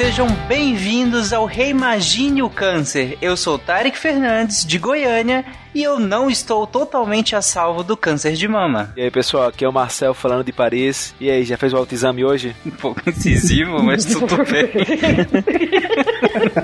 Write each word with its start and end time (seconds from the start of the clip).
sejam 0.00 0.28
bem-vindos 0.48 1.30
ao 1.30 1.44
Reimagine 1.44 2.42
o 2.42 2.48
Câncer. 2.48 3.18
Eu 3.20 3.36
sou 3.36 3.58
Tarek 3.58 3.98
Fernandes, 3.98 4.64
de 4.64 4.78
Goiânia, 4.78 5.44
e 5.74 5.82
eu 5.82 6.00
não 6.00 6.30
estou 6.30 6.66
totalmente 6.66 7.36
a 7.36 7.42
salvo 7.42 7.82
do 7.84 7.98
câncer 7.98 8.32
de 8.32 8.48
mama. 8.48 8.94
E 8.96 9.02
aí, 9.02 9.10
pessoal, 9.10 9.48
aqui 9.48 9.62
é 9.62 9.68
o 9.68 9.72
Marcel 9.72 10.14
falando 10.14 10.42
de 10.42 10.54
Paris. 10.54 11.14
E 11.20 11.30
aí, 11.30 11.44
já 11.44 11.58
fez 11.58 11.74
o 11.74 11.76
autoexame 11.76 12.24
hoje? 12.24 12.56
Um 12.64 12.70
pouco 12.70 13.02
incisivo, 13.10 13.82
mas 13.82 14.06
tudo 14.06 14.36
bem. 14.36 14.70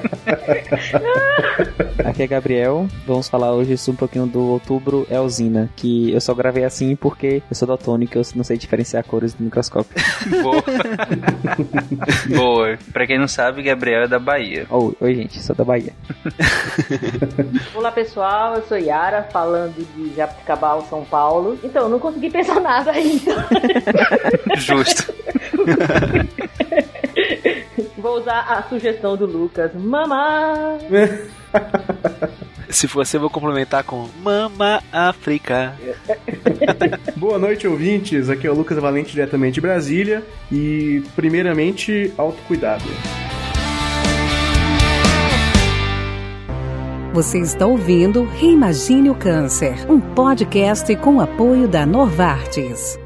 Aqui 2.05 2.23
é 2.23 2.27
Gabriel. 2.27 2.87
Vamos 3.07 3.29
falar 3.29 3.53
hoje 3.53 3.75
um 3.89 3.95
pouquinho 3.95 4.27
do 4.27 4.41
Outubro 4.41 5.07
Elzina, 5.11 5.69
que 5.77 6.13
eu 6.13 6.21
só 6.21 6.35
gravei 6.35 6.65
assim 6.65 6.95
porque 6.95 7.43
eu 7.51 7.55
sou 7.55 7.67
daltônico, 7.69 8.17
eu 8.19 8.23
não 8.35 8.45
sei 8.45 8.57
diferenciar 8.57 9.05
cores 9.05 9.35
do 9.35 9.45
microscópio. 9.45 9.95
Boa. 10.43 10.63
Boa. 12.37 12.79
Pra 12.93 13.07
quem 13.07 13.19
não 13.19 13.29
sabe, 13.29 13.63
Gabriel 13.63 14.03
é 14.03 14.09
da 14.09 14.19
Bahia. 14.19 14.67
Oh, 14.71 14.93
oi, 15.01 15.15
gente, 15.15 15.41
sou 15.43 15.55
da 15.55 15.65
Bahia. 15.65 15.93
Olá, 17.75 17.91
pessoal, 17.91 18.57
eu 18.57 18.63
sou 18.63 18.79
Yara, 18.79 19.25
falando 19.25 19.75
de 19.95 20.15
Jabuticabal, 20.15 20.83
São 20.89 21.05
Paulo. 21.05 21.59
Então, 21.63 21.89
não 21.89 21.99
consegui 21.99 22.31
pensar 22.31 22.61
nada 22.61 22.93
ainda. 22.93 23.47
Justo. 24.57 25.13
Vou 27.97 28.19
usar 28.19 28.41
a 28.41 28.63
sugestão 28.63 29.17
do 29.17 29.27
Lucas. 29.27 29.73
Mamá! 29.75 30.79
Se 32.69 32.89
for 32.89 33.03
assim, 33.03 33.17
eu 33.17 33.21
vou 33.21 33.31
complementar 33.31 33.85
com 33.85 34.09
Mama 34.23 34.83
África. 34.93 35.75
Boa 37.17 37.39
noite, 37.39 37.67
ouvintes. 37.67 38.29
Aqui 38.29 38.47
é 38.47 38.51
o 38.51 38.55
Lucas 38.55 38.77
Valente, 38.79 39.13
diretamente 39.13 39.55
de 39.55 39.61
Brasília. 39.61 40.23
E, 40.51 41.03
primeiramente, 41.15 42.13
autocuidado. 42.19 42.85
Você 47.15 47.39
está 47.39 47.65
ouvindo 47.65 48.25
Reimagine 48.25 49.09
o 49.09 49.15
Câncer, 49.15 49.91
um 49.91 49.99
podcast 49.99 50.95
com 50.97 51.19
apoio 51.21 51.67
da 51.67 51.87
Novartis. 51.87 52.99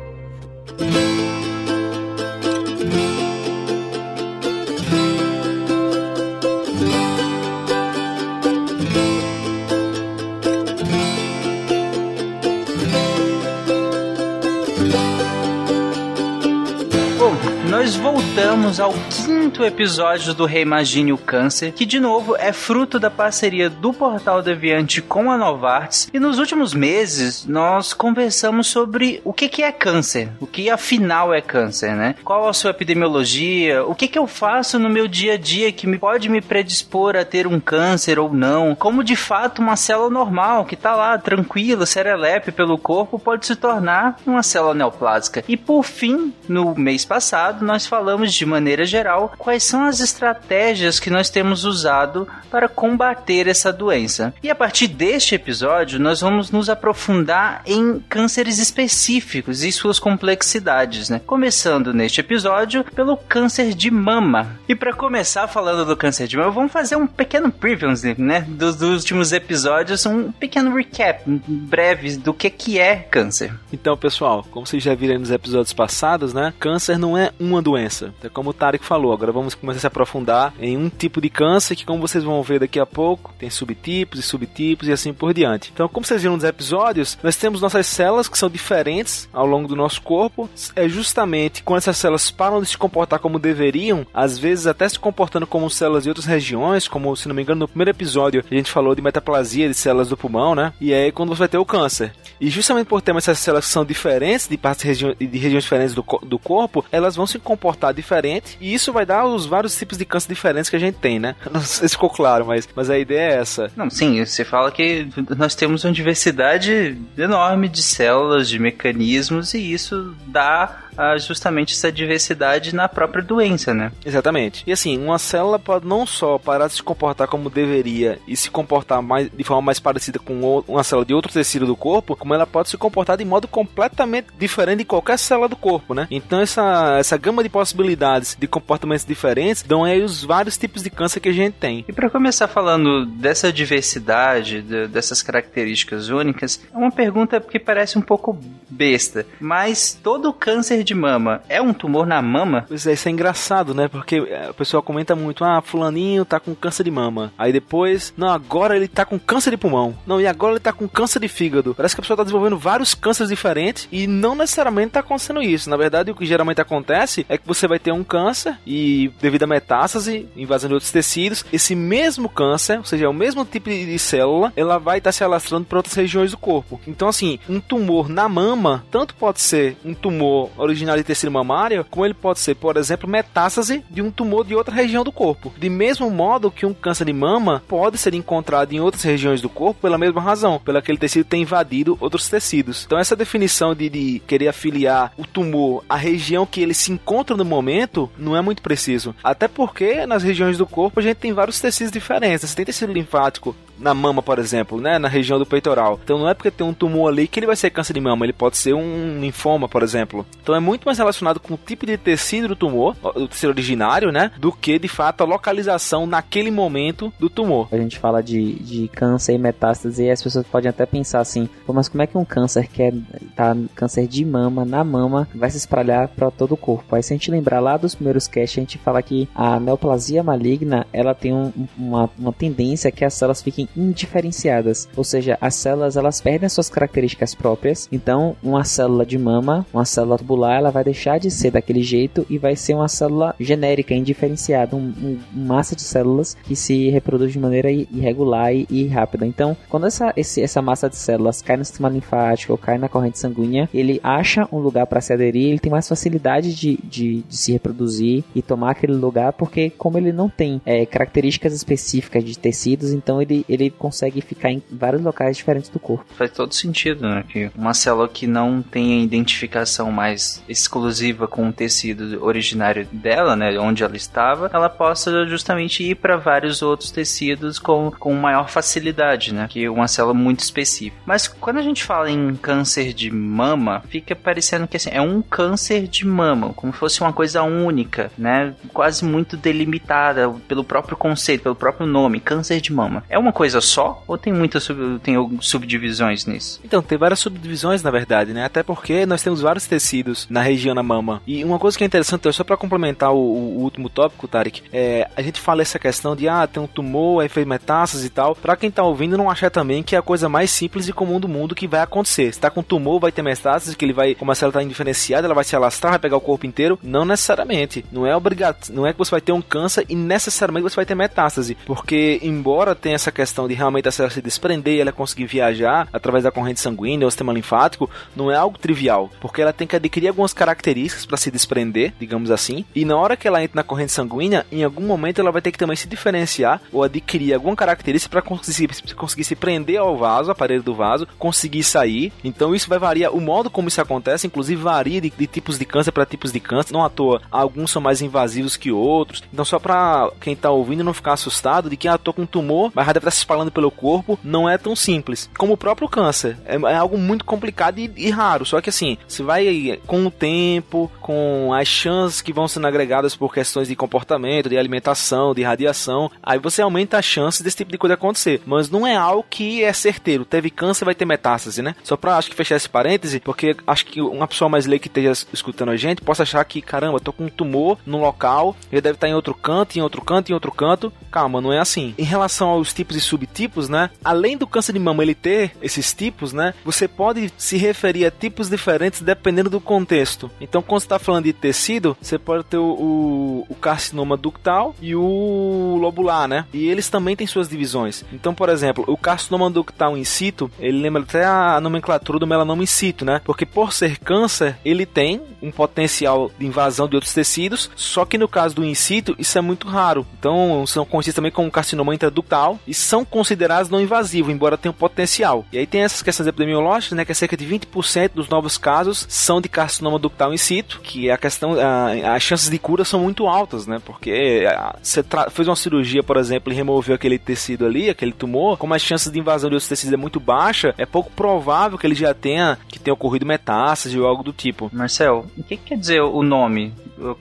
Voltamos 18.70 18.80
ao 18.80 18.92
quinto 19.10 19.64
episódio 19.64 20.32
do 20.32 20.44
Reimagine 20.46 21.12
o 21.12 21.18
Câncer, 21.18 21.72
que 21.72 21.84
de 21.84 21.98
novo 21.98 22.36
é 22.36 22.52
fruto 22.52 23.00
da 23.00 23.10
parceria 23.10 23.68
do 23.68 23.92
Portal 23.92 24.42
Deviante 24.42 25.02
com 25.02 25.30
a 25.30 25.36
Novartis. 25.36 26.08
E 26.12 26.20
nos 26.20 26.38
últimos 26.38 26.72
meses 26.72 27.44
nós 27.46 27.92
conversamos 27.92 28.68
sobre 28.68 29.20
o 29.24 29.32
que, 29.32 29.48
que 29.48 29.62
é 29.62 29.72
câncer, 29.72 30.30
o 30.38 30.46
que 30.46 30.70
afinal 30.70 31.34
é 31.34 31.40
câncer, 31.40 31.96
né? 31.96 32.14
Qual 32.22 32.48
a 32.48 32.52
sua 32.52 32.70
epidemiologia, 32.70 33.84
o 33.84 33.94
que, 33.94 34.06
que 34.06 34.18
eu 34.18 34.26
faço 34.26 34.78
no 34.78 34.88
meu 34.88 35.08
dia 35.08 35.34
a 35.34 35.38
dia 35.38 35.72
que 35.72 35.86
me 35.86 35.98
pode 35.98 36.28
me 36.28 36.40
predispor 36.40 37.16
a 37.16 37.24
ter 37.24 37.46
um 37.46 37.58
câncer 37.58 38.18
ou 38.18 38.32
não, 38.32 38.74
como 38.74 39.02
de 39.02 39.16
fato 39.16 39.60
uma 39.60 39.74
célula 39.74 40.10
normal 40.10 40.64
que 40.64 40.76
tá 40.76 40.94
lá 40.94 41.18
tranquila, 41.18 41.86
serelepe 41.86 42.52
pelo 42.52 42.78
corpo, 42.78 43.18
pode 43.18 43.46
se 43.46 43.56
tornar 43.56 44.16
uma 44.24 44.42
célula 44.42 44.74
neoplásica. 44.74 45.42
E 45.48 45.56
por 45.56 45.82
fim, 45.82 46.32
no 46.48 46.74
mês 46.76 47.04
passado, 47.04 47.64
nós 47.64 47.86
falamos 47.86 48.32
de 48.32 48.46
maneira 48.46 48.59
geral 48.86 49.32
quais 49.38 49.64
são 49.64 49.84
as 49.84 50.00
estratégias 50.00 50.98
que 51.00 51.10
nós 51.10 51.30
temos 51.30 51.64
usado 51.64 52.28
para 52.50 52.68
combater 52.68 53.46
essa 53.46 53.72
doença. 53.72 54.34
E 54.42 54.50
a 54.50 54.54
partir 54.54 54.88
deste 54.88 55.34
episódio, 55.34 55.98
nós 55.98 56.20
vamos 56.20 56.50
nos 56.50 56.68
aprofundar 56.68 57.62
em 57.66 58.00
cânceres 58.08 58.58
específicos 58.58 59.62
e 59.62 59.72
suas 59.72 59.98
complexidades, 59.98 61.08
né? 61.08 61.20
Começando 61.26 61.92
neste 61.92 62.20
episódio 62.20 62.84
pelo 62.94 63.16
câncer 63.16 63.74
de 63.74 63.90
mama. 63.90 64.58
E 64.68 64.74
para 64.74 64.92
começar 64.92 65.46
falando 65.48 65.84
do 65.84 65.96
câncer 65.96 66.26
de 66.26 66.36
mama, 66.36 66.50
vamos 66.50 66.72
fazer 66.72 66.96
um 66.96 67.06
pequeno 67.06 67.50
preview, 67.50 67.90
né, 68.18 68.44
dos, 68.46 68.76
dos 68.76 69.00
últimos 69.00 69.32
episódios, 69.32 70.04
um 70.06 70.30
pequeno 70.32 70.74
recap 70.74 71.22
breve 71.26 72.16
do 72.16 72.34
que 72.34 72.50
que 72.50 72.78
é 72.78 72.96
câncer. 72.96 73.52
Então, 73.72 73.96
pessoal, 73.96 74.46
como 74.50 74.66
vocês 74.66 74.82
já 74.82 74.94
viram 74.94 75.18
nos 75.18 75.30
episódios 75.30 75.72
passados, 75.72 76.34
né? 76.34 76.52
Câncer 76.58 76.98
não 76.98 77.16
é 77.16 77.32
uma 77.38 77.62
doença. 77.62 78.12
É 78.22 78.28
como 78.28 78.49
o 78.50 78.54
Tarek 78.54 78.84
falou, 78.84 79.12
agora 79.12 79.32
vamos 79.32 79.54
começar 79.54 79.78
a 79.78 79.80
se 79.80 79.86
aprofundar 79.86 80.52
em 80.58 80.76
um 80.76 80.88
tipo 80.88 81.20
de 81.20 81.30
câncer 81.30 81.76
que, 81.76 81.84
como 81.84 82.00
vocês 82.00 82.24
vão 82.24 82.42
ver 82.42 82.60
daqui 82.60 82.78
a 82.78 82.86
pouco, 82.86 83.32
tem 83.38 83.50
subtipos 83.50 84.18
e 84.18 84.22
subtipos 84.22 84.88
e 84.88 84.92
assim 84.92 85.12
por 85.12 85.32
diante. 85.32 85.70
Então, 85.72 85.88
como 85.88 86.04
vocês 86.04 86.22
viram 86.22 86.34
nos 86.34 86.44
episódios, 86.44 87.18
nós 87.22 87.36
temos 87.36 87.60
nossas 87.60 87.86
células 87.86 88.28
que 88.28 88.38
são 88.38 88.50
diferentes 88.50 89.28
ao 89.32 89.46
longo 89.46 89.68
do 89.68 89.76
nosso 89.76 90.02
corpo. 90.02 90.48
É 90.76 90.88
justamente 90.88 91.62
quando 91.62 91.78
essas 91.78 91.96
células 91.96 92.30
param 92.30 92.60
de 92.60 92.68
se 92.68 92.78
comportar 92.78 93.18
como 93.18 93.38
deveriam, 93.38 94.06
às 94.12 94.38
vezes 94.38 94.66
até 94.66 94.88
se 94.88 94.98
comportando 94.98 95.46
como 95.46 95.70
células 95.70 96.04
de 96.04 96.10
outras 96.10 96.26
regiões, 96.26 96.88
como 96.88 97.14
se 97.16 97.28
não 97.28 97.34
me 97.34 97.42
engano 97.42 97.60
no 97.60 97.68
primeiro 97.68 97.90
episódio 97.90 98.44
a 98.50 98.54
gente 98.54 98.70
falou 98.70 98.94
de 98.94 99.02
metaplasia 99.02 99.68
de 99.68 99.74
células 99.74 100.08
do 100.08 100.16
pulmão, 100.16 100.54
né? 100.54 100.72
E 100.80 100.92
é 100.92 101.04
aí 101.04 101.12
quando 101.12 101.30
você 101.30 101.40
vai 101.40 101.48
ter 101.48 101.58
o 101.58 101.64
câncer. 101.64 102.12
E 102.40 102.48
justamente 102.48 102.86
por 102.86 103.02
termos 103.02 103.24
essas 103.24 103.38
células 103.38 103.66
que 103.66 103.72
são 103.72 103.84
diferentes 103.84 104.48
de 104.48 104.56
partes 104.56 104.98
de 104.98 105.38
regiões 105.38 105.64
diferentes 105.64 105.94
do, 105.94 106.04
do 106.22 106.38
corpo, 106.38 106.84
elas 106.90 107.14
vão 107.14 107.26
se 107.26 107.38
comportar 107.38 107.92
diferente 107.92 108.39
e 108.60 108.72
isso 108.74 108.92
vai 108.92 109.04
dar 109.06 109.24
os 109.24 109.46
vários 109.46 109.76
tipos 109.76 109.98
de 109.98 110.04
câncer 110.04 110.28
diferentes 110.28 110.70
que 110.70 110.76
a 110.76 110.80
gente 110.80 110.96
tem, 110.96 111.18
né? 111.18 111.34
Não 111.52 111.60
sei 111.60 111.88
se 111.88 111.94
ficou 111.94 112.10
claro, 112.10 112.46
mas, 112.46 112.68
mas 112.74 112.90
a 112.90 112.98
ideia 112.98 113.34
é 113.34 113.38
essa. 113.38 113.70
Não, 113.76 113.90
sim, 113.90 114.24
você 114.24 114.44
fala 114.44 114.70
que 114.70 115.08
nós 115.36 115.54
temos 115.54 115.84
uma 115.84 115.92
diversidade 115.92 116.96
enorme 117.16 117.68
de 117.68 117.82
células, 117.82 118.48
de 118.48 118.58
mecanismos, 118.58 119.54
e 119.54 119.72
isso 119.72 120.14
dá 120.26 120.84
ah, 120.96 121.16
justamente 121.18 121.74
essa 121.74 121.90
diversidade 121.90 122.74
na 122.74 122.88
própria 122.88 123.22
doença, 123.22 123.72
né? 123.74 123.92
Exatamente. 124.04 124.62
E 124.66 124.72
assim, 124.72 124.98
uma 124.98 125.18
célula 125.18 125.58
pode 125.58 125.86
não 125.86 126.06
só 126.06 126.38
parar 126.38 126.68
de 126.68 126.74
se 126.74 126.82
comportar 126.82 127.28
como 127.28 127.50
deveria 127.50 128.18
e 128.26 128.36
se 128.36 128.50
comportar 128.50 129.02
mais, 129.02 129.28
de 129.30 129.44
forma 129.44 129.62
mais 129.62 129.78
parecida 129.78 130.18
com 130.18 130.62
uma 130.66 130.84
célula 130.84 131.04
de 131.04 131.14
outro 131.14 131.32
tecido 131.32 131.66
do 131.66 131.76
corpo, 131.76 132.16
como 132.16 132.34
ela 132.34 132.46
pode 132.46 132.68
se 132.68 132.76
comportar 132.76 133.16
de 133.16 133.24
modo 133.24 133.48
completamente 133.48 134.28
diferente 134.38 134.78
de 134.78 134.84
qualquer 134.84 135.18
célula 135.18 135.48
do 135.48 135.56
corpo, 135.56 135.94
né? 135.94 136.06
Então 136.10 136.40
essa, 136.40 136.96
essa 136.98 137.16
gama 137.16 137.42
de 137.42 137.48
possibilidades 137.48 138.36
de 138.38 138.46
comportamentos 138.46 139.04
diferentes 139.04 139.62
dão 139.62 139.84
aí 139.84 140.02
os 140.02 140.24
vários 140.24 140.56
tipos 140.56 140.82
de 140.82 140.90
câncer 140.90 141.20
que 141.20 141.28
a 141.28 141.32
gente 141.32 141.54
tem. 141.54 141.84
E 141.88 141.92
para 141.92 142.10
começar 142.10 142.48
falando 142.48 143.06
dessa 143.06 143.52
diversidade, 143.52 144.62
de, 144.62 144.86
dessas 144.88 145.22
características 145.22 146.08
únicas, 146.08 146.60
é 146.72 146.76
uma 146.76 146.90
pergunta 146.90 147.40
que 147.40 147.58
parece 147.58 147.98
um 147.98 148.02
pouco 148.02 148.38
besta, 148.68 149.26
mas 149.40 149.98
todo 150.02 150.32
câncer 150.32 150.79
de 150.84 150.94
mama 150.94 151.42
é 151.48 151.60
um 151.60 151.72
tumor 151.72 152.06
na 152.06 152.20
mama? 152.22 152.64
Pois 152.68 152.86
é, 152.86 152.92
isso 152.92 153.08
é 153.08 153.12
engraçado, 153.12 153.74
né? 153.74 153.88
Porque 153.88 154.20
o 154.20 154.54
pessoal 154.54 154.82
comenta 154.82 155.14
muito, 155.14 155.44
ah, 155.44 155.60
fulaninho 155.60 156.24
tá 156.24 156.38
com 156.40 156.54
câncer 156.54 156.84
de 156.84 156.90
mama. 156.90 157.32
Aí 157.38 157.52
depois, 157.52 158.12
não, 158.16 158.28
agora 158.28 158.76
ele 158.76 158.88
tá 158.88 159.04
com 159.04 159.18
câncer 159.18 159.50
de 159.50 159.56
pulmão. 159.56 159.96
Não, 160.06 160.20
e 160.20 160.26
agora 160.26 160.52
ele 160.52 160.60
tá 160.60 160.72
com 160.72 160.88
câncer 160.88 161.20
de 161.20 161.28
fígado. 161.28 161.74
Parece 161.74 161.94
que 161.94 162.00
a 162.00 162.02
pessoa 162.02 162.16
tá 162.16 162.22
desenvolvendo 162.22 162.58
vários 162.58 162.94
cânceres 162.94 163.30
diferentes 163.30 163.88
e 163.90 164.06
não 164.06 164.34
necessariamente 164.34 164.92
tá 164.92 165.00
acontecendo 165.00 165.42
isso. 165.42 165.68
Na 165.70 165.76
verdade, 165.76 166.10
o 166.10 166.14
que 166.14 166.26
geralmente 166.26 166.60
acontece 166.60 167.24
é 167.28 167.36
que 167.36 167.46
você 167.46 167.66
vai 167.66 167.78
ter 167.78 167.92
um 167.92 168.04
câncer 168.04 168.56
e 168.66 169.10
devido 169.20 169.44
a 169.44 169.46
metástase, 169.46 170.28
invasão 170.36 170.68
de 170.68 170.74
outros 170.74 170.92
tecidos, 170.92 171.44
esse 171.52 171.74
mesmo 171.74 172.28
câncer, 172.28 172.78
ou 172.78 172.84
seja, 172.84 173.08
o 173.08 173.14
mesmo 173.14 173.44
tipo 173.44 173.68
de 173.68 173.98
célula, 173.98 174.52
ela 174.56 174.78
vai 174.78 174.98
estar 174.98 175.08
tá 175.08 175.12
se 175.12 175.24
alastrando 175.24 175.64
para 175.64 175.78
outras 175.78 175.94
regiões 175.94 176.30
do 176.30 176.38
corpo. 176.38 176.80
Então, 176.86 177.08
assim, 177.08 177.38
um 177.48 177.60
tumor 177.60 178.08
na 178.08 178.28
mama, 178.28 178.84
tanto 178.90 179.14
pode 179.14 179.40
ser 179.40 179.76
um 179.84 179.94
tumor 179.94 180.50
original 180.70 180.96
de 180.96 181.04
tecido 181.04 181.30
mamário, 181.30 181.84
como 181.90 182.04
ele 182.04 182.14
pode 182.14 182.38
ser, 182.38 182.54
por 182.54 182.76
exemplo, 182.76 183.08
metástase 183.08 183.84
de 183.90 184.02
um 184.02 184.10
tumor 184.10 184.44
de 184.44 184.54
outra 184.54 184.74
região 184.74 185.04
do 185.04 185.12
corpo. 185.12 185.52
De 185.58 185.68
mesmo 185.68 186.10
modo 186.10 186.50
que 186.50 186.66
um 186.66 186.74
câncer 186.74 187.04
de 187.04 187.12
mama 187.12 187.62
pode 187.68 187.98
ser 187.98 188.14
encontrado 188.14 188.72
em 188.72 188.80
outras 188.80 189.02
regiões 189.02 189.40
do 189.40 189.48
corpo 189.48 189.80
pela 189.80 189.98
mesma 189.98 190.20
razão, 190.20 190.58
pelo 190.58 190.78
aquele 190.78 190.98
tecido 190.98 191.24
ter 191.24 191.36
invadido 191.36 191.96
outros 192.00 192.28
tecidos. 192.28 192.84
Então, 192.86 192.98
essa 192.98 193.16
definição 193.16 193.74
de, 193.74 193.88
de 193.88 194.22
querer 194.26 194.48
afiliar 194.48 195.12
o 195.16 195.26
tumor 195.26 195.84
à 195.88 195.96
região 195.96 196.46
que 196.46 196.60
ele 196.60 196.74
se 196.74 196.92
encontra 196.92 197.36
no 197.36 197.44
momento 197.44 198.10
não 198.18 198.36
é 198.36 198.40
muito 198.40 198.62
preciso. 198.62 199.14
Até 199.22 199.48
porque 199.48 200.06
nas 200.06 200.22
regiões 200.22 200.56
do 200.56 200.66
corpo 200.66 201.00
a 201.00 201.02
gente 201.02 201.16
tem 201.16 201.32
vários 201.32 201.60
tecidos 201.60 201.92
diferentes. 201.92 202.48
Você 202.48 202.56
tem 202.56 202.64
tecido 202.64 202.92
linfático 202.92 203.54
na 203.80 203.94
mama, 203.94 204.22
por 204.22 204.38
exemplo, 204.38 204.80
né? 204.80 204.98
Na 204.98 205.08
região 205.08 205.38
do 205.38 205.46
peitoral. 205.46 205.98
Então 206.02 206.18
não 206.18 206.28
é 206.28 206.34
porque 206.34 206.50
tem 206.50 206.66
um 206.66 206.74
tumor 206.74 207.10
ali 207.10 207.26
que 207.26 207.40
ele 207.40 207.46
vai 207.46 207.56
ser 207.56 207.70
câncer 207.70 207.92
de 207.92 208.00
mama, 208.00 208.24
ele 208.24 208.32
pode 208.32 208.56
ser 208.56 208.74
um 208.74 209.18
linfoma, 209.20 209.68
por 209.68 209.82
exemplo. 209.82 210.26
Então 210.42 210.54
é 210.54 210.60
muito 210.60 210.84
mais 210.84 210.98
relacionado 210.98 211.40
com 211.40 211.54
o 211.54 211.58
tipo 211.58 211.86
de 211.86 211.96
tecido 211.96 212.48
do 212.48 212.56
tumor, 212.56 212.96
o 213.02 213.26
tecido 213.26 213.50
originário, 213.50 214.12
né? 214.12 214.30
Do 214.38 214.52
que 214.52 214.78
de 214.78 214.88
fato 214.88 215.22
a 215.22 215.26
localização 215.26 216.06
naquele 216.06 216.50
momento 216.50 217.12
do 217.18 217.28
tumor. 217.28 217.68
A 217.72 217.76
gente 217.76 217.98
fala 217.98 218.22
de, 218.22 218.54
de 218.54 218.88
câncer 218.88 219.34
e 219.34 219.38
metástase 219.38 220.04
e 220.04 220.10
as 220.10 220.22
pessoas 220.22 220.46
podem 220.46 220.68
até 220.68 220.84
pensar 220.86 221.20
assim, 221.20 221.48
mas 221.66 221.88
como 221.88 222.02
é 222.02 222.06
que 222.06 222.18
um 222.18 222.24
câncer 222.24 222.68
que 222.68 222.82
é 222.82 222.92
tá 223.34 223.56
câncer 223.74 224.06
de 224.06 224.24
mama 224.24 224.64
na 224.64 224.84
mama 224.84 225.28
vai 225.34 225.50
se 225.50 225.56
espalhar 225.56 226.08
para 226.08 226.30
todo 226.30 226.52
o 226.52 226.56
corpo? 226.56 226.94
Aí 226.94 227.02
se 227.02 227.12
a 227.12 227.16
gente 227.16 227.30
lembrar 227.30 227.60
lá 227.60 227.76
dos 227.76 227.94
primeiros 227.94 228.26
casts, 228.26 228.58
a 228.58 228.60
gente 228.60 228.78
fala 228.78 229.02
que 229.02 229.28
a 229.34 229.58
neoplasia 229.58 230.22
maligna, 230.22 230.86
ela 230.92 231.14
tem 231.14 231.32
um, 231.32 231.52
uma, 231.76 232.10
uma 232.18 232.32
tendência 232.32 232.90
que 232.90 233.04
as 233.04 233.14
células 233.14 233.42
fiquem 233.42 233.68
indiferenciadas, 233.76 234.88
ou 234.96 235.04
seja, 235.04 235.38
as 235.40 235.54
células 235.54 235.96
elas 235.96 236.20
perdem 236.20 236.48
suas 236.48 236.68
características 236.68 237.34
próprias. 237.34 237.88
Então, 237.90 238.36
uma 238.42 238.64
célula 238.64 239.04
de 239.04 239.18
mama, 239.18 239.66
uma 239.72 239.84
célula 239.84 240.18
tubular, 240.18 240.58
ela 240.58 240.70
vai 240.70 240.84
deixar 240.84 241.18
de 241.18 241.30
ser 241.30 241.50
daquele 241.50 241.82
jeito 241.82 242.26
e 242.28 242.38
vai 242.38 242.56
ser 242.56 242.74
uma 242.74 242.88
célula 242.88 243.34
genérica, 243.38 243.94
indiferenciada, 243.94 244.76
um, 244.76 244.80
um, 244.80 245.18
massa 245.32 245.74
de 245.74 245.82
células 245.82 246.36
que 246.42 246.56
se 246.56 246.88
reproduz 246.90 247.32
de 247.32 247.38
maneira 247.38 247.70
irregular 247.70 248.54
e, 248.54 248.66
e 248.70 248.86
rápida. 248.86 249.26
Então, 249.26 249.56
quando 249.68 249.86
essa, 249.86 250.12
esse, 250.16 250.42
essa 250.42 250.62
massa 250.62 250.88
de 250.88 250.96
células 250.96 251.42
cai 251.42 251.56
no 251.56 251.64
sistema 251.64 251.88
linfático 251.88 252.52
ou 252.52 252.58
cai 252.58 252.78
na 252.78 252.88
corrente 252.88 253.18
sanguínea, 253.18 253.68
ele 253.72 254.00
acha 254.02 254.48
um 254.52 254.58
lugar 254.58 254.86
para 254.86 255.00
se 255.00 255.12
aderir, 255.12 255.48
ele 255.48 255.58
tem 255.58 255.70
mais 255.70 255.88
facilidade 255.88 256.54
de, 256.54 256.78
de, 256.82 257.22
de, 257.22 257.36
se 257.36 257.52
reproduzir 257.52 258.24
e 258.34 258.42
tomar 258.42 258.72
aquele 258.72 258.94
lugar, 258.94 259.32
porque 259.32 259.70
como 259.70 259.98
ele 259.98 260.12
não 260.12 260.28
tem 260.28 260.60
é, 260.64 260.84
características 260.86 261.52
específicas 261.52 262.24
de 262.24 262.38
tecidos, 262.38 262.92
então 262.92 263.20
ele, 263.20 263.44
ele 263.48 263.59
consegue 263.68 264.20
ficar 264.20 264.50
em 264.50 264.62
vários 264.70 265.02
locais 265.02 265.36
diferentes 265.36 265.68
do 265.68 265.78
corpo. 265.78 266.06
Faz 266.14 266.30
todo 266.30 266.54
sentido, 266.54 267.06
né? 267.06 267.24
Que 267.28 267.50
uma 267.56 267.74
célula 267.74 268.08
que 268.08 268.26
não 268.26 268.62
tem 268.62 269.02
identificação 269.02 269.90
mais 269.90 270.42
exclusiva 270.48 271.26
com 271.26 271.48
o 271.48 271.52
tecido 271.52 272.24
originário 272.24 272.86
dela, 272.92 273.34
né? 273.34 273.58
Onde 273.58 273.82
ela 273.82 273.96
estava, 273.96 274.50
ela 274.52 274.68
possa 274.68 275.26
justamente 275.26 275.82
ir 275.82 275.96
para 275.96 276.16
vários 276.16 276.62
outros 276.62 276.90
tecidos 276.90 277.58
com, 277.58 277.90
com 277.90 278.14
maior 278.14 278.48
facilidade, 278.48 279.34
né? 279.34 279.46
Que 279.50 279.68
uma 279.68 279.88
célula 279.88 280.14
muito 280.14 280.40
específica. 280.40 280.96
Mas 281.04 281.26
quando 281.26 281.58
a 281.58 281.62
gente 281.62 281.82
fala 281.82 282.10
em 282.10 282.36
câncer 282.36 282.92
de 282.92 283.10
mama, 283.10 283.82
fica 283.88 284.14
parecendo 284.14 284.68
que 284.68 284.76
assim, 284.76 284.90
é 284.92 285.00
um 285.00 285.20
câncer 285.20 285.88
de 285.88 286.06
mama, 286.06 286.52
como 286.54 286.72
se 286.72 286.78
fosse 286.78 287.00
uma 287.00 287.12
coisa 287.12 287.42
única, 287.42 288.10
né? 288.16 288.54
Quase 288.72 289.04
muito 289.04 289.36
delimitada 289.36 290.30
pelo 290.46 290.62
próprio 290.62 290.96
conceito, 290.96 291.42
pelo 291.42 291.54
próprio 291.54 291.86
nome, 291.86 292.20
câncer 292.20 292.60
de 292.60 292.72
mama. 292.72 293.02
É 293.08 293.18
uma 293.18 293.32
coisa 293.32 293.49
só 293.60 294.02
ou 294.06 294.18
tem 294.18 294.32
muitas 294.32 294.62
sub, 294.62 294.98
tem 295.00 295.14
subdivisões 295.40 296.26
nisso? 296.26 296.60
Então, 296.64 296.82
tem 296.82 296.98
várias 296.98 297.20
subdivisões 297.20 297.82
na 297.82 297.90
verdade, 297.90 298.32
né? 298.32 298.44
Até 298.44 298.62
porque 298.62 299.06
nós 299.06 299.22
temos 299.22 299.40
vários 299.40 299.66
tecidos 299.66 300.26
na 300.28 300.42
região 300.42 300.74
da 300.74 300.82
mama. 300.82 301.22
E 301.26 301.42
uma 301.44 301.58
coisa 301.58 301.76
que 301.76 301.84
é 301.84 301.86
interessante, 301.86 302.30
só 302.32 302.44
para 302.44 302.56
complementar 302.56 303.12
o, 303.12 303.18
o, 303.18 303.62
último 303.62 303.88
tópico, 303.88 304.28
Tarek, 304.28 304.62
é, 304.72 305.08
a 305.16 305.22
gente 305.22 305.40
fala 305.40 305.62
essa 305.62 305.78
questão 305.78 306.14
de 306.14 306.28
ah, 306.28 306.46
tem 306.46 306.62
um 306.62 306.66
tumor, 306.66 307.22
aí 307.22 307.28
fez 307.28 307.46
metástase 307.46 308.06
e 308.06 308.10
tal. 308.10 308.34
Para 308.34 308.56
quem 308.56 308.70
tá 308.70 308.82
ouvindo, 308.82 309.16
não 309.16 309.30
achar 309.30 309.50
também 309.50 309.82
que 309.82 309.94
é 309.94 309.98
a 309.98 310.02
coisa 310.02 310.28
mais 310.28 310.50
simples 310.50 310.88
e 310.88 310.92
comum 310.92 311.18
do 311.18 311.28
mundo 311.28 311.54
que 311.54 311.66
vai 311.66 311.80
acontecer. 311.80 312.32
Se 312.32 312.40
tá 312.40 312.50
com 312.50 312.62
tumor, 312.62 313.00
vai 313.00 313.12
ter 313.12 313.22
metástase, 313.22 313.76
que 313.76 313.84
ele 313.84 313.92
vai, 313.92 314.14
como 314.14 314.30
a 314.30 314.34
célula 314.34 314.54
tá 314.54 314.62
indiferenciada, 314.62 315.26
ela 315.26 315.34
vai 315.34 315.44
se 315.44 315.56
alastrar, 315.56 315.92
vai 315.92 315.98
pegar 315.98 316.16
o 316.16 316.20
corpo 316.20 316.46
inteiro. 316.46 316.78
Não 316.82 317.04
necessariamente. 317.04 317.84
Não 317.90 318.06
é 318.06 318.14
obrigado, 318.14 318.68
não 318.70 318.86
é 318.86 318.92
que 318.92 318.98
você 318.98 319.10
vai 319.10 319.20
ter 319.20 319.32
um 319.32 319.42
câncer 319.42 319.86
e 319.88 319.94
necessariamente 319.94 320.62
você 320.62 320.76
vai 320.76 320.86
ter 320.86 320.94
metástase. 320.94 321.56
Porque, 321.66 322.18
embora 322.22 322.74
tenha 322.74 322.94
essa 322.94 323.12
questão 323.12 323.39
de 323.48 323.54
realmente 323.54 323.88
a 323.88 323.92
célula 323.92 324.12
se 324.12 324.22
desprender 324.22 324.80
ela 324.80 324.92
conseguir 324.92 325.26
viajar 325.26 325.88
através 325.92 326.24
da 326.24 326.30
corrente 326.30 326.60
sanguínea 326.60 327.06
ou 327.06 327.10
sistema 327.10 327.32
linfático, 327.32 327.90
não 328.14 328.30
é 328.30 328.36
algo 328.36 328.58
trivial. 328.58 329.10
Porque 329.20 329.42
ela 329.42 329.52
tem 329.52 329.66
que 329.66 329.76
adquirir 329.76 330.08
algumas 330.08 330.32
características 330.32 331.06
para 331.06 331.16
se 331.16 331.30
desprender, 331.30 331.92
digamos 331.98 332.30
assim. 332.30 332.64
E 332.74 332.84
na 332.84 332.96
hora 332.96 333.16
que 333.16 333.26
ela 333.26 333.42
entra 333.42 333.56
na 333.56 333.64
corrente 333.64 333.92
sanguínea, 333.92 334.46
em 334.50 334.64
algum 334.64 334.86
momento 334.86 335.20
ela 335.20 335.32
vai 335.32 335.42
ter 335.42 335.52
que 335.52 335.58
também 335.58 335.76
se 335.76 335.88
diferenciar 335.88 336.60
ou 336.72 336.82
adquirir 336.82 337.34
alguma 337.34 337.56
característica 337.56 338.10
para 338.10 338.22
conseguir, 338.22 338.68
conseguir 338.94 339.24
se 339.24 339.36
prender 339.36 339.78
ao 339.78 339.96
vaso, 339.96 340.30
aparelho 340.30 340.62
do 340.62 340.74
vaso, 340.74 341.06
conseguir 341.18 341.62
sair. 341.62 342.12
Então 342.24 342.54
isso 342.54 342.68
vai 342.68 342.78
variar. 342.78 343.14
O 343.14 343.20
modo 343.20 343.50
como 343.50 343.68
isso 343.68 343.80
acontece, 343.80 344.26
inclusive, 344.26 344.60
varia 344.60 345.00
de, 345.00 345.10
de 345.10 345.26
tipos 345.26 345.58
de 345.58 345.64
câncer 345.64 345.92
para 345.92 346.06
tipos 346.06 346.32
de 346.32 346.40
câncer. 346.40 346.72
Não 346.72 346.84
à 346.84 346.88
toa, 346.88 347.20
alguns 347.30 347.70
são 347.70 347.82
mais 347.82 348.00
invasivos 348.00 348.56
que 348.56 348.70
outros. 348.70 349.22
Então, 349.32 349.44
só 349.44 349.58
para 349.58 350.10
quem 350.20 350.36
tá 350.36 350.50
ouvindo 350.50 350.84
não 350.84 350.94
ficar 350.94 351.14
assustado 351.14 351.70
de 351.70 351.76
que 351.76 351.88
ah, 351.88 351.98
tô 351.98 352.12
com 352.12 352.22
um 352.22 352.26
tumor, 352.26 352.70
mas 352.74 352.86
deve 352.86 352.98
estar 352.98 353.10
tá 353.10 353.16
espalhando 353.20 353.50
pelo 353.50 353.70
corpo, 353.70 354.18
não 354.22 354.48
é 354.48 354.58
tão 354.58 354.74
simples. 354.74 355.30
Como 355.36 355.54
o 355.54 355.56
próprio 355.56 355.88
câncer. 355.88 356.36
É, 356.44 356.56
é 356.56 356.76
algo 356.76 356.98
muito 356.98 357.24
complicado 357.24 357.78
e, 357.78 357.90
e, 357.96 358.10
raro. 358.10 358.44
Só 358.44 358.60
que 358.60 358.70
assim, 358.70 358.98
você 359.06 359.22
vai 359.22 359.80
com 359.86 360.06
o 360.06 360.10
tempo, 360.10 360.90
com 361.00 361.52
as 361.54 361.68
chances 361.68 362.20
que 362.20 362.32
vão 362.32 362.48
sendo 362.48 362.66
agregadas 362.66 363.14
por 363.14 363.32
questões 363.32 363.68
de 363.68 363.76
comportamento, 363.76 364.48
de 364.48 364.58
alimentação, 364.58 365.34
de 365.34 365.42
radiação, 365.42 366.10
aí 366.22 366.38
você 366.38 366.62
aumenta 366.62 366.98
a 366.98 367.02
chance 367.02 367.42
desse 367.42 367.58
tipo 367.58 367.70
de 367.70 367.78
coisa 367.78 367.94
acontecer. 367.94 368.40
Mas 368.46 368.70
não 368.70 368.86
é 368.86 368.96
algo 368.96 369.24
que 369.28 369.62
é 369.62 369.72
certeiro. 369.72 370.24
Teve 370.24 370.50
câncer, 370.50 370.84
vai 370.84 370.94
ter 370.94 371.04
metástase, 371.04 371.62
né? 371.62 371.74
Só 371.82 371.96
pra 371.96 372.16
acho 372.16 372.30
que 372.30 372.36
fechar 372.36 372.56
esse 372.56 372.68
parêntese, 372.68 373.20
porque 373.20 373.56
acho 373.66 373.86
que 373.86 374.00
uma 374.00 374.26
pessoa 374.26 374.48
mais 374.48 374.66
leiga 374.66 374.82
que 374.82 374.88
esteja 374.88 375.12
escutando 375.32 375.70
a 375.70 375.76
gente 375.76 376.02
possa 376.02 376.22
achar 376.22 376.44
que, 376.44 376.62
caramba, 376.62 377.00
tô 377.00 377.12
com 377.12 377.24
um 377.24 377.28
tumor 377.28 377.78
num 377.86 378.00
local, 378.00 378.56
ele 378.70 378.80
deve 378.80 378.96
estar 378.96 379.08
em 379.08 379.14
outro 379.14 379.34
canto, 379.34 379.76
em 379.76 379.82
outro 379.82 380.02
canto, 380.02 380.30
em 380.30 380.34
outro 380.34 380.52
canto. 380.52 380.92
Calma, 381.10 381.40
não 381.40 381.52
é 381.52 381.58
assim. 381.58 381.94
Em 381.98 382.04
relação 382.04 382.48
aos 382.48 382.72
tipos 382.72 382.96
e 382.96 383.00
subtipos, 383.10 383.68
né? 383.68 383.90
Além 384.04 384.36
do 384.36 384.46
câncer 384.46 384.72
de 384.72 384.78
mama 384.78 385.02
ele 385.02 385.14
ter 385.14 385.52
esses 385.60 385.92
tipos, 385.92 386.32
né? 386.32 386.54
Você 386.64 386.88
pode 386.88 387.32
se 387.36 387.56
referir 387.56 388.06
a 388.06 388.10
tipos 388.10 388.48
diferentes 388.48 389.02
dependendo 389.02 389.50
do 389.50 389.60
contexto. 389.60 390.30
Então, 390.40 390.62
quando 390.62 390.80
você 390.80 390.86
está 390.86 390.98
falando 390.98 391.24
de 391.24 391.32
tecido, 391.32 391.96
você 392.00 392.18
pode 392.18 392.44
ter 392.44 392.56
o, 392.56 392.64
o, 392.64 393.46
o 393.48 393.54
carcinoma 393.54 394.16
ductal 394.16 394.74
e 394.80 394.94
o 394.94 395.76
lobular, 395.80 396.28
né? 396.28 396.46
E 396.52 396.68
eles 396.68 396.88
também 396.88 397.16
têm 397.16 397.26
suas 397.26 397.48
divisões. 397.48 398.04
Então, 398.12 398.34
por 398.34 398.48
exemplo, 398.48 398.84
o 398.86 398.96
carcinoma 398.96 399.50
ductal 399.50 399.96
in 399.96 400.04
situ, 400.04 400.50
ele 400.58 400.80
lembra 400.80 401.02
até 401.02 401.24
a 401.24 401.60
nomenclatura 401.60 402.18
do 402.18 402.26
melanoma 402.26 402.62
in 402.62 402.66
situ, 402.66 403.04
né? 403.04 403.20
Porque 403.24 403.44
por 403.44 403.72
ser 403.72 403.98
câncer, 403.98 404.56
ele 404.64 404.86
tem 404.86 405.20
um 405.42 405.50
potencial 405.50 406.30
de 406.38 406.46
invasão 406.46 406.88
de 406.88 406.94
outros 406.94 407.14
tecidos, 407.14 407.70
só 407.74 408.04
que 408.04 408.18
no 408.18 408.28
caso 408.28 408.54
do 408.56 408.64
in 408.64 408.74
situ, 408.74 409.14
isso 409.18 409.36
é 409.36 409.40
muito 409.40 409.66
raro. 409.66 410.06
Então, 410.18 410.64
são 410.66 410.84
conhecidos 410.84 411.16
também 411.16 411.32
como 411.32 411.50
carcinoma 411.50 411.94
intraductal 411.94 412.58
e 412.66 412.74
são 412.74 412.99
considerados 413.04 413.70
não 413.70 413.80
invasivos, 413.80 414.32
embora 414.32 414.58
tenham 414.58 414.72
potencial. 414.72 415.44
E 415.52 415.58
aí 415.58 415.66
tem 415.66 415.82
essas 415.82 416.02
questões 416.02 416.26
epidemiológicas, 416.26 416.96
né? 416.96 417.04
Que 417.04 417.12
é 417.12 417.14
cerca 417.14 417.36
de 417.36 417.46
20% 417.46 418.10
dos 418.14 418.28
novos 418.28 418.58
casos 418.58 419.06
são 419.08 419.40
de 419.40 419.48
carcinoma 419.48 419.98
ductal 419.98 420.32
in 420.32 420.36
situ, 420.36 420.80
que 420.82 421.08
é 421.08 421.12
a 421.12 421.18
questão, 421.18 421.54
a, 421.58 422.14
as 422.14 422.22
chances 422.22 422.50
de 422.50 422.58
cura 422.58 422.84
são 422.84 423.00
muito 423.00 423.26
altas, 423.26 423.66
né? 423.66 423.80
Porque 423.84 424.44
você 424.82 425.04
fez 425.30 425.48
uma 425.48 425.56
cirurgia, 425.56 426.02
por 426.02 426.16
exemplo, 426.16 426.52
e 426.52 426.56
removeu 426.56 426.94
aquele 426.94 427.18
tecido 427.18 427.66
ali, 427.66 427.90
aquele 427.90 428.12
tumor, 428.12 428.56
como 428.56 428.74
as 428.74 428.82
chances 428.82 429.10
de 429.10 429.18
invasão 429.18 429.50
de 429.50 429.54
outros 429.54 429.68
tecidos 429.68 429.92
é 429.92 429.96
muito 429.96 430.20
baixa, 430.20 430.74
é 430.78 430.86
pouco 430.86 431.10
provável 431.10 431.78
que 431.78 431.86
ele 431.86 431.94
já 431.94 432.14
tenha 432.14 432.58
que 432.68 432.78
tenha 432.78 432.94
ocorrido 432.94 433.26
metástase 433.26 433.98
ou 433.98 434.06
algo 434.06 434.22
do 434.22 434.32
tipo. 434.32 434.70
Marcel, 434.72 435.26
o 435.36 435.42
que, 435.42 435.56
que 435.56 435.64
quer 435.64 435.78
dizer 435.78 436.00
o 436.00 436.22
nome? 436.22 436.72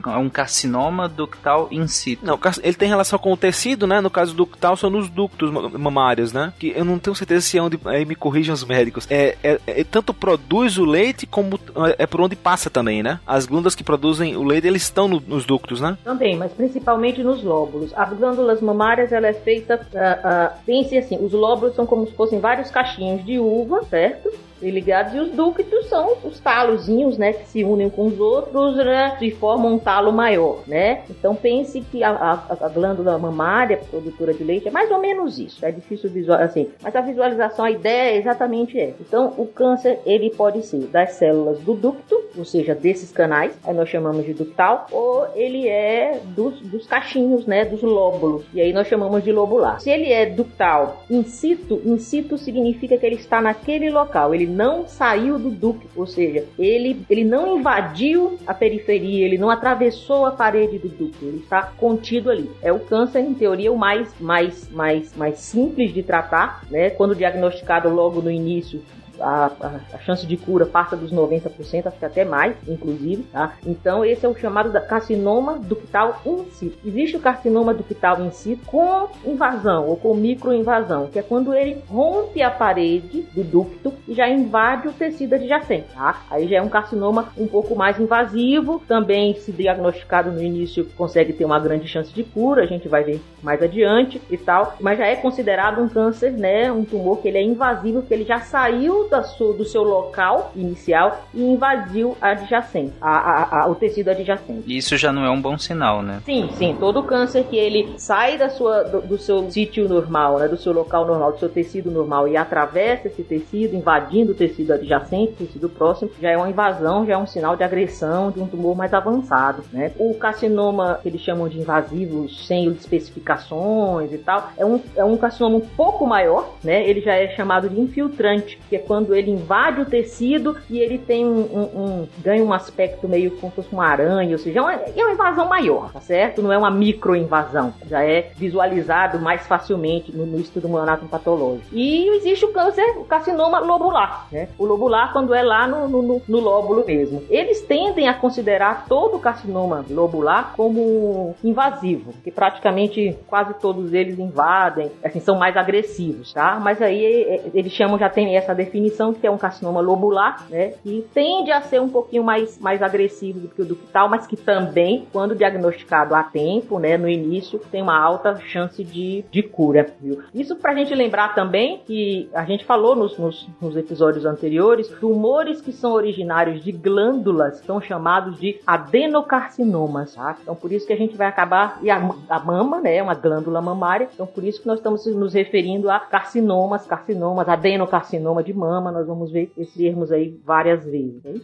É 0.06 0.18
um 0.18 0.28
carcinoma 0.28 1.08
ductal 1.08 1.68
in 1.70 1.86
situ. 1.86 2.24
Não, 2.24 2.38
ele 2.62 2.74
tem 2.74 2.88
relação 2.88 3.18
com 3.18 3.32
o 3.32 3.36
tecido, 3.36 3.86
né? 3.86 4.00
No 4.00 4.10
caso 4.10 4.34
ductal 4.34 4.76
são 4.76 4.90
nos 4.90 5.08
ductos 5.08 5.50
mamários, 5.78 6.32
né? 6.32 6.52
Que 6.58 6.72
eu 6.76 6.84
não 6.84 6.98
tenho 6.98 7.14
certeza 7.14 7.42
se 7.42 7.58
é 7.58 7.62
onde 7.62 7.78
aí 7.86 8.04
me 8.04 8.14
corrijam 8.14 8.54
os 8.54 8.64
médicos. 8.64 9.06
É, 9.10 9.36
é, 9.42 9.60
é, 9.66 9.84
tanto 9.84 10.12
produz 10.12 10.78
o 10.78 10.84
leite 10.84 11.26
como 11.26 11.58
é 11.98 12.06
por 12.06 12.20
onde 12.20 12.36
passa 12.36 12.70
também, 12.70 13.02
né? 13.02 13.20
As 13.26 13.46
glândulas 13.46 13.74
que 13.74 13.84
produzem 13.84 14.36
o 14.36 14.42
leite 14.42 14.66
eles 14.66 14.82
estão 14.82 15.08
no, 15.08 15.20
nos 15.20 15.44
ductos, 15.44 15.80
né? 15.80 15.96
Também, 16.04 16.36
mas 16.36 16.52
principalmente 16.52 17.22
nos 17.22 17.42
lóbulos. 17.42 17.92
As 17.96 18.12
glândulas 18.16 18.60
mamárias 18.60 19.12
ela 19.12 19.26
é 19.26 19.32
feita, 19.32 19.76
uh, 19.76 20.56
uh, 20.56 20.58
pense 20.64 20.96
assim, 20.96 21.18
os 21.24 21.32
lóbulos 21.32 21.74
são 21.74 21.86
como 21.86 22.06
se 22.06 22.14
fossem 22.14 22.40
vários 22.40 22.70
cachinhos 22.70 23.24
de 23.24 23.38
uva, 23.38 23.82
certo? 23.84 24.30
Ligados. 24.68 25.14
E 25.14 25.20
os 25.20 25.30
ductos 25.30 25.88
são 25.88 26.16
os 26.24 26.40
talozinhos, 26.40 27.16
né, 27.16 27.32
que 27.32 27.46
se 27.46 27.64
unem 27.64 27.88
com 27.88 28.06
os 28.06 28.18
outros, 28.18 28.76
né, 28.76 29.16
e 29.20 29.30
formam 29.30 29.74
um 29.74 29.78
talo 29.78 30.12
maior, 30.12 30.58
né? 30.66 31.02
Então 31.08 31.34
pense 31.34 31.80
que 31.80 32.02
a, 32.02 32.10
a, 32.10 32.66
a, 32.66 32.68
glândula 32.68 33.16
mamária, 33.18 33.78
produtora 33.90 34.34
de 34.34 34.42
leite, 34.42 34.68
é 34.68 34.70
mais 34.70 34.90
ou 34.90 34.98
menos 34.98 35.38
isso. 35.38 35.64
É 35.64 35.70
difícil 35.70 36.10
visualizar, 36.10 36.48
assim, 36.48 36.68
mas 36.82 36.94
a 36.96 37.00
visualização, 37.00 37.64
a 37.64 37.70
ideia 37.70 38.14
é 38.14 38.16
exatamente 38.16 38.78
essa. 38.78 38.96
Então 39.00 39.34
o 39.36 39.46
câncer, 39.46 40.00
ele 40.04 40.30
pode 40.30 40.64
ser 40.66 40.86
das 40.86 41.12
células 41.12 41.60
do 41.60 41.74
ducto, 41.74 42.20
ou 42.36 42.44
seja, 42.44 42.74
desses 42.74 43.12
canais, 43.12 43.56
aí 43.64 43.74
nós 43.74 43.88
chamamos 43.88 44.24
de 44.24 44.34
ductal, 44.34 44.86
ou 44.90 45.26
ele 45.34 45.68
é 45.68 46.20
dos, 46.24 46.60
dos 46.60 46.86
cachinhos, 46.86 47.46
né, 47.46 47.64
dos 47.64 47.82
lóbulos, 47.82 48.44
e 48.52 48.60
aí 48.60 48.72
nós 48.72 48.88
chamamos 48.88 49.22
de 49.22 49.32
lobular. 49.32 49.80
Se 49.80 49.90
ele 49.90 50.12
é 50.12 50.26
ductal 50.26 51.04
in 51.10 51.22
situ, 51.24 51.80
in 51.84 51.98
situ 51.98 52.38
significa 52.38 52.96
que 52.96 53.06
ele 53.06 53.16
está 53.16 53.40
naquele 53.40 53.90
local, 53.90 54.34
ele 54.34 54.46
não 54.50 54.86
saiu 54.86 55.38
do 55.38 55.50
ducto, 55.50 55.88
ou 55.96 56.06
seja, 56.06 56.44
ele, 56.58 57.04
ele 57.08 57.24
não 57.24 57.58
invadiu 57.58 58.38
a 58.46 58.52
periferia, 58.52 59.24
ele 59.24 59.38
não 59.38 59.50
atravessou 59.50 60.26
a 60.26 60.32
parede 60.32 60.78
do 60.78 60.88
ducto, 60.88 61.24
ele 61.24 61.38
está 61.38 61.62
contido 61.62 62.30
ali. 62.30 62.50
É 62.60 62.72
o 62.72 62.80
câncer, 62.80 63.20
em 63.20 63.34
teoria, 63.34 63.72
o 63.72 63.78
mais, 63.78 64.12
mais, 64.20 64.68
mais, 64.70 65.16
mais 65.16 65.38
simples 65.38 65.94
de 65.94 66.02
tratar, 66.02 66.64
né? 66.70 66.90
Quando 66.90 67.14
diagnosticado 67.14 67.88
logo 67.88 68.20
no 68.20 68.30
início 68.30 68.82
a, 69.20 69.50
a, 69.92 69.98
chance 69.98 70.26
de 70.26 70.36
cura 70.36 70.66
passa 70.66 70.96
dos 70.96 71.12
90%, 71.12 71.86
acho 71.86 71.98
que 71.98 72.04
até 72.04 72.24
mais, 72.24 72.56
inclusive, 72.66 73.22
tá? 73.24 73.54
Então 73.66 74.04
esse 74.04 74.24
é 74.24 74.28
o 74.28 74.36
chamado 74.36 74.70
da 74.70 74.80
carcinoma 74.80 75.58
ductal 75.58 76.20
in 76.26 76.44
situ. 76.50 76.78
Existe 76.84 77.16
o 77.16 77.20
carcinoma 77.20 77.74
ductal 77.74 78.20
in 78.22 78.30
situ 78.30 78.64
com 78.66 79.08
invasão 79.24 79.86
ou 79.86 79.96
com 79.96 80.14
microinvasão, 80.14 81.08
que 81.08 81.18
é 81.18 81.22
quando 81.22 81.54
ele 81.54 81.82
rompe 81.88 82.42
a 82.42 82.50
parede 82.50 83.22
do 83.34 83.42
ducto 83.42 83.92
e 84.06 84.14
já 84.14 84.28
invade 84.28 84.88
o 84.88 84.92
tecido 84.92 85.34
adjacente, 85.34 85.88
tá? 85.94 86.22
Aí 86.30 86.48
já 86.48 86.56
é 86.56 86.62
um 86.62 86.68
carcinoma 86.68 87.28
um 87.36 87.46
pouco 87.46 87.74
mais 87.74 87.98
invasivo, 87.98 88.82
também 88.86 89.34
se 89.34 89.52
diagnosticado 89.52 90.30
no 90.30 90.42
início 90.42 90.84
consegue 90.96 91.32
ter 91.32 91.44
uma 91.44 91.58
grande 91.58 91.86
chance 91.86 92.12
de 92.12 92.22
cura, 92.22 92.62
a 92.62 92.66
gente 92.66 92.88
vai 92.88 93.04
ver 93.04 93.20
mais 93.42 93.62
adiante 93.62 94.20
e 94.30 94.36
tal, 94.36 94.76
mas 94.80 94.98
já 94.98 95.06
é 95.06 95.16
considerado 95.16 95.80
um 95.80 95.88
câncer, 95.88 96.32
né, 96.32 96.70
um 96.70 96.84
tumor 96.84 97.20
que 97.20 97.28
ele 97.28 97.38
é 97.38 97.42
invasivo, 97.42 98.02
que 98.02 98.12
ele 98.12 98.24
já 98.24 98.40
saiu 98.40 99.08
da 99.10 99.22
sua, 99.22 99.52
do 99.52 99.64
seu 99.64 99.82
local 99.82 100.52
inicial 100.54 101.24
e 101.34 101.42
invadiu 101.42 102.16
adjacente, 102.20 102.92
a, 103.00 103.10
a, 103.10 103.62
a, 103.62 103.68
o 103.68 103.74
tecido 103.74 104.08
adjacente. 104.08 104.64
Isso 104.66 104.96
já 104.96 105.12
não 105.12 105.24
é 105.24 105.30
um 105.30 105.40
bom 105.40 105.58
sinal, 105.58 106.02
né? 106.02 106.20
Sim, 106.24 106.48
sim. 106.54 106.76
Todo 106.78 107.02
câncer 107.02 107.44
que 107.44 107.56
ele 107.56 107.94
sai 107.98 108.38
da 108.38 108.48
sua, 108.48 108.82
do, 108.84 109.00
do 109.00 109.18
seu 109.18 109.50
sítio 109.50 109.88
normal, 109.88 110.38
né, 110.38 110.48
do 110.48 110.56
seu 110.56 110.72
local 110.72 111.06
normal, 111.06 111.32
do 111.32 111.38
seu 111.38 111.48
tecido 111.48 111.90
normal 111.90 112.28
e 112.28 112.36
atravessa 112.36 113.08
esse 113.08 113.22
tecido, 113.22 113.74
invadindo 113.74 114.32
o 114.32 114.34
tecido 114.34 114.72
adjacente, 114.72 115.32
o 115.32 115.46
tecido 115.46 115.68
próximo, 115.68 116.10
já 116.20 116.30
é 116.30 116.36
uma 116.36 116.48
invasão, 116.48 117.04
já 117.04 117.14
é 117.14 117.18
um 117.18 117.26
sinal 117.26 117.56
de 117.56 117.64
agressão 117.64 118.30
de 118.30 118.40
um 118.40 118.46
tumor 118.46 118.76
mais 118.76 118.94
avançado, 118.94 119.64
né? 119.72 119.92
O 119.98 120.14
carcinoma 120.14 121.00
que 121.02 121.08
eles 121.08 121.20
chamam 121.20 121.48
de 121.48 121.58
invasivo 121.58 122.28
sem 122.28 122.68
especificações 122.68 124.12
e 124.12 124.18
tal, 124.18 124.50
é 124.56 124.64
um, 124.64 124.80
é 124.94 125.04
um 125.04 125.16
carcinoma 125.16 125.56
um 125.56 125.60
pouco 125.60 126.06
maior, 126.06 126.54
né? 126.62 126.88
Ele 126.88 127.00
já 127.00 127.14
é 127.14 127.28
chamado 127.34 127.68
de 127.68 127.80
infiltrante, 127.80 128.58
que 128.68 128.76
é 128.76 128.78
quando 128.78 128.99
quando 129.00 129.14
ele 129.14 129.30
invade 129.30 129.80
o 129.80 129.86
tecido 129.86 130.56
e 130.68 130.78
ele 130.78 130.98
tem 130.98 131.24
um, 131.24 131.40
um, 131.40 131.82
um 131.82 132.08
ganha 132.18 132.44
um 132.44 132.52
aspecto 132.52 133.08
meio 133.08 133.30
como 133.32 133.50
se 133.50 133.56
fosse 133.56 133.72
uma 133.72 133.86
aranha, 133.86 134.32
ou 134.32 134.38
seja, 134.38 134.58
é 134.58 134.62
uma, 134.62 134.74
é 134.74 135.12
invasão 135.12 135.48
maior, 135.48 135.90
tá 135.90 136.00
certo? 136.00 136.42
Não 136.42 136.52
é 136.52 136.58
uma 136.58 136.70
microinvasão, 136.70 137.72
já 137.88 138.04
é 138.04 138.30
visualizado 138.36 139.18
mais 139.18 139.46
facilmente 139.46 140.14
no, 140.14 140.26
no 140.26 140.38
estudo 140.38 140.68
mononátomo 140.68 141.08
patológico. 141.08 141.66
E 141.72 142.08
existe 142.16 142.44
o 142.44 142.52
câncer, 142.52 142.98
o 142.98 143.04
carcinoma 143.04 143.58
lobular, 143.58 144.26
né? 144.30 144.48
O 144.58 144.66
lobular 144.66 145.12
quando 145.12 145.32
é 145.32 145.42
lá 145.42 145.66
no, 145.66 145.88
no, 145.88 146.22
no 146.26 146.40
lóbulo 146.40 146.84
mesmo. 146.86 147.22
Eles 147.30 147.62
tendem 147.62 148.08
a 148.08 148.14
considerar 148.14 148.84
todo 148.86 149.16
o 149.16 149.20
carcinoma 149.20 149.84
lobular 149.88 150.52
como 150.56 151.34
invasivo, 151.42 152.12
que 152.22 152.30
praticamente 152.30 153.16
quase 153.26 153.54
todos 153.54 153.94
eles 153.94 154.18
invadem, 154.18 154.90
assim, 155.02 155.20
são 155.20 155.38
mais 155.38 155.56
agressivos, 155.56 156.32
tá? 156.34 156.60
Mas 156.60 156.82
aí 156.82 157.04
é, 157.04 157.50
eles 157.54 157.72
chamam, 157.72 157.98
já 157.98 158.10
tem 158.10 158.36
essa 158.36 158.54
definição 158.54 158.89
definição 158.90 159.14
que 159.14 159.26
é 159.26 159.30
um 159.30 159.38
carcinoma 159.38 159.80
lobular, 159.80 160.44
né? 160.50 160.74
E 160.84 161.04
tende 161.14 161.50
a 161.50 161.62
ser 161.62 161.80
um 161.80 161.88
pouquinho 161.88 162.24
mais, 162.24 162.58
mais 162.58 162.82
agressivo 162.82 163.40
do 163.40 163.48
que 163.48 163.62
o 163.62 163.64
ductal, 163.64 164.08
mas 164.08 164.26
que 164.26 164.36
também, 164.36 165.06
quando 165.12 165.34
diagnosticado 165.34 166.14
a 166.14 166.22
tempo, 166.22 166.78
né, 166.78 166.96
no 166.96 167.08
início, 167.08 167.58
tem 167.70 167.82
uma 167.82 167.98
alta 167.98 168.38
chance 168.40 168.82
de, 168.82 169.24
de 169.30 169.42
cura, 169.42 169.94
viu? 170.00 170.22
Isso 170.34 170.56
pra 170.56 170.74
gente 170.74 170.94
lembrar 170.94 171.34
também 171.34 171.80
que 171.86 172.28
a 172.34 172.44
gente 172.44 172.64
falou 172.64 172.96
nos, 172.96 173.16
nos, 173.16 173.48
nos 173.60 173.76
episódios 173.76 174.26
anteriores, 174.26 174.88
tumores 175.00 175.60
que 175.60 175.72
são 175.72 175.92
originários 175.92 176.62
de 176.62 176.72
glândulas 176.72 177.58
são 177.60 177.80
chamados 177.80 178.38
de 178.38 178.60
adenocarcinomas, 178.66 180.14
tá? 180.14 180.36
Então 180.42 180.54
por 180.54 180.72
isso 180.72 180.86
que 180.86 180.92
a 180.92 180.96
gente 180.96 181.16
vai 181.16 181.28
acabar, 181.28 181.78
e 181.82 181.90
a, 181.90 181.96
a 182.28 182.38
mama, 182.40 182.80
né, 182.80 182.96
é 182.96 183.02
uma 183.02 183.14
glândula 183.14 183.60
mamária, 183.60 184.08
então 184.12 184.26
por 184.26 184.42
isso 184.42 184.60
que 184.60 184.66
nós 184.66 184.78
estamos 184.78 185.06
nos 185.06 185.34
referindo 185.34 185.90
a 185.90 186.00
carcinomas, 186.00 186.86
carcinomas, 186.86 187.48
adenocarcinoma 187.48 188.42
de 188.42 188.52
mama, 188.52 188.69
mama, 188.70 188.92
nós 188.92 189.06
vamos 189.06 189.32
ver 189.32 189.50
esses 189.56 189.74
termos 189.74 190.12
aí 190.12 190.38
várias 190.44 190.84
vezes. 190.84 191.24
Hein? 191.24 191.42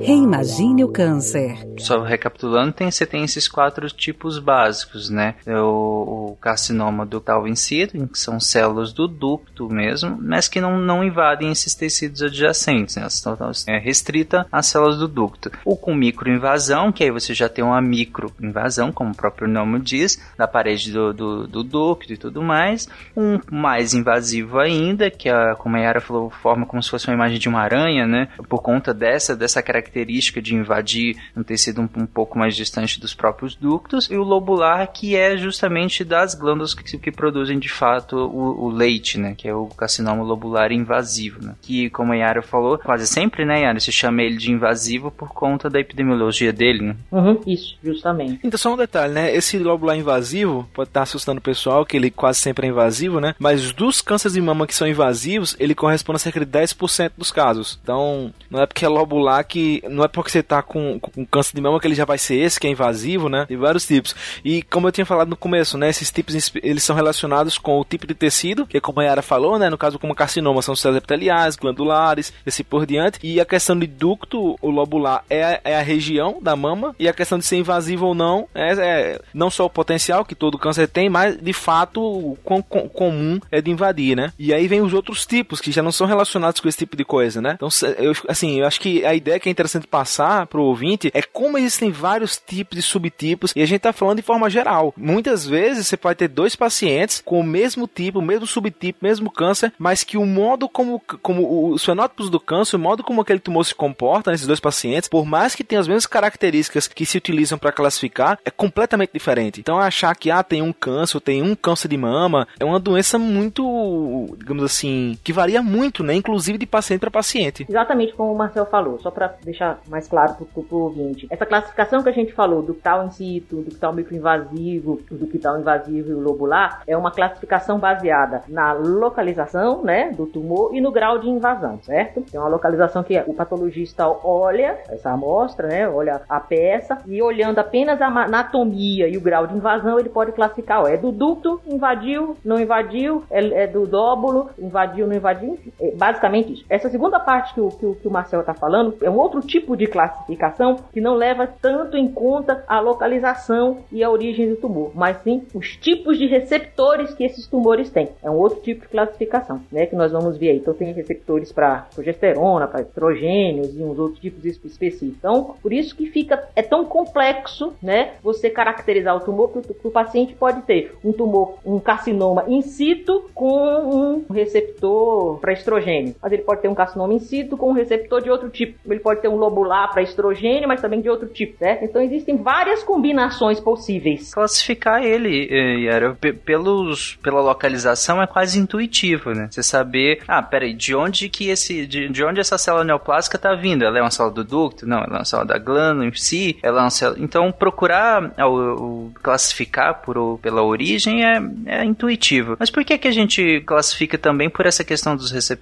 Reimagine 0.00 0.84
o 0.84 0.88
câncer. 0.88 1.56
Só 1.78 2.02
recapitulando, 2.02 2.72
tem, 2.72 2.90
você 2.90 3.06
tem 3.06 3.24
esses 3.24 3.46
quatro 3.48 3.86
tipos 3.88 4.38
básicos, 4.38 5.08
né? 5.08 5.36
É 5.46 5.58
o, 5.58 6.32
o 6.32 6.36
carcinoma 6.40 7.06
ductal 7.06 7.46
incito, 7.46 8.06
que 8.08 8.18
são 8.18 8.40
células 8.40 8.92
do 8.92 9.06
ducto 9.06 9.68
mesmo, 9.68 10.18
mas 10.20 10.48
que 10.48 10.60
não, 10.60 10.78
não 10.78 11.04
invadem 11.04 11.50
esses 11.50 11.74
tecidos 11.74 12.22
adjacentes, 12.22 12.96
né? 12.96 13.06
Estão, 13.06 13.36
é 13.68 13.78
restrita 13.78 14.46
às 14.50 14.66
células 14.66 14.98
do 14.98 15.06
ducto. 15.06 15.50
O 15.64 15.76
com 15.76 15.94
microinvasão, 15.94 16.90
que 16.90 17.04
aí 17.04 17.10
você 17.10 17.34
já 17.34 17.48
tem 17.48 17.64
uma 17.64 17.80
microinvasão, 17.80 18.90
como 18.90 19.12
o 19.12 19.16
próprio 19.16 19.48
nome 19.48 19.78
diz, 19.80 20.20
da 20.36 20.48
parede 20.48 20.92
do, 20.92 21.12
do, 21.12 21.46
do 21.46 21.62
ducto 21.62 22.12
e 22.12 22.16
tudo 22.16 22.42
mais. 22.42 22.88
Um 23.16 23.38
mais 23.50 23.94
invasivo 23.94 24.58
ainda, 24.58 25.10
que 25.10 25.28
é, 25.28 25.54
como 25.54 25.76
a 25.76 25.80
Yara 25.80 26.00
falou, 26.00 26.15
forma 26.30 26.66
como 26.66 26.82
se 26.82 26.90
fosse 26.90 27.06
uma 27.06 27.14
imagem 27.14 27.38
de 27.38 27.48
uma 27.48 27.60
aranha, 27.60 28.06
né? 28.06 28.28
Por 28.48 28.62
conta 28.62 28.92
dessa, 28.92 29.36
dessa 29.36 29.62
característica 29.62 30.40
de 30.40 30.54
invadir 30.54 31.16
um 31.36 31.42
tecido 31.42 31.80
um, 31.82 31.88
um 32.02 32.06
pouco 32.06 32.38
mais 32.38 32.54
distante 32.54 33.00
dos 33.00 33.14
próprios 33.14 33.54
ductos, 33.54 34.10
e 34.10 34.16
o 34.16 34.22
lobular, 34.22 34.90
que 34.92 35.16
é 35.16 35.36
justamente 35.36 36.04
das 36.04 36.34
glândulas 36.34 36.74
que, 36.74 36.98
que 36.98 37.12
produzem 37.12 37.58
de 37.58 37.68
fato 37.68 38.16
o, 38.16 38.64
o, 38.64 38.70
leite, 38.70 39.18
né? 39.18 39.34
Que 39.36 39.48
é 39.48 39.54
o 39.54 39.66
carcinoma 39.66 40.22
lobular 40.22 40.72
invasivo, 40.72 41.44
né? 41.44 41.54
Que, 41.62 41.90
como 41.90 42.12
a 42.12 42.16
Yara 42.16 42.42
falou, 42.42 42.78
quase 42.78 43.06
sempre, 43.06 43.44
né, 43.44 43.62
Yara, 43.62 43.80
se 43.80 43.92
chama 43.92 44.22
ele 44.22 44.36
de 44.36 44.50
invasivo 44.50 45.10
por 45.10 45.30
conta 45.32 45.68
da 45.68 45.80
epidemiologia 45.80 46.52
dele, 46.52 46.82
né? 46.82 46.96
Uhum, 47.10 47.40
isso, 47.46 47.76
justamente. 47.82 48.40
Então, 48.42 48.58
só 48.58 48.72
um 48.72 48.76
detalhe, 48.76 49.12
né? 49.12 49.34
Esse 49.34 49.58
lobular 49.58 49.96
invasivo 49.96 50.68
pode 50.72 50.90
estar 50.90 51.02
assustando 51.02 51.38
o 51.38 51.42
pessoal, 51.42 51.84
que 51.84 51.96
ele 51.96 52.10
quase 52.10 52.40
sempre 52.40 52.66
é 52.66 52.70
invasivo, 52.70 53.20
né? 53.20 53.34
Mas 53.38 53.72
dos 53.72 54.00
cânceres 54.00 54.34
de 54.34 54.40
mama 54.40 54.66
que 54.66 54.74
são 54.74 54.86
invasivos, 54.86 55.56
ele 55.58 55.74
corresponde 55.74 56.05
corresponde 56.06 56.16
a 56.16 56.18
cerca 56.18 56.40
de 56.40 56.46
10% 56.46 57.12
dos 57.16 57.32
casos. 57.32 57.78
Então, 57.82 58.32
não 58.50 58.62
é 58.62 58.66
porque 58.66 58.84
é 58.84 58.88
lobular 58.88 59.44
que. 59.46 59.82
Não 59.88 60.04
é 60.04 60.08
porque 60.08 60.30
você 60.30 60.42
tá 60.42 60.62
com, 60.62 60.98
com 61.00 61.26
câncer 61.26 61.54
de 61.54 61.60
mama 61.60 61.80
que 61.80 61.86
ele 61.86 61.94
já 61.94 62.04
vai 62.04 62.18
ser 62.18 62.36
esse, 62.36 62.60
que 62.60 62.66
é 62.66 62.70
invasivo, 62.70 63.28
né? 63.28 63.44
Tem 63.46 63.56
vários 63.56 63.86
tipos. 63.86 64.14
E 64.44 64.62
como 64.62 64.86
eu 64.86 64.92
tinha 64.92 65.04
falado 65.04 65.28
no 65.28 65.36
começo, 65.36 65.76
né? 65.76 65.88
Esses 65.88 66.10
tipos 66.10 66.52
eles 66.62 66.82
são 66.82 66.94
relacionados 66.94 67.58
com 67.58 67.78
o 67.78 67.84
tipo 67.84 68.06
de 68.06 68.14
tecido, 68.14 68.66
que 68.66 68.76
é 68.76 68.80
a 68.96 69.02
Yara 69.02 69.22
falou, 69.22 69.58
né? 69.58 69.68
No 69.68 69.76
caso, 69.76 69.98
como 69.98 70.14
carcinoma, 70.14 70.62
são 70.62 70.76
células 70.76 70.98
epiteliais, 70.98 71.56
glandulares, 71.56 72.32
assim 72.46 72.62
por 72.62 72.86
diante. 72.86 73.18
E 73.22 73.40
a 73.40 73.44
questão 73.44 73.78
de 73.78 73.86
ducto, 73.86 74.56
lobular, 74.62 75.24
é 75.28 75.44
a, 75.44 75.60
é 75.64 75.76
a 75.76 75.82
região 75.82 76.38
da 76.40 76.54
mama. 76.54 76.94
E 76.98 77.08
a 77.08 77.12
questão 77.12 77.38
de 77.38 77.44
ser 77.44 77.56
invasivo 77.56 78.06
ou 78.06 78.14
não, 78.14 78.48
é, 78.54 78.72
é 78.72 79.20
não 79.34 79.50
só 79.50 79.66
o 79.66 79.70
potencial 79.70 80.24
que 80.24 80.34
todo 80.34 80.58
câncer 80.58 80.88
tem, 80.88 81.08
mas 81.08 81.36
de 81.36 81.52
fato 81.52 82.00
o 82.00 82.38
quão 82.42 82.62
comum 82.62 83.40
é 83.50 83.60
de 83.60 83.70
invadir, 83.70 84.16
né? 84.16 84.32
E 84.38 84.52
aí 84.52 84.68
vem 84.68 84.80
os 84.80 84.94
outros 84.94 85.26
tipos, 85.26 85.60
que 85.60 85.72
já 85.72 85.82
não 85.82 85.92
são 85.96 86.06
relacionados 86.06 86.60
com 86.60 86.68
esse 86.68 86.78
tipo 86.78 86.96
de 86.96 87.04
coisa, 87.04 87.40
né? 87.40 87.54
Então, 87.54 87.68
eu, 87.98 88.12
assim, 88.28 88.60
eu 88.60 88.66
acho 88.66 88.80
que 88.80 89.04
a 89.04 89.14
ideia 89.14 89.38
que 89.38 89.48
é 89.48 89.52
interessante 89.52 89.86
passar 89.86 90.46
pro 90.46 90.62
ouvinte 90.62 91.10
é 91.14 91.22
como 91.22 91.58
existem 91.58 91.90
vários 91.90 92.36
tipos 92.36 92.76
de 92.76 92.82
subtipos 92.82 93.52
e 93.54 93.62
a 93.62 93.66
gente 93.66 93.80
tá 93.80 93.92
falando 93.92 94.16
de 94.16 94.22
forma 94.22 94.48
geral. 94.50 94.92
Muitas 94.96 95.46
vezes 95.46 95.86
você 95.86 95.96
pode 95.96 96.18
ter 96.18 96.28
dois 96.28 96.54
pacientes 96.56 97.22
com 97.24 97.40
o 97.40 97.44
mesmo 97.44 97.86
tipo, 97.86 98.18
o 98.18 98.22
mesmo 98.22 98.46
subtipo, 98.46 98.98
mesmo 99.02 99.30
câncer, 99.30 99.72
mas 99.78 100.04
que 100.04 100.16
o 100.16 100.26
modo 100.26 100.68
como, 100.68 101.00
como 101.22 101.72
os 101.72 101.84
fenótipos 101.84 102.30
do 102.30 102.40
câncer, 102.40 102.76
o 102.76 102.80
modo 102.80 103.02
como 103.02 103.20
aquele 103.20 103.40
tumor 103.40 103.64
se 103.64 103.74
comporta 103.74 104.30
nesses 104.30 104.46
dois 104.46 104.60
pacientes, 104.60 105.08
por 105.08 105.24
mais 105.24 105.54
que 105.54 105.64
tenha 105.64 105.80
as 105.80 105.88
mesmas 105.88 106.06
características 106.06 106.86
que 106.88 107.06
se 107.06 107.18
utilizam 107.18 107.58
para 107.58 107.72
classificar, 107.72 108.38
é 108.44 108.50
completamente 108.50 109.10
diferente. 109.12 109.60
Então, 109.60 109.78
achar 109.78 110.14
que 110.14 110.30
ah, 110.30 110.42
tem 110.42 110.62
um 110.62 110.72
câncer, 110.72 111.20
tem 111.20 111.42
um 111.42 111.54
câncer 111.54 111.88
de 111.88 111.96
mama, 111.96 112.46
é 112.58 112.64
uma 112.64 112.80
doença 112.80 113.18
muito, 113.18 114.34
digamos 114.38 114.64
assim, 114.64 115.18
que 115.22 115.32
varia 115.32 115.62
muito 115.62 115.85
muito, 115.86 116.02
né? 116.02 116.14
Inclusive 116.14 116.58
de 116.58 116.66
paciente 116.66 117.00
para 117.00 117.10
paciente. 117.10 117.64
Exatamente 117.68 118.12
como 118.14 118.32
o 118.32 118.36
Marcel 118.36 118.66
falou, 118.66 118.98
só 118.98 119.10
para 119.10 119.34
deixar 119.44 119.78
mais 119.88 120.08
claro 120.08 120.34
para 120.34 120.76
o 120.76 120.82
ouvinte. 120.82 121.26
Essa 121.30 121.46
classificação 121.46 122.02
que 122.02 122.08
a 122.08 122.12
gente 122.12 122.32
falou, 122.32 122.62
do 122.62 122.74
tal 122.74 123.06
in 123.06 123.10
situ, 123.10 123.62
do 123.62 123.74
tal 123.76 123.92
microinvasivo, 123.92 125.00
do 125.10 125.26
que 125.26 125.38
tal 125.38 125.58
invasivo 125.58 126.10
e 126.10 126.14
o 126.14 126.20
lobular, 126.20 126.82
é 126.86 126.96
uma 126.96 127.10
classificação 127.10 127.78
baseada 127.78 128.42
na 128.48 128.72
localização, 128.72 129.82
né, 129.82 130.10
do 130.10 130.26
tumor 130.26 130.74
e 130.74 130.80
no 130.80 130.90
grau 130.90 131.18
de 131.18 131.28
invasão, 131.28 131.78
certo? 131.82 132.22
Tem 132.22 132.40
uma 132.40 132.48
localização 132.48 133.02
que 133.02 133.18
o 133.26 133.34
patologista 133.34 134.08
olha 134.08 134.78
essa 134.88 135.10
amostra, 135.10 135.68
né, 135.68 135.88
olha 135.88 136.22
a 136.28 136.40
peça 136.40 136.98
e 137.06 137.22
olhando 137.22 137.58
apenas 137.58 138.00
a 138.00 138.06
anatomia 138.06 139.08
e 139.08 139.16
o 139.16 139.20
grau 139.20 139.46
de 139.46 139.54
invasão, 139.54 139.98
ele 139.98 140.08
pode 140.08 140.32
classificar, 140.32 140.82
ó, 140.82 140.88
é 140.88 140.96
do 140.96 141.12
ducto, 141.12 141.60
invadiu, 141.66 142.36
não 142.44 142.58
invadiu, 142.58 143.22
é, 143.30 143.64
é 143.64 143.66
do 143.66 143.86
dóbulo, 143.86 144.50
invadiu, 144.58 145.06
não 145.06 145.14
invadiu, 145.14 145.58
é 145.75 145.75
basicamente 145.94 146.52
isso. 146.52 146.64
Essa 146.68 146.88
segunda 146.88 147.20
parte 147.20 147.54
que 147.54 147.60
o, 147.60 147.68
que 147.68 147.86
o, 147.86 147.94
que 147.94 148.08
o 148.08 148.10
Marcel 148.10 148.40
está 148.40 148.54
falando 148.54 148.96
é 149.02 149.10
um 149.10 149.18
outro 149.18 149.40
tipo 149.40 149.76
de 149.76 149.86
classificação 149.86 150.76
que 150.92 151.00
não 151.00 151.14
leva 151.14 151.46
tanto 151.46 151.96
em 151.96 152.08
conta 152.08 152.64
a 152.66 152.80
localização 152.80 153.78
e 153.92 154.02
a 154.02 154.10
origem 154.10 154.48
do 154.48 154.56
tumor, 154.56 154.92
mas 154.94 155.18
sim 155.22 155.42
os 155.54 155.76
tipos 155.76 156.18
de 156.18 156.26
receptores 156.26 157.14
que 157.14 157.24
esses 157.24 157.46
tumores 157.46 157.90
têm. 157.90 158.08
É 158.22 158.30
um 158.30 158.36
outro 158.36 158.60
tipo 158.60 158.82
de 158.82 158.88
classificação, 158.88 159.60
né, 159.70 159.86
que 159.86 159.96
nós 159.96 160.12
vamos 160.12 160.36
ver 160.36 160.50
aí. 160.50 160.56
Então 160.56 160.74
tem 160.74 160.92
receptores 160.92 161.52
para 161.52 161.86
progesterona, 161.94 162.66
para 162.66 162.82
estrogênios 162.82 163.76
e 163.76 163.82
uns 163.82 163.98
outros 163.98 164.20
tipos 164.20 164.44
específicos. 164.44 165.16
Então, 165.18 165.56
por 165.62 165.72
isso 165.72 165.94
que 165.94 166.06
fica 166.06 166.48
é 166.54 166.62
tão 166.62 166.84
complexo, 166.84 167.74
né, 167.82 168.14
você 168.22 168.48
caracterizar 168.50 169.16
o 169.16 169.20
tumor 169.20 169.52
que 169.52 169.58
o, 169.58 169.62
que 169.62 169.88
o 169.88 169.90
paciente 169.90 170.34
pode 170.34 170.62
ter 170.62 170.96
um 171.04 171.12
tumor, 171.12 171.58
um 171.64 171.78
carcinoma 171.78 172.44
in 172.48 172.62
situ 172.62 173.28
com 173.34 174.24
um 174.26 174.32
receptor 174.32 175.38
para 175.38 175.52
estrogênio. 175.66 176.14
Mas 176.22 176.32
ele 176.32 176.42
pode 176.42 176.62
ter 176.62 176.68
um 176.68 176.74
carcinoma 176.74 177.12
in 177.12 177.18
situ 177.18 177.56
com 177.56 177.70
um 177.70 177.72
receptor 177.72 178.22
de 178.22 178.30
outro 178.30 178.48
tipo. 178.48 178.78
Ele 178.88 179.00
pode 179.00 179.20
ter 179.20 179.28
um 179.28 179.36
lobular 179.36 179.90
para 179.90 180.02
estrogênio, 180.02 180.68
mas 180.68 180.80
também 180.80 181.00
de 181.00 181.10
outro 181.10 181.28
tipo, 181.28 181.58
certo? 181.58 181.84
Então 181.84 182.00
existem 182.00 182.36
várias 182.36 182.82
combinações 182.82 183.58
possíveis. 183.58 184.32
Classificar 184.32 185.02
ele, 185.02 185.48
eh, 185.50 185.80
Yara, 185.80 186.16
pelos, 186.44 187.16
pela 187.16 187.40
localização 187.40 188.22
é 188.22 188.26
quase 188.26 188.58
intuitivo, 188.58 189.32
né? 189.32 189.48
Você 189.50 189.62
saber, 189.62 190.22
ah, 190.28 190.42
peraí, 190.42 190.72
de 190.72 190.94
onde 190.94 191.28
que 191.28 191.48
esse, 191.48 191.86
de, 191.86 192.08
de 192.08 192.24
onde 192.24 192.40
essa 192.40 192.56
célula 192.56 192.84
neoplásica 192.84 193.36
está 193.36 193.54
vindo? 193.54 193.84
Ela 193.84 193.98
é 193.98 194.02
uma 194.02 194.10
célula 194.10 194.34
do 194.34 194.44
ducto? 194.44 194.86
Não, 194.86 194.98
ela 194.98 195.16
é 195.16 195.18
uma 195.18 195.24
célula 195.24 195.48
da 195.48 195.58
glândula 195.58 196.06
em 196.06 196.12
si? 196.14 196.58
Ela 196.62 196.80
é 196.80 196.84
uma 196.84 196.90
célula... 196.90 197.18
Então, 197.20 197.50
procurar 197.50 198.32
o, 198.38 199.06
o 199.06 199.12
classificar 199.22 200.02
por, 200.02 200.38
pela 200.38 200.62
origem 200.62 201.24
é, 201.24 201.40
é 201.66 201.84
intuitivo. 201.84 202.56
Mas 202.58 202.70
por 202.70 202.84
que 202.84 202.98
que 202.98 203.08
a 203.08 203.12
gente 203.12 203.60
classifica 203.62 204.16
também 204.16 204.48
por 204.48 204.66
essa 204.66 204.84
questão 204.84 205.16
dos 205.16 205.30
receptores? 205.30 205.55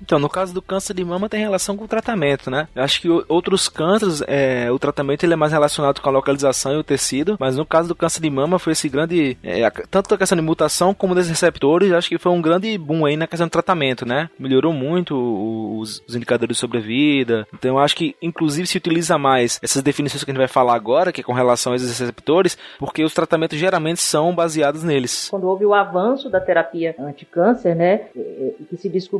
Então, 0.00 0.18
no 0.18 0.28
caso 0.28 0.54
do 0.54 0.62
câncer 0.62 0.94
de 0.94 1.04
mama 1.04 1.28
tem 1.28 1.40
relação 1.40 1.76
com 1.76 1.84
o 1.84 1.88
tratamento, 1.88 2.50
né? 2.50 2.68
Eu 2.74 2.82
acho 2.82 3.00
que 3.00 3.08
outros 3.28 3.68
cânceres, 3.68 4.22
é, 4.26 4.70
o 4.70 4.78
tratamento 4.78 5.24
ele 5.24 5.34
é 5.34 5.36
mais 5.36 5.52
relacionado 5.52 6.00
com 6.00 6.08
a 6.08 6.12
localização 6.12 6.72
e 6.72 6.76
o 6.76 6.84
tecido, 6.84 7.36
mas 7.38 7.56
no 7.56 7.66
caso 7.66 7.88
do 7.88 7.94
câncer 7.94 8.20
de 8.20 8.30
mama 8.30 8.58
foi 8.58 8.72
esse 8.72 8.88
grande, 8.88 9.36
é, 9.42 9.68
tanto 9.90 10.14
a 10.14 10.18
questão 10.18 10.36
de 10.36 10.42
mutação 10.42 10.94
como 10.94 11.14
desses 11.14 11.30
receptores, 11.30 11.92
acho 11.92 12.08
que 12.08 12.18
foi 12.18 12.32
um 12.32 12.42
grande 12.42 12.76
boom 12.78 13.06
aí 13.06 13.16
na 13.16 13.26
questão 13.26 13.46
do 13.46 13.50
tratamento, 13.50 14.06
né? 14.06 14.30
Melhorou 14.38 14.72
muito 14.72 15.16
os, 15.78 16.02
os 16.06 16.14
indicadores 16.14 16.56
de 16.56 16.60
sobrevida. 16.60 17.46
Então, 17.52 17.76
eu 17.76 17.78
acho 17.78 17.96
que 17.96 18.16
inclusive 18.22 18.66
se 18.66 18.76
utiliza 18.76 19.18
mais 19.18 19.58
essas 19.62 19.82
definições 19.82 20.24
que 20.24 20.30
a 20.30 20.32
gente 20.32 20.38
vai 20.38 20.48
falar 20.48 20.74
agora, 20.74 21.12
que 21.12 21.20
é 21.20 21.24
com 21.24 21.32
relação 21.32 21.72
a 21.72 21.76
esses 21.76 21.98
receptores, 21.98 22.56
porque 22.78 23.04
os 23.04 23.14
tratamentos 23.14 23.58
geralmente 23.58 24.00
são 24.00 24.34
baseados 24.34 24.82
neles. 24.82 25.28
Quando 25.28 25.46
houve 25.46 25.64
o 25.64 25.74
avanço 25.74 26.30
da 26.30 26.40
terapia 26.40 26.94
anticâncer, 26.98 27.74
né, 27.74 28.08
e 28.14 28.64
que 28.64 28.76
se 28.76 28.88
descobriu 28.88 29.17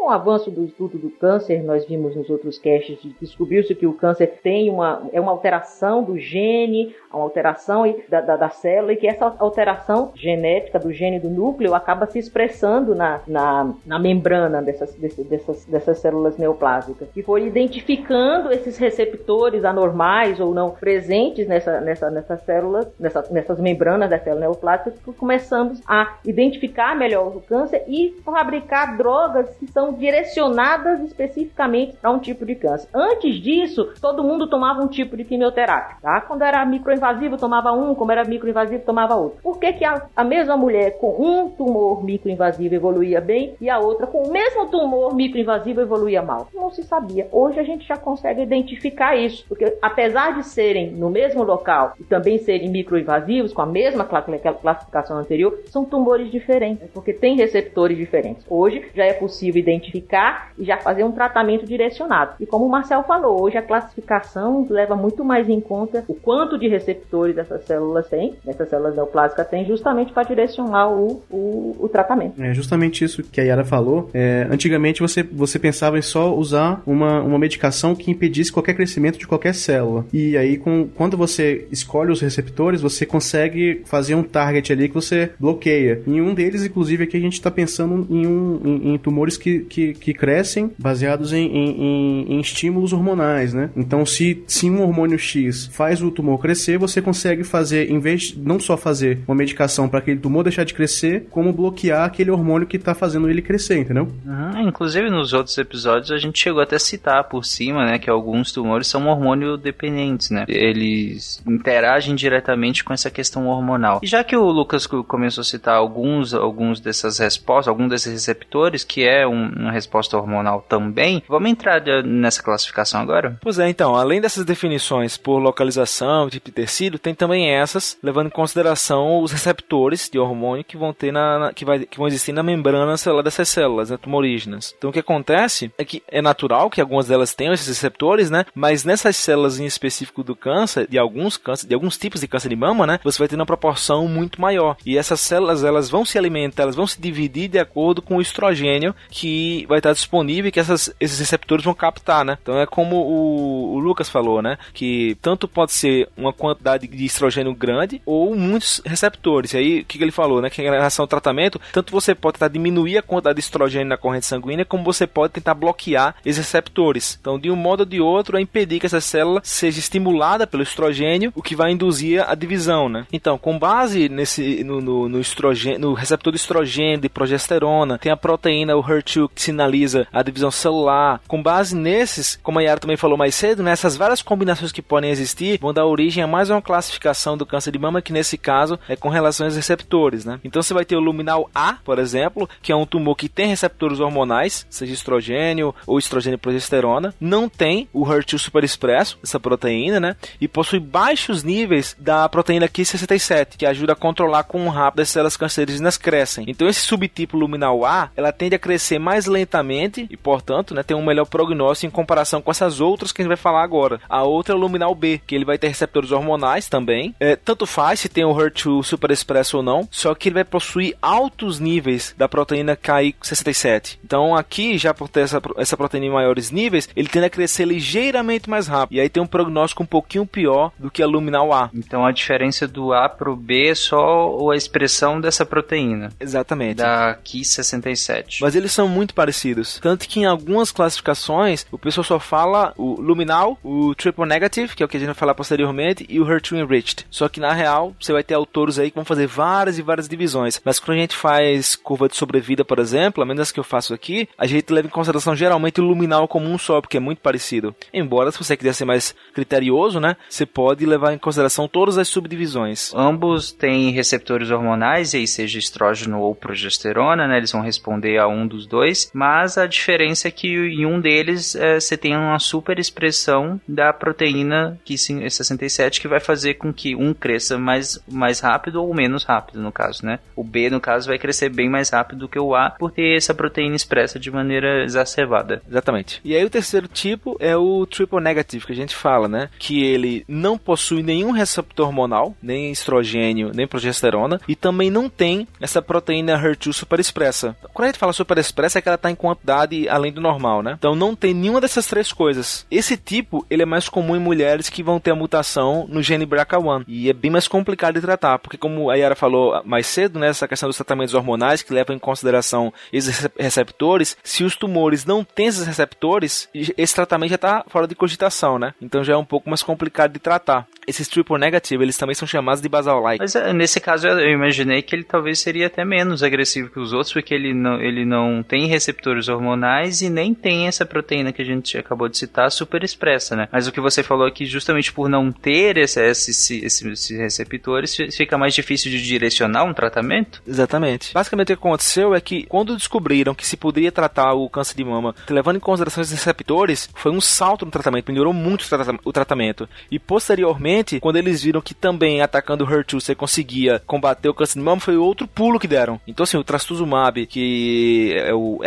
com 0.00 0.06
o 0.06 0.10
avanço 0.10 0.50
do 0.50 0.64
estudo 0.64 0.98
do 0.98 1.10
câncer, 1.10 1.62
nós 1.62 1.86
vimos 1.86 2.16
nos 2.16 2.30
outros 2.30 2.58
caches, 2.58 2.98
descobriu-se 3.20 3.74
que 3.74 3.86
o 3.86 3.92
câncer 3.92 4.40
tem 4.42 4.70
uma, 4.70 5.02
é 5.12 5.20
uma 5.20 5.30
alteração 5.30 6.02
do 6.02 6.18
gene, 6.18 6.94
uma 7.12 7.22
alteração 7.22 7.82
da, 8.08 8.20
da, 8.20 8.36
da, 8.36 8.48
célula, 8.48 8.92
e 8.92 8.96
que 8.96 9.06
essa 9.06 9.34
alteração 9.38 10.12
genética 10.14 10.78
do 10.78 10.92
gene 10.92 11.20
do 11.20 11.28
núcleo 11.28 11.74
acaba 11.74 12.06
se 12.06 12.18
expressando 12.18 12.94
na, 12.94 13.20
na, 13.26 13.74
na 13.84 13.98
membrana 13.98 14.62
dessas, 14.62 14.94
dessas, 14.94 15.66
dessas 15.66 15.98
células 15.98 16.38
neoplásicas. 16.38 17.08
E 17.14 17.22
foi 17.22 17.46
identificando 17.46 18.50
esses 18.52 18.78
receptores 18.78 19.64
anormais 19.64 20.40
ou 20.40 20.54
não 20.54 20.70
presentes 20.70 21.46
nessa, 21.46 21.80
nessa, 21.80 22.10
nessas 22.10 22.40
células, 22.42 22.88
nessa, 22.98 23.26
nessas 23.30 23.60
membranas 23.60 24.08
da 24.08 24.18
célula 24.18 24.46
neoplásica, 24.46 24.92
que 24.92 25.12
começamos 25.12 25.82
a 25.86 26.18
identificar 26.24 26.96
melhor 26.96 27.36
o 27.36 27.40
câncer 27.40 27.84
e 27.86 28.14
fabricar 28.24 28.96
drogas 28.96 29.29
que 29.58 29.66
são 29.68 29.92
direcionadas 29.92 31.00
especificamente 31.02 31.96
para 31.96 32.10
um 32.10 32.18
tipo 32.18 32.44
de 32.44 32.54
câncer. 32.54 32.88
Antes 32.94 33.36
disso, 33.36 33.92
todo 34.00 34.24
mundo 34.24 34.48
tomava 34.48 34.82
um 34.82 34.88
tipo 34.88 35.16
de 35.16 35.24
quimioterapia, 35.24 35.96
tá? 36.02 36.20
Quando 36.22 36.42
era 36.42 36.64
microinvasivo, 36.64 37.36
tomava 37.36 37.72
um, 37.72 37.94
como 37.94 38.12
era 38.12 38.24
microinvasivo, 38.24 38.84
tomava 38.84 39.14
outro. 39.14 39.40
Por 39.42 39.58
que, 39.58 39.72
que 39.74 39.84
a, 39.84 40.06
a 40.14 40.24
mesma 40.24 40.56
mulher 40.56 40.98
com 40.98 41.16
um 41.20 41.50
tumor 41.50 42.04
microinvasivo 42.04 42.74
evoluía 42.74 43.20
bem 43.20 43.54
e 43.60 43.68
a 43.68 43.78
outra 43.78 44.06
com 44.06 44.22
o 44.22 44.32
mesmo 44.32 44.66
tumor 44.66 45.14
microinvasivo 45.14 45.80
evoluía 45.80 46.22
mal? 46.22 46.48
Não 46.54 46.70
se 46.70 46.82
sabia. 46.82 47.28
Hoje 47.32 47.58
a 47.58 47.62
gente 47.62 47.86
já 47.86 47.96
consegue 47.96 48.42
identificar 48.42 49.16
isso, 49.16 49.44
porque 49.48 49.76
apesar 49.80 50.34
de 50.36 50.44
serem 50.46 50.90
no 50.90 51.10
mesmo 51.10 51.42
local 51.42 51.94
e 51.98 52.04
também 52.04 52.38
serem 52.38 52.68
microinvasivos, 52.70 53.52
com 53.52 53.62
a 53.62 53.66
mesma 53.66 54.04
classificação 54.04 55.18
anterior, 55.18 55.58
são 55.66 55.84
tumores 55.84 56.30
diferentes, 56.30 56.88
porque 56.92 57.12
tem 57.12 57.36
receptores 57.36 57.96
diferentes. 57.96 58.44
Hoje 58.48 58.84
já 58.94 59.04
é 59.04 59.12
possível 59.20 59.60
identificar 59.60 60.52
e 60.58 60.64
já 60.64 60.78
fazer 60.78 61.04
um 61.04 61.12
tratamento 61.12 61.66
direcionado. 61.66 62.32
E 62.40 62.46
como 62.46 62.64
o 62.64 62.70
Marcel 62.70 63.02
falou, 63.04 63.42
hoje 63.42 63.58
a 63.58 63.62
classificação 63.62 64.66
leva 64.68 64.96
muito 64.96 65.22
mais 65.24 65.48
em 65.48 65.60
conta 65.60 66.04
o 66.08 66.14
quanto 66.14 66.58
de 66.58 66.66
receptores 66.66 67.36
essas 67.36 67.64
células 67.64 68.08
têm, 68.08 68.34
essas 68.46 68.68
células 68.68 68.96
neoplásicas 68.96 69.46
têm, 69.48 69.66
justamente 69.66 70.12
para 70.12 70.22
direcionar 70.22 70.90
o, 70.90 71.22
o, 71.30 71.76
o, 71.78 71.88
tratamento. 71.88 72.42
É 72.42 72.54
justamente 72.54 73.04
isso 73.04 73.22
que 73.22 73.40
a 73.40 73.44
Yara 73.44 73.64
falou. 73.64 74.10
É, 74.14 74.46
antigamente 74.50 75.00
você, 75.00 75.22
você 75.22 75.58
pensava 75.58 75.98
em 75.98 76.02
só 76.02 76.34
usar 76.34 76.82
uma, 76.86 77.20
uma 77.20 77.38
medicação 77.38 77.94
que 77.94 78.10
impedisse 78.10 78.50
qualquer 78.50 78.74
crescimento 78.74 79.18
de 79.18 79.26
qualquer 79.26 79.54
célula. 79.54 80.06
E 80.12 80.36
aí, 80.36 80.56
com, 80.56 80.88
quando 80.94 81.16
você 81.16 81.66
escolhe 81.70 82.10
os 82.10 82.20
receptores, 82.20 82.80
você 82.80 83.04
consegue 83.04 83.82
fazer 83.84 84.14
um 84.14 84.22
target 84.22 84.72
ali 84.72 84.88
que 84.88 84.94
você 84.94 85.30
bloqueia. 85.38 86.02
E 86.06 86.20
um 86.20 86.32
deles, 86.34 86.64
inclusive, 86.64 87.04
aqui 87.04 87.16
a 87.16 87.20
gente 87.20 87.34
está 87.34 87.50
pensando 87.50 88.06
em, 88.08 88.26
um, 88.26 88.60
em, 88.64 88.94
em 88.94 88.98
tumores 89.10 89.36
que, 89.36 89.60
que, 89.60 89.92
que 89.92 90.14
crescem 90.14 90.70
baseados 90.78 91.32
em, 91.32 91.44
em, 91.44 92.32
em, 92.32 92.40
estímulos 92.40 92.92
hormonais, 92.92 93.52
né? 93.52 93.70
Então, 93.76 94.06
se, 94.06 94.44
se 94.46 94.70
um 94.70 94.82
hormônio 94.82 95.18
X 95.18 95.66
faz 95.72 96.00
o 96.00 96.12
tumor 96.12 96.38
crescer, 96.38 96.78
você 96.78 97.02
consegue 97.02 97.42
fazer, 97.42 97.90
em 97.90 97.98
vez 97.98 98.22
de 98.22 98.38
não 98.38 98.60
só 98.60 98.76
fazer 98.76 99.18
uma 99.26 99.34
medicação 99.34 99.88
para 99.88 99.98
aquele 99.98 100.20
tumor 100.20 100.44
deixar 100.44 100.64
de 100.64 100.72
crescer, 100.72 101.26
como 101.28 101.52
bloquear 101.52 102.04
aquele 102.04 102.30
hormônio 102.30 102.68
que 102.68 102.76
está 102.76 102.94
fazendo 102.94 103.28
ele 103.28 103.42
crescer, 103.42 103.78
entendeu? 103.78 104.08
Uhum. 104.24 104.68
Inclusive, 104.68 105.10
nos 105.10 105.32
outros 105.32 105.58
episódios, 105.58 106.12
a 106.12 106.18
gente 106.18 106.38
chegou 106.38 106.62
até 106.62 106.76
a 106.76 106.78
citar 106.78 107.24
por 107.24 107.44
cima, 107.44 107.84
né, 107.84 107.98
que 107.98 108.08
alguns 108.08 108.52
tumores 108.52 108.86
são 108.86 109.08
hormônio 109.08 109.56
dependentes, 109.56 110.30
né? 110.30 110.44
Eles 110.46 111.42
interagem 111.46 112.14
diretamente 112.14 112.84
com 112.84 112.92
essa 112.92 113.10
questão 113.10 113.48
hormonal. 113.48 114.00
E 114.02 114.06
já 114.06 114.22
que 114.22 114.36
o 114.36 114.44
Lucas 114.44 114.86
começou 114.86 115.42
a 115.42 115.44
citar 115.44 115.74
alguns, 115.74 116.32
alguns 116.32 116.78
dessas 116.78 117.18
respostas, 117.18 117.68
alguns 117.68 117.88
desses 117.88 118.12
receptores, 118.12 118.84
que 118.84 118.99
é 119.02 119.26
um, 119.26 119.48
uma 119.48 119.72
resposta 119.72 120.16
hormonal 120.16 120.64
também. 120.68 121.22
Vamos 121.28 121.50
entrar 121.50 121.82
nessa 122.04 122.42
classificação 122.42 123.00
agora? 123.00 123.38
Pois 123.40 123.58
é, 123.58 123.68
então, 123.68 123.94
além 123.94 124.20
dessas 124.20 124.44
definições 124.44 125.16
por 125.16 125.38
localização, 125.38 126.28
tipo 126.28 126.46
de 126.46 126.52
tecido, 126.52 126.98
tem 126.98 127.14
também 127.14 127.50
essas, 127.50 127.98
levando 128.02 128.26
em 128.26 128.30
consideração 128.30 129.20
os 129.22 129.32
receptores 129.32 130.08
de 130.08 130.18
hormônio 130.18 130.64
que 130.64 130.76
vão 130.76 130.92
ter 130.92 131.12
na, 131.12 131.38
na 131.38 131.52
que, 131.52 131.64
vai, 131.64 131.80
que 131.80 131.98
vão 131.98 132.06
existir 132.06 132.32
na 132.32 132.42
membrana 132.42 132.96
celular 132.96 133.22
dessas 133.22 133.48
células, 133.48 133.90
né, 133.90 133.96
tumorígenas. 133.96 134.74
Então 134.76 134.90
o 134.90 134.92
que 134.92 134.98
acontece 134.98 135.72
é 135.78 135.84
que 135.84 136.02
é 136.08 136.22
natural 136.22 136.70
que 136.70 136.80
algumas 136.80 137.06
delas 137.06 137.34
tenham 137.34 137.54
esses 137.54 137.68
receptores, 137.68 138.30
né? 138.30 138.44
Mas 138.54 138.84
nessas 138.84 139.16
células 139.16 139.58
em 139.58 139.66
específico 139.66 140.22
do 140.22 140.36
câncer, 140.36 140.86
de 140.88 140.98
alguns 140.98 141.36
câncer, 141.36 141.66
de 141.66 141.74
alguns 141.74 141.96
tipos 141.98 142.20
de 142.20 142.28
câncer 142.28 142.48
de 142.48 142.56
mama, 142.56 142.86
né? 142.86 143.00
Você 143.02 143.18
vai 143.18 143.28
ter 143.28 143.36
uma 143.36 143.46
proporção 143.46 144.06
muito 144.06 144.40
maior. 144.40 144.76
E 144.84 144.96
essas 144.98 145.20
células, 145.20 145.64
elas 145.64 145.88
vão 145.88 146.04
se 146.04 146.18
alimentar, 146.18 146.64
elas 146.64 146.76
vão 146.76 146.86
se 146.86 147.00
dividir 147.00 147.48
de 147.48 147.58
acordo 147.58 148.02
com 148.02 148.16
o 148.16 148.20
estrogênio 148.20 148.89
que 149.10 149.64
vai 149.66 149.78
estar 149.78 149.92
disponível 149.92 150.48
e 150.48 150.52
que 150.52 150.60
essas, 150.60 150.92
esses 151.00 151.18
receptores 151.18 151.64
vão 151.64 151.74
captar, 151.74 152.24
né? 152.24 152.38
Então 152.42 152.58
é 152.58 152.66
como 152.66 152.96
o, 152.96 153.74
o, 153.74 153.78
Lucas 153.78 154.08
falou, 154.08 154.42
né? 154.42 154.58
Que 154.72 155.16
tanto 155.20 155.48
pode 155.48 155.72
ser 155.72 156.08
uma 156.16 156.32
quantidade 156.32 156.86
de 156.86 157.04
estrogênio 157.04 157.54
grande 157.54 158.00
ou 158.04 158.34
muitos 158.34 158.80
receptores. 158.84 159.52
E 159.52 159.56
aí, 159.56 159.80
o 159.80 159.84
que, 159.84 159.98
que 159.98 160.04
ele 160.04 160.10
falou, 160.10 160.40
né? 160.40 160.50
Que 160.50 160.62
em 160.62 160.64
relação 160.64 161.04
ao 161.04 161.08
tratamento, 161.08 161.60
tanto 161.72 161.92
você 161.92 162.14
pode 162.14 162.34
tentar 162.34 162.48
diminuir 162.48 162.98
a 162.98 163.02
quantidade 163.02 163.36
de 163.36 163.40
estrogênio 163.40 163.88
na 163.88 163.96
corrente 163.96 164.26
sanguínea, 164.26 164.64
como 164.64 164.84
você 164.84 165.06
pode 165.06 165.32
tentar 165.32 165.54
bloquear 165.54 166.14
esses 166.24 166.38
receptores. 166.38 167.18
Então, 167.20 167.38
de 167.38 167.50
um 167.50 167.56
modo 167.56 167.80
ou 167.80 167.86
de 167.86 168.00
outro, 168.00 168.36
é 168.36 168.40
impedir 168.40 168.80
que 168.80 168.86
essa 168.86 169.00
célula 169.00 169.40
seja 169.42 169.78
estimulada 169.78 170.46
pelo 170.46 170.62
estrogênio, 170.62 171.32
o 171.34 171.42
que 171.42 171.56
vai 171.56 171.72
induzir 171.72 172.22
a 172.28 172.34
divisão, 172.34 172.88
né? 172.88 173.06
Então, 173.12 173.38
com 173.38 173.58
base 173.58 174.08
nesse 174.08 174.62
no, 174.64 174.80
no, 174.80 175.08
no 175.08 175.20
estrogênio, 175.20 175.78
no 175.78 175.94
receptor 175.94 176.32
de 176.32 176.38
estrogênio, 176.38 177.00
de 177.00 177.08
progesterona, 177.08 177.98
tem 177.98 178.12
a 178.12 178.16
proteína, 178.16 178.79
o 178.80 178.84
HER2, 178.84 179.30
que 179.34 179.42
sinaliza 179.42 180.06
a 180.12 180.22
divisão 180.22 180.50
celular. 180.50 181.20
Com 181.28 181.42
base 181.42 181.76
nesses, 181.76 182.38
como 182.42 182.58
a 182.58 182.62
Yara 182.62 182.80
também 182.80 182.96
falou 182.96 183.16
mais 183.16 183.34
cedo, 183.34 183.62
nessas 183.62 183.94
né, 183.94 183.98
várias 183.98 184.22
combinações 184.22 184.72
que 184.72 184.82
podem 184.82 185.10
existir 185.10 185.58
vão 185.60 185.72
dar 185.72 185.86
origem 185.86 186.22
a 186.22 186.26
mais 186.26 186.50
uma 186.50 186.62
classificação 186.62 187.36
do 187.36 187.46
câncer 187.46 187.70
de 187.70 187.78
mama, 187.78 188.02
que 188.02 188.12
nesse 188.12 188.36
caso 188.36 188.78
é 188.88 188.96
com 188.96 189.08
relação 189.08 189.46
aos 189.46 189.56
receptores, 189.56 190.24
né? 190.24 190.40
Então 190.42 190.62
você 190.62 190.74
vai 190.74 190.84
ter 190.84 190.96
o 190.96 191.00
luminal 191.00 191.50
A, 191.54 191.74
por 191.84 191.98
exemplo, 191.98 192.48
que 192.62 192.72
é 192.72 192.76
um 192.76 192.86
tumor 192.86 193.16
que 193.16 193.28
tem 193.28 193.48
receptores 193.48 194.00
hormonais, 194.00 194.66
seja 194.70 194.92
estrogênio 194.92 195.74
ou 195.86 195.98
estrogênio 195.98 196.38
progesterona, 196.38 197.14
não 197.20 197.48
tem 197.48 197.88
o 197.92 198.04
HER2 198.04 198.38
superexpresso, 198.38 199.18
essa 199.22 199.38
proteína, 199.38 200.00
né? 200.00 200.16
E 200.40 200.48
possui 200.48 200.80
baixos 200.80 201.44
níveis 201.44 201.96
da 201.98 202.28
proteína 202.28 202.68
Ki67, 202.68 203.56
que 203.58 203.66
ajuda 203.66 203.92
a 203.92 203.96
controlar 203.96 204.44
quão 204.44 204.68
rápido 204.68 205.00
as 205.00 205.10
células 205.10 205.36
cancerígenas 205.36 205.96
crescem. 205.96 206.44
Então 206.48 206.68
esse 206.68 206.80
subtipo 206.80 207.36
luminal 207.36 207.84
A, 207.84 208.10
ela 208.16 208.32
tende 208.32 208.54
a 208.54 208.58
crescer 208.58 208.69
mais 208.98 209.26
lentamente 209.26 210.06
e, 210.10 210.16
portanto, 210.16 210.74
né, 210.74 210.82
tem 210.82 210.96
um 210.96 211.04
melhor 211.04 211.26
prognóstico 211.26 211.86
em 211.86 211.90
comparação 211.90 212.40
com 212.42 212.50
essas 212.50 212.80
outras 212.80 213.12
que 213.12 213.20
a 213.20 213.24
gente 213.24 213.28
vai 213.28 213.36
falar 213.36 213.62
agora. 213.62 214.00
A 214.08 214.22
outra 214.22 214.54
é 214.54 214.56
o 214.56 214.60
luminal 214.60 214.94
B, 214.94 215.20
que 215.26 215.34
ele 215.34 215.44
vai 215.44 215.58
ter 215.58 215.68
receptores 215.68 216.10
hormonais 216.12 216.68
também. 216.68 217.14
É, 217.20 217.36
tanto 217.36 217.66
faz 217.66 218.00
se 218.00 218.08
tem 218.08 218.24
o 218.24 218.34
HER2 218.34 218.84
super 218.84 219.10
expresso 219.10 219.58
ou 219.58 219.62
não, 219.62 219.88
só 219.90 220.14
que 220.14 220.28
ele 220.28 220.34
vai 220.34 220.44
possuir 220.44 220.96
altos 221.00 221.58
níveis 221.58 222.14
da 222.16 222.28
proteína 222.28 222.76
KI67. 222.76 223.98
Então, 224.04 224.34
aqui, 224.34 224.78
já 224.78 224.92
por 224.92 225.08
ter 225.08 225.20
essa, 225.20 225.40
essa 225.56 225.76
proteína 225.76 226.06
em 226.06 226.10
maiores 226.10 226.50
níveis, 226.50 226.88
ele 226.94 227.08
tende 227.08 227.26
a 227.26 227.30
crescer 227.30 227.64
ligeiramente 227.64 228.48
mais 228.48 228.66
rápido. 228.66 228.96
E 228.96 229.00
aí 229.00 229.08
tem 229.08 229.22
um 229.22 229.26
prognóstico 229.26 229.82
um 229.82 229.86
pouquinho 229.86 230.26
pior 230.26 230.72
do 230.78 230.90
que 230.90 231.02
a 231.02 231.06
luminal 231.06 231.52
A. 231.52 231.70
Então, 231.74 232.04
a 232.04 232.12
diferença 232.12 232.66
do 232.66 232.92
A 232.92 233.08
pro 233.08 233.36
B 233.36 233.68
é 233.68 233.74
só 233.74 234.50
a 234.50 234.56
expressão 234.56 235.20
dessa 235.20 235.44
proteína. 235.44 236.10
Exatamente. 236.18 236.76
Da 236.76 237.18
KI67. 237.24 238.38
Mas 238.40 238.54
eles 238.60 238.72
são 238.72 238.88
muito 238.88 239.14
parecidos. 239.14 239.78
Tanto 239.80 240.08
que 240.08 240.20
em 240.20 240.24
algumas 240.24 240.70
classificações, 240.70 241.66
o 241.70 241.78
pessoal 241.78 242.04
só 242.04 242.20
fala 242.20 242.72
o 242.76 243.00
luminal, 243.00 243.58
o 243.62 243.94
triple 243.94 244.26
negative, 244.26 244.74
que 244.74 244.82
é 244.82 244.86
o 244.86 244.88
que 244.88 244.96
a 244.96 245.00
gente 245.00 245.08
vai 245.08 245.14
falar 245.14 245.34
posteriormente, 245.34 246.06
e 246.08 246.20
o 246.20 246.26
HER2 246.26 246.58
enriched. 246.58 247.06
Só 247.10 247.28
que 247.28 247.40
na 247.40 247.52
real, 247.52 247.94
você 248.00 248.12
vai 248.12 248.22
ter 248.22 248.34
autores 248.34 248.78
aí 248.78 248.90
que 248.90 248.96
vão 248.96 249.04
fazer 249.04 249.26
várias 249.26 249.78
e 249.78 249.82
várias 249.82 250.08
divisões. 250.08 250.60
Mas 250.64 250.78
quando 250.78 250.98
a 250.98 251.00
gente 251.00 251.16
faz 251.16 251.74
curva 251.74 252.08
de 252.08 252.16
sobrevida, 252.16 252.64
por 252.64 252.78
exemplo, 252.78 253.22
a 253.22 253.26
menos 253.26 253.50
que 253.50 253.58
eu 253.58 253.64
faço 253.64 253.94
aqui, 253.94 254.28
a 254.36 254.46
gente 254.46 254.72
leva 254.72 254.86
em 254.86 254.90
consideração 254.90 255.34
geralmente 255.34 255.80
o 255.80 255.84
luminal 255.84 256.28
como 256.28 256.48
um 256.48 256.58
só, 256.58 256.80
porque 256.80 256.96
é 256.96 257.00
muito 257.00 257.20
parecido. 257.20 257.74
Embora, 257.92 258.30
se 258.30 258.38
você 258.38 258.56
quiser 258.56 258.74
ser 258.74 258.84
mais 258.84 259.14
criterioso, 259.34 259.98
né, 259.98 260.16
você 260.28 260.44
pode 260.44 260.84
levar 260.84 261.12
em 261.12 261.18
consideração 261.18 261.66
todas 261.66 261.98
as 261.98 262.08
subdivisões. 262.08 262.92
Ambos 262.94 263.52
têm 263.52 263.90
receptores 263.90 264.50
hormonais, 264.50 265.14
e 265.14 265.18
aí 265.18 265.26
seja 265.26 265.58
estrógeno 265.58 266.20
ou 266.20 266.34
progesterona, 266.34 267.26
né, 267.26 267.38
eles 267.38 267.52
vão 267.52 267.62
responder 267.62 268.18
a 268.18 268.28
um 268.28 268.39
dos 268.46 268.66
dois, 268.66 269.10
mas 269.12 269.58
a 269.58 269.66
diferença 269.66 270.28
é 270.28 270.30
que 270.30 270.48
em 270.48 270.86
um 270.86 271.00
deles 271.00 271.54
é, 271.54 271.78
você 271.78 271.96
tem 271.96 272.16
uma 272.16 272.38
super 272.38 272.78
expressão 272.78 273.60
da 273.66 273.92
proteína 273.92 274.78
Ki67 274.86 276.00
que 276.00 276.08
vai 276.08 276.20
fazer 276.20 276.54
com 276.54 276.72
que 276.72 276.94
um 276.94 277.14
cresça 277.14 277.58
mais, 277.58 277.98
mais 278.08 278.40
rápido 278.40 278.82
ou 278.82 278.94
menos 278.94 279.24
rápido, 279.24 279.60
no 279.60 279.72
caso, 279.72 280.04
né? 280.04 280.18
O 280.34 280.44
B, 280.44 280.70
no 280.70 280.80
caso, 280.80 281.08
vai 281.08 281.18
crescer 281.18 281.48
bem 281.48 281.68
mais 281.68 281.90
rápido 281.90 282.20
do 282.20 282.28
que 282.28 282.38
o 282.38 282.54
A 282.54 282.70
por 282.70 282.90
ter 282.90 283.16
essa 283.16 283.34
proteína 283.34 283.76
expressa 283.76 284.18
de 284.18 284.30
maneira 284.30 284.84
exacerbada. 284.84 285.62
Exatamente. 285.68 286.20
E 286.24 286.34
aí 286.34 286.44
o 286.44 286.50
terceiro 286.50 286.88
tipo 286.88 287.36
é 287.40 287.56
o 287.56 287.86
triple 287.86 288.20
negative 288.20 288.66
que 288.66 288.72
a 288.72 288.76
gente 288.76 288.94
fala, 288.94 289.28
né? 289.28 289.48
Que 289.58 289.82
ele 289.84 290.24
não 290.28 290.58
possui 290.58 291.02
nenhum 291.02 291.30
receptor 291.30 291.86
hormonal, 291.86 292.34
nem 292.42 292.70
estrogênio, 292.70 293.52
nem 293.54 293.66
progesterona, 293.66 294.40
e 294.46 294.54
também 294.54 294.90
não 294.90 295.08
tem 295.08 295.46
essa 295.60 295.82
proteína 295.82 296.38
HER2 296.38 296.72
super 296.72 297.00
expressa. 297.00 297.56
Quando 297.72 297.86
a 297.86 297.88
gente 297.88 297.98
fala 297.98 298.12
super 298.12 298.29
expressa 298.38 298.78
é 298.78 298.82
que 298.82 298.88
ela 298.88 298.96
está 298.96 299.10
em 299.10 299.14
quantidade 299.14 299.88
além 299.88 300.12
do 300.12 300.20
normal, 300.20 300.62
né? 300.62 300.74
Então 300.78 300.94
não 300.94 301.16
tem 301.16 301.34
nenhuma 301.34 301.60
dessas 301.60 301.86
três 301.86 302.12
coisas. 302.12 302.66
Esse 302.70 302.96
tipo, 302.96 303.44
ele 303.50 303.62
é 303.62 303.66
mais 303.66 303.88
comum 303.88 304.14
em 304.14 304.20
mulheres 304.20 304.68
que 304.68 304.82
vão 304.82 305.00
ter 305.00 305.10
a 305.10 305.14
mutação 305.14 305.86
no 305.88 306.02
gene 306.02 306.26
BRCA1 306.26 306.84
e 306.86 307.08
é 307.08 307.12
bem 307.12 307.30
mais 307.30 307.48
complicado 307.48 307.94
de 307.94 308.00
tratar, 308.00 308.38
porque 308.38 308.56
como 308.56 308.90
a 308.90 308.94
Yara 308.94 309.14
falou 309.14 309.60
mais 309.64 309.86
cedo, 309.86 310.18
né, 310.18 310.28
essa 310.28 310.46
questão 310.46 310.68
dos 310.68 310.76
tratamentos 310.76 311.14
hormonais 311.14 311.62
que 311.62 311.72
levam 311.72 311.96
em 311.96 311.98
consideração 311.98 312.72
esses 312.92 313.28
receptores, 313.38 314.16
se 314.22 314.44
os 314.44 314.56
tumores 314.56 315.04
não 315.04 315.24
têm 315.24 315.46
esses 315.46 315.66
receptores, 315.66 316.48
esse 316.54 316.94
tratamento 316.94 317.30
já 317.30 317.36
está 317.36 317.64
fora 317.68 317.86
de 317.86 317.94
cogitação, 317.94 318.58
né? 318.58 318.74
Então 318.80 319.02
já 319.02 319.14
é 319.14 319.16
um 319.16 319.24
pouco 319.24 319.48
mais 319.48 319.62
complicado 319.62 320.12
de 320.12 320.18
tratar. 320.18 320.66
Esses 320.86 321.08
triple 321.08 321.38
negative, 321.38 321.82
eles 321.84 321.96
também 321.96 322.14
são 322.14 322.26
chamados 322.26 322.60
de 322.60 322.68
basal-like. 322.68 323.20
Mas 323.20 323.34
eh, 323.34 323.52
nesse 323.52 323.80
caso 323.80 324.08
eu 324.08 324.30
imaginei 324.30 324.82
que 324.82 324.94
ele 324.94 325.04
talvez 325.04 325.38
seria 325.38 325.66
até 325.66 325.84
menos 325.84 326.22
agressivo 326.22 326.70
que 326.70 326.80
os 326.80 326.92
outros, 326.92 327.12
porque 327.12 327.34
ele 327.34 327.54
não, 327.54 327.80
ele 327.80 328.04
não 328.04 328.19
tem 328.46 328.66
receptores 328.66 329.28
hormonais 329.28 330.02
e 330.02 330.10
nem 330.10 330.34
tem 330.34 330.66
essa 330.66 330.84
proteína 330.84 331.32
que 331.32 331.42
a 331.42 331.44
gente 331.44 331.76
acabou 331.78 332.08
de 332.08 332.18
citar 332.18 332.50
super 332.50 332.82
expressa, 332.82 333.36
né? 333.36 333.48
Mas 333.52 333.66
o 333.66 333.72
que 333.72 333.80
você 333.80 334.02
falou 334.02 334.26
aqui, 334.26 334.46
justamente 334.46 334.92
por 334.92 335.08
não 335.08 335.30
ter 335.30 335.76
esse, 335.76 336.00
esse, 336.00 336.64
esse, 336.64 336.88
esses 336.88 337.18
receptores, 337.18 337.96
fica 337.96 338.38
mais 338.38 338.54
difícil 338.54 338.90
de 338.90 339.02
direcionar 339.02 339.64
um 339.64 339.74
tratamento? 339.74 340.42
Exatamente. 340.46 341.12
Basicamente 341.14 341.52
o 341.52 341.56
que 341.56 341.66
aconteceu 341.66 342.14
é 342.14 342.20
que 342.20 342.44
quando 342.44 342.76
descobriram 342.76 343.34
que 343.34 343.46
se 343.46 343.56
poderia 343.56 343.92
tratar 343.92 344.34
o 344.34 344.48
câncer 344.48 344.76
de 344.76 344.84
mama 344.84 345.14
levando 345.28 345.56
em 345.56 345.60
consideração 345.60 346.02
esses 346.02 346.14
receptores, 346.14 346.88
foi 346.94 347.12
um 347.12 347.20
salto 347.20 347.64
no 347.64 347.70
tratamento, 347.70 348.10
melhorou 348.10 348.32
muito 348.32 348.66
o 349.04 349.12
tratamento. 349.12 349.68
E 349.90 349.98
posteriormente, 349.98 351.00
quando 351.00 351.16
eles 351.16 351.42
viram 351.42 351.60
que 351.60 351.74
também 351.74 352.20
atacando 352.20 352.64
o 352.64 352.66
HER2 352.66 353.00
você 353.00 353.14
conseguia 353.14 353.80
combater 353.86 354.28
o 354.28 354.34
câncer 354.34 354.58
de 354.58 354.64
mama, 354.64 354.80
foi 354.80 354.96
outro 354.96 355.26
pulo 355.26 355.58
que 355.58 355.68
deram. 355.68 356.00
Então 356.06 356.24
assim, 356.24 356.36
o 356.36 356.44
trastuzumab, 356.44 357.26
que 357.26 358.09
é 358.12 358.34
o 358.34 358.60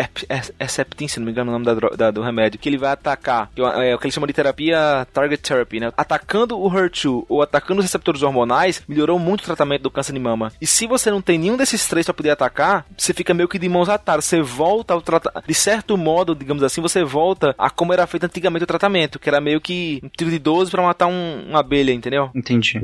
Herceptin, 0.59 1.07
se 1.07 1.19
não 1.19 1.25
me 1.25 1.31
engano 1.31 1.51
o 1.51 1.59
nome 1.59 1.65
da, 1.65 1.73
da, 1.95 2.11
do 2.11 2.21
remédio, 2.21 2.59
que 2.59 2.69
ele 2.69 2.77
vai 2.77 2.91
atacar, 2.91 3.49
que 3.55 3.61
é, 3.61 3.91
é 3.91 3.95
o 3.95 3.99
que 3.99 4.05
eles 4.05 4.13
chamam 4.13 4.27
de 4.27 4.33
terapia 4.33 5.07
target 5.13 5.41
therapy, 5.41 5.79
né? 5.79 5.91
Atacando 5.95 6.59
o 6.59 6.69
HER2 6.69 7.25
ou 7.27 7.41
atacando 7.41 7.79
os 7.79 7.85
receptores 7.85 8.21
hormonais, 8.21 8.83
melhorou 8.87 9.19
muito 9.19 9.41
o 9.41 9.45
tratamento 9.45 9.83
do 9.83 9.91
câncer 9.91 10.13
de 10.13 10.19
mama. 10.19 10.51
E 10.61 10.67
se 10.67 10.87
você 10.87 11.11
não 11.11 11.21
tem 11.21 11.37
nenhum 11.37 11.57
desses 11.57 11.87
três 11.87 12.05
para 12.05 12.13
poder 12.13 12.31
atacar, 12.31 12.85
você 12.97 13.13
fica 13.13 13.33
meio 13.33 13.47
que 13.47 13.59
de 13.59 13.69
mãos 13.69 13.89
atadas. 13.89 14.25
Você 14.25 14.41
volta 14.41 14.93
ao 14.93 15.01
tratamento. 15.01 15.47
De 15.47 15.53
certo 15.53 15.97
modo, 15.97 16.35
digamos 16.35 16.63
assim, 16.63 16.81
você 16.81 17.03
volta 17.03 17.55
a 17.57 17.69
como 17.69 17.93
era 17.93 18.07
feito 18.07 18.25
antigamente 18.25 18.63
o 18.63 18.67
tratamento, 18.67 19.19
que 19.19 19.29
era 19.29 19.41
meio 19.41 19.59
que 19.59 19.99
um 20.03 20.09
tiro 20.09 20.29
de 20.29 20.39
12 20.39 20.71
para 20.71 20.83
matar 20.83 21.07
um, 21.07 21.49
uma 21.49 21.59
abelha, 21.59 21.91
entendeu? 21.91 22.29
Entendi. 22.35 22.81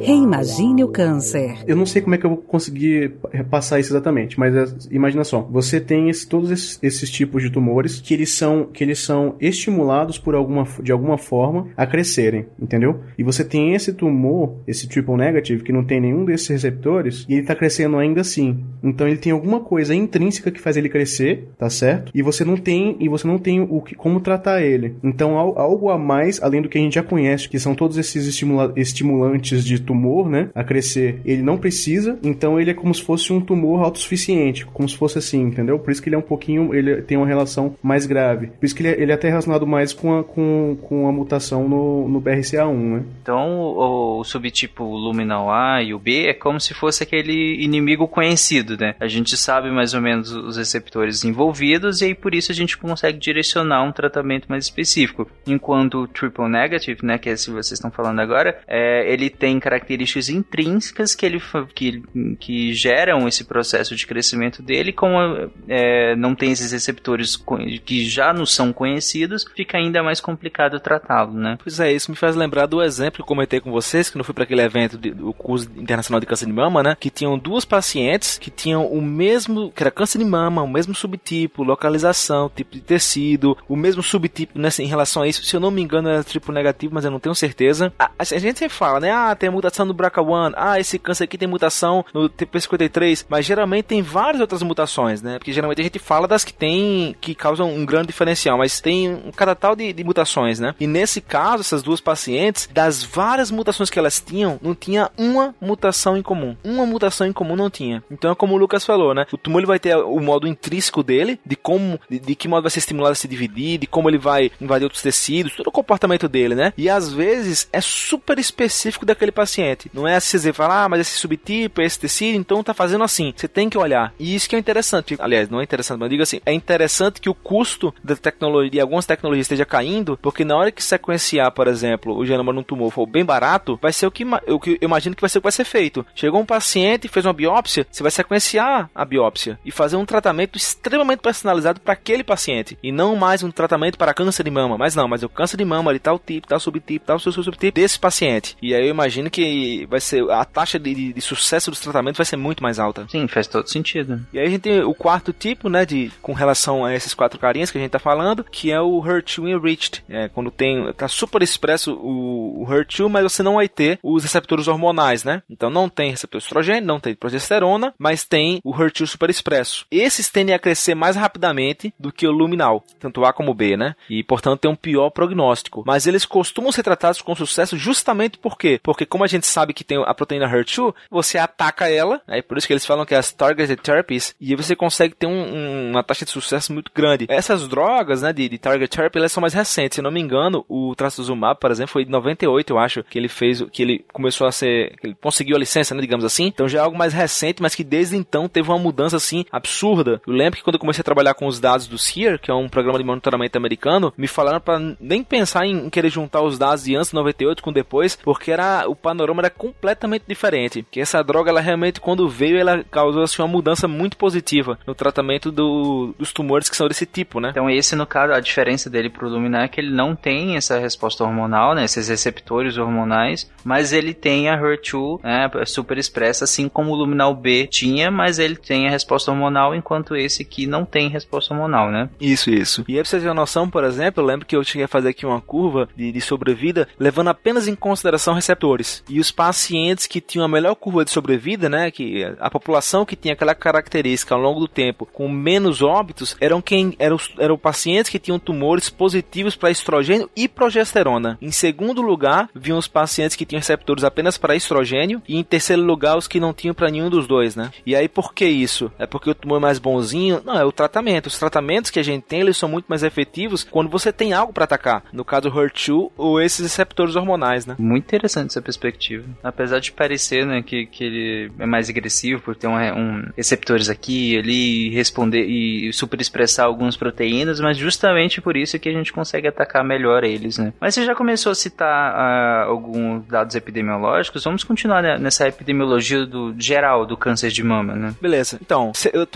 Reimagine 0.00 0.84
o 0.84 0.88
câncer. 0.88 1.58
Eu 1.66 1.76
não 1.76 1.86
sei 1.86 2.02
como 2.02 2.14
é 2.14 2.18
que 2.18 2.26
eu 2.26 2.30
vou 2.30 2.38
conseguir 2.38 3.14
passar 3.50 3.78
isso 3.80 3.92
exatamente, 3.92 4.38
mas 4.38 4.54
é, 4.54 4.66
imagina 4.90 5.24
só, 5.24 5.40
você 5.54 5.80
tem 5.80 6.10
esse, 6.10 6.28
todos 6.28 6.50
esses, 6.50 6.80
esses, 6.82 7.08
tipos 7.08 7.40
de 7.40 7.48
tumores 7.48 8.00
que 8.00 8.12
eles 8.12 8.34
são 8.34 8.64
que 8.64 8.82
eles 8.82 8.98
são 8.98 9.36
estimulados 9.40 10.18
por 10.18 10.34
alguma 10.34 10.66
de 10.82 10.90
alguma 10.90 11.16
forma 11.16 11.68
a 11.76 11.86
crescerem, 11.86 12.46
entendeu? 12.60 12.98
E 13.16 13.22
você 13.22 13.44
tem 13.44 13.72
esse 13.72 13.92
tumor, 13.92 14.56
esse 14.66 14.88
triple 14.88 15.14
negative 15.14 15.62
que 15.62 15.72
não 15.72 15.84
tem 15.84 16.00
nenhum 16.00 16.24
desses 16.24 16.48
receptores 16.48 17.24
e 17.28 17.34
ele 17.34 17.46
tá 17.46 17.54
crescendo 17.54 17.96
ainda 17.96 18.20
assim. 18.20 18.64
Então 18.82 19.06
ele 19.06 19.16
tem 19.16 19.30
alguma 19.30 19.60
coisa 19.60 19.94
intrínseca 19.94 20.50
que 20.50 20.60
faz 20.60 20.76
ele 20.76 20.88
crescer, 20.88 21.46
tá 21.56 21.70
certo? 21.70 22.10
E 22.12 22.20
você 22.20 22.44
não 22.44 22.56
tem 22.56 22.96
e 22.98 23.08
você 23.08 23.24
não 23.24 23.38
tem 23.38 23.60
o 23.60 23.80
que 23.80 23.94
como 23.94 24.18
tratar 24.18 24.60
ele. 24.60 24.96
Então 25.04 25.38
algo 25.38 25.90
a 25.90 25.96
mais 25.96 26.42
além 26.42 26.62
do 26.62 26.68
que 26.68 26.78
a 26.78 26.80
gente 26.80 26.96
já 26.96 27.02
conhece, 27.04 27.48
que 27.48 27.60
são 27.60 27.76
todos 27.76 27.96
esses 27.96 28.26
estimula, 28.26 28.72
estimulantes 28.74 29.64
de 29.64 29.80
tumor, 29.80 30.28
né, 30.28 30.50
a 30.52 30.64
crescer. 30.64 31.20
Ele 31.24 31.42
não 31.42 31.56
precisa, 31.56 32.18
então 32.24 32.58
ele 32.58 32.72
é 32.72 32.74
como 32.74 32.92
se 32.92 33.02
fosse 33.02 33.32
um 33.32 33.40
tumor 33.40 33.84
autossuficiente, 33.84 34.66
como 34.66 34.88
se 34.88 34.96
fosse 34.96 35.18
assim, 35.18 35.43
entendeu? 35.46 35.78
Por 35.78 35.90
isso 35.90 36.02
que 36.02 36.08
ele 36.08 36.16
é 36.16 36.18
um 36.18 36.22
pouquinho, 36.22 36.74
ele 36.74 37.02
tem 37.02 37.16
uma 37.16 37.26
relação 37.26 37.76
mais 37.82 38.06
grave. 38.06 38.48
Por 38.48 38.64
isso 38.64 38.74
que 38.74 38.82
ele 38.82 38.88
é, 38.88 39.02
ele 39.02 39.12
é 39.12 39.14
até 39.14 39.28
relacionado 39.28 39.66
mais 39.66 39.92
com 39.92 40.18
a, 40.18 40.24
com, 40.24 40.76
com 40.82 41.08
a 41.08 41.12
mutação 41.12 41.68
no, 41.68 42.08
no 42.08 42.20
BRCA1, 42.20 42.74
né? 42.74 43.04
Então 43.22 43.58
o, 43.60 44.20
o 44.20 44.24
subtipo 44.24 44.84
luminal 44.84 45.50
A 45.50 45.82
e 45.82 45.94
o 45.94 45.98
B 45.98 46.26
é 46.26 46.34
como 46.34 46.60
se 46.60 46.74
fosse 46.74 47.02
aquele 47.02 47.62
inimigo 47.62 48.06
conhecido, 48.08 48.76
né? 48.76 48.94
A 49.00 49.08
gente 49.08 49.36
sabe 49.36 49.70
mais 49.70 49.94
ou 49.94 50.00
menos 50.00 50.32
os 50.32 50.56
receptores 50.56 51.24
envolvidos 51.24 52.00
e 52.00 52.06
aí 52.06 52.14
por 52.14 52.34
isso 52.34 52.52
a 52.52 52.54
gente 52.54 52.76
consegue 52.76 53.18
direcionar 53.18 53.82
um 53.82 53.92
tratamento 53.92 54.46
mais 54.48 54.64
específico. 54.64 55.28
Enquanto 55.46 56.02
o 56.02 56.08
triple 56.08 56.48
negative, 56.48 57.00
né, 57.02 57.18
que 57.18 57.28
é 57.28 57.34
que 57.34 57.50
vocês 57.50 57.72
estão 57.72 57.90
falando 57.90 58.20
agora, 58.20 58.58
é, 58.66 59.12
ele 59.12 59.30
tem 59.30 59.58
características 59.58 60.28
intrínsecas 60.28 61.14
que 61.14 61.26
ele 61.26 61.40
que, 61.74 62.02
que 62.38 62.72
geram 62.72 63.26
esse 63.26 63.44
processo 63.44 63.94
de 63.94 64.06
crescimento 64.06 64.62
dele, 64.62 64.92
como 64.92 65.33
é, 65.68 66.14
não 66.16 66.34
tem 66.34 66.52
esses 66.52 66.72
receptores 66.72 67.36
que 67.84 68.08
já 68.08 68.32
não 68.32 68.46
são 68.46 68.72
conhecidos, 68.72 69.44
fica 69.54 69.78
ainda 69.78 70.02
mais 70.02 70.20
complicado 70.20 70.78
tratá-lo, 70.80 71.32
né? 71.32 71.58
Pois 71.62 71.80
é, 71.80 71.92
isso 71.92 72.10
me 72.10 72.16
faz 72.16 72.36
lembrar 72.36 72.66
do 72.66 72.82
exemplo 72.82 73.16
que 73.16 73.22
eu 73.22 73.26
comentei 73.26 73.60
com 73.60 73.70
vocês, 73.70 74.10
que 74.10 74.16
não 74.16 74.24
fui 74.24 74.34
para 74.34 74.44
aquele 74.44 74.62
evento 74.62 74.96
do 74.96 75.32
curso 75.32 75.68
internacional 75.76 76.20
de 76.20 76.26
câncer 76.26 76.46
de 76.46 76.52
mama, 76.52 76.82
né? 76.82 76.96
Que 76.98 77.10
tinham 77.10 77.38
duas 77.38 77.64
pacientes 77.64 78.38
que 78.38 78.50
tinham 78.50 78.86
o 78.86 79.00
mesmo, 79.00 79.70
que 79.70 79.82
era 79.82 79.90
câncer 79.90 80.18
de 80.18 80.24
mama, 80.24 80.62
o 80.62 80.68
mesmo 80.68 80.94
subtipo, 80.94 81.62
localização, 81.62 82.50
tipo 82.54 82.74
de 82.74 82.80
tecido, 82.80 83.56
o 83.68 83.76
mesmo 83.76 84.02
subtipo 84.02 84.58
nessa, 84.58 84.82
em 84.82 84.86
relação 84.86 85.22
a 85.22 85.28
isso. 85.28 85.44
Se 85.44 85.56
eu 85.56 85.60
não 85.60 85.70
me 85.70 85.82
engano, 85.82 86.08
era 86.08 86.24
triplo 86.24 86.52
negativo, 86.52 86.94
mas 86.94 87.04
eu 87.04 87.10
não 87.10 87.20
tenho 87.20 87.34
certeza. 87.34 87.92
A, 87.98 88.10
a 88.18 88.24
gente 88.24 88.58
sempre 88.58 88.74
fala, 88.74 89.00
né? 89.00 89.10
Ah, 89.10 89.34
tem 89.34 89.50
mutação 89.50 89.86
no 89.86 89.94
BRCA1, 89.94 90.52
ah, 90.56 90.78
esse 90.78 90.98
câncer 90.98 91.24
aqui 91.24 91.38
tem 91.38 91.48
mutação 91.48 92.04
no 92.12 92.28
TP53, 92.28 93.26
mas 93.28 93.44
geralmente 93.44 93.84
tem 93.84 94.02
várias 94.02 94.40
outras 94.40 94.62
mutações, 94.62 95.22
né? 95.24 95.38
Porque 95.38 95.52
geralmente 95.52 95.80
a 95.80 95.84
gente 95.84 95.98
fala 95.98 96.28
das 96.28 96.44
que 96.44 96.52
tem, 96.52 97.16
que 97.20 97.34
causam 97.34 97.74
um 97.74 97.84
grande 97.84 98.08
diferencial, 98.08 98.58
mas 98.58 98.80
tem 98.80 99.12
um 99.12 99.32
cada 99.32 99.54
tal 99.54 99.74
de, 99.74 99.92
de 99.92 100.04
mutações, 100.04 100.60
né? 100.60 100.74
E 100.78 100.86
nesse 100.86 101.20
caso, 101.20 101.62
essas 101.62 101.82
duas 101.82 102.00
pacientes, 102.00 102.68
das 102.72 103.02
várias 103.02 103.50
mutações 103.50 103.90
que 103.90 103.98
elas 103.98 104.20
tinham, 104.20 104.58
não 104.62 104.74
tinha 104.74 105.10
uma 105.16 105.54
mutação 105.60 106.16
em 106.16 106.22
comum. 106.22 106.56
Uma 106.62 106.86
mutação 106.86 107.26
em 107.26 107.32
comum 107.32 107.56
não 107.56 107.70
tinha. 107.70 108.02
Então 108.10 108.30
é 108.30 108.34
como 108.34 108.54
o 108.54 108.56
Lucas 108.56 108.84
falou, 108.84 109.14
né? 109.14 109.26
O 109.32 109.38
tumor 109.38 109.60
ele 109.60 109.66
vai 109.66 109.78
ter 109.78 109.96
o 109.96 110.20
modo 110.20 110.46
intrínseco 110.46 111.02
dele, 111.02 111.40
de 111.44 111.56
como, 111.56 111.98
de, 112.08 112.18
de 112.18 112.34
que 112.34 112.46
modo 112.46 112.62
vai 112.62 112.70
ser 112.70 112.80
estimulado 112.80 113.12
a 113.12 113.16
se 113.16 113.26
dividir, 113.26 113.78
de 113.78 113.86
como 113.86 114.08
ele 114.08 114.18
vai 114.18 114.50
invadir 114.60 114.84
outros 114.84 115.02
tecidos, 115.02 115.54
todo 115.54 115.68
o 115.68 115.72
comportamento 115.72 116.28
dele, 116.28 116.54
né? 116.54 116.72
E 116.76 116.88
às 116.88 117.12
vezes 117.12 117.68
é 117.72 117.80
super 117.80 118.38
específico 118.38 119.06
daquele 119.06 119.32
paciente. 119.32 119.90
Não 119.92 120.06
é 120.06 120.16
assim 120.16 120.38
você 120.38 120.52
falar, 120.52 120.84
ah, 120.84 120.88
mas 120.88 121.00
esse 121.00 121.18
subtipo, 121.18 121.80
esse 121.80 121.98
tecido, 121.98 122.36
então 122.36 122.62
tá 122.62 122.74
fazendo 122.74 123.04
assim. 123.04 123.32
Você 123.34 123.48
tem 123.48 123.68
que 123.68 123.78
olhar. 123.78 124.12
E 124.18 124.34
isso 124.34 124.48
que 124.48 124.56
é 124.56 124.58
interessante. 124.58 125.03
Aliás, 125.18 125.48
não 125.48 125.60
é 125.60 125.64
interessante, 125.64 125.98
mas 125.98 126.06
eu 126.06 126.10
digo 126.10 126.22
assim, 126.22 126.40
é 126.44 126.52
interessante 126.52 127.20
que 127.20 127.28
o 127.28 127.34
custo 127.34 127.94
da 128.02 128.16
tecnologia, 128.16 128.82
algumas 128.82 129.06
tecnologias 129.06 129.44
esteja 129.44 129.64
caindo, 129.64 130.18
porque 130.20 130.44
na 130.44 130.56
hora 130.56 130.72
que 130.72 130.82
sequenciar, 130.82 131.50
por 131.52 131.68
exemplo, 131.68 132.16
o 132.16 132.24
genoma 132.24 132.52
num 132.52 132.62
tumor 132.62 132.90
for 132.90 133.06
bem 133.06 133.24
barato, 133.24 133.78
vai 133.80 133.92
ser 133.92 134.06
o 134.06 134.10
que, 134.10 134.24
eu 134.46 134.60
imagino 134.80 135.14
que 135.14 135.20
vai 135.20 135.28
ser 135.28 135.38
o 135.38 135.40
que 135.40 135.46
vai 135.46 135.52
ser 135.52 135.64
feito. 135.64 136.04
Chegou 136.14 136.40
um 136.40 136.46
paciente, 136.46 137.08
fez 137.08 137.26
uma 137.26 137.32
biópsia, 137.32 137.86
você 137.90 138.02
vai 138.02 138.10
sequenciar 138.10 138.90
a 138.94 139.04
biópsia 139.04 139.58
e 139.64 139.70
fazer 139.70 139.96
um 139.96 140.06
tratamento 140.06 140.56
extremamente 140.56 141.20
personalizado 141.20 141.80
para 141.80 141.92
aquele 141.92 142.24
paciente 142.24 142.78
e 142.82 142.92
não 142.92 143.16
mais 143.16 143.42
um 143.42 143.50
tratamento 143.50 143.98
para 143.98 144.14
câncer 144.14 144.44
de 144.44 144.50
mama. 144.50 144.78
Mas 144.78 144.94
não, 144.94 145.08
mas 145.08 145.22
o 145.22 145.28
câncer 145.28 145.56
de 145.56 145.64
mama 145.64 145.90
ali 145.90 145.98
tal 145.98 146.18
tipo, 146.18 146.46
tal 146.46 146.60
subtipo, 146.60 147.06
tal 147.06 147.18
subtipo 147.18 147.74
desse 147.74 147.98
paciente. 147.98 148.56
E 148.62 148.74
aí 148.74 148.84
eu 148.84 148.90
imagino 148.90 149.30
que 149.30 149.86
vai 149.86 150.00
ser 150.00 150.28
a 150.30 150.44
taxa 150.44 150.78
de, 150.78 150.94
de, 150.94 151.12
de 151.12 151.20
sucesso 151.20 151.70
dos 151.70 151.80
tratamentos 151.80 152.18
vai 152.18 152.24
ser 152.24 152.36
muito 152.36 152.62
mais 152.62 152.78
alta. 152.78 153.06
Sim, 153.08 153.26
faz 153.28 153.46
todo 153.46 153.68
sentido. 153.68 154.24
E 154.32 154.38
aí 154.38 154.46
a 154.46 154.50
gente 154.50 154.62
tem 154.62 154.82
o 154.82 154.93
quarto 154.94 155.32
tipo, 155.32 155.68
né, 155.68 155.84
de 155.84 156.10
com 156.22 156.32
relação 156.32 156.84
a 156.84 156.94
esses 156.94 157.14
quatro 157.14 157.38
carinhas 157.38 157.70
que 157.70 157.78
a 157.78 157.80
gente 157.80 157.90
tá 157.90 157.98
falando, 157.98 158.44
que 158.44 158.70
é 158.70 158.80
o 158.80 159.00
HER2 159.00 159.48
enriched. 159.48 160.04
É, 160.08 160.28
quando 160.28 160.50
tem 160.50 160.92
tá 160.92 161.08
super 161.08 161.42
expresso 161.42 161.94
o, 161.94 162.62
o 162.62 162.66
HER2, 162.66 163.08
mas 163.08 163.22
você 163.22 163.42
não 163.42 163.54
vai 163.54 163.68
ter 163.68 163.98
os 164.02 164.22
receptores 164.22 164.68
hormonais, 164.68 165.24
né? 165.24 165.42
Então 165.48 165.70
não 165.70 165.88
tem 165.88 166.10
receptor 166.10 166.40
estrogênio, 166.40 166.86
não 166.86 167.00
tem 167.00 167.14
progesterona, 167.14 167.94
mas 167.98 168.24
tem 168.24 168.60
o 168.64 168.72
HER2 168.72 169.06
super 169.06 169.30
expresso. 169.30 169.86
Esses 169.90 170.30
tendem 170.30 170.54
a 170.54 170.58
crescer 170.58 170.94
mais 170.94 171.16
rapidamente 171.16 171.92
do 171.98 172.12
que 172.12 172.26
o 172.26 172.32
luminal, 172.32 172.84
tanto 172.98 173.24
A 173.24 173.32
como 173.32 173.54
B, 173.54 173.76
né? 173.76 173.94
E 174.08 174.22
portanto 174.22 174.60
tem 174.60 174.70
um 174.70 174.76
pior 174.76 175.10
prognóstico. 175.10 175.84
Mas 175.86 176.06
eles 176.06 176.24
costumam 176.24 176.72
ser 176.72 176.82
tratados 176.82 177.20
com 177.20 177.34
sucesso 177.34 177.76
justamente 177.76 178.38
por 178.38 178.56
quê? 178.56 178.80
Porque 178.82 179.06
como 179.06 179.24
a 179.24 179.28
gente 179.28 179.46
sabe 179.46 179.72
que 179.72 179.84
tem 179.84 180.02
a 180.04 180.14
proteína 180.14 180.48
HER2, 180.48 180.94
você 181.10 181.38
ataca 181.38 181.88
ela, 181.88 182.20
é 182.28 182.42
por 182.42 182.58
isso 182.58 182.66
que 182.66 182.72
eles 182.72 182.86
falam 182.86 183.06
que 183.06 183.14
é 183.14 183.18
as 183.18 183.32
targeted 183.32 183.80
therapies, 183.80 184.34
e 184.40 184.54
você 184.54 184.76
consegue 184.84 185.14
ter 185.14 185.26
um, 185.26 185.30
um, 185.30 185.90
uma 185.90 186.02
taxa 186.02 186.26
de 186.26 186.30
sucesso 186.30 186.72
muito 186.72 186.90
grande. 186.94 187.26
Essas 187.28 187.66
drogas, 187.66 188.20
né, 188.20 188.32
de, 188.32 188.48
de 188.48 188.58
target 188.58 188.94
therapy, 188.94 189.18
elas 189.18 189.32
são 189.32 189.40
mais 189.40 189.54
recentes. 189.54 189.96
Se 189.96 190.02
não 190.02 190.10
me 190.10 190.20
engano, 190.20 190.64
o 190.68 190.94
trastuzumab, 190.94 191.58
por 191.58 191.70
exemplo, 191.70 191.92
foi 191.92 192.04
de 192.04 192.10
98, 192.10 192.70
eu 192.70 192.78
acho, 192.78 193.02
que 193.04 193.18
ele 193.18 193.28
fez, 193.28 193.62
que 193.72 193.82
ele 193.82 194.04
começou 194.12 194.46
a 194.46 194.52
ser, 194.52 194.94
ele 195.02 195.16
conseguiu 195.20 195.56
a 195.56 195.58
licença, 195.58 195.94
né, 195.94 196.02
digamos 196.02 196.24
assim. 196.24 196.46
Então 196.46 196.68
já 196.68 196.80
é 196.80 196.82
algo 196.82 196.98
mais 196.98 197.14
recente, 197.14 197.62
mas 197.62 197.74
que 197.74 197.82
desde 197.82 198.16
então 198.16 198.48
teve 198.48 198.68
uma 198.68 198.78
mudança 198.78 199.16
assim 199.16 199.44
absurda. 199.50 200.20
Eu 200.26 200.34
lembro 200.34 200.58
que 200.58 200.62
quando 200.62 200.74
eu 200.74 200.80
comecei 200.80 201.00
a 201.00 201.04
trabalhar 201.04 201.34
com 201.34 201.46
os 201.46 201.58
dados 201.58 201.86
do 201.86 201.96
SEER, 201.96 202.38
que 202.38 202.50
é 202.50 202.54
um 202.54 202.68
programa 202.68 202.98
de 202.98 203.04
monitoramento 203.04 203.56
americano, 203.56 204.12
me 204.18 204.26
falaram 204.26 204.60
para 204.60 204.78
nem 205.00 205.24
pensar 205.24 205.64
em, 205.64 205.86
em, 205.86 205.90
querer 205.90 206.10
juntar 206.10 206.42
os 206.42 206.58
dados 206.58 206.84
de 206.84 206.94
antes 206.94 207.10
de 207.10 207.14
98 207.14 207.62
com 207.62 207.72
depois, 207.72 208.16
porque 208.16 208.50
era 208.50 208.84
o 208.86 208.94
panorama 208.94 209.40
era 209.40 209.50
completamente 209.50 210.24
diferente. 210.28 210.84
Que 210.90 211.00
essa 211.00 211.22
droga, 211.22 211.50
ela 211.50 211.60
realmente 211.60 212.00
quando 212.00 212.28
veio, 212.28 212.58
ela 212.58 212.84
causou 212.90 213.22
assim 213.22 213.40
uma 213.40 213.48
mudança 213.48 213.88
muito 213.88 214.16
positiva 214.16 214.73
no 214.86 214.94
tratamento 214.94 215.50
do, 215.50 216.14
dos 216.18 216.32
tumores 216.32 216.68
que 216.68 216.76
são 216.76 216.88
desse 216.88 217.06
tipo, 217.06 217.40
né? 217.40 217.50
Então 217.50 217.68
esse 217.70 217.96
no 217.96 218.06
caso 218.06 218.32
a 218.32 218.40
diferença 218.40 218.88
dele 218.90 219.10
pro 219.10 219.28
Luminar 219.28 219.64
é 219.64 219.68
que 219.68 219.80
ele 219.80 219.90
não 219.90 220.14
tem 220.14 220.56
essa 220.56 220.78
resposta 220.78 221.24
hormonal, 221.24 221.74
né, 221.74 221.84
esses 221.84 222.08
receptores 222.08 222.76
hormonais, 222.76 223.50
mas 223.64 223.92
ele 223.92 224.14
tem 224.14 224.48
a 224.48 224.58
HER2 224.58 225.20
né, 225.22 225.50
super 225.66 225.98
expressa, 225.98 226.44
assim 226.44 226.68
como 226.68 226.92
o 226.92 226.94
Luminal 226.94 227.34
B 227.34 227.66
tinha, 227.66 228.10
mas 228.10 228.38
ele 228.38 228.56
tem 228.56 228.86
a 228.86 228.90
resposta 228.90 229.30
hormonal, 229.30 229.74
enquanto 229.74 230.16
esse 230.16 230.42
aqui 230.42 230.66
não 230.66 230.84
tem 230.84 231.08
resposta 231.08 231.54
hormonal, 231.54 231.90
né? 231.90 232.08
Isso, 232.20 232.50
isso. 232.50 232.84
E 232.88 232.92
aí 232.92 232.98
pra 232.98 233.04
vocês 233.04 233.22
terem 233.22 233.28
uma 233.28 233.40
noção, 233.40 233.68
por 233.68 233.84
exemplo, 233.84 234.22
eu 234.22 234.26
lembro 234.26 234.46
que 234.46 234.56
eu 234.56 234.64
cheguei 234.64 234.84
a 234.84 234.88
fazer 234.88 235.10
aqui 235.10 235.26
uma 235.26 235.40
curva 235.40 235.88
de, 235.96 236.12
de 236.12 236.20
sobrevida, 236.20 236.88
levando 236.98 237.28
apenas 237.28 237.68
em 237.68 237.74
consideração 237.74 238.34
receptores. 238.34 239.02
E 239.08 239.20
os 239.20 239.30
pacientes 239.30 240.06
que 240.06 240.20
tinham 240.20 240.44
a 240.44 240.48
melhor 240.48 240.74
curva 240.74 241.04
de 241.04 241.10
sobrevida, 241.10 241.68
né, 241.68 241.90
que 241.90 242.24
a 242.38 242.50
população 242.50 243.04
que 243.04 243.16
tinha 243.16 243.34
aquela 243.34 243.54
característica 243.54 244.34
ao 244.34 244.40
longo 244.40 244.60
do 244.64 244.68
tempo, 244.68 245.06
com 245.06 245.28
menos 245.28 245.82
óbitos, 245.82 246.36
eram 246.40 246.60
quem 246.60 246.94
eram, 246.98 247.18
eram 247.38 247.58
pacientes 247.58 248.10
que 248.10 248.18
tinham 248.18 248.38
tumores 248.38 248.88
positivos 248.88 249.54
para 249.54 249.70
estrogênio 249.70 250.28
e 250.34 250.48
progesterona. 250.48 251.38
Em 251.40 251.50
segundo 251.50 252.00
lugar, 252.00 252.48
vinham 252.54 252.78
os 252.78 252.88
pacientes 252.88 253.36
que 253.36 253.44
tinham 253.44 253.60
receptores 253.60 254.04
apenas 254.04 254.38
para 254.38 254.56
estrogênio 254.56 255.22
e 255.28 255.36
em 255.36 255.44
terceiro 255.44 255.82
lugar 255.82 256.16
os 256.16 256.26
que 256.26 256.40
não 256.40 256.54
tinham 256.54 256.74
para 256.74 256.90
nenhum 256.90 257.10
dos 257.10 257.26
dois, 257.26 257.54
né? 257.54 257.70
E 257.84 257.94
aí 257.94 258.08
por 258.08 258.32
que 258.32 258.46
isso? 258.46 258.90
É 258.98 259.06
porque 259.06 259.30
o 259.30 259.34
tumor 259.34 259.58
é 259.58 259.60
mais 259.60 259.78
bonzinho? 259.78 260.40
Não, 260.44 260.58
é 260.58 260.64
o 260.64 260.72
tratamento. 260.72 261.26
Os 261.26 261.38
tratamentos 261.38 261.90
que 261.90 262.00
a 262.00 262.02
gente 262.02 262.22
tem, 262.22 262.40
eles 262.40 262.56
são 262.56 262.68
muito 262.68 262.86
mais 262.86 263.02
efetivos 263.02 263.64
quando 263.64 263.90
você 263.90 264.12
tem 264.12 264.32
algo 264.32 264.52
para 264.52 264.64
atacar. 264.64 265.04
No 265.12 265.24
caso 265.24 265.50
HER2 265.50 266.10
ou 266.16 266.40
esses 266.40 266.60
receptores 266.60 267.16
hormonais, 267.16 267.66
né? 267.66 267.76
Muito 267.78 268.04
interessante 268.04 268.50
essa 268.50 268.62
perspectiva. 268.62 269.24
Apesar 269.42 269.78
de 269.78 269.92
parecer, 269.92 270.46
né, 270.46 270.62
que, 270.62 270.86
que 270.86 271.04
ele 271.04 271.52
é 271.58 271.66
mais 271.66 271.90
agressivo 271.90 272.40
por 272.40 272.56
ter 272.56 272.66
um, 272.66 272.76
um 272.76 273.26
receptores 273.36 273.88
aqui 273.88 274.32
e 274.32 274.38
ali 274.38 274.53
responder 274.90 275.44
e 275.44 275.92
super 275.92 276.20
expressar 276.20 276.64
algumas 276.64 276.96
proteínas, 276.96 277.60
mas 277.60 277.76
justamente 277.76 278.40
por 278.40 278.56
isso 278.56 278.78
que 278.78 278.88
a 278.88 278.92
gente 278.92 279.12
consegue 279.12 279.48
atacar 279.48 279.84
melhor 279.84 280.24
eles, 280.24 280.58
né? 280.58 280.72
Mas 280.80 280.94
você 280.94 281.04
já 281.04 281.14
começou 281.14 281.52
a 281.52 281.54
citar 281.54 282.14
uh, 282.14 282.70
alguns 282.70 283.26
dados 283.26 283.54
epidemiológicos, 283.54 284.44
vamos 284.44 284.64
continuar 284.64 285.02
nessa 285.18 285.48
epidemiologia 285.48 286.26
do 286.26 286.54
geral 286.58 287.06
do 287.06 287.16
câncer 287.16 287.50
de 287.50 287.62
mama, 287.62 287.94
né? 287.94 288.14
Beleza. 288.20 288.58
Então, 288.60 288.92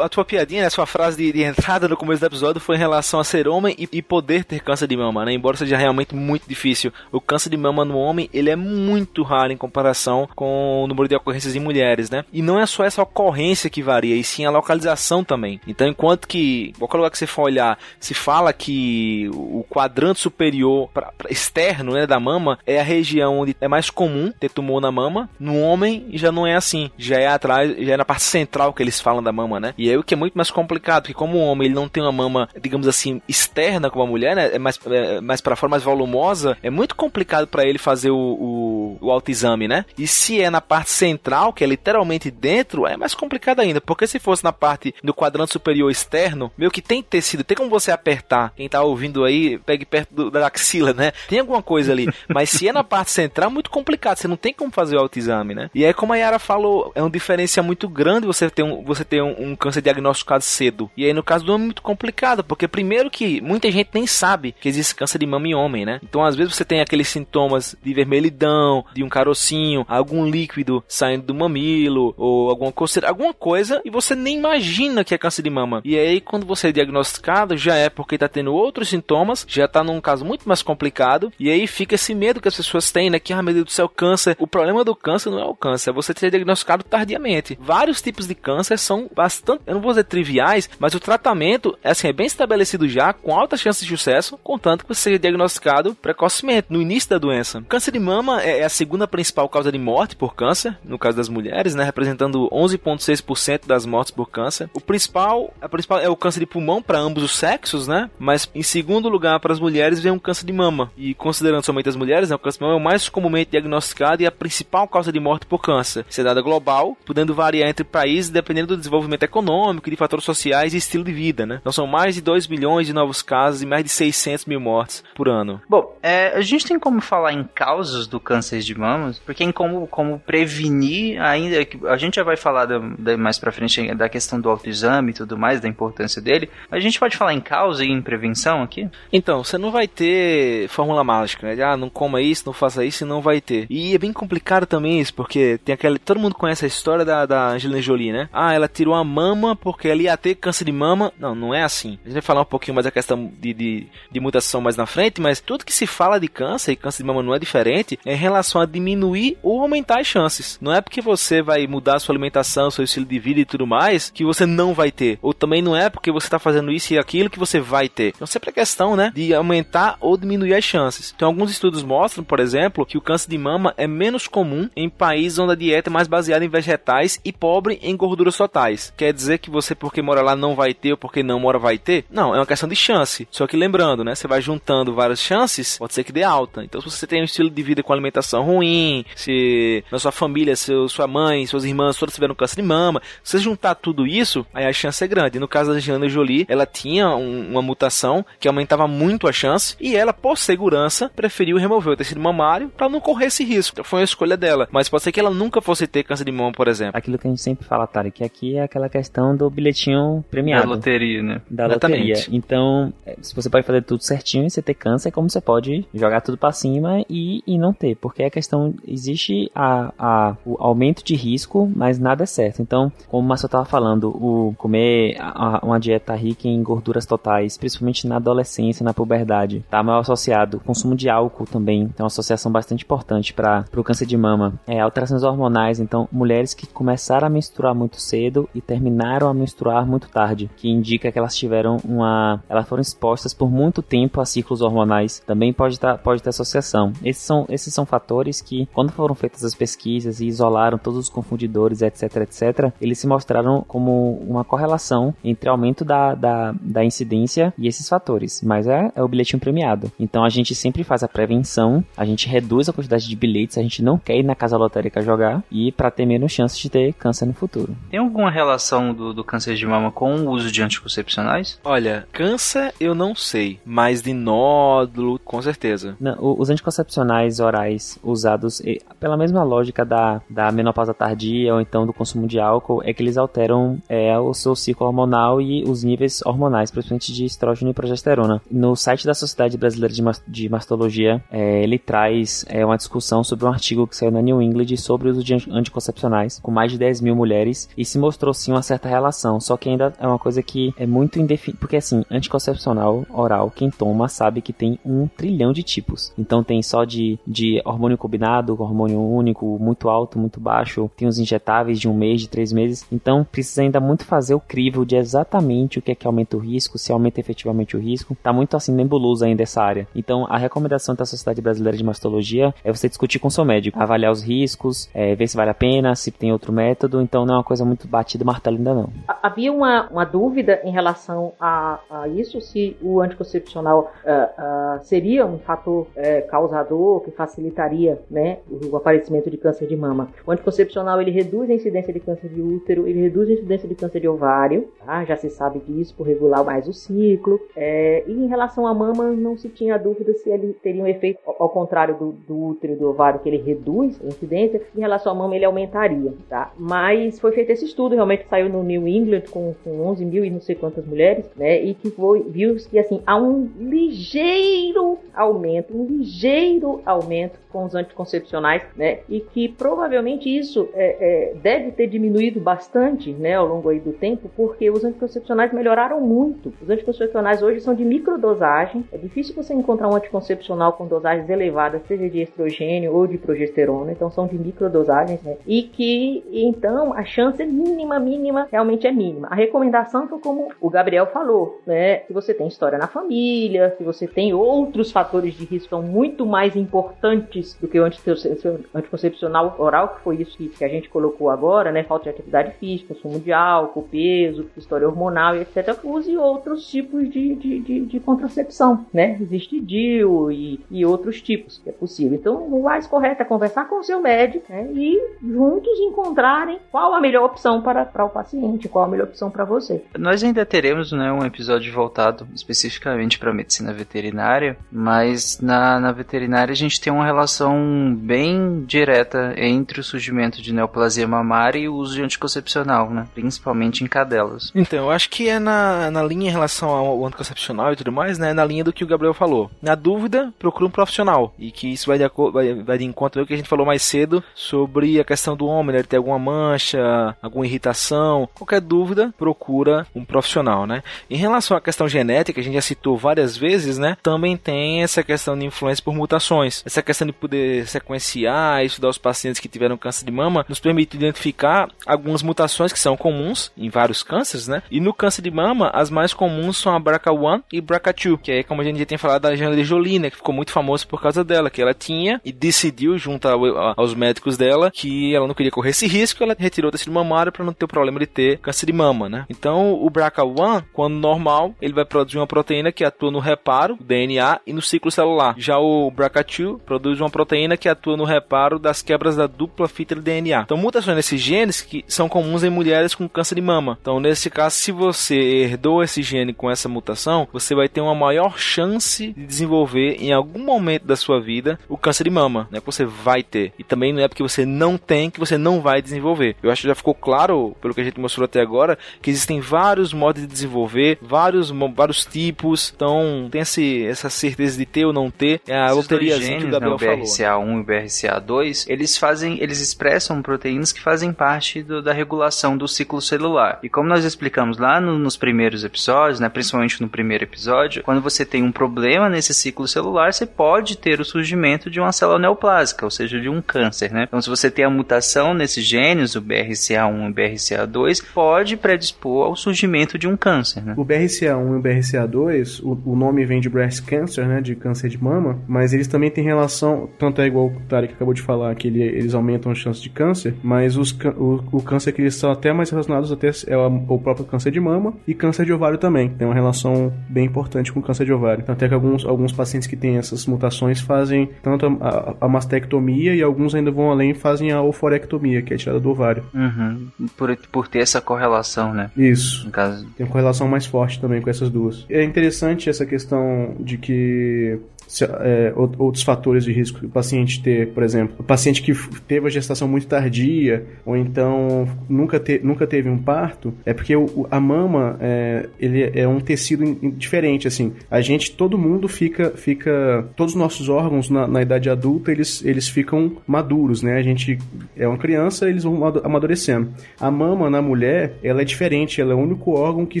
a 0.02 0.08
tua 0.08 0.24
piadinha, 0.24 0.62
né, 0.62 0.66
a 0.66 0.70
sua 0.70 0.86
frase 0.86 1.16
de, 1.16 1.32
de, 1.32 1.42
entrada 1.42 1.88
no 1.88 1.96
começo 1.96 2.20
do 2.20 2.26
episódio 2.26 2.60
foi 2.60 2.76
em 2.76 2.78
relação 2.78 3.20
a 3.20 3.24
ser 3.24 3.48
homem 3.48 3.74
e, 3.78 3.88
e, 3.92 4.02
poder 4.02 4.44
ter 4.44 4.60
câncer 4.60 4.86
de 4.86 4.96
mama, 4.96 5.24
né? 5.24 5.32
Embora 5.32 5.56
seja 5.56 5.76
realmente 5.76 6.14
muito 6.14 6.48
difícil. 6.48 6.92
O 7.10 7.20
câncer 7.20 7.50
de 7.50 7.56
mama 7.56 7.84
no 7.84 7.96
homem, 7.96 8.28
ele 8.32 8.50
é 8.50 8.56
muito 8.56 9.22
raro 9.22 9.52
em 9.52 9.56
comparação 9.56 10.28
com 10.34 10.84
o 10.84 10.86
número 10.86 11.08
de 11.08 11.16
ocorrências 11.16 11.54
em 11.56 11.60
mulheres, 11.60 12.10
né? 12.10 12.24
E 12.32 12.42
não 12.42 12.58
é 12.58 12.66
só 12.66 12.84
essa 12.84 13.02
ocorrência 13.02 13.70
que 13.70 13.82
varia, 13.82 14.16
e 14.16 14.24
sim 14.24 14.44
a 14.44 14.50
localização 14.50 15.01
também. 15.24 15.60
Então, 15.66 15.86
enquanto 15.86 16.28
que, 16.28 16.72
qualquer 16.78 16.96
lugar 16.96 17.10
que 17.10 17.18
você 17.18 17.26
for 17.26 17.42
olhar, 17.42 17.78
se 17.98 18.14
fala 18.14 18.52
que 18.52 19.28
o 19.32 19.64
quadrante 19.68 20.20
superior 20.20 20.88
pra, 20.92 21.12
pra 21.12 21.30
externo 21.30 21.92
né, 21.92 22.06
da 22.06 22.20
mama 22.20 22.58
é 22.66 22.80
a 22.80 22.84
região 22.84 23.40
onde 23.40 23.56
é 23.60 23.68
mais 23.68 23.90
comum 23.90 24.32
ter 24.38 24.50
tumor 24.50 24.80
na 24.80 24.92
mama, 24.92 25.28
no 25.38 25.58
homem 25.60 26.06
já 26.12 26.30
não 26.30 26.46
é 26.46 26.54
assim. 26.54 26.90
Já 26.96 27.16
é 27.16 27.26
atrás, 27.26 27.76
já 27.78 27.94
é 27.94 27.96
na 27.96 28.04
parte 28.04 28.22
central 28.22 28.72
que 28.72 28.82
eles 28.82 29.00
falam 29.00 29.22
da 29.22 29.32
mama, 29.32 29.58
né? 29.58 29.74
E 29.76 29.88
aí 29.88 29.96
o 29.96 30.02
que 30.02 30.14
é 30.14 30.16
muito 30.16 30.34
mais 30.34 30.50
complicado, 30.50 31.02
porque 31.02 31.14
como 31.14 31.38
o 31.38 31.46
homem 31.46 31.66
ele 31.66 31.74
não 31.74 31.88
tem 31.88 32.02
uma 32.02 32.12
mama, 32.12 32.48
digamos 32.60 32.86
assim, 32.86 33.20
externa 33.28 33.90
como 33.90 34.04
a 34.04 34.06
mulher, 34.06 34.36
né? 34.36 34.54
É 34.54 34.58
mais, 34.58 34.78
é, 34.86 35.20
mais 35.20 35.40
para 35.40 35.56
fora, 35.56 35.70
mais 35.70 35.82
volumosa, 35.82 36.56
é 36.62 36.70
muito 36.70 36.94
complicado 36.94 37.46
para 37.46 37.64
ele 37.64 37.78
fazer 37.78 38.10
o, 38.10 38.16
o, 38.16 38.98
o 39.00 39.10
autoexame, 39.10 39.66
né? 39.68 39.84
E 39.98 40.06
se 40.06 40.40
é 40.40 40.50
na 40.50 40.60
parte 40.60 40.90
central, 40.90 41.52
que 41.52 41.64
é 41.64 41.66
literalmente 41.66 42.30
dentro, 42.30 42.86
é 42.86 42.96
mais 42.96 43.14
complicado 43.14 43.60
ainda, 43.60 43.80
porque 43.80 44.06
se 44.06 44.18
fosse 44.18 44.44
na 44.44 44.52
parte 44.52 44.91
do 45.02 45.14
quadrante 45.14 45.52
superior 45.52 45.90
externo, 45.90 46.50
meio 46.56 46.70
que 46.70 46.82
tem 46.82 47.02
tecido, 47.02 47.44
tem 47.44 47.56
como 47.56 47.70
você 47.70 47.90
apertar. 47.90 48.52
Quem 48.56 48.68
tá 48.68 48.82
ouvindo 48.82 49.24
aí, 49.24 49.58
pegue 49.58 49.84
perto 49.84 50.14
do, 50.14 50.30
da 50.30 50.46
axila, 50.46 50.92
né? 50.92 51.12
Tem 51.28 51.38
alguma 51.38 51.62
coisa 51.62 51.92
ali. 51.92 52.08
Mas 52.28 52.50
se 52.50 52.68
é 52.68 52.72
na 52.72 52.84
parte 52.84 53.10
central, 53.10 53.50
é 53.50 53.52
muito 53.52 53.70
complicado, 53.70 54.16
você 54.16 54.28
não 54.28 54.36
tem 54.36 54.52
como 54.52 54.70
fazer 54.70 54.96
o 54.96 55.00
autoexame, 55.00 55.54
né? 55.54 55.70
E 55.74 55.84
aí, 55.84 55.94
como 55.94 56.12
a 56.12 56.16
Yara 56.16 56.38
falou, 56.38 56.92
é 56.94 57.02
uma 57.02 57.10
diferença 57.10 57.62
muito 57.62 57.88
grande 57.88 58.26
você 58.26 58.48
ter 58.50 58.62
um, 58.62 58.82
você 58.82 59.04
ter 59.04 59.22
um, 59.22 59.50
um 59.50 59.56
câncer 59.56 59.82
diagnosticado 59.82 60.42
cedo. 60.42 60.90
E 60.96 61.04
aí, 61.04 61.12
no 61.12 61.22
caso 61.22 61.44
do 61.44 61.52
homem, 61.52 61.64
é 61.64 61.66
muito 61.66 61.82
complicado, 61.82 62.42
porque 62.44 62.66
primeiro 62.66 63.10
que 63.10 63.40
muita 63.40 63.70
gente 63.70 63.90
nem 63.94 64.06
sabe 64.06 64.54
que 64.60 64.68
existe 64.68 64.94
câncer 64.94 65.18
de 65.18 65.26
mama 65.26 65.46
em 65.46 65.54
homem, 65.54 65.84
né? 65.84 66.00
Então, 66.02 66.24
às 66.24 66.34
vezes, 66.34 66.54
você 66.54 66.64
tem 66.64 66.80
aqueles 66.80 67.08
sintomas 67.08 67.76
de 67.82 67.94
vermelhidão, 67.94 68.84
de 68.94 69.02
um 69.02 69.08
carocinho, 69.08 69.84
algum 69.88 70.26
líquido 70.26 70.82
saindo 70.88 71.26
do 71.26 71.34
mamilo, 71.34 72.14
ou 72.16 72.50
alguma 72.50 72.72
coceira, 72.72 73.08
alguma 73.08 73.32
coisa, 73.32 73.80
e 73.84 73.90
você 73.90 74.14
nem 74.14 74.38
imagina 74.38 74.71
que 75.04 75.14
é 75.14 75.18
câncer 75.18 75.42
de 75.42 75.50
mama. 75.50 75.80
E 75.84 75.98
aí, 75.98 76.20
quando 76.20 76.46
você 76.46 76.68
é 76.68 76.72
diagnosticado, 76.72 77.56
já 77.56 77.76
é 77.76 77.88
porque 77.88 78.18
tá 78.18 78.28
tendo 78.28 78.52
outros 78.52 78.88
sintomas, 78.88 79.44
já 79.48 79.68
tá 79.68 79.82
num 79.84 80.00
caso 80.00 80.24
muito 80.24 80.48
mais 80.48 80.62
complicado, 80.62 81.32
e 81.38 81.50
aí 81.50 81.66
fica 81.66 81.94
esse 81.94 82.14
medo 82.14 82.40
que 82.40 82.48
as 82.48 82.56
pessoas 82.56 82.90
têm, 82.90 83.10
né? 83.10 83.18
Que, 83.18 83.32
ah, 83.32 83.42
meu 83.42 83.54
Deus 83.54 83.66
do 83.66 83.70
céu, 83.70 83.88
câncer. 83.88 84.36
O 84.38 84.46
problema 84.46 84.84
do 84.84 84.94
câncer 84.94 85.30
não 85.30 85.38
é 85.38 85.44
o 85.44 85.54
câncer, 85.54 85.90
é 85.90 85.92
você 85.92 86.12
ser 86.16 86.30
diagnosticado 86.30 86.84
tardiamente. 86.84 87.58
Vários 87.60 88.00
tipos 88.00 88.26
de 88.26 88.34
câncer 88.34 88.78
são 88.78 89.10
bastante, 89.14 89.62
eu 89.66 89.74
não 89.74 89.80
vou 89.80 89.92
dizer 89.92 90.04
triviais, 90.04 90.68
mas 90.78 90.94
o 90.94 91.00
tratamento 91.00 91.76
é 91.82 91.90
assim, 91.90 92.08
é 92.08 92.12
bem 92.12 92.26
estabelecido 92.26 92.88
já, 92.88 93.12
com 93.12 93.34
altas 93.34 93.60
chances 93.60 93.86
de 93.86 93.96
sucesso, 93.96 94.38
contanto 94.42 94.84
que 94.84 94.94
você 94.94 95.00
seja 95.00 95.18
diagnosticado 95.18 95.94
precocemente, 95.94 96.68
no 96.70 96.80
início 96.80 97.10
da 97.10 97.18
doença. 97.18 97.62
Câncer 97.68 97.92
de 97.92 97.98
mama 97.98 98.42
é, 98.42 98.60
é, 98.60 98.68
segunda 98.68 99.06
principal 99.06 99.48
causa 99.48 99.70
de 99.70 99.78
morte 99.78 100.16
por 100.16 100.34
câncer, 100.34 100.76
no 100.84 100.98
caso 100.98 101.16
das 101.16 101.28
mulheres, 101.28 101.74
né, 101.74 101.84
representando 101.84 102.48
11,6% 102.50 103.66
das 103.66 103.86
mortes 103.86 104.10
por 104.10 104.30
câncer. 104.30 104.61
O 104.72 104.80
principal, 104.80 105.52
a 105.60 105.68
principal 105.68 105.98
é 106.00 106.08
o 106.08 106.16
câncer 106.16 106.40
de 106.40 106.46
pulmão 106.46 106.82
para 106.82 106.98
ambos 106.98 107.22
os 107.22 107.36
sexos, 107.36 107.88
né? 107.88 108.10
Mas 108.18 108.48
em 108.54 108.62
segundo 108.62 109.08
lugar 109.08 109.40
para 109.40 109.52
as 109.52 109.60
mulheres 109.60 110.00
vem 110.00 110.12
um 110.12 110.18
câncer 110.18 110.44
de 110.44 110.52
mama. 110.52 110.90
E 110.96 111.14
considerando 111.14 111.64
somente 111.64 111.88
as 111.88 111.96
mulheres, 111.96 112.30
né, 112.30 112.36
o 112.36 112.38
câncer 112.38 112.58
de 112.58 112.64
mama 112.64 112.76
é 112.76 112.80
o 112.80 112.84
mais 112.84 113.08
comumente 113.08 113.50
diagnosticado 113.50 114.22
e 114.22 114.26
a 114.26 114.30
principal 114.30 114.88
causa 114.88 115.12
de 115.12 115.20
morte 115.20 115.46
por 115.46 115.60
câncer. 115.60 116.04
Isso 116.08 116.20
é 116.20 116.24
dada 116.24 116.40
global, 116.42 116.96
podendo 117.04 117.34
variar 117.34 117.68
entre 117.68 117.84
países 117.84 118.30
dependendo 118.30 118.68
do 118.68 118.76
desenvolvimento 118.76 119.22
econômico, 119.22 119.90
de 119.90 119.96
fatores 119.96 120.24
sociais 120.24 120.74
e 120.74 120.76
estilo 120.76 121.04
de 121.04 121.12
vida, 121.12 121.46
né? 121.46 121.58
Então 121.60 121.72
são 121.72 121.86
mais 121.86 122.14
de 122.14 122.20
2 122.20 122.46
milhões 122.46 122.86
de 122.86 122.92
novos 122.92 123.22
casos 123.22 123.62
e 123.62 123.66
mais 123.66 123.84
de 123.84 123.90
600 123.90 124.46
mil 124.46 124.60
mortes 124.60 125.02
por 125.14 125.28
ano. 125.28 125.60
Bom, 125.68 125.96
é, 126.02 126.28
a 126.28 126.40
gente 126.40 126.66
tem 126.66 126.78
como 126.78 127.00
falar 127.00 127.32
em 127.32 127.44
causas 127.44 128.06
do 128.06 128.20
câncer 128.20 128.60
de 128.60 128.78
mamas, 128.78 129.18
porque 129.18 129.44
em 129.44 129.52
como, 129.52 129.86
como 129.86 130.18
prevenir 130.18 131.20
ainda, 131.20 131.56
a 131.88 131.96
gente 131.96 132.16
já 132.16 132.22
vai 132.22 132.36
falar 132.36 132.66
da, 132.66 132.78
da, 132.78 133.16
mais 133.16 133.38
pra 133.38 133.52
frente 133.52 133.94
da 133.94 134.08
questão 134.08 134.40
do 134.40 134.50
autoexame 134.52 135.10
e 135.10 135.14
tudo 135.14 135.38
mais, 135.38 135.60
da 135.60 135.68
importância 135.68 136.20
dele, 136.20 136.48
a 136.70 136.78
gente 136.78 136.98
pode 136.98 137.16
falar 137.16 137.34
em 137.34 137.40
causa 137.40 137.84
e 137.84 137.88
em 137.88 138.02
prevenção 138.02 138.62
aqui? 138.62 138.88
Então, 139.12 139.42
você 139.44 139.58
não 139.58 139.70
vai 139.70 139.88
ter 139.88 140.68
fórmula 140.68 141.04
mágica, 141.04 141.46
né? 141.46 141.62
Ah, 141.62 141.76
não 141.76 141.88
coma 141.88 142.20
isso, 142.20 142.44
não 142.46 142.52
faça 142.52 142.84
isso 142.84 143.04
e 143.04 143.06
não 143.06 143.20
vai 143.20 143.40
ter. 143.40 143.66
E 143.68 143.94
é 143.94 143.98
bem 143.98 144.12
complicado 144.12 144.66
também 144.66 145.00
isso, 145.00 145.14
porque 145.14 145.58
tem 145.64 145.74
aquela. 145.74 145.98
Todo 145.98 146.20
mundo 146.20 146.34
conhece 146.34 146.64
a 146.64 146.68
história 146.68 147.04
da, 147.04 147.26
da 147.26 147.48
Angelina 147.50 147.80
Jolie, 147.80 148.12
né? 148.12 148.28
Ah, 148.32 148.52
ela 148.52 148.68
tirou 148.68 148.94
a 148.94 149.04
mama 149.04 149.54
porque 149.54 149.88
ela 149.88 150.02
ia 150.02 150.16
ter 150.16 150.34
câncer 150.34 150.64
de 150.64 150.72
mama. 150.72 151.12
Não, 151.18 151.34
não 151.34 151.54
é 151.54 151.62
assim. 151.62 151.98
A 152.02 152.08
gente 152.08 152.14
vai 152.14 152.22
falar 152.22 152.42
um 152.42 152.46
pouquinho 152.46 152.74
mais 152.74 152.84
da 152.84 152.90
questão 152.90 153.30
de, 153.38 153.52
de, 153.52 153.86
de 154.10 154.20
mutação 154.20 154.60
mais 154.60 154.76
na 154.76 154.86
frente, 154.86 155.20
mas 155.20 155.40
tudo 155.40 155.64
que 155.64 155.72
se 155.72 155.86
fala 155.86 156.18
de 156.18 156.28
câncer, 156.28 156.72
e 156.72 156.76
câncer 156.76 157.02
de 157.02 157.06
mama 157.06 157.22
não 157.22 157.34
é 157.34 157.38
diferente, 157.38 157.98
é 158.04 158.12
em 158.12 158.16
relação 158.16 158.60
a 158.60 158.66
diminuir 158.66 159.38
ou 159.42 159.60
aumentar 159.60 160.00
as 160.00 160.06
chances. 160.06 160.58
Não 160.60 160.72
é 160.72 160.80
porque 160.80 161.00
você 161.00 161.42
vai 161.42 161.66
mudar 161.66 161.98
sua 161.98 162.12
alimentação, 162.12 162.70
seu 162.70 162.84
estilo 162.84 163.06
de 163.06 163.18
vida 163.18 163.40
e 163.40 163.44
tudo 163.44 163.66
mais, 163.66 164.10
que 164.10 164.24
você 164.24 164.41
não 164.46 164.74
vai 164.74 164.90
ter. 164.90 165.18
Ou 165.22 165.32
também 165.32 165.62
não 165.62 165.76
é 165.76 165.90
porque 165.90 166.12
você 166.12 166.26
está 166.26 166.38
fazendo 166.38 166.72
isso 166.72 166.92
e 166.92 166.98
aquilo 166.98 167.30
que 167.30 167.38
você 167.38 167.60
vai 167.60 167.88
ter. 167.88 168.12
Então 168.14 168.26
sempre 168.26 168.50
é 168.50 168.52
questão, 168.52 168.96
né, 168.96 169.12
de 169.14 169.34
aumentar 169.34 169.96
ou 170.00 170.16
diminuir 170.16 170.54
as 170.54 170.64
chances. 170.64 171.12
Então 171.14 171.28
alguns 171.28 171.50
estudos 171.50 171.82
mostram, 171.82 172.24
por 172.24 172.40
exemplo, 172.40 172.86
que 172.86 172.98
o 172.98 173.00
câncer 173.00 173.30
de 173.30 173.38
mama 173.38 173.74
é 173.76 173.86
menos 173.86 174.26
comum 174.26 174.68
em 174.76 174.88
países 174.88 175.38
onde 175.38 175.52
a 175.52 175.56
dieta 175.56 175.90
é 175.90 175.92
mais 175.92 176.08
baseada 176.08 176.44
em 176.44 176.48
vegetais 176.48 177.20
e 177.24 177.32
pobre 177.32 177.78
em 177.82 177.96
gorduras 177.96 178.36
totais. 178.36 178.92
Quer 178.96 179.12
dizer 179.12 179.38
que 179.38 179.50
você 179.50 179.74
porque 179.74 180.02
mora 180.02 180.22
lá 180.22 180.36
não 180.36 180.54
vai 180.54 180.74
ter 180.74 180.92
ou 180.92 180.98
porque 180.98 181.22
não 181.22 181.40
mora 181.40 181.58
vai 181.58 181.78
ter? 181.78 182.04
Não, 182.10 182.34
é 182.34 182.38
uma 182.38 182.46
questão 182.46 182.68
de 182.68 182.76
chance. 182.76 183.26
Só 183.30 183.46
que 183.46 183.56
lembrando, 183.56 184.04
né, 184.04 184.14
você 184.14 184.28
vai 184.28 184.40
juntando 184.40 184.94
várias 184.94 185.20
chances, 185.20 185.78
pode 185.78 185.94
ser 185.94 186.04
que 186.04 186.12
dê 186.12 186.22
alta. 186.22 186.64
Então 186.64 186.80
se 186.80 186.90
você 186.90 187.06
tem 187.06 187.20
um 187.20 187.24
estilo 187.24 187.50
de 187.50 187.62
vida 187.62 187.82
com 187.82 187.92
alimentação 187.92 188.42
ruim, 188.44 189.04
se 189.14 189.84
na 189.90 189.98
sua 189.98 190.12
família, 190.12 190.56
seu, 190.56 190.88
sua 190.88 191.06
mãe, 191.06 191.46
suas 191.46 191.64
irmãs 191.64 191.96
todas 191.96 192.14
tiveram 192.14 192.34
câncer 192.34 192.56
de 192.56 192.62
mama, 192.62 193.02
se 193.22 193.32
você 193.32 193.38
juntar 193.38 193.74
tudo 193.74 194.06
isso, 194.06 194.31
aí 194.52 194.66
a 194.66 194.72
chance 194.72 195.02
é 195.02 195.06
grande. 195.06 195.38
No 195.38 195.48
caso 195.48 195.70
da 195.70 195.76
Angelina 195.76 196.08
Jolie, 196.08 196.46
ela 196.48 196.66
tinha 196.66 197.08
um, 197.10 197.50
uma 197.50 197.62
mutação 197.62 198.24
que 198.38 198.48
aumentava 198.48 198.86
muito 198.86 199.28
a 199.28 199.32
chance 199.32 199.76
e 199.80 199.96
ela, 199.96 200.12
por 200.12 200.38
segurança, 200.38 201.10
preferiu 201.14 201.56
remover 201.56 201.94
o 201.94 201.96
tecido 201.96 202.20
mamário 202.20 202.68
para 202.68 202.88
não 202.88 203.00
correr 203.00 203.26
esse 203.26 203.44
risco. 203.44 203.74
Então 203.74 203.84
foi 203.84 204.00
uma 204.00 204.04
escolha 204.04 204.36
dela. 204.36 204.68
Mas 204.70 204.88
pode 204.88 205.02
ser 205.02 205.12
que 205.12 205.20
ela 205.20 205.30
nunca 205.30 205.60
fosse 205.60 205.86
ter 205.86 206.02
câncer 206.02 206.24
de 206.24 206.32
mama, 206.32 206.52
por 206.52 206.68
exemplo. 206.68 206.96
Aquilo 206.96 207.18
que 207.18 207.26
a 207.26 207.30
gente 207.30 207.42
sempre 207.42 207.66
fala, 207.66 207.86
Tari, 207.86 208.10
que 208.10 208.24
aqui 208.24 208.56
é 208.56 208.62
aquela 208.62 208.88
questão 208.88 209.36
do 209.36 209.48
bilhetinho 209.50 210.24
premiado. 210.30 210.66
Da 210.66 210.74
loteria, 210.74 211.22
né? 211.22 211.40
Da 211.50 211.66
Exatamente. 211.66 212.08
loteria. 212.08 212.36
Então, 212.36 212.92
é, 213.04 213.16
se 213.20 213.34
você 213.34 213.48
pode 213.50 213.66
fazer 213.66 213.82
tudo 213.82 214.02
certinho 214.02 214.46
e 214.46 214.50
você 214.50 214.62
ter 214.62 214.74
câncer, 214.74 215.08
é 215.08 215.12
como 215.12 215.28
você 215.28 215.40
pode 215.40 215.86
jogar 215.94 216.20
tudo 216.20 216.38
para 216.38 216.52
cima 216.52 217.04
e, 217.08 217.42
e 217.46 217.58
não 217.58 217.72
ter. 217.72 217.96
Porque 217.96 218.22
a 218.22 218.30
questão, 218.30 218.74
existe 218.86 219.50
a, 219.54 219.92
a, 219.98 220.36
o 220.44 220.56
aumento 220.58 221.04
de 221.04 221.14
risco, 221.14 221.70
mas 221.74 221.98
nada 221.98 222.24
é 222.24 222.26
certo. 222.26 222.62
Então, 222.62 222.92
como 223.08 223.24
o 223.24 223.28
Márcio 223.28 223.46
estava 223.46 223.64
falando, 223.64 224.10
o 224.26 224.54
comer 224.54 225.16
uma 225.62 225.78
dieta 225.78 226.14
rica 226.14 226.48
em 226.48 226.62
gorduras 226.62 227.06
totais, 227.06 227.56
principalmente 227.56 228.06
na 228.06 228.16
adolescência, 228.16 228.84
na 228.84 228.94
puberdade, 228.94 229.58
está 229.58 229.82
mal 229.82 230.00
associado. 230.00 230.60
Consumo 230.60 230.94
de 230.94 231.08
álcool 231.08 231.46
também 231.46 231.88
tem 231.88 232.02
uma 232.02 232.06
associação 232.06 232.50
bastante 232.50 232.84
importante 232.84 233.32
para 233.32 233.64
o 233.76 233.84
câncer 233.84 234.06
de 234.06 234.16
mama. 234.16 234.54
É, 234.66 234.80
alterações 234.80 235.22
hormonais, 235.22 235.80
então, 235.80 236.08
mulheres 236.10 236.54
que 236.54 236.66
começaram 236.66 237.26
a 237.26 237.30
menstruar 237.30 237.74
muito 237.74 238.00
cedo 238.00 238.48
e 238.54 238.60
terminaram 238.60 239.28
a 239.28 239.34
menstruar 239.34 239.86
muito 239.86 240.08
tarde, 240.08 240.50
que 240.56 240.68
indica 240.68 241.10
que 241.10 241.18
elas 241.18 241.36
tiveram 241.36 241.78
uma. 241.84 242.42
Elas 242.48 242.68
foram 242.68 242.80
expostas 242.80 243.34
por 243.34 243.50
muito 243.50 243.82
tempo 243.82 244.20
a 244.20 244.26
ciclos 244.26 244.60
hormonais. 244.60 245.20
Também 245.26 245.52
pode, 245.52 245.78
tá, 245.78 245.96
pode 245.96 246.22
ter 246.22 246.30
associação. 246.30 246.92
Esses 247.04 247.22
são, 247.22 247.46
esses 247.48 247.72
são 247.72 247.84
fatores 247.84 248.40
que, 248.40 248.66
quando 248.72 248.92
foram 248.92 249.14
feitas 249.14 249.44
as 249.44 249.54
pesquisas 249.54 250.20
e 250.20 250.26
isolaram 250.26 250.78
todos 250.78 250.98
os 250.98 251.08
confundidores, 251.08 251.82
etc, 251.82 252.16
etc, 252.16 252.72
eles 252.80 252.98
se 252.98 253.06
mostraram 253.06 253.64
como 253.66 254.11
uma 254.12 254.44
correlação 254.44 255.14
entre 255.24 255.48
aumento 255.48 255.84
da, 255.84 256.14
da, 256.14 256.54
da 256.60 256.84
incidência 256.84 257.52
e 257.58 257.66
esses 257.66 257.88
fatores. 257.88 258.42
Mas 258.42 258.66
é, 258.66 258.90
é 258.94 259.02
o 259.02 259.08
bilhetinho 259.08 259.40
premiado. 259.40 259.90
Então 259.98 260.24
a 260.24 260.28
gente 260.28 260.54
sempre 260.54 260.84
faz 260.84 261.02
a 261.02 261.08
prevenção, 261.08 261.84
a 261.96 262.04
gente 262.04 262.28
reduz 262.28 262.68
a 262.68 262.72
quantidade 262.72 263.08
de 263.08 263.16
bilhetes, 263.16 263.58
a 263.58 263.62
gente 263.62 263.82
não 263.82 263.98
quer 263.98 264.16
ir 264.16 264.22
na 264.22 264.34
casa 264.34 264.56
lotérica 264.56 265.02
jogar 265.02 265.42
e 265.50 265.72
para 265.72 265.90
ter 265.90 266.06
menos 266.06 266.32
chance 266.32 266.60
de 266.60 266.70
ter 266.70 266.92
câncer 266.94 267.26
no 267.26 267.32
futuro. 267.32 267.76
Tem 267.90 268.00
alguma 268.00 268.30
relação 268.30 268.92
do, 268.94 269.12
do 269.12 269.24
câncer 269.24 269.54
de 269.54 269.66
mama 269.66 269.90
com 269.90 270.14
o 270.14 270.30
uso 270.30 270.50
de 270.50 270.62
anticoncepcionais? 270.62 271.58
Olha, 271.64 272.06
câncer 272.12 272.74
eu 272.80 272.94
não 272.94 273.14
sei, 273.14 273.60
mas 273.64 274.02
de 274.02 274.12
nódulo, 274.12 275.18
com 275.18 275.40
certeza. 275.40 275.96
Não, 276.00 276.16
os 276.20 276.50
anticoncepcionais 276.50 277.40
orais 277.40 277.98
usados 278.02 278.62
pela 278.98 279.16
mesma 279.16 279.42
lógica 279.42 279.84
da, 279.84 280.20
da 280.28 280.50
menopausa 280.50 280.94
tardia 280.94 281.54
ou 281.54 281.60
então 281.60 281.86
do 281.86 281.92
consumo 281.92 282.26
de 282.26 282.38
álcool 282.38 282.82
é 282.84 282.92
que 282.92 283.02
eles 283.02 283.16
alteram 283.16 283.78
é, 283.88 284.01
o 284.18 284.34
seu 284.34 284.54
ciclo 284.54 284.86
hormonal 284.86 285.40
e 285.40 285.64
os 285.64 285.82
níveis 285.82 286.22
hormonais, 286.24 286.70
principalmente 286.70 287.12
de 287.12 287.24
estrógeno 287.24 287.70
e 287.70 287.74
progesterona. 287.74 288.40
No 288.50 288.74
site 288.76 289.06
da 289.06 289.14
Sociedade 289.14 289.56
Brasileira 289.56 289.94
de, 289.94 290.02
de 290.28 290.48
Mastologia, 290.48 291.22
é, 291.30 291.62
ele 291.62 291.78
traz 291.78 292.44
é, 292.48 292.64
uma 292.64 292.76
discussão 292.76 293.22
sobre 293.24 293.44
um 293.44 293.48
artigo 293.48 293.86
que 293.86 293.96
saiu 293.96 294.10
na 294.10 294.22
New 294.22 294.40
England 294.40 294.76
sobre 294.76 295.08
o 295.08 295.12
uso 295.12 295.24
de 295.24 295.34
anticoncepcionais 295.50 296.38
com 296.40 296.50
mais 296.50 296.72
de 296.72 296.78
10 296.78 297.00
mil 297.00 297.14
mulheres 297.16 297.68
e 297.76 297.84
se 297.84 297.98
mostrou 297.98 298.32
sim 298.34 298.52
uma 298.52 298.62
certa 298.62 298.88
relação, 298.88 299.40
só 299.40 299.56
que 299.56 299.68
ainda 299.68 299.92
é 299.98 300.06
uma 300.06 300.18
coisa 300.18 300.42
que 300.42 300.72
é 300.76 300.86
muito 300.86 301.18
indefinida, 301.18 301.58
porque 301.60 301.76
assim, 301.76 302.04
anticoncepcional 302.10 303.04
oral, 303.10 303.50
quem 303.50 303.70
toma 303.70 304.08
sabe 304.08 304.40
que 304.40 304.52
tem 304.52 304.78
um 304.84 305.06
trilhão 305.06 305.52
de 305.52 305.62
tipos. 305.62 306.12
Então 306.18 306.42
tem 306.42 306.62
só 306.62 306.84
de, 306.84 307.18
de 307.26 307.60
hormônio 307.64 307.98
combinado, 307.98 308.56
hormônio 308.60 309.00
único, 309.00 309.58
muito 309.58 309.88
alto, 309.88 310.18
muito 310.18 310.40
baixo, 310.40 310.90
tem 310.96 311.08
os 311.08 311.18
injetáveis 311.18 311.78
de 311.78 311.88
um 311.88 311.94
mês, 311.94 312.20
de 312.20 312.28
três 312.28 312.52
meses. 312.52 312.86
Então 312.90 313.24
precisa 313.30 313.62
ainda 313.62 313.80
muito 313.80 313.91
fazer 313.98 314.34
o 314.34 314.40
crivo 314.40 314.84
de 314.84 314.96
exatamente 314.96 315.78
o 315.78 315.82
que 315.82 315.92
é 315.92 315.94
que 315.94 316.06
aumenta 316.06 316.36
o 316.36 316.40
risco, 316.40 316.78
se 316.78 316.92
aumenta 316.92 317.20
efetivamente 317.20 317.76
o 317.76 317.80
risco. 317.80 318.16
Tá 318.22 318.32
muito 318.32 318.56
assim 318.56 318.72
nebuloso 318.72 319.24
ainda 319.24 319.42
essa 319.42 319.62
área. 319.62 319.86
Então 319.94 320.26
a 320.28 320.38
recomendação 320.38 320.94
da 320.94 321.04
Sociedade 321.04 321.40
Brasileira 321.40 321.76
de 321.76 321.84
Mastologia 321.84 322.54
é 322.64 322.72
você 322.72 322.88
discutir 322.88 323.18
com 323.18 323.30
seu 323.30 323.44
médico, 323.44 323.80
avaliar 323.80 324.10
os 324.10 324.22
riscos, 324.22 324.88
é, 324.94 325.14
ver 325.14 325.26
se 325.26 325.36
vale 325.36 325.50
a 325.50 325.54
pena, 325.54 325.94
se 325.94 326.10
tem 326.10 326.32
outro 326.32 326.52
método. 326.52 327.00
Então 327.00 327.24
não 327.24 327.34
é 327.34 327.36
uma 327.38 327.44
coisa 327.44 327.64
muito 327.64 327.86
batida 327.86 328.24
martelo 328.24 328.56
ainda 328.56 328.74
não. 328.74 328.88
Havia 329.22 329.52
uma, 329.52 329.88
uma 329.88 330.04
dúvida 330.04 330.60
em 330.64 330.70
relação 330.70 331.32
a, 331.38 331.80
a 331.90 332.08
isso, 332.08 332.40
se 332.40 332.76
o 332.80 333.00
anticoncepcional 333.00 333.92
uh, 334.04 334.78
uh, 334.78 334.84
seria 334.84 335.26
um 335.26 335.38
fator 335.38 335.86
uh, 335.96 336.28
causador 336.28 337.00
que 337.00 337.10
facilitaria 337.10 338.00
né, 338.10 338.38
o, 338.48 338.72
o 338.72 338.76
aparecimento 338.76 339.30
de 339.30 339.36
câncer 339.36 339.66
de 339.66 339.76
mama. 339.76 340.08
O 340.26 340.32
anticoncepcional 340.32 341.00
ele 341.00 341.10
reduz 341.10 341.50
a 341.50 341.54
incidência 341.54 341.92
de 341.92 342.00
câncer 342.00 342.28
de 342.28 342.40
útero, 342.40 342.86
ele 342.86 343.02
reduz 343.02 343.28
a 343.28 343.32
incidência 343.32 343.68
de 343.68 343.71
câncer 343.74 344.00
de 344.00 344.08
ovário, 344.08 344.68
tá? 344.84 345.04
já 345.04 345.16
se 345.16 345.30
sabe 345.30 345.60
disso 345.60 345.94
por 345.96 346.06
regular 346.06 346.44
mais 346.44 346.68
o 346.68 346.72
ciclo. 346.72 347.40
É, 347.56 348.04
e 348.06 348.12
em 348.12 348.26
relação 348.26 348.66
à 348.66 348.74
mama, 348.74 349.10
não 349.10 349.36
se 349.36 349.48
tinha 349.48 349.78
dúvida 349.78 350.12
se 350.14 350.30
ele 350.30 350.54
teria 350.62 350.82
um 350.82 350.86
efeito 350.86 351.18
ao 351.26 351.48
contrário 351.48 351.96
do, 351.96 352.12
do 352.12 352.46
útero 352.46 352.74
e 352.74 352.76
do 352.76 352.88
ovário, 352.88 353.20
que 353.20 353.28
ele 353.28 353.42
reduz 353.42 354.00
a 354.02 354.06
incidência, 354.06 354.62
em 354.76 354.80
relação 354.80 355.12
à 355.12 355.14
mama 355.14 355.36
ele 355.36 355.44
aumentaria, 355.44 356.12
tá? 356.28 356.52
Mas 356.58 357.18
foi 357.18 357.32
feito 357.32 357.50
esse 357.50 357.64
estudo, 357.64 357.94
realmente 357.94 358.26
saiu 358.28 358.48
no 358.48 358.62
New 358.62 358.86
England 358.86 359.24
com, 359.30 359.54
com 359.62 359.80
11 359.88 360.04
mil 360.04 360.24
e 360.24 360.30
não 360.30 360.40
sei 360.40 360.54
quantas 360.54 360.86
mulheres, 360.86 361.30
né? 361.36 361.62
E 361.62 361.74
que 361.74 361.90
foi, 361.90 362.22
viu 362.22 362.56
que 362.56 362.78
assim, 362.78 363.02
há 363.06 363.16
um 363.16 363.48
ligeiro 363.58 364.98
aumento, 365.14 365.76
um 365.76 365.84
ligeiro 365.84 366.80
aumento 366.84 367.38
com 367.50 367.64
os 367.64 367.74
anticoncepcionais, 367.74 368.62
né? 368.76 369.00
E 369.08 369.20
que 369.20 369.48
provavelmente 369.48 370.28
isso 370.28 370.68
é, 370.74 371.32
é, 371.32 371.34
deve 371.34 371.72
ter 371.72 371.86
diminuído 371.86 372.40
bastante, 372.40 373.12
né, 373.12 373.34
ao 373.34 373.46
longo 373.46 373.61
aí 373.68 373.80
do 373.80 373.92
tempo, 373.92 374.30
porque 374.36 374.70
os 374.70 374.84
anticoncepcionais 374.84 375.52
melhoraram 375.52 376.00
muito. 376.00 376.52
Os 376.60 376.68
anticoncepcionais 376.68 377.42
hoje 377.42 377.60
são 377.60 377.74
de 377.74 377.84
microdosagem. 377.84 378.84
É 378.92 378.96
difícil 378.96 379.34
você 379.34 379.54
encontrar 379.54 379.88
um 379.88 379.96
anticoncepcional 379.96 380.72
com 380.74 380.86
dosagens 380.86 381.28
elevadas, 381.28 381.82
seja 381.86 382.08
de 382.08 382.22
estrogênio 382.22 382.94
ou 382.94 383.06
de 383.06 383.18
progesterona. 383.18 383.92
Então 383.92 384.10
são 384.10 384.26
de 384.26 384.38
microdosagens, 384.38 385.22
né? 385.22 385.36
E 385.46 385.62
que 385.62 386.24
então 386.32 386.92
a 386.92 387.04
chance 387.04 387.42
é 387.42 387.46
mínima, 387.46 387.98
mínima, 387.98 388.48
realmente 388.50 388.86
é 388.86 388.92
mínima. 388.92 389.28
A 389.30 389.34
recomendação 389.34 390.08
foi 390.08 390.18
como 390.20 390.48
o 390.60 390.70
Gabriel 390.70 391.06
falou, 391.06 391.60
né? 391.66 392.00
Se 392.00 392.12
você 392.12 392.34
tem 392.34 392.46
história 392.46 392.78
na 392.78 392.86
família, 392.86 393.74
se 393.76 393.84
você 393.84 394.06
tem 394.06 394.32
outros 394.32 394.90
fatores 394.92 395.34
de 395.34 395.44
risco 395.44 395.70
são 395.70 395.82
muito 395.82 396.26
mais 396.26 396.56
importantes 396.56 397.54
do 397.60 397.68
que 397.68 397.78
o 397.78 397.84
anticoncepcional 397.84 399.54
oral, 399.58 399.88
que 399.88 400.00
foi 400.02 400.16
isso 400.16 400.36
que, 400.36 400.48
que 400.48 400.64
a 400.64 400.68
gente 400.68 400.88
colocou 400.88 401.30
agora, 401.30 401.72
né? 401.72 401.82
Falta 401.82 402.04
de 402.04 402.10
atividade 402.10 402.52
física, 402.58 402.94
consumo 402.94 403.18
de 403.18 403.32
álcool, 403.32 403.51
peso, 403.90 404.46
história 404.56 404.88
hormonal 404.88 405.36
etc. 405.36 405.78
Use 405.84 406.16
outros 406.16 406.66
tipos 406.66 407.08
de, 407.10 407.34
de, 407.34 407.60
de, 407.60 407.80
de 407.86 408.00
contracepção, 408.00 408.84
né? 408.92 409.16
Existe 409.20 409.60
DIU 409.60 410.30
e, 410.30 410.60
e 410.70 410.84
outros 410.84 411.20
tipos 411.20 411.58
que 411.58 411.68
é 411.68 411.72
possível. 411.72 412.18
Então, 412.18 412.36
o 412.44 412.62
mais 412.62 412.86
correto 412.86 413.22
é 413.22 413.24
conversar 413.24 413.68
com 413.68 413.80
o 413.80 413.82
seu 413.82 414.00
médico 414.00 414.46
né? 414.48 414.68
e 414.72 415.00
juntos 415.22 415.78
encontrarem 415.80 416.58
qual 416.70 416.94
a 416.94 417.00
melhor 417.00 417.24
opção 417.24 417.62
para, 417.62 417.84
para 417.84 418.04
o 418.04 418.10
paciente, 418.10 418.68
qual 418.68 418.84
a 418.84 418.88
melhor 418.88 419.04
opção 419.04 419.30
para 419.30 419.44
você. 419.44 419.84
Nós 419.98 420.22
ainda 420.22 420.44
teremos 420.44 420.92
né, 420.92 421.12
um 421.12 421.24
episódio 421.24 421.72
voltado 421.72 422.26
especificamente 422.34 423.18
para 423.18 423.30
a 423.30 423.34
medicina 423.34 423.72
veterinária, 423.72 424.56
mas 424.70 425.40
na, 425.40 425.78
na 425.78 425.92
veterinária 425.92 426.52
a 426.52 426.56
gente 426.56 426.80
tem 426.80 426.92
uma 426.92 427.04
relação 427.04 427.94
bem 427.94 428.64
direta 428.64 429.34
entre 429.36 429.80
o 429.80 429.84
surgimento 429.84 430.40
de 430.40 430.52
neoplasia 430.52 431.06
mamária 431.06 431.58
e 431.58 431.68
o 431.68 431.74
uso 431.74 431.94
de 431.94 432.02
anticoncepcional, 432.02 432.90
né? 432.90 433.06
Principalmente 433.42 433.82
em 433.82 433.88
cadelas. 433.88 434.52
Então, 434.54 434.84
eu 434.84 434.90
acho 434.90 435.10
que 435.10 435.28
é 435.28 435.38
na, 435.38 435.90
na 435.90 436.02
linha 436.02 436.28
em 436.28 436.32
relação 436.32 436.68
ao 436.70 437.04
anticoncepcional 437.04 437.72
e 437.72 437.76
tudo 437.76 437.90
mais, 437.90 438.18
né? 438.18 438.32
Na 438.32 438.44
linha 438.44 438.62
do 438.62 438.72
que 438.72 438.84
o 438.84 438.86
Gabriel 438.86 439.12
falou. 439.12 439.50
Na 439.60 439.74
dúvida, 439.74 440.32
procura 440.38 440.66
um 440.66 440.70
profissional. 440.70 441.34
E 441.38 441.50
que 441.50 441.72
isso 441.72 441.86
vai 441.88 441.98
de, 441.98 442.08
vai, 442.32 442.54
vai 442.62 442.78
de 442.78 442.84
encontro 442.84 443.20
ao 443.20 443.26
que 443.26 443.34
a 443.34 443.36
gente 443.36 443.48
falou 443.48 443.66
mais 443.66 443.82
cedo 443.82 444.22
sobre 444.34 445.00
a 445.00 445.04
questão 445.04 445.36
do 445.36 445.46
homem, 445.46 445.72
né? 445.72 445.78
Ele 445.80 445.88
ter 445.88 445.96
alguma 445.96 446.18
mancha, 446.18 447.16
alguma 447.20 447.44
irritação. 447.44 448.28
Qualquer 448.34 448.60
dúvida, 448.60 449.12
procura 449.18 449.86
um 449.94 450.04
profissional, 450.04 450.66
né? 450.66 450.82
Em 451.10 451.16
relação 451.16 451.56
à 451.56 451.60
questão 451.60 451.88
genética, 451.88 452.40
a 452.40 452.44
gente 452.44 452.54
já 452.54 452.60
citou 452.62 452.96
várias 452.96 453.36
vezes, 453.36 453.76
né? 453.76 453.96
Também 454.02 454.36
tem 454.36 454.82
essa 454.82 455.02
questão 455.02 455.36
de 455.36 455.44
influência 455.44 455.84
por 455.84 455.94
mutações. 455.94 456.62
Essa 456.64 456.82
questão 456.82 457.06
de 457.06 457.12
poder 457.12 457.66
sequenciar 457.66 458.64
estudar 458.64 458.88
os 458.88 458.98
pacientes 458.98 459.40
que 459.40 459.48
tiveram 459.48 459.76
câncer 459.76 460.04
de 460.04 460.12
mama 460.12 460.46
nos 460.48 460.60
permite 460.60 460.96
identificar 460.96 461.68
algumas 461.84 462.22
mutações 462.22 462.72
que 462.72 462.78
são 462.78 462.96
comuns 462.96 463.31
em 463.56 463.68
vários 463.68 464.02
cânceres, 464.02 464.48
né? 464.48 464.62
E 464.70 464.80
no 464.80 464.94
câncer 464.94 465.22
de 465.22 465.30
mama, 465.30 465.70
as 465.72 465.90
mais 465.90 466.12
comuns 466.12 466.56
são 466.58 466.74
a 466.74 466.80
BRCA1 466.80 467.42
e 467.52 467.60
BRCA2, 467.60 468.18
que 468.20 468.32
é 468.32 468.42
como 468.42 468.60
a 468.60 468.64
gente 468.64 468.78
já 468.78 468.86
tem 468.86 468.98
falado 468.98 469.22
da 469.22 469.30
Angelina 469.30 469.64
Jolie, 469.64 469.98
né? 469.98 470.10
Que 470.10 470.16
ficou 470.16 470.34
muito 470.34 470.52
famosa 470.52 470.86
por 470.86 471.00
causa 471.00 471.24
dela, 471.24 471.50
que 471.50 471.62
ela 471.62 471.74
tinha 471.74 472.20
e 472.24 472.32
decidiu, 472.32 472.96
junto 472.98 473.28
aos 473.28 473.94
médicos 473.94 474.36
dela, 474.36 474.70
que 474.70 475.14
ela 475.14 475.26
não 475.26 475.34
queria 475.34 475.50
correr 475.50 475.70
esse 475.70 475.86
risco, 475.86 476.22
ela 476.22 476.36
retirou 476.38 476.68
o 476.68 476.72
tecido 476.72 476.92
mamário 476.92 477.32
para 477.32 477.44
não 477.44 477.52
ter 477.52 477.64
o 477.64 477.68
problema 477.68 478.00
de 478.00 478.06
ter 478.06 478.38
câncer 478.38 478.66
de 478.66 478.72
mama, 478.72 479.08
né? 479.08 479.26
Então, 479.28 479.72
o 479.74 479.90
BRCA1, 479.90 480.64
quando 480.72 480.94
normal, 480.94 481.54
ele 481.60 481.72
vai 481.72 481.84
produzir 481.84 482.18
uma 482.18 482.26
proteína 482.26 482.72
que 482.72 482.84
atua 482.84 483.10
no 483.10 483.18
reparo, 483.18 483.76
DNA, 483.80 484.40
e 484.46 484.52
no 484.52 484.62
ciclo 484.62 484.90
celular. 484.90 485.34
Já 485.38 485.58
o 485.58 485.90
BRCA2 485.90 486.60
produz 486.60 487.00
uma 487.00 487.10
proteína 487.10 487.56
que 487.56 487.68
atua 487.68 487.96
no 487.96 488.04
reparo 488.04 488.58
das 488.58 488.82
quebras 488.82 489.16
da 489.16 489.26
dupla 489.26 489.68
fita 489.68 489.94
de 489.94 490.00
DNA. 490.00 490.42
Então, 490.42 490.56
mutações 490.56 490.96
nesses 490.96 491.20
genes 491.20 491.60
que 491.60 491.84
são 491.86 492.08
comuns 492.08 492.44
em 492.44 492.50
mulheres 492.50 492.94
com 492.94 493.08
câncer 493.08 493.21
de 493.30 493.40
mama. 493.40 493.78
Então, 493.80 494.00
nesse 494.00 494.28
caso, 494.28 494.56
se 494.56 494.72
você 494.72 495.14
herdou 495.14 495.82
esse 495.82 496.02
gene 496.02 496.32
com 496.32 496.50
essa 496.50 496.68
mutação, 496.68 497.28
você 497.32 497.54
vai 497.54 497.68
ter 497.68 497.80
uma 497.80 497.94
maior 497.94 498.38
chance 498.38 499.12
de 499.12 499.26
desenvolver 499.26 499.96
em 500.00 500.12
algum 500.12 500.40
momento 500.40 500.84
da 500.84 500.96
sua 500.96 501.20
vida 501.20 501.58
o 501.68 501.76
câncer 501.76 502.04
de 502.04 502.10
mama, 502.10 502.48
né? 502.50 502.60
Que 502.60 502.66
você 502.66 502.84
vai 502.84 503.22
ter. 503.22 503.52
E 503.58 503.64
também 503.64 503.92
não 503.92 504.02
é 504.02 504.08
porque 504.08 504.22
você 504.22 504.44
não 504.44 504.76
tem 504.76 505.10
que 505.10 505.20
você 505.20 505.38
não 505.38 505.60
vai 505.60 505.80
desenvolver. 505.80 506.36
Eu 506.42 506.50
acho 506.50 506.62
que 506.62 506.68
já 506.68 506.74
ficou 506.74 506.94
claro, 506.94 507.56
pelo 507.60 507.74
que 507.74 507.80
a 507.80 507.84
gente 507.84 508.00
mostrou 508.00 508.24
até 508.24 508.40
agora, 508.40 508.78
que 509.00 509.10
existem 509.10 509.40
vários 509.40 509.92
modos 509.92 510.22
de 510.22 510.28
desenvolver, 510.28 510.98
vários, 511.00 511.50
vários 511.74 512.04
tipos. 512.04 512.72
Então, 512.74 513.28
tem 513.30 513.40
esse, 513.40 513.84
essa 513.86 514.10
certeza 514.10 514.58
de 514.58 514.66
ter 514.66 514.84
ou 514.84 514.92
não 514.92 515.10
ter. 515.10 515.40
É 515.46 515.56
a 515.56 515.72
loteria 515.72 516.18
que 516.18 516.44
o 516.44 516.50
Gabriel 516.50 516.76
né, 516.76 516.76
o 516.76 517.04
BRCA1 517.04 517.56
e 517.56 517.60
o 517.60 517.64
BRCA2, 517.64 518.64
eles 518.68 518.96
fazem, 518.96 519.38
eles 519.40 519.60
expressam 519.60 520.22
proteínas 520.22 520.72
que 520.72 520.80
fazem 520.80 521.12
parte 521.12 521.62
do, 521.62 521.82
da 521.82 521.92
regulação 521.92 522.56
do 522.56 522.66
ciclo 522.66 523.00
celular. 523.12 523.58
E 523.62 523.68
como 523.68 523.88
nós 523.88 524.04
explicamos 524.04 524.58
lá 524.58 524.80
no, 524.80 524.98
nos 524.98 525.16
primeiros 525.16 525.64
episódios, 525.64 526.18
né, 526.18 526.28
principalmente 526.28 526.80
no 526.80 526.88
primeiro 526.88 527.24
episódio, 527.24 527.82
quando 527.82 528.00
você 528.00 528.24
tem 528.24 528.42
um 528.42 528.52
problema 528.52 529.08
nesse 529.08 529.34
ciclo 529.34 529.68
celular, 529.68 530.12
você 530.12 530.24
pode 530.24 530.78
ter 530.78 531.00
o 531.00 531.04
surgimento 531.04 531.70
de 531.70 531.78
uma 531.80 531.92
célula 531.92 532.18
neoplásica, 532.18 532.84
ou 532.84 532.90
seja, 532.90 533.20
de 533.20 533.28
um 533.28 533.42
câncer, 533.42 533.92
né? 533.92 534.04
Então, 534.08 534.20
se 534.20 534.30
você 534.30 534.50
tem 534.50 534.64
a 534.64 534.70
mutação 534.70 535.34
nesses 535.34 535.64
genes, 535.64 536.14
o 536.14 536.22
BRCA1 536.22 537.06
e 537.06 537.10
o 537.10 537.14
BRCA2, 537.14 538.02
pode 538.14 538.56
predispor 538.56 539.26
ao 539.26 539.36
surgimento 539.36 539.98
de 539.98 540.08
um 540.08 540.16
câncer, 540.16 540.62
né? 540.62 540.74
O 540.76 540.84
BRCA1 540.84 541.54
e 541.54 541.58
o 541.58 541.62
BRCA2, 541.62 542.60
o, 542.62 542.92
o 542.92 542.96
nome 542.96 543.24
vem 543.24 543.40
de 543.40 543.48
breast 543.48 543.84
cancer, 543.84 544.26
né, 544.26 544.40
de 544.40 544.54
câncer 544.54 544.88
de 544.88 545.02
mama, 545.02 545.38
mas 545.46 545.72
eles 545.72 545.86
também 545.86 546.10
têm 546.10 546.24
relação, 546.24 546.88
tanto 546.98 547.20
é 547.20 547.26
igual 547.26 547.46
o 547.46 547.60
Tarek 547.68 547.94
acabou 547.94 548.14
de 548.14 548.22
falar, 548.22 548.54
que 548.54 548.68
ele, 548.68 548.82
eles 548.82 549.14
aumentam 549.14 549.52
as 549.52 549.58
chances 549.58 549.82
de 549.82 549.90
câncer, 549.90 550.34
mas 550.42 550.76
os, 550.76 550.92
o, 551.16 551.44
o 551.52 551.62
câncer 551.62 551.92
que 551.92 552.00
eles 552.00 552.14
são 552.14 552.30
até 552.30 552.52
mais 552.52 552.70
relacionados 552.70 553.01
até 553.10 553.30
é 553.46 553.56
o, 553.56 553.98
próprio 553.98 554.26
câncer 554.26 554.50
de 554.50 554.60
mama 554.60 554.94
e 555.06 555.14
câncer 555.14 555.46
de 555.46 555.52
ovário 555.52 555.78
também. 555.78 556.10
Tem 556.10 556.26
uma 556.26 556.34
relação 556.34 556.92
bem 557.08 557.24
importante 557.24 557.72
com 557.72 557.80
o 557.80 557.82
câncer 557.82 558.04
de 558.04 558.12
ovário. 558.12 558.44
Até 558.46 558.68
que 558.68 558.74
alguns, 558.74 559.04
alguns 559.04 559.32
pacientes 559.32 559.66
que 559.66 559.76
têm 559.76 559.96
essas 559.96 560.26
mutações 560.26 560.80
fazem 560.80 561.28
tanto 561.42 561.66
a, 561.66 561.88
a, 561.88 562.14
a 562.20 562.28
mastectomia 562.28 563.14
e 563.14 563.22
alguns 563.22 563.54
ainda 563.54 563.70
vão 563.70 563.90
além 563.90 564.10
e 564.10 564.14
fazem 564.14 564.52
a 564.52 564.62
oforectomia, 564.62 565.42
que 565.42 565.52
é 565.52 565.56
a 565.56 565.58
tirada 565.58 565.80
do 565.80 565.90
ovário. 565.90 566.24
Uhum. 566.34 566.88
Por, 567.16 567.36
por 567.50 567.68
ter 567.68 567.80
essa 567.80 568.00
correlação, 568.00 568.74
né? 568.74 568.90
Isso. 568.96 569.50
Caso. 569.50 569.86
Tem 569.96 570.06
uma 570.06 570.12
correlação 570.12 570.46
mais 570.46 570.66
forte 570.66 571.00
também 571.00 571.20
com 571.20 571.30
essas 571.30 571.50
duas. 571.50 571.86
É 571.88 572.02
interessante 572.04 572.68
essa 572.68 572.84
questão 572.84 573.56
de 573.58 573.78
que 573.78 574.58
é, 575.00 575.52
outros 575.56 576.02
fatores 576.02 576.44
de 576.44 576.52
risco 576.52 576.80
que 576.80 576.86
o 576.86 576.88
paciente 576.88 577.42
ter, 577.42 577.68
por 577.68 577.82
exemplo, 577.82 578.16
o 578.18 578.22
paciente 578.22 578.62
que 578.62 578.72
teve 579.06 579.26
a 579.26 579.30
gestação 579.30 579.66
muito 579.66 579.86
tardia 579.86 580.66
ou 580.84 580.96
então 580.96 581.66
nunca, 581.88 582.20
te, 582.20 582.40
nunca 582.42 582.66
teve 582.66 582.81
um 582.88 582.98
parto, 582.98 583.54
é 583.64 583.72
porque 583.72 583.94
o, 583.94 584.26
a 584.30 584.40
mama 584.40 584.96
é, 585.00 585.48
ele 585.58 585.90
é 585.94 586.06
um 586.06 586.20
tecido 586.20 586.64
diferente, 586.96 587.46
assim. 587.46 587.72
A 587.90 588.00
gente, 588.00 588.32
todo 588.32 588.58
mundo 588.58 588.88
fica, 588.88 589.30
fica 589.30 590.06
todos 590.16 590.34
os 590.34 590.38
nossos 590.38 590.68
órgãos 590.68 591.10
na, 591.10 591.26
na 591.26 591.42
idade 591.42 591.68
adulta, 591.68 592.10
eles, 592.10 592.44
eles 592.44 592.68
ficam 592.68 593.16
maduros, 593.26 593.82
né? 593.82 593.98
A 593.98 594.02
gente 594.02 594.38
é 594.76 594.86
uma 594.86 594.98
criança, 594.98 595.48
eles 595.48 595.64
vão 595.64 595.84
amadurecendo. 596.02 596.72
A 596.98 597.10
mama 597.10 597.50
na 597.50 597.60
mulher, 597.60 598.14
ela 598.22 598.42
é 598.42 598.44
diferente, 598.44 599.00
ela 599.00 599.12
é 599.12 599.14
o 599.14 599.18
único 599.18 599.52
órgão 599.52 599.84
que 599.84 600.00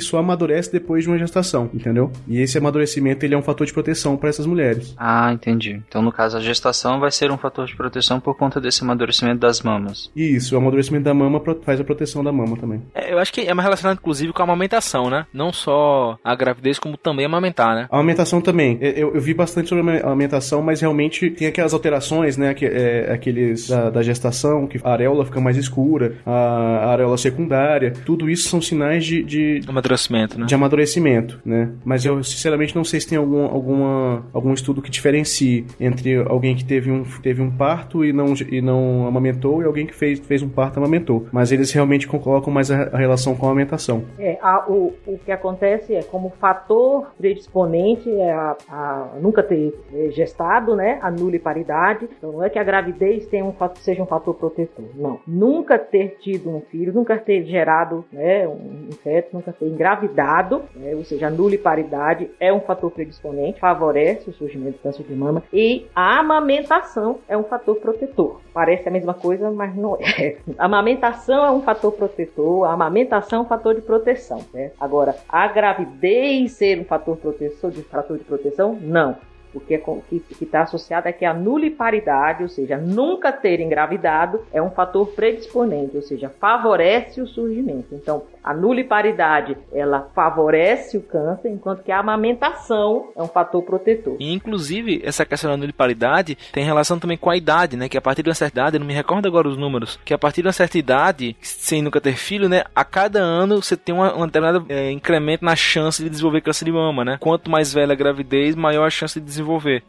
só 0.00 0.18
amadurece 0.18 0.72
depois 0.72 1.04
de 1.04 1.10
uma 1.10 1.18
gestação, 1.18 1.68
entendeu? 1.74 2.10
E 2.26 2.40
esse 2.40 2.56
amadurecimento, 2.58 3.24
ele 3.24 3.34
é 3.34 3.38
um 3.38 3.42
fator 3.42 3.66
de 3.66 3.72
proteção 3.72 4.16
para 4.16 4.28
essas 4.28 4.46
mulheres 4.46 4.62
mulheres. 4.62 4.94
Ah, 4.96 5.32
entendi. 5.32 5.82
Então, 5.88 6.00
no 6.00 6.12
caso, 6.12 6.36
a 6.36 6.40
gestação 6.40 7.00
vai 7.00 7.10
ser 7.10 7.30
um 7.30 7.38
fator 7.38 7.66
de 7.66 7.76
proteção 7.76 8.20
por 8.20 8.36
conta 8.36 8.60
desse 8.60 8.82
amadurecimento 8.82 9.40
das 9.40 9.60
mamas. 9.62 10.10
Isso, 10.14 10.54
o 10.54 10.58
amadurecimento 10.58 11.04
da 11.04 11.14
mama 11.14 11.42
faz 11.62 11.80
a 11.80 11.84
proteção 11.84 12.22
da 12.22 12.32
mama 12.32 12.56
também. 12.56 12.71
É, 12.94 13.12
eu 13.12 13.18
acho 13.18 13.32
que 13.32 13.42
é 13.42 13.54
mais 13.54 13.64
relacionado, 13.64 13.98
inclusive, 13.98 14.32
com 14.32 14.42
a 14.42 14.44
amamentação, 14.44 15.10
né? 15.10 15.26
Não 15.32 15.52
só 15.52 16.18
a 16.24 16.34
gravidez, 16.34 16.78
como 16.78 16.96
também 16.96 17.26
amamentar, 17.26 17.74
né? 17.74 17.86
A 17.90 17.96
amamentação 17.96 18.40
também. 18.40 18.78
Eu, 18.80 19.14
eu 19.14 19.20
vi 19.20 19.34
bastante 19.34 19.68
sobre 19.68 19.98
a 19.98 20.06
amamentação, 20.06 20.62
mas 20.62 20.80
realmente 20.80 21.30
tem 21.30 21.46
aquelas 21.48 21.72
alterações, 21.72 22.36
né? 22.36 22.54
Que, 22.54 22.66
é, 22.66 23.12
aqueles 23.12 23.68
da, 23.68 23.90
da, 23.90 24.02
gestação, 24.02 24.66
que 24.66 24.80
a 24.82 24.92
areola 24.92 25.24
fica 25.24 25.40
mais 25.40 25.56
escura, 25.56 26.16
a, 26.24 26.32
a 26.32 26.92
areola 26.92 27.16
secundária. 27.16 27.92
Tudo 28.04 28.28
isso 28.28 28.48
são 28.48 28.60
sinais 28.60 29.04
de, 29.04 29.22
de 29.22 29.60
amadurecimento, 29.66 30.38
né? 30.38 30.46
De 30.46 30.54
amadurecimento, 30.54 31.40
né? 31.44 31.70
Mas 31.84 32.04
eu, 32.04 32.22
sinceramente, 32.22 32.74
não 32.74 32.84
sei 32.84 33.00
se 33.00 33.08
tem 33.08 33.18
algum, 33.18 33.44
alguma, 33.44 34.26
algum 34.32 34.52
estudo 34.52 34.82
que 34.82 34.90
diferencie 34.90 35.66
entre 35.80 36.16
alguém 36.16 36.54
que 36.54 36.64
teve 36.64 36.90
um, 36.90 37.04
teve 37.22 37.42
um 37.42 37.50
parto 37.50 38.04
e 38.04 38.12
não, 38.12 38.34
e 38.50 38.60
não 38.60 39.06
amamentou 39.06 39.62
e 39.62 39.64
alguém 39.64 39.86
que 39.86 39.94
fez, 39.94 40.20
fez 40.20 40.42
um 40.42 40.48
parto 40.48 40.76
e 40.76 40.78
amamentou. 40.78 41.26
Mas 41.32 41.52
eles 41.52 41.70
realmente 41.72 42.06
colocam 42.06 42.52
mais 42.52 42.61
a, 42.70 42.90
a 42.92 42.96
relação 42.96 43.34
com 43.34 43.46
a 43.46 43.50
amamentação. 43.50 44.04
É, 44.18 44.38
a, 44.40 44.64
o, 44.68 44.94
o 45.06 45.18
que 45.18 45.32
acontece 45.32 45.94
é 45.94 46.02
como 46.02 46.30
fator 46.30 47.12
predisponente 47.18 48.10
é 48.10 48.32
a, 48.32 48.56
a 48.68 49.08
nunca 49.20 49.42
ter 49.42 49.74
é, 49.94 50.10
gestado, 50.10 50.74
né? 50.74 50.98
A 51.02 51.10
nuliparidade. 51.10 52.08
Então 52.18 52.32
não 52.32 52.44
é 52.44 52.50
que 52.50 52.58
a 52.58 52.64
gravidez 52.64 53.26
tenha 53.26 53.44
um, 53.44 53.54
seja 53.76 54.02
um 54.02 54.06
fator 54.06 54.34
protetor. 54.34 54.84
Não. 54.94 55.20
Nunca 55.26 55.78
ter 55.78 56.16
tido 56.20 56.50
um 56.50 56.60
filho, 56.60 56.92
nunca 56.92 57.18
ter 57.18 57.44
gerado 57.44 58.04
né, 58.12 58.46
um 58.46 58.90
feto, 59.02 59.30
nunca 59.34 59.52
ter 59.52 59.66
engravidado, 59.66 60.62
né, 60.74 60.94
ou 60.94 61.04
seja, 61.04 61.26
a 61.26 61.30
nuliparidade 61.30 62.30
é 62.38 62.52
um 62.52 62.60
fator 62.60 62.90
predisponente, 62.90 63.60
favorece 63.60 64.30
o 64.30 64.32
surgimento 64.32 64.78
do 64.78 64.82
câncer 64.82 65.04
de 65.04 65.14
mama. 65.14 65.42
E 65.52 65.86
a 65.94 66.20
amamentação 66.20 67.18
é 67.28 67.36
um 67.36 67.44
fator 67.44 67.76
protetor. 67.76 68.40
Parece 68.52 68.88
a 68.88 68.92
mesma 68.92 69.14
coisa, 69.14 69.50
mas 69.50 69.74
não 69.74 69.96
é. 69.96 70.36
A 70.58 70.66
amamentação 70.66 71.44
é 71.44 71.50
um 71.50 71.62
fator 71.62 71.92
protetor, 71.92 72.64
a 72.64 72.72
amamentação 72.72 73.40
é 73.40 73.42
um 73.42 73.46
fator 73.46 73.74
de 73.74 73.80
proteção. 73.80 74.44
Né? 74.52 74.72
Agora, 74.78 75.16
a 75.28 75.48
gravidez 75.48 76.52
ser 76.52 76.78
um 76.80 76.84
fator 76.84 77.16
protetor, 77.16 77.70
de 77.70 77.82
fator 77.82 78.18
de 78.18 78.24
proteção, 78.24 78.78
não. 78.80 79.16
O 79.54 79.60
que 79.60 79.74
é 79.74 79.78
que 79.78 80.44
está 80.44 80.62
associado 80.62 81.08
é 81.08 81.12
que 81.12 81.24
a 81.24 81.34
nuliparidade, 81.34 82.42
ou 82.42 82.48
seja, 82.48 82.76
nunca 82.76 83.32
ter 83.32 83.60
engravidado, 83.60 84.40
é 84.52 84.62
um 84.62 84.70
fator 84.70 85.06
predisponente, 85.08 85.96
ou 85.96 86.02
seja, 86.02 86.28
favorece 86.28 87.20
o 87.20 87.26
surgimento. 87.26 87.94
Então, 87.94 88.22
a 88.42 88.52
nuliparidade, 88.52 89.56
ela 89.72 90.08
favorece 90.14 90.96
o 90.96 91.02
câncer, 91.02 91.48
enquanto 91.48 91.82
que 91.82 91.92
a 91.92 92.00
amamentação 92.00 93.10
é 93.14 93.22
um 93.22 93.28
fator 93.28 93.62
protetor. 93.62 94.16
E, 94.18 94.32
inclusive, 94.32 95.00
essa 95.04 95.24
questão 95.24 95.50
da 95.50 95.56
nuliparidade 95.56 96.36
tem 96.52 96.64
relação 96.64 96.98
também 96.98 97.16
com 97.16 97.30
a 97.30 97.36
idade, 97.36 97.76
né? 97.76 97.88
Que 97.88 97.96
a 97.96 98.00
partir 98.00 98.22
de 98.22 98.28
uma 98.28 98.34
certa 98.34 98.60
idade, 98.60 98.76
eu 98.76 98.80
não 98.80 98.86
me 98.86 98.94
recordo 98.94 99.28
agora 99.28 99.48
os 99.48 99.56
números, 99.56 99.98
que 100.04 100.12
a 100.12 100.18
partir 100.18 100.42
de 100.42 100.48
uma 100.48 100.52
certa 100.52 100.76
idade, 100.76 101.36
sem 101.40 101.82
nunca 101.82 102.00
ter 102.00 102.16
filho, 102.16 102.48
né? 102.48 102.64
A 102.74 102.84
cada 102.84 103.20
ano 103.20 103.62
você 103.62 103.76
tem 103.76 103.94
uma 103.94 104.26
determinada 104.26 104.64
é, 104.68 104.90
incremento 104.90 105.44
na 105.44 105.54
chance 105.54 106.02
de 106.02 106.10
desenvolver 106.10 106.40
câncer 106.40 106.64
de 106.64 106.72
mama, 106.72 107.04
né? 107.04 107.18
Quanto 107.20 107.50
mais 107.50 107.72
velha 107.72 107.92
a 107.92 107.96
gravidez, 107.96 108.56
maior 108.56 108.86
a 108.86 108.90
chance 108.90 109.20
de 109.20 109.24
desenvolver. 109.24 109.41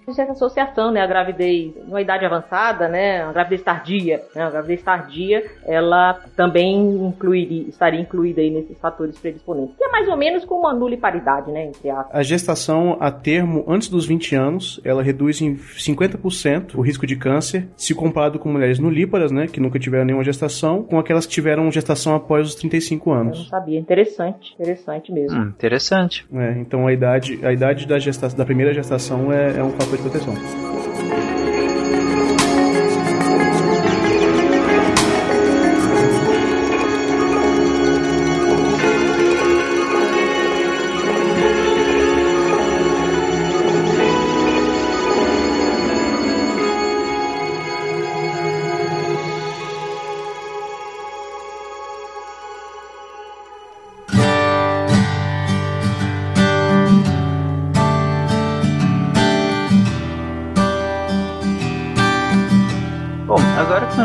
Existe 0.04 0.22
essa 0.22 0.32
associação, 0.32 0.92
né? 0.92 1.02
A 1.02 1.08
gravidez, 1.08 1.74
numa 1.86 2.02
idade 2.02 2.26
avançada, 2.26 2.88
né? 2.88 3.24
A 3.24 3.32
gravidez 3.32 3.62
tardia, 3.62 4.22
né? 4.36 4.44
A 4.44 4.50
gravidez 4.50 4.82
tardia, 4.82 5.44
ela 5.66 6.20
também 6.36 6.76
incluiria, 7.08 7.68
estaria 7.70 8.00
incluída 8.00 8.42
aí 8.42 8.50
nesses 8.50 8.78
fatores 8.80 9.18
predisponentes. 9.18 9.76
Que 9.78 9.84
é 9.84 9.90
mais 9.90 10.08
ou 10.08 10.18
menos 10.18 10.46
como 10.46 10.68
a 10.68 10.74
nuliparidade, 10.74 11.52
né? 11.52 11.66
Entre 11.66 11.90
a... 11.90 12.06
a 12.12 12.24
gestação 12.24 12.98
a 13.00 13.12
termo 13.12 13.64
antes 13.68 13.90
dos 13.90 14.06
20 14.06 14.36
anos, 14.36 14.82
ela 14.84 15.04
reduz 15.04 15.42
em 15.42 15.56
50% 15.56 16.76
o 16.76 16.82
risco 16.82 17.06
de 17.06 17.16
câncer, 17.16 17.68
se 17.76 17.94
comparado 17.94 18.40
com 18.40 18.50
mulheres 18.50 18.80
nulíparas, 18.80 19.32
né? 19.32 19.48
Que 19.48 19.60
nunca 19.60 19.80
tiveram 19.80 20.06
nenhuma 20.06 20.24
gestação, 20.24 20.84
com 20.84 21.00
aquelas 21.00 21.26
que 21.26 21.34
tiveram 21.34 21.72
gestação 21.72 22.16
após 22.16 22.50
os 22.50 22.56
35 22.56 23.12
anos. 23.12 23.38
Eu 23.38 23.44
não 23.44 23.50
sabia. 23.50 23.80
Interessante. 23.80 24.54
Interessante 24.54 25.12
mesmo. 25.12 25.40
Hum, 25.40 25.48
interessante. 25.48 26.26
É, 26.34 26.52
então 26.60 26.88
a 26.88 26.94
idade, 26.94 27.40
a 27.44 27.52
idade 27.52 27.88
da, 27.88 28.00
gestação, 28.00 28.38
da 28.38 28.46
primeira 28.46 28.74
gestação 28.74 29.32
é, 29.32 29.43
é 29.44 29.64
um 29.64 29.72
fator 29.72 29.98
de 29.98 30.02
proteção. 30.04 31.33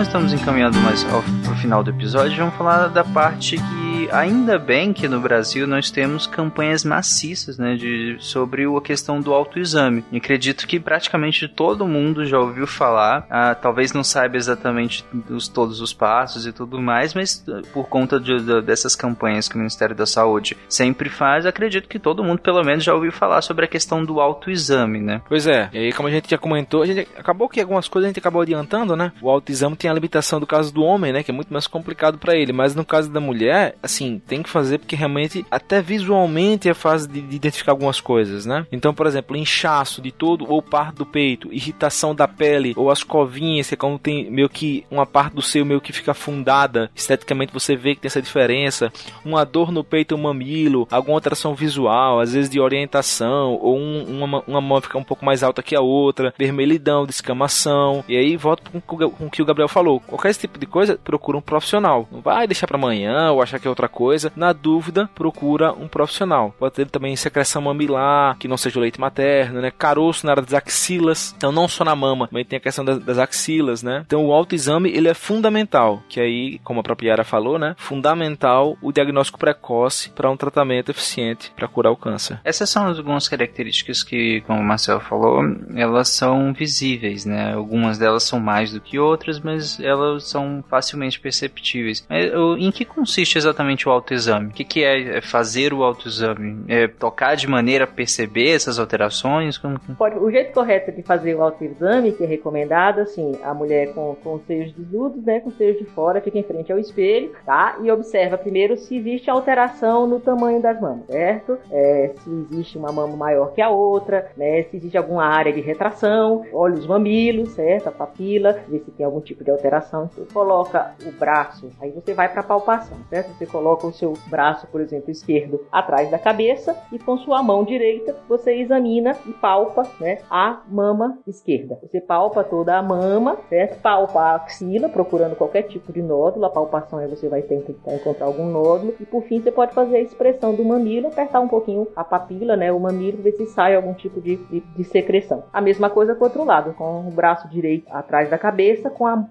Estamos 0.09 0.33
encaminhando 0.33 0.79
mais 0.81 1.05
ao, 1.13 1.23
final 1.57 1.85
do 1.85 1.91
episódio, 1.91 2.39
vamos 2.39 2.55
falar 2.55 2.89
da 2.89 3.05
parte 3.05 3.57
que 3.57 3.88
ainda 4.13 4.59
bem 4.59 4.93
que 4.93 5.09
no 5.09 5.21
Brasil 5.21 5.67
nós 5.67 5.91
temos 5.91 6.27
campanhas 6.27 6.85
maciças, 6.85 7.59
né, 7.59 7.75
de, 7.75 8.17
sobre 8.21 8.65
a 8.65 8.81
questão 8.81 9.21
do 9.21 9.33
autoexame. 9.33 10.05
E 10.13 10.19
acredito 10.19 10.67
que 10.67 10.79
praticamente 10.79 11.49
todo 11.49 11.87
mundo 11.87 12.27
já 12.27 12.39
ouviu 12.39 12.67
falar, 12.67 13.27
ah, 13.31 13.55
talvez 13.55 13.93
não 13.93 14.05
saiba 14.05 14.37
exatamente 14.37 15.05
os, 15.31 15.49
todos 15.49 15.81
os 15.81 15.93
passos 15.93 16.47
e 16.47 16.53
tudo 16.53 16.81
mais, 16.81 17.15
mas 17.15 17.45
ah, 17.49 17.63
por 17.73 17.89
conta 17.89 18.21
de, 18.21 18.41
de, 18.41 18.63
dessas 18.63 18.95
campanhas 18.95 19.49
que 19.49 19.55
o 19.55 19.59
Ministério 19.59 19.97
da 19.97 20.07
Saúde 20.07 20.57
sempre 20.69 21.09
faz, 21.09 21.47
acredito 21.47 21.89
que 21.89 21.99
todo 21.99 22.23
mundo 22.23 22.41
pelo 22.41 22.63
menos 22.63 22.85
já 22.85 22.95
ouviu 22.95 23.13
falar 23.13 23.43
sobre 23.43 23.65
a 23.65 23.69
questão 23.69 24.05
do 24.05 24.21
autoexame, 24.21 25.01
né? 25.01 25.23
Pois 25.29 25.47
é, 25.47 25.69
e 25.73 25.79
aí 25.79 25.93
como 25.93 26.09
a 26.09 26.11
gente 26.11 26.31
já 26.31 26.39
comentou, 26.39 26.83
a 26.83 26.87
gente 26.87 27.09
acabou 27.17 27.49
que 27.49 27.61
algumas 27.61 27.89
coisas 27.89 28.07
a 28.07 28.11
gente 28.11 28.19
acabou 28.19 28.43
adiantando, 28.43 28.97
né? 28.97 29.13
O 29.21 29.31
autoexame 29.31 29.77
tem 29.77 29.91
a 29.91 29.95
limitação 29.95 30.39
do 30.41 30.47
caso 30.47 30.73
do 30.73 30.83
homem, 30.83 31.13
né, 31.13 31.23
que 31.23 31.31
é 31.31 31.35
muito 31.35 31.53
mais 31.53 31.67
complicado 31.67 32.19
para 32.19 32.37
ele, 32.37 32.53
mas 32.53 32.75
no 32.75 32.85
caso 32.85 33.11
da 33.11 33.21
mulher, 33.21 33.77
assim, 33.89 34.21
tem 34.27 34.43
que 34.43 34.49
fazer 34.49 34.79
porque 34.79 34.95
realmente, 34.95 35.45
até 35.51 35.83
visualmente, 35.83 36.69
é 36.69 36.75
fácil 36.75 37.09
de, 37.09 37.21
de 37.21 37.37
identificar 37.37 37.73
algumas 37.73 38.01
coisas, 38.01 38.47
né? 38.47 38.67
Então, 38.71 38.95
por 38.95 39.07
exemplo, 39.07 39.37
inchaço 39.37 40.01
de 40.01 40.13
todo 40.13 40.45
ou 40.49 40.63
parte 40.63 40.97
do 40.97 41.07
peito, 41.07 41.53
irritação 41.53 42.15
da 42.15 42.29
pele 42.29 42.73
ou 42.77 42.91
as 42.91 43.03
covinhas, 43.03 43.69
que 43.69 43.75
é 43.75 43.77
quando 43.77 43.99
tem 43.99 44.31
meio 44.31 44.49
que 44.49 44.85
uma 44.91 45.07
parte 45.07 45.35
do 45.35 45.43
seu 45.43 45.65
meio 45.65 45.81
que 45.81 45.93
fica 45.93 46.13
afundada, 46.13 46.91
esteticamente 46.95 47.53
você 47.53 47.75
vê 47.75 47.95
que 47.95 48.01
tem 48.01 48.09
essa 48.09 48.23
diferença, 48.23 48.93
uma 49.25 49.45
dor 49.45 49.73
no 49.73 49.83
peito 49.83 50.13
ou 50.13 50.21
mamilo, 50.21 50.87
alguma 50.91 51.17
alteração 51.17 51.55
visual, 51.55 52.21
às 52.21 52.33
vezes 52.33 52.51
de 52.51 52.61
orientação, 52.61 53.59
ou 53.61 53.77
um, 53.79 54.23
uma, 54.23 54.43
uma 54.47 54.61
mão 54.61 54.81
fica 54.81 54.99
um 54.99 55.05
pouco 55.05 55.25
mais 55.25 55.43
alta 55.43 55.63
que 55.63 55.75
a 55.75 55.81
outra, 55.81 56.33
vermelhidão, 56.39 57.07
descamação, 57.07 58.05
e 58.09 58.17
aí 58.17 58.37
volta 58.37 58.63
com, 58.71 58.81
com 58.81 59.27
o 59.27 59.31
que 59.31 59.43
o 59.43 59.45
Gabriel 59.45 59.69
falou. 59.69 60.01
Qualquer 60.01 60.31
esse 60.31 60.41
tipo 60.41 60.59
de 60.59 60.67
coisa, 60.67 60.99
procura 61.03 61.39
um 61.39 61.43
profissional. 61.43 62.09
Não 62.11 62.21
vai 62.21 62.47
deixar 62.47 62.67
para 62.67 62.77
amanhã 62.77 63.31
ou 63.33 63.43
achar 63.43 63.59
que 63.59 63.67
é 63.67 63.71
outra 63.79 63.89
coisa. 63.89 64.33
Na 64.35 64.53
dúvida, 64.53 65.09
procura 65.15 65.73
um 65.73 65.89
profissional. 65.89 66.55
Pode 66.59 66.75
ter 66.75 66.87
também 66.89 67.15
secreção 67.17 67.63
mamilar, 67.63 68.37
que 68.39 68.49
não 68.49 68.57
seja 68.57 68.79
o 68.79 68.83
leite 68.83 69.01
materno, 69.01 69.61
né? 69.61 69.71
Caroço 69.71 70.27
na 70.27 70.33
área 70.33 70.43
das 70.43 70.55
axilas. 70.55 71.35
Então, 71.37 71.53
não 71.53 71.69
só 71.69 71.85
na 71.85 71.95
mama, 71.95 72.29
também 72.29 72.45
tem 72.45 72.57
a 72.57 72.61
questão 72.61 72.85
das, 72.85 72.99
das 72.99 73.19
axilas, 73.19 73.83
né? 73.83 74.03
Então, 74.07 74.27
o 74.27 74.33
autoexame, 74.33 74.91
ele 74.91 75.09
é 75.09 75.15
fundamental. 75.15 76.03
Que 76.09 76.21
aí, 76.21 76.59
como 76.65 76.81
a 76.81 76.83
própria 76.83 77.11
Yara 77.11 77.25
falou, 77.25 77.59
né? 77.59 77.75
Fundamental 77.79 78.77
o 78.83 78.93
diagnóstico 78.93 79.39
precoce 79.39 80.11
para 80.11 80.31
um 80.31 80.37
tratamento 80.37 80.91
eficiente 80.91 81.53
para 81.55 81.69
curar 81.69 81.93
o 81.93 81.97
câncer. 81.97 82.41
Essas 82.45 82.69
são 82.69 82.87
algumas 82.87 83.29
características 83.29 84.03
que, 84.03 84.43
como 84.47 84.61
o 84.61 84.65
Marcelo 84.65 85.01
falou, 85.01 85.43
elas 85.75 86.09
são 86.09 86.53
visíveis, 86.53 87.25
né? 87.25 87.55
Algumas 87.55 87.99
delas 87.99 88.25
são 88.25 88.41
mais 88.41 88.73
do 88.73 88.81
que 88.81 88.99
outras, 88.99 89.41
mas 89.41 89.79
elas 89.81 90.25
são 90.29 90.65
facilmente 90.69 91.21
perceptíveis. 91.21 92.07
Mas, 92.09 92.31
em 92.59 92.71
que 92.71 92.85
consiste 92.85 93.39
exatamente 93.39 93.68
o 93.89 93.91
autoexame? 93.91 94.49
O 94.49 94.51
que, 94.51 94.65
que 94.65 94.85
é 94.85 95.21
fazer 95.21 95.73
o 95.73 95.83
autoexame? 95.83 96.65
É 96.69 96.87
tocar 96.89 97.35
de 97.35 97.47
maneira 97.47 97.85
a 97.85 97.87
perceber 97.87 98.55
essas 98.55 98.79
alterações? 98.79 99.59
Como... 99.59 99.79
O 100.21 100.31
jeito 100.31 100.53
correto 100.53 100.93
de 100.93 101.03
fazer 101.03 101.35
o 101.35 101.43
autoexame, 101.43 102.13
que 102.13 102.25
é 102.25 102.27
recomendado, 102.27 103.01
assim, 103.01 103.33
a 103.43 103.53
mulher 103.53 103.93
com, 103.95 104.17
com 104.23 104.35
os 104.35 104.43
seios 104.47 104.73
desnudos, 104.73 105.23
né, 105.25 105.41
com 105.41 105.49
os 105.51 105.57
seios 105.57 105.79
de 105.79 105.85
fora, 105.85 106.21
fica 106.21 106.39
em 106.39 106.43
frente 106.43 106.73
ao 106.73 106.79
espelho, 106.79 107.33
tá? 107.45 107.79
E 107.83 107.91
observa 107.91 108.39
primeiro 108.39 108.77
se 108.77 108.97
existe 108.97 109.31
alteração 109.31 110.07
no 110.07 110.21
tamanho 110.21 110.61
das 110.61 110.81
mamas, 110.81 111.07
certo? 111.07 111.59
É, 111.71 112.13
se 112.23 112.31
existe 112.31 112.79
uma 112.79 112.93
mama 112.93 113.17
maior 113.17 113.53
que 113.53 113.61
a 113.61 113.71
outra, 113.71 114.31
né? 114.37 114.63
Se 114.65 114.77
existe 114.77 114.97
alguma 114.97 115.25
área 115.25 115.53
de 115.53 115.61
retração, 115.61 116.45
olha 116.53 116.75
os 116.75 116.87
mamilos, 116.87 117.51
certo? 117.51 117.89
A 117.89 117.93
papila, 117.93 118.59
ver 118.69 118.81
se 118.81 118.91
tem 118.91 119.05
algum 119.05 119.21
tipo 119.21 119.45
de 119.45 119.51
alteração. 119.51 120.09
Você 120.09 120.33
coloca 120.33 120.93
o 121.05 121.13
braço, 121.13 121.71
aí 121.81 121.91
você 121.91 122.15
vai 122.15 122.29
para 122.29 122.43
palpação, 122.43 122.97
certo? 123.11 123.33
Você 123.37 123.47
coloca 123.47 123.58
o 123.59 123.93
seu 123.93 124.15
braço, 124.27 124.67
por 124.69 124.81
exemplo, 124.81 125.11
esquerdo 125.11 125.61
atrás 125.71 126.11
da 126.11 126.19
cabeça 126.19 126.77
e 126.93 126.99
com 126.99 127.17
sua 127.19 127.43
mão 127.43 127.65
direita 127.65 128.17
você 128.29 128.55
examina 128.55 129.17
e 129.27 129.33
palpa 129.33 129.87
né, 130.01 130.19
a 130.31 130.61
mama 130.69 131.19
esquerda. 131.27 131.79
Você 131.83 132.01
palpa 132.01 132.45
toda 132.45 132.77
a 132.77 132.83
mama, 132.83 133.39
certo? 133.49 133.81
palpa 133.81 134.21
a 134.21 134.35
axila, 134.37 134.89
procurando 134.89 135.37
qualquer 135.37 135.63
tipo 135.63 135.93
de 135.93 136.03
nódulo. 136.03 136.45
A 136.45 136.51
palpação 136.51 137.01
é 137.01 137.07
você 137.07 137.29
vai 137.29 137.43
tentar 137.43 137.95
encontrar 137.95 138.27
algum 138.27 138.47
nódulo. 138.47 138.95
E 139.01 139.07
por 139.07 139.23
fim 139.25 139.41
você 139.41 139.51
pode 139.51 139.73
fazer 139.75 139.97
a 139.97 140.01
expressão 140.01 140.55
do 140.55 140.65
mamilo, 140.65 141.09
apertar 141.09 141.41
um 141.41 141.49
pouquinho 141.49 141.89
a 141.97 142.05
papila, 142.05 142.57
né, 142.57 142.73
o 142.73 142.81
mamilo, 142.81 143.23
ver 143.23 143.33
se 143.33 143.47
sai 143.47 143.75
algum 143.75 143.95
tipo 143.95 144.21
de, 144.21 144.37
de, 144.37 144.61
de 144.61 144.85
secreção. 144.85 145.45
A 145.53 145.61
mesma 145.61 145.91
coisa 145.91 146.15
com 146.15 146.23
o 146.23 146.25
outro 146.25 146.45
lado, 146.45 146.75
com 146.75 147.09
o 147.09 147.11
braço 147.11 147.49
direito 147.49 147.87
atrás 147.91 148.29
da 148.31 148.39
cabeça, 148.39 148.91
com 148.91 149.07
a, 149.07 149.25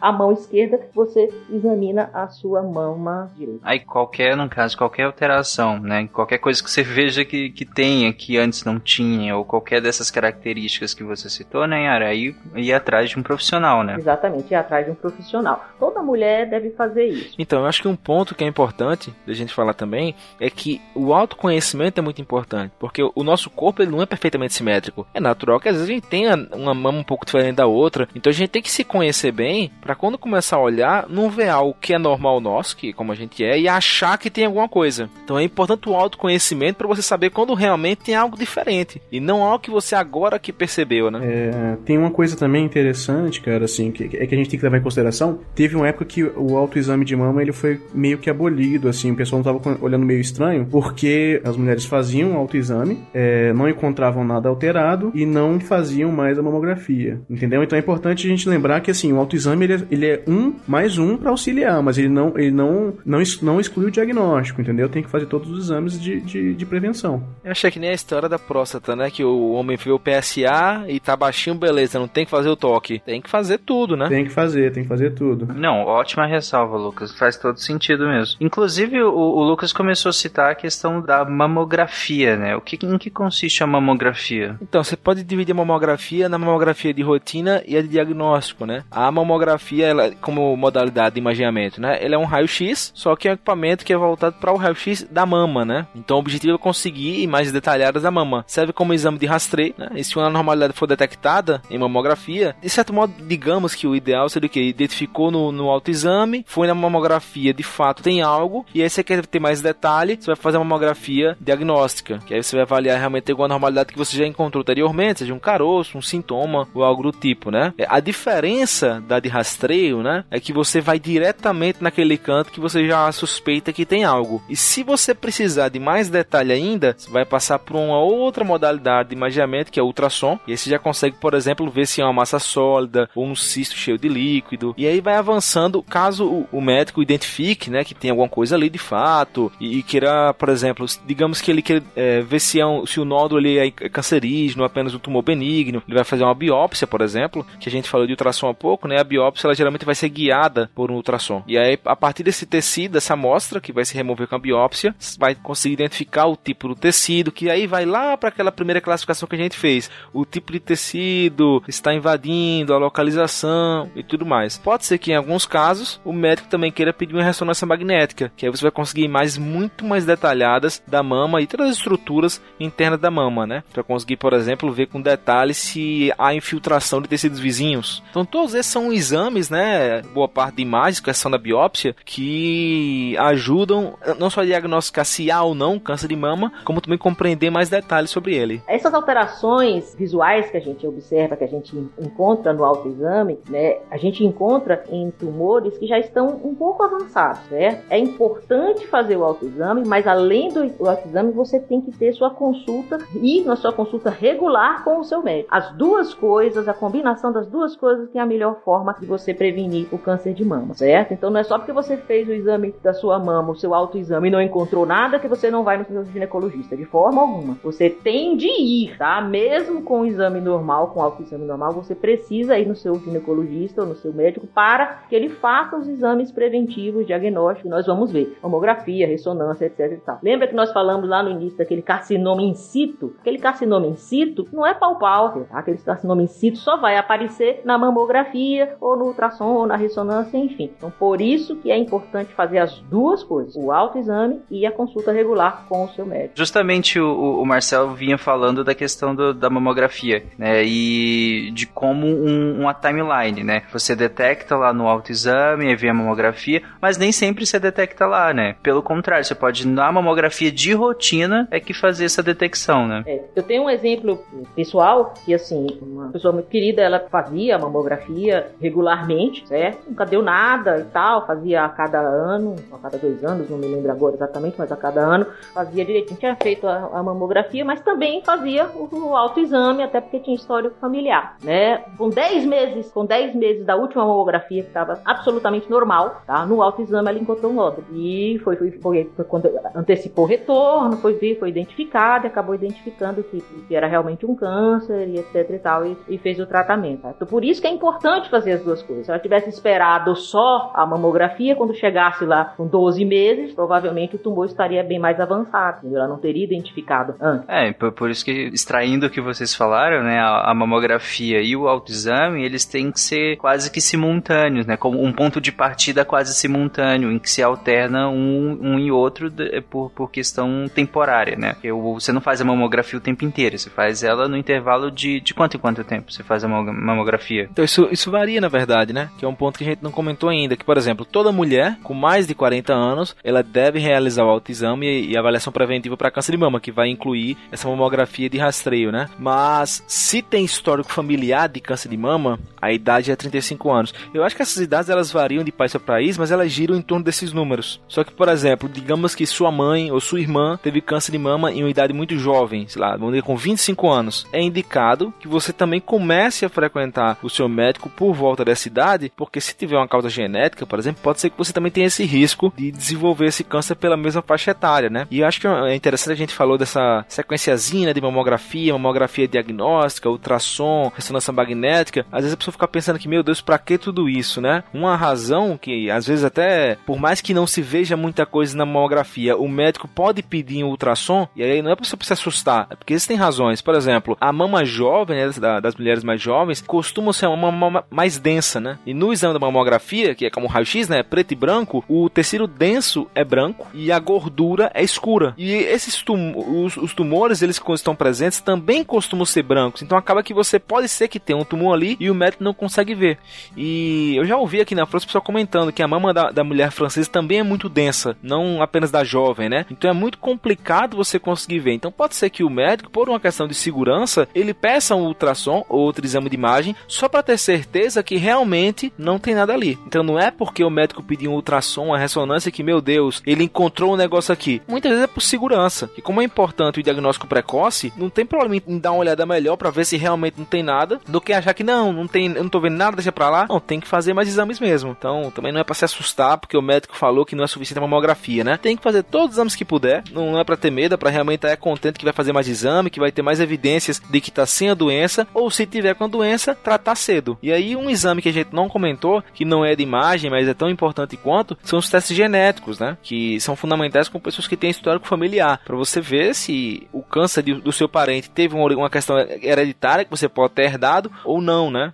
a 0.00 0.12
mão 0.12 0.32
esquerda 0.32 0.80
você 0.94 1.28
examina 1.50 2.10
a 2.12 2.28
sua 2.28 2.62
mama 2.62 3.30
direita. 3.36 3.60
Aí 3.72 3.80
qual 3.80 4.02
qualquer, 4.02 4.36
no 4.36 4.48
caso, 4.48 4.76
qualquer 4.76 5.04
alteração, 5.04 5.78
né? 5.78 6.08
Qualquer 6.12 6.38
coisa 6.38 6.62
que 6.62 6.70
você 6.70 6.82
veja 6.84 7.24
que, 7.24 7.50
que 7.50 7.64
tenha, 7.64 8.12
que 8.12 8.36
antes 8.36 8.64
não 8.64 8.78
tinha, 8.78 9.36
ou 9.36 9.44
qualquer 9.44 9.80
dessas 9.80 10.10
características 10.10 10.92
que 10.92 11.02
você 11.02 11.30
citou, 11.30 11.66
né, 11.66 11.84
Yara? 11.84 12.08
Aí 12.08 12.34
ir 12.54 12.72
atrás 12.72 13.08
de 13.08 13.18
um 13.18 13.22
profissional, 13.22 13.82
né? 13.82 13.96
Exatamente, 13.98 14.52
ir 14.52 14.54
atrás 14.54 14.84
de 14.84 14.92
um 14.92 14.94
profissional. 14.94 15.64
Toda 15.78 16.02
mulher 16.02 16.48
deve 16.48 16.70
fazer 16.70 17.06
isso. 17.06 17.34
Então, 17.38 17.60
eu 17.60 17.66
acho 17.66 17.80
que 17.80 17.88
um 17.88 17.96
ponto 17.96 18.34
que 18.34 18.44
é 18.44 18.46
importante 18.46 19.14
da 19.26 19.32
gente 19.32 19.54
falar 19.54 19.72
também 19.72 20.14
é 20.38 20.50
que 20.50 20.80
o 20.94 21.14
autoconhecimento 21.14 21.98
é 21.98 22.02
muito 22.02 22.20
importante, 22.20 22.72
porque 22.78 23.02
o 23.02 23.22
nosso 23.22 23.48
corpo 23.48 23.82
ele 23.82 23.90
não 23.90 24.02
é 24.02 24.06
perfeitamente 24.06 24.52
simétrico. 24.52 25.06
É 25.14 25.20
natural 25.20 25.58
que 25.60 25.68
às 25.68 25.76
vezes 25.76 25.88
a 25.88 25.92
gente 25.92 26.06
tenha 26.06 26.34
uma 26.52 26.74
mama 26.74 26.98
um 26.98 27.04
pouco 27.04 27.24
diferente 27.24 27.56
da 27.56 27.66
outra, 27.66 28.08
então 28.14 28.30
a 28.30 28.34
gente 28.34 28.50
tem 28.50 28.62
que 28.62 28.70
se 28.70 28.84
conhecer 28.84 29.32
bem 29.32 29.70
para 29.80 29.94
quando 29.94 30.18
começar 30.18 30.56
a 30.56 30.62
olhar, 30.62 31.08
não 31.08 31.30
ver 31.30 31.48
algo 31.48 31.76
que 31.80 31.94
é 31.94 31.98
normal 31.98 32.40
nosso, 32.40 32.76
que 32.76 32.92
como 32.92 33.12
a 33.12 33.14
gente 33.14 33.44
é, 33.44 33.51
é, 33.52 33.60
e 33.60 33.68
achar 33.68 34.16
que 34.16 34.30
tem 34.30 34.46
alguma 34.46 34.68
coisa. 34.68 35.10
Então 35.24 35.38
é 35.38 35.44
importante 35.44 35.88
o 35.88 35.94
autoconhecimento 35.94 36.78
para 36.78 36.86
você 36.86 37.02
saber 37.02 37.30
quando 37.30 37.54
realmente 37.54 38.04
tem 38.04 38.14
algo 38.14 38.36
diferente 38.36 39.00
e 39.10 39.20
não 39.20 39.42
algo 39.42 39.58
que 39.58 39.70
você 39.70 39.94
agora 39.94 40.38
que 40.38 40.52
percebeu, 40.52 41.10
né? 41.10 41.20
É, 41.22 41.76
tem 41.84 41.98
uma 41.98 42.10
coisa 42.10 42.36
também 42.36 42.64
interessante, 42.64 43.40
cara, 43.40 43.64
assim, 43.66 43.90
que, 43.90 44.04
é 44.04 44.26
que 44.26 44.34
a 44.34 44.38
gente 44.38 44.48
tem 44.48 44.58
que 44.58 44.64
levar 44.64 44.78
em 44.78 44.82
consideração. 44.82 45.40
Teve 45.54 45.76
uma 45.76 45.86
época 45.86 46.04
que 46.04 46.22
o 46.24 46.56
autoexame 46.56 47.04
de 47.04 47.14
mama 47.14 47.42
ele 47.42 47.52
foi 47.52 47.80
meio 47.92 48.18
que 48.18 48.30
abolido, 48.30 48.88
assim, 48.88 49.10
o 49.10 49.16
pessoal 49.16 49.42
não 49.42 49.60
tava 49.60 49.78
olhando 49.84 50.06
meio 50.06 50.20
estranho, 50.20 50.66
porque 50.70 51.40
as 51.44 51.56
mulheres 51.56 51.84
faziam 51.84 52.36
autoexame, 52.36 52.98
é, 53.12 53.52
não 53.52 53.68
encontravam 53.68 54.24
nada 54.24 54.48
alterado 54.48 55.12
e 55.14 55.26
não 55.26 55.60
faziam 55.60 56.10
mais 56.10 56.38
a 56.38 56.42
mamografia, 56.42 57.20
entendeu? 57.28 57.62
Então 57.62 57.76
é 57.76 57.80
importante 57.80 58.26
a 58.26 58.30
gente 58.30 58.48
lembrar 58.48 58.80
que, 58.80 58.90
assim, 58.90 59.12
o 59.12 59.18
autoexame 59.18 59.64
ele 59.64 59.74
é, 59.74 59.80
ele 59.90 60.06
é 60.06 60.22
um 60.26 60.54
mais 60.66 60.98
um 60.98 61.16
para 61.16 61.30
auxiliar, 61.30 61.82
mas 61.82 61.98
ele 61.98 62.08
não, 62.08 62.32
ele 62.36 62.50
não, 62.50 62.94
não, 63.04 63.20
não 63.44 63.60
exclui 63.60 63.86
o 63.86 63.90
diagnóstico, 63.90 64.60
entendeu? 64.60 64.88
Tem 64.88 65.02
que 65.02 65.10
fazer 65.10 65.26
todos 65.26 65.50
os 65.50 65.64
exames 65.64 66.00
de, 66.00 66.20
de, 66.20 66.54
de 66.54 66.66
prevenção. 66.66 67.22
Eu 67.44 67.52
achei 67.52 67.70
que 67.70 67.78
nem 67.78 67.90
a 67.90 67.94
história 67.94 68.28
da 68.28 68.38
próstata, 68.38 68.94
né? 68.96 69.10
Que 69.10 69.24
o 69.24 69.52
homem 69.52 69.76
vê 69.76 69.90
o 69.90 69.98
PSA 69.98 70.84
e 70.88 71.00
tá 71.00 71.16
baixinho, 71.16 71.56
beleza, 71.56 71.98
não 71.98 72.08
tem 72.08 72.24
que 72.24 72.30
fazer 72.30 72.48
o 72.48 72.56
toque. 72.56 73.00
Tem 73.00 73.20
que 73.20 73.30
fazer 73.30 73.58
tudo, 73.58 73.96
né? 73.96 74.08
Tem 74.08 74.24
que 74.24 74.30
fazer, 74.30 74.72
tem 74.72 74.82
que 74.82 74.88
fazer 74.88 75.10
tudo. 75.14 75.52
Não, 75.54 75.84
ótima 75.84 76.26
ressalva, 76.26 76.76
Lucas. 76.76 77.16
Faz 77.18 77.36
todo 77.36 77.58
sentido 77.58 78.06
mesmo. 78.06 78.36
Inclusive, 78.40 79.02
o, 79.02 79.12
o 79.12 79.42
Lucas 79.42 79.72
começou 79.72 80.10
a 80.10 80.12
citar 80.12 80.50
a 80.50 80.54
questão 80.54 81.00
da 81.00 81.24
mamografia, 81.24 82.36
né? 82.36 82.56
O 82.56 82.60
que, 82.60 82.78
em 82.84 82.98
que 82.98 83.10
consiste 83.10 83.62
a 83.62 83.66
mamografia? 83.66 84.56
Então, 84.60 84.82
você 84.82 84.96
pode 84.96 85.22
dividir 85.22 85.52
a 85.52 85.56
mamografia 85.56 86.28
na 86.28 86.38
mamografia 86.38 86.92
de 86.92 87.02
rotina 87.02 87.62
e 87.66 87.76
a 87.76 87.82
de 87.82 87.88
diagnóstico, 87.88 88.66
né? 88.66 88.84
A 88.90 89.10
mamografia, 89.10 89.86
ela, 89.86 90.10
como 90.20 90.56
modalidade 90.56 91.14
de 91.14 91.20
imaginamento, 91.20 91.80
né? 91.80 91.98
Ele 92.00 92.14
é 92.14 92.18
um 92.18 92.24
raio-x, 92.24 92.92
só 92.94 93.14
que 93.16 93.28
é 93.32 93.34
um 93.34 93.36
equipamento 93.36 93.84
que 93.84 93.92
é 93.92 93.96
voltado 93.96 94.36
para 94.40 94.52
o 94.52 94.56
raio-x 94.56 95.06
da 95.10 95.26
mama, 95.26 95.64
né? 95.64 95.86
Então, 95.94 96.16
o 96.16 96.20
objetivo 96.20 96.54
é 96.54 96.58
conseguir 96.58 97.22
imagens 97.22 97.52
detalhadas 97.52 98.02
da 98.02 98.10
mama. 98.10 98.44
Serve 98.46 98.72
como 98.72 98.94
exame 98.94 99.18
de 99.18 99.26
rastreio, 99.26 99.74
né? 99.76 99.90
E 99.94 100.04
se 100.04 100.16
uma 100.16 100.26
anormalidade 100.26 100.72
for 100.74 100.86
detectada 100.86 101.62
em 101.70 101.78
mamografia, 101.78 102.54
de 102.60 102.68
certo 102.68 102.92
modo, 102.92 103.12
digamos 103.26 103.74
que 103.74 103.86
o 103.86 103.96
ideal 103.96 104.28
seria 104.28 104.46
o 104.46 104.50
que? 104.50 104.60
Identificou 104.60 105.30
no, 105.30 105.50
no 105.52 105.68
autoexame, 105.68 106.44
foi 106.46 106.66
na 106.66 106.74
mamografia, 106.74 107.52
de 107.52 107.62
fato 107.62 108.02
tem 108.02 108.22
algo, 108.22 108.64
e 108.74 108.82
aí 108.82 108.88
você 108.88 109.02
quer 109.02 109.24
ter 109.26 109.40
mais 109.40 109.60
detalhe, 109.60 110.16
você 110.20 110.26
vai 110.26 110.36
fazer 110.36 110.58
uma 110.58 110.64
mamografia 110.64 111.36
diagnóstica, 111.40 112.18
que 112.26 112.34
aí 112.34 112.42
você 112.42 112.56
vai 112.56 112.64
avaliar 112.64 112.98
realmente 112.98 113.30
alguma 113.30 113.46
anormalidade 113.46 113.92
que 113.92 113.98
você 113.98 114.16
já 114.16 114.26
encontrou 114.26 114.62
anteriormente, 114.62 115.20
seja 115.20 115.34
um 115.34 115.38
caroço, 115.38 115.96
um 115.96 116.02
sintoma 116.02 116.68
ou 116.74 116.84
algo 116.84 117.02
do 117.02 117.12
tipo, 117.12 117.50
né? 117.50 117.72
A 117.88 118.00
diferença 118.00 119.02
da 119.06 119.20
de 119.20 119.28
rastreio, 119.28 120.02
né, 120.02 120.24
é 120.30 120.40
que 120.40 120.52
você 120.52 120.80
vai 120.80 120.98
diretamente 120.98 121.82
naquele 121.82 122.18
canto 122.18 122.50
que 122.50 122.60
você 122.60 122.86
já 122.86 123.10
suspeita 123.26 123.72
que 123.72 123.86
tem 123.86 124.04
algo. 124.04 124.42
E 124.48 124.56
se 124.56 124.82
você 124.82 125.14
precisar 125.14 125.68
de 125.68 125.78
mais 125.78 126.08
detalhe 126.08 126.52
ainda, 126.52 126.94
você 126.96 127.10
vai 127.10 127.24
passar 127.24 127.58
por 127.58 127.76
uma 127.76 127.98
outra 127.98 128.44
modalidade 128.44 129.10
de 129.10 129.14
imaginamento, 129.14 129.70
que 129.70 129.78
é 129.78 129.82
ultrassom, 129.82 130.38
e 130.46 130.52
aí 130.52 130.56
você 130.56 130.70
já 130.70 130.78
consegue, 130.78 131.16
por 131.16 131.34
exemplo, 131.34 131.70
ver 131.70 131.86
se 131.86 132.00
é 132.00 132.04
uma 132.04 132.12
massa 132.12 132.38
sólida 132.38 133.08
ou 133.14 133.26
um 133.26 133.34
cisto 133.34 133.76
cheio 133.76 133.96
de 133.96 134.08
líquido. 134.08 134.74
E 134.76 134.86
aí 134.86 135.00
vai 135.00 135.14
avançando, 135.14 135.82
caso 135.82 136.46
o, 136.50 136.60
médico 136.60 137.02
identifique, 137.02 137.70
né, 137.70 137.84
que 137.84 137.94
tem 137.94 138.10
alguma 138.10 138.28
coisa 138.28 138.54
ali 138.54 138.70
de 138.70 138.78
fato 138.78 139.50
e, 139.60 139.78
e 139.78 139.82
queira, 139.82 140.32
por 140.32 140.48
exemplo, 140.48 140.86
digamos 141.04 141.40
que 141.40 141.50
ele 141.50 141.60
quer 141.60 141.82
é, 141.94 142.20
ver 142.20 142.40
se, 142.40 142.60
é 142.60 142.66
um, 142.66 142.86
se 142.86 143.00
o 143.00 143.04
nódulo 143.04 143.38
ali 143.40 143.58
é 143.58 143.70
cancerígeno, 143.70 144.64
apenas 144.64 144.94
um 144.94 144.98
tumor 144.98 145.22
benigno, 145.22 145.82
ele 145.86 145.96
vai 145.96 146.04
fazer 146.04 146.24
uma 146.24 146.34
biópsia, 146.34 146.86
por 146.86 147.00
exemplo, 147.00 147.44
que 147.58 147.68
a 147.68 147.72
gente 147.72 147.88
falou 147.88 148.06
de 148.06 148.12
ultrassom 148.12 148.48
há 148.48 148.54
pouco, 148.54 148.86
né? 148.86 148.98
A 149.00 149.04
biópsia 149.04 149.46
ela 149.46 149.54
geralmente 149.54 149.84
vai 149.84 149.94
ser 149.94 150.08
guiada 150.08 150.70
por 150.74 150.90
um 150.90 150.94
ultrassom. 150.94 151.42
E 151.46 151.58
aí, 151.58 151.78
a 151.84 151.96
partir 151.96 152.22
desse 152.22 152.46
tecido, 152.46 152.92
dessa 152.92 153.11
amostra 153.12 153.60
que 153.60 153.72
vai 153.72 153.84
se 153.84 153.94
remover 153.94 154.28
com 154.28 154.36
a 154.36 154.38
biópsia, 154.38 154.94
vai 155.18 155.34
conseguir 155.34 155.74
identificar 155.74 156.26
o 156.26 156.36
tipo 156.36 156.68
do 156.68 156.74
tecido, 156.74 157.32
que 157.32 157.50
aí 157.50 157.66
vai 157.66 157.84
lá 157.84 158.16
para 158.16 158.28
aquela 158.28 158.52
primeira 158.52 158.80
classificação 158.80 159.28
que 159.28 159.34
a 159.34 159.38
gente 159.38 159.56
fez. 159.56 159.90
O 160.12 160.24
tipo 160.24 160.52
de 160.52 160.60
tecido 160.60 161.62
está 161.68 161.94
invadindo, 161.94 162.74
a 162.74 162.78
localização 162.78 163.90
e 163.94 164.02
tudo 164.02 164.26
mais. 164.26 164.58
Pode 164.58 164.84
ser 164.84 164.98
que 164.98 165.12
em 165.12 165.16
alguns 165.16 165.46
casos 165.46 166.00
o 166.04 166.12
médico 166.12 166.48
também 166.48 166.72
queira 166.72 166.92
pedir 166.92 167.14
uma 167.14 167.24
ressonância 167.24 167.66
magnética, 167.66 168.32
que 168.36 168.46
aí 168.46 168.50
você 168.50 168.62
vai 168.62 168.70
conseguir 168.70 169.04
imagens 169.04 169.38
muito 169.38 169.84
mais 169.84 170.04
detalhadas 170.04 170.82
da 170.86 171.02
mama 171.02 171.40
e 171.40 171.46
todas 171.46 171.70
as 171.70 171.76
estruturas 171.76 172.42
internas 172.58 173.00
da 173.00 173.10
mama, 173.10 173.46
né? 173.46 173.62
Para 173.72 173.82
conseguir, 173.82 174.16
por 174.16 174.32
exemplo, 174.32 174.72
ver 174.72 174.86
com 174.86 175.00
detalhes 175.00 175.56
se 175.56 176.12
há 176.18 176.34
infiltração 176.34 177.00
de 177.00 177.08
tecidos 177.08 177.38
vizinhos. 177.38 178.02
Então 178.10 178.24
todos 178.24 178.54
esses 178.54 178.70
são 178.70 178.92
exames, 178.92 179.50
né? 179.50 180.02
Boa 180.14 180.28
parte 180.28 180.56
de 180.56 180.62
imagens, 180.62 181.00
questão 181.00 181.30
da 181.30 181.38
biópsia, 181.38 181.94
que 182.04 183.01
ajudam 183.18 183.94
não 184.18 184.30
só 184.30 184.40
a 184.40 184.44
diagnosticar 184.44 185.04
se 185.04 185.30
há 185.30 185.42
ou 185.42 185.54
não 185.54 185.78
câncer 185.78 186.08
de 186.08 186.16
mama, 186.16 186.52
como 186.64 186.80
também 186.80 186.98
compreender 186.98 187.50
mais 187.50 187.68
detalhes 187.68 188.10
sobre 188.10 188.34
ele. 188.34 188.62
Essas 188.66 188.94
alterações 188.94 189.94
visuais 189.94 190.50
que 190.50 190.56
a 190.56 190.60
gente 190.60 190.86
observa, 190.86 191.36
que 191.36 191.44
a 191.44 191.48
gente 191.48 191.76
encontra 191.98 192.52
no 192.52 192.64
autoexame, 192.64 193.38
né? 193.48 193.78
A 193.90 193.96
gente 193.96 194.24
encontra 194.24 194.84
em 194.90 195.10
tumores 195.10 195.76
que 195.78 195.86
já 195.86 195.98
estão 195.98 196.40
um 196.44 196.54
pouco 196.54 196.82
avançados, 196.82 197.40
certo? 197.48 197.84
É 197.90 197.98
importante 197.98 198.86
fazer 198.86 199.16
o 199.16 199.24
autoexame, 199.24 199.86
mas 199.86 200.06
além 200.06 200.48
do 200.48 200.60
autoexame, 200.88 201.32
você 201.32 201.60
tem 201.60 201.80
que 201.80 201.92
ter 201.92 202.12
sua 202.12 202.30
consulta 202.30 202.98
e 203.20 203.42
na 203.42 203.56
sua 203.56 203.72
consulta 203.72 204.10
regular 204.10 204.84
com 204.84 204.98
o 204.98 205.04
seu 205.04 205.22
médico. 205.22 205.48
As 205.50 205.72
duas 205.72 206.14
coisas, 206.14 206.68
a 206.68 206.74
combinação 206.74 207.32
das 207.32 207.46
duas 207.46 207.76
coisas 207.76 208.08
que 208.10 208.18
é 208.18 208.20
a 208.20 208.26
melhor 208.26 208.60
forma 208.64 208.96
de 209.00 209.06
você 209.06 209.32
prevenir 209.34 209.86
o 209.92 209.98
câncer 209.98 210.34
de 210.34 210.44
mama, 210.44 210.74
certo? 210.74 211.14
Então 211.14 211.30
não 211.30 211.40
é 211.40 211.44
só 211.44 211.58
porque 211.58 211.72
você 211.72 211.96
fez 211.96 212.28
o 212.28 212.32
exame 212.32 212.74
da 212.82 212.91
sua 212.92 213.18
mama, 213.18 213.52
o 213.52 213.56
seu 213.56 213.74
autoexame 213.74 214.28
e 214.28 214.30
não 214.30 214.40
encontrou 214.40 214.86
nada 214.86 215.18
que 215.18 215.28
você 215.28 215.50
não 215.50 215.64
vai 215.64 215.78
no 215.78 215.84
seu 215.84 216.04
ginecologista, 216.04 216.76
de 216.76 216.84
forma 216.84 217.20
alguma. 217.20 217.56
Você 217.62 217.88
tem 217.88 218.36
de 218.36 218.48
ir, 218.48 218.96
tá? 218.96 219.20
Mesmo 219.20 219.82
com 219.82 220.00
o 220.00 220.06
exame 220.06 220.40
normal, 220.40 220.88
com 220.88 221.00
o 221.00 221.02
autoexame 221.02 221.44
normal, 221.44 221.72
você 221.72 221.94
precisa 221.94 222.58
ir 222.58 222.66
no 222.66 222.76
seu 222.76 222.94
ginecologista 222.96 223.82
ou 223.82 223.88
no 223.88 223.94
seu 223.94 224.12
médico 224.12 224.46
para 224.46 225.02
que 225.08 225.14
ele 225.14 225.28
faça 225.28 225.76
os 225.76 225.88
exames 225.88 226.30
preventivos, 226.30 227.06
diagnósticos, 227.06 227.70
nós 227.70 227.86
vamos 227.86 228.10
ver. 228.10 228.36
Mamografia, 228.42 229.06
ressonância, 229.06 229.66
etc 229.66 229.92
e 229.92 229.96
tal. 229.96 230.18
Lembra 230.22 230.46
que 230.46 230.54
nós 230.54 230.72
falamos 230.72 231.08
lá 231.08 231.22
no 231.22 231.30
início 231.30 231.58
daquele 231.58 231.82
carcinoma 231.82 232.42
in 232.42 232.54
situ? 232.54 233.14
Aquele 233.20 233.38
carcinoma 233.38 233.86
in 233.86 233.96
situ 233.96 234.46
não 234.52 234.66
é 234.66 234.74
palpável, 234.74 235.46
tá? 235.50 235.58
Aquele 235.58 235.78
carcinoma 235.78 236.22
in 236.22 236.26
situ 236.26 236.58
só 236.58 236.76
vai 236.76 236.96
aparecer 236.96 237.62
na 237.64 237.78
mamografia 237.78 238.76
ou 238.80 238.96
no 238.96 239.06
ultrassom 239.06 239.54
ou 239.54 239.66
na 239.66 239.76
ressonância, 239.76 240.36
enfim. 240.36 240.70
Então, 240.76 240.90
por 240.90 241.20
isso 241.20 241.56
que 241.56 241.70
é 241.70 241.76
importante 241.76 242.34
fazer 242.34 242.58
as 242.58 242.81
duas 242.88 243.22
coisas, 243.22 243.54
o 243.56 243.72
autoexame 243.72 244.40
e 244.50 244.66
a 244.66 244.72
consulta 244.72 245.12
regular 245.12 245.64
com 245.68 245.84
o 245.84 245.88
seu 245.88 246.04
médico. 246.06 246.34
Justamente 246.34 247.00
o, 247.00 247.40
o 247.40 247.46
Marcel 247.46 247.94
vinha 247.94 248.18
falando 248.18 248.64
da 248.64 248.74
questão 248.74 249.14
do, 249.14 249.32
da 249.32 249.48
mamografia, 249.48 250.24
né? 250.38 250.64
E 250.64 251.50
de 251.52 251.66
como 251.66 252.06
um, 252.06 252.60
uma 252.60 252.74
timeline, 252.74 253.42
né? 253.42 253.62
Você 253.72 253.94
detecta 253.94 254.56
lá 254.56 254.72
no 254.72 254.86
autoexame 254.86 255.70
e 255.70 255.76
vê 255.76 255.88
a 255.88 255.94
mamografia, 255.94 256.62
mas 256.80 256.98
nem 256.98 257.12
sempre 257.12 257.46
você 257.46 257.58
detecta 257.58 258.06
lá, 258.06 258.32
né? 258.32 258.56
Pelo 258.62 258.82
contrário, 258.82 259.24
você 259.24 259.34
pode 259.34 259.66
na 259.66 259.90
mamografia 259.90 260.50
de 260.50 260.72
rotina 260.72 261.48
é 261.50 261.60
que 261.60 261.72
fazer 261.72 262.04
essa 262.04 262.22
detecção, 262.22 262.86
né? 262.86 263.02
É, 263.06 263.22
eu 263.34 263.42
tenho 263.42 263.64
um 263.64 263.70
exemplo 263.70 264.22
pessoal 264.54 265.14
que 265.24 265.34
assim, 265.34 265.66
uma 265.80 266.08
pessoa 266.08 266.32
muito 266.32 266.48
querida, 266.48 266.82
ela 266.82 267.00
fazia 267.10 267.56
a 267.56 267.58
mamografia 267.58 268.50
regularmente, 268.60 269.46
certo? 269.46 269.88
Nunca 269.88 270.04
deu 270.04 270.22
nada 270.22 270.78
e 270.78 270.84
tal, 270.84 271.26
fazia 271.26 271.64
a 271.64 271.68
cada 271.68 272.00
ano, 272.00 272.56
a 272.70 272.78
cada 272.78 272.98
dois 272.98 273.24
anos, 273.24 273.48
não 273.48 273.58
me 273.58 273.66
lembro 273.66 273.90
agora 273.90 274.14
exatamente, 274.14 274.56
mas 274.58 274.70
a 274.70 274.76
cada 274.76 275.00
ano 275.00 275.26
fazia 275.54 275.84
direitinho, 275.84 276.18
tinha 276.18 276.36
feito 276.36 276.66
a, 276.66 276.90
a 276.92 277.02
mamografia, 277.02 277.64
mas 277.64 277.80
também 277.80 278.22
fazia 278.24 278.66
o, 278.66 278.88
o 278.92 279.16
autoexame, 279.16 279.82
até 279.82 280.00
porque 280.00 280.20
tinha 280.20 280.36
histórico 280.36 280.76
familiar, 280.80 281.36
né? 281.42 281.78
Com 281.96 282.08
10 282.08 282.46
meses, 282.46 282.90
com 282.90 283.04
10 283.04 283.34
meses 283.34 283.64
da 283.64 283.76
última 283.76 284.04
mamografia 284.04 284.62
que 284.62 284.68
estava 284.68 285.00
absolutamente 285.04 285.70
normal, 285.70 286.22
tá? 286.26 286.44
No 286.46 286.62
autoexame 286.62 287.08
ela 287.08 287.18
encontrou 287.18 287.52
um 287.52 287.54
nódulo 287.54 287.86
e 287.92 288.40
foi, 288.44 288.56
foi, 288.56 288.70
foi, 288.72 289.10
foi 289.16 289.24
quando 289.24 289.50
antecipou 289.74 290.24
o 290.24 290.28
retorno, 290.28 290.96
foi 290.96 291.14
ver, 291.14 291.38
foi 291.38 291.48
identificado 291.48 292.26
e 292.26 292.28
acabou 292.28 292.54
identificando 292.54 293.22
que, 293.22 293.40
que, 293.40 293.74
era 293.74 293.86
realmente 293.86 294.26
um 294.26 294.34
câncer 294.34 295.08
e 295.08 295.18
etc 295.18 295.50
e 295.50 295.58
tal 295.58 295.86
e, 295.86 295.96
e 296.08 296.18
fez 296.18 296.38
o 296.38 296.46
tratamento. 296.46 297.02
Tá? 297.02 297.10
Então 297.10 297.26
por 297.26 297.44
isso 297.44 297.60
que 297.60 297.66
é 297.66 297.70
importante 297.70 298.30
fazer 298.30 298.52
as 298.52 298.62
duas 298.62 298.82
coisas. 298.82 299.06
Se 299.06 299.10
ela 299.10 299.20
tivesse 299.20 299.48
esperado 299.48 300.14
só 300.14 300.72
a 300.74 300.86
mamografia, 300.86 301.56
quando 301.56 301.74
chegasse 301.74 302.24
lá 302.24 302.51
com 302.56 302.66
12 302.66 303.04
meses, 303.04 303.52
provavelmente 303.52 304.16
o 304.16 304.18
tumor 304.18 304.46
estaria 304.46 304.82
bem 304.82 304.98
mais 304.98 305.18
avançado, 305.20 305.78
entendeu? 305.78 306.00
ela 306.00 306.08
não 306.08 306.18
teria 306.18 306.44
identificado 306.44 307.14
antes. 307.20 307.48
É, 307.48 307.72
por, 307.72 307.92
por 307.92 308.10
isso 308.10 308.24
que 308.24 308.50
extraindo 308.52 309.06
o 309.06 309.10
que 309.10 309.20
vocês 309.20 309.54
falaram, 309.54 310.02
né, 310.02 310.18
a, 310.18 310.50
a 310.50 310.54
mamografia 310.54 311.40
e 311.40 311.56
o 311.56 311.68
autoexame, 311.68 312.44
eles 312.44 312.64
têm 312.64 312.90
que 312.90 313.00
ser 313.00 313.36
quase 313.36 313.70
que 313.70 313.80
simultâneos, 313.80 314.66
né, 314.66 314.76
como 314.76 315.02
um 315.02 315.12
ponto 315.12 315.40
de 315.40 315.52
partida 315.52 316.04
quase 316.04 316.34
simultâneo, 316.34 317.10
em 317.10 317.18
que 317.18 317.30
se 317.30 317.42
alterna 317.42 318.08
um, 318.08 318.58
um 318.60 318.78
e 318.78 318.90
outro 318.90 319.30
de, 319.30 319.60
por, 319.62 319.90
por 319.90 320.10
questão 320.10 320.66
temporária, 320.74 321.36
né? 321.36 321.52
Porque 321.54 321.72
você 321.72 322.12
não 322.12 322.20
faz 322.20 322.40
a 322.40 322.44
mamografia 322.44 322.98
o 322.98 323.02
tempo 323.02 323.24
inteiro, 323.24 323.58
você 323.58 323.70
faz 323.70 324.02
ela 324.02 324.28
no 324.28 324.36
intervalo 324.36 324.90
de, 324.90 325.20
de 325.20 325.34
quanto 325.34 325.56
em 325.56 325.60
quanto 325.60 325.84
tempo 325.84 326.12
você 326.12 326.22
faz 326.22 326.44
a 326.44 326.48
mamografia? 326.48 327.48
Então 327.50 327.64
isso, 327.64 327.88
isso 327.90 328.10
varia, 328.10 328.40
na 328.40 328.48
verdade, 328.48 328.92
né? 328.92 329.10
Que 329.18 329.24
é 329.24 329.28
um 329.28 329.34
ponto 329.34 329.58
que 329.58 329.64
a 329.64 329.66
gente 329.68 329.82
não 329.82 329.90
comentou 329.90 330.28
ainda, 330.28 330.56
que, 330.56 330.64
por 330.64 330.76
exemplo, 330.76 331.04
toda 331.04 331.32
mulher 331.32 331.76
com 331.82 331.94
mais 331.94 332.26
de 332.26 332.34
40 332.42 332.74
anos, 332.74 333.14
ela 333.22 333.40
deve 333.40 333.78
realizar 333.78 334.24
o 334.24 334.28
autoexame 334.28 335.06
e, 335.06 335.16
avaliação 335.16 335.52
preventiva 335.52 335.96
para 335.96 336.10
câncer 336.10 336.32
de 336.32 336.38
mama, 336.38 336.60
que 336.60 336.72
vai 336.72 336.88
incluir 336.88 337.36
essa 337.52 337.68
mamografia 337.68 338.28
de 338.28 338.36
rastreio, 338.36 338.90
né? 338.90 339.08
Mas 339.16 339.84
se 339.86 340.20
tem 340.20 340.44
histórico 340.44 340.90
familiar 340.90 341.48
de 341.48 341.60
câncer 341.60 341.88
de 341.88 341.96
mama, 341.96 342.40
a 342.60 342.72
idade 342.72 343.12
é 343.12 343.16
35 343.16 343.70
anos. 343.70 343.94
Eu 344.12 344.24
acho 344.24 344.34
que 344.34 344.42
essas 344.42 344.56
idades 344.56 344.90
elas 344.90 345.12
variam 345.12 345.44
de 345.44 345.52
país 345.52 345.70
para 345.70 345.80
país, 345.80 346.18
mas 346.18 346.32
elas 346.32 346.50
giram 346.50 346.74
em 346.74 346.82
torno 346.82 347.04
desses 347.04 347.32
números. 347.32 347.80
Só 347.86 348.02
que, 348.02 348.12
por 348.12 348.28
exemplo, 348.28 348.68
digamos 348.68 349.14
que 349.14 349.24
sua 349.24 349.52
mãe 349.52 349.92
ou 349.92 350.00
sua 350.00 350.20
irmã 350.20 350.58
teve 350.60 350.80
câncer 350.80 351.12
de 351.12 351.18
mama 351.18 351.52
em 351.52 351.62
uma 351.62 351.70
idade 351.70 351.92
muito 351.92 352.18
jovem, 352.18 352.66
sei 352.66 352.82
lá, 352.82 352.96
vamos 352.96 353.12
dizer 353.12 353.22
com 353.22 353.36
25 353.36 353.88
anos. 353.88 354.26
É 354.32 354.42
indicado 354.42 355.14
que 355.20 355.28
você 355.28 355.52
também 355.52 355.78
comece 355.78 356.44
a 356.44 356.48
frequentar 356.48 357.18
o 357.22 357.30
seu 357.30 357.48
médico 357.48 357.88
por 357.88 358.12
volta 358.12 358.44
dessa 358.44 358.66
idade, 358.66 359.12
porque 359.16 359.40
se 359.40 359.54
tiver 359.54 359.76
uma 359.76 359.86
causa 359.86 360.08
genética, 360.08 360.66
por 360.66 360.80
exemplo, 360.80 361.00
pode 361.04 361.20
ser 361.20 361.30
que 361.30 361.38
você 361.38 361.52
também 361.52 361.70
tenha 361.70 361.86
esse 361.86 362.04
risco 362.04 362.31
de 362.56 362.70
desenvolver 362.70 363.26
esse 363.26 363.44
câncer 363.44 363.74
pela 363.74 363.96
mesma 363.96 364.22
faixa 364.22 364.50
etária, 364.50 364.90
né? 364.90 365.06
E 365.10 365.22
acho 365.22 365.40
que 365.40 365.46
é 365.46 365.74
interessante 365.74 366.12
a 366.12 366.16
gente 366.16 366.34
falou 366.34 366.58
dessa 366.58 367.04
sequenciazinha 367.08 367.92
de 367.92 368.00
mamografia, 368.00 368.72
mamografia 368.72 369.28
diagnóstica, 369.28 370.08
ultrassom, 370.08 370.90
ressonância 370.94 371.32
magnética. 371.32 372.06
Às 372.10 372.22
vezes 372.22 372.34
a 372.34 372.36
pessoa 372.36 372.52
fica 372.52 372.68
pensando 372.68 372.98
que, 372.98 373.08
meu 373.08 373.22
Deus, 373.22 373.40
para 373.40 373.58
que 373.58 373.78
tudo 373.78 374.08
isso, 374.08 374.40
né? 374.40 374.64
Uma 374.72 374.96
razão 374.96 375.58
que 375.60 375.90
às 375.90 376.06
vezes 376.06 376.24
até, 376.24 376.76
por 376.86 376.98
mais 376.98 377.20
que 377.20 377.34
não 377.34 377.46
se 377.46 377.62
veja 377.62 377.96
muita 377.96 378.26
coisa 378.26 378.56
na 378.56 378.66
mamografia, 378.66 379.36
o 379.36 379.48
médico 379.48 379.88
pode 379.88 380.22
pedir 380.22 380.64
um 380.64 380.68
ultrassom, 380.68 381.28
e 381.36 381.42
aí 381.42 381.62
não 381.62 381.70
é 381.70 381.76
pra 381.76 381.84
você 381.84 381.96
se 382.00 382.12
assustar, 382.12 382.66
é 382.70 382.76
porque 382.76 382.94
existem 382.94 383.16
razões. 383.16 383.60
Por 383.60 383.74
exemplo, 383.74 384.16
a 384.20 384.32
mama 384.32 384.64
jovem, 384.64 385.16
né, 385.16 385.60
das 385.60 385.74
mulheres 385.76 386.04
mais 386.04 386.20
jovens, 386.20 386.60
costuma 386.60 387.12
ser 387.12 387.26
uma 387.26 387.50
mama 387.50 387.84
mais 387.90 388.18
densa, 388.18 388.60
né? 388.60 388.78
E 388.86 388.94
no 388.94 389.12
exame 389.12 389.34
da 389.34 389.40
mamografia, 389.40 390.14
que 390.14 390.26
é 390.26 390.30
como 390.30 390.46
raio-x, 390.46 390.88
né, 390.88 391.02
preto 391.02 391.32
e 391.32 391.36
branco, 391.36 391.84
o 391.88 392.08
tecido 392.22 392.46
denso 392.46 393.08
é 393.16 393.24
branco 393.24 393.66
e 393.74 393.90
a 393.90 393.98
gordura 393.98 394.70
é 394.74 394.84
escura. 394.84 395.34
E 395.36 395.50
esses 395.50 396.00
tum 396.02 396.32
os, 396.64 396.76
os 396.76 396.94
tumores, 396.94 397.42
eles 397.42 397.58
que 397.58 397.72
estão 397.72 397.96
presentes, 397.96 398.40
também 398.40 398.84
costumam 398.84 399.26
ser 399.26 399.42
brancos. 399.42 399.82
Então 399.82 399.98
acaba 399.98 400.22
que 400.22 400.32
você 400.32 400.56
pode 400.56 400.88
ser 400.88 401.08
que 401.08 401.18
tenha 401.18 401.36
um 401.36 401.44
tumor 401.44 401.74
ali 401.74 401.96
e 401.98 402.08
o 402.08 402.14
médico 402.14 402.44
não 402.44 402.54
consegue 402.54 402.94
ver. 402.94 403.18
E 403.56 404.14
eu 404.16 404.24
já 404.24 404.36
ouvi 404.36 404.60
aqui 404.60 404.72
na 404.72 404.86
França 404.86 405.04
o 405.04 405.08
pessoal 405.08 405.22
comentando 405.22 405.72
que 405.72 405.82
a 405.82 405.88
mama 405.88 406.14
da, 406.14 406.30
da 406.30 406.44
mulher 406.44 406.70
francesa 406.70 407.10
também 407.10 407.40
é 407.40 407.42
muito 407.42 407.68
densa, 407.68 408.16
não 408.22 408.62
apenas 408.62 408.92
da 408.92 409.02
jovem, 409.02 409.48
né? 409.48 409.66
Então 409.68 409.90
é 409.90 409.92
muito 409.92 410.18
complicado 410.18 410.96
você 410.96 411.18
conseguir 411.18 411.58
ver. 411.58 411.72
Então 411.72 411.90
pode 411.90 412.14
ser 412.14 412.30
que 412.30 412.44
o 412.44 412.50
médico, 412.50 412.90
por 412.90 413.08
uma 413.08 413.18
questão 413.18 413.48
de 413.48 413.54
segurança, 413.54 414.28
ele 414.32 414.54
peça 414.54 414.94
um 414.94 415.06
ultrassom 415.06 415.64
ou 415.68 415.80
outro 415.80 416.06
exame 416.06 416.30
de 416.30 416.36
imagem 416.36 416.76
só 416.86 417.08
para 417.08 417.22
ter 417.22 417.38
certeza 417.38 418.02
que 418.02 418.16
realmente 418.16 418.92
não 418.96 419.18
tem 419.18 419.34
nada 419.34 419.52
ali. 419.52 419.76
Então 419.86 420.04
não 420.04 420.18
é 420.20 420.30
porque 420.30 420.62
o 420.62 420.70
médico 420.70 421.02
pediu 421.02 421.32
um 421.32 421.34
ultrassom, 421.34 421.86
uma 421.86 421.98
ressonância 422.12 422.52
que, 422.52 422.62
meu 422.62 422.80
Deus, 422.80 423.22
ele 423.26 423.44
encontrou 423.44 423.94
um 423.94 423.96
negócio 423.96 424.32
aqui. 424.32 424.60
Muitas 424.68 424.90
vezes 424.90 425.04
é 425.04 425.06
por 425.06 425.22
segurança. 425.22 425.90
E 425.96 426.02
como 426.02 426.20
é 426.20 426.24
importante 426.24 426.80
o 426.80 426.82
diagnóstico 426.82 427.26
precoce, 427.26 427.92
não 427.96 428.10
tem 428.10 428.26
problema 428.26 428.62
em 428.66 428.78
dar 428.78 428.92
uma 428.92 429.00
olhada 429.00 429.24
melhor 429.24 429.56
para 429.56 429.70
ver 429.70 429.86
se 429.86 429.96
realmente 429.96 430.34
não 430.38 430.44
tem 430.44 430.62
nada, 430.62 431.00
do 431.08 431.20
que 431.20 431.32
achar 431.32 431.54
que 431.54 431.64
não, 431.64 431.92
não 431.92 432.06
tem, 432.06 432.26
eu 432.26 432.42
não 432.42 432.50
tô 432.50 432.60
vendo 432.60 432.76
nada, 432.76 432.96
deixa 432.96 433.10
pra 433.10 433.30
lá. 433.30 433.46
Não, 433.48 433.60
tem 433.60 433.80
que 433.80 433.88
fazer 433.88 434.12
mais 434.12 434.28
exames 434.28 434.60
mesmo. 434.60 434.94
Então 434.98 435.30
também 435.30 435.52
não 435.52 435.60
é 435.60 435.64
para 435.64 435.74
se 435.74 435.84
assustar 435.84 436.36
porque 436.38 436.56
o 436.56 436.62
médico 436.62 436.96
falou 436.96 437.24
que 437.24 437.34
não 437.34 437.44
é 437.44 437.46
suficiente 437.46 437.78
a 437.78 437.82
mamografia, 437.82 438.44
né? 438.44 438.58
Tem 438.58 438.76
que 438.76 438.82
fazer 438.82 439.02
todos 439.02 439.30
os 439.30 439.34
exames 439.34 439.54
que 439.54 439.64
puder, 439.64 440.04
não 440.12 440.38
é 440.38 440.44
para 440.44 440.56
ter 440.56 440.70
medo, 440.70 440.94
é 440.94 440.98
para 440.98 441.10
realmente 441.10 441.46
estar 441.46 441.56
contente 441.56 441.98
que 441.98 442.04
vai 442.04 442.12
fazer 442.12 442.32
mais 442.32 442.48
exame, 442.48 442.90
que 442.90 443.00
vai 443.00 443.10
ter 443.10 443.22
mais 443.22 443.40
evidências 443.40 444.00
de 444.10 444.20
que 444.20 444.30
tá 444.30 444.44
sem 444.44 444.70
a 444.70 444.74
doença, 444.74 445.26
ou 445.32 445.50
se 445.50 445.66
tiver 445.66 445.94
com 445.94 446.04
a 446.04 446.08
doença, 446.08 446.54
tratar 446.54 446.94
cedo. 446.94 447.38
E 447.42 447.52
aí 447.52 447.74
um 447.76 447.88
exame 447.88 448.20
que 448.20 448.28
a 448.28 448.32
gente 448.32 448.52
não 448.52 448.68
comentou, 448.68 449.22
que 449.34 449.44
não 449.44 449.64
é 449.64 449.74
de 449.74 449.82
imagem, 449.82 450.30
mas 450.30 450.48
é 450.48 450.54
tão 450.54 450.68
importante 450.68 451.16
quanto, 451.16 451.56
são 451.62 451.78
os 451.78 451.88
testes 451.88 452.01
genéticos, 452.08 452.78
né? 452.78 452.96
Que 453.02 453.40
são 453.40 453.56
fundamentais 453.56 454.08
com 454.08 454.20
pessoas 454.20 454.46
que 454.46 454.56
têm 454.56 454.70
histórico 454.70 455.06
familiar, 455.06 455.60
para 455.64 455.76
você 455.76 456.00
ver 456.00 456.34
se 456.34 456.86
o 456.92 457.02
câncer 457.02 457.42
de, 457.42 457.54
do 457.54 457.72
seu 457.72 457.88
parente 457.88 458.30
teve 458.30 458.54
uma, 458.54 458.66
uma 458.74 458.90
questão 458.90 459.18
hereditária 459.18 460.04
que 460.04 460.10
você 460.10 460.28
pode 460.28 460.54
ter 460.54 460.64
herdado 460.64 461.10
ou 461.24 461.40
não, 461.40 461.70
né? 461.70 461.92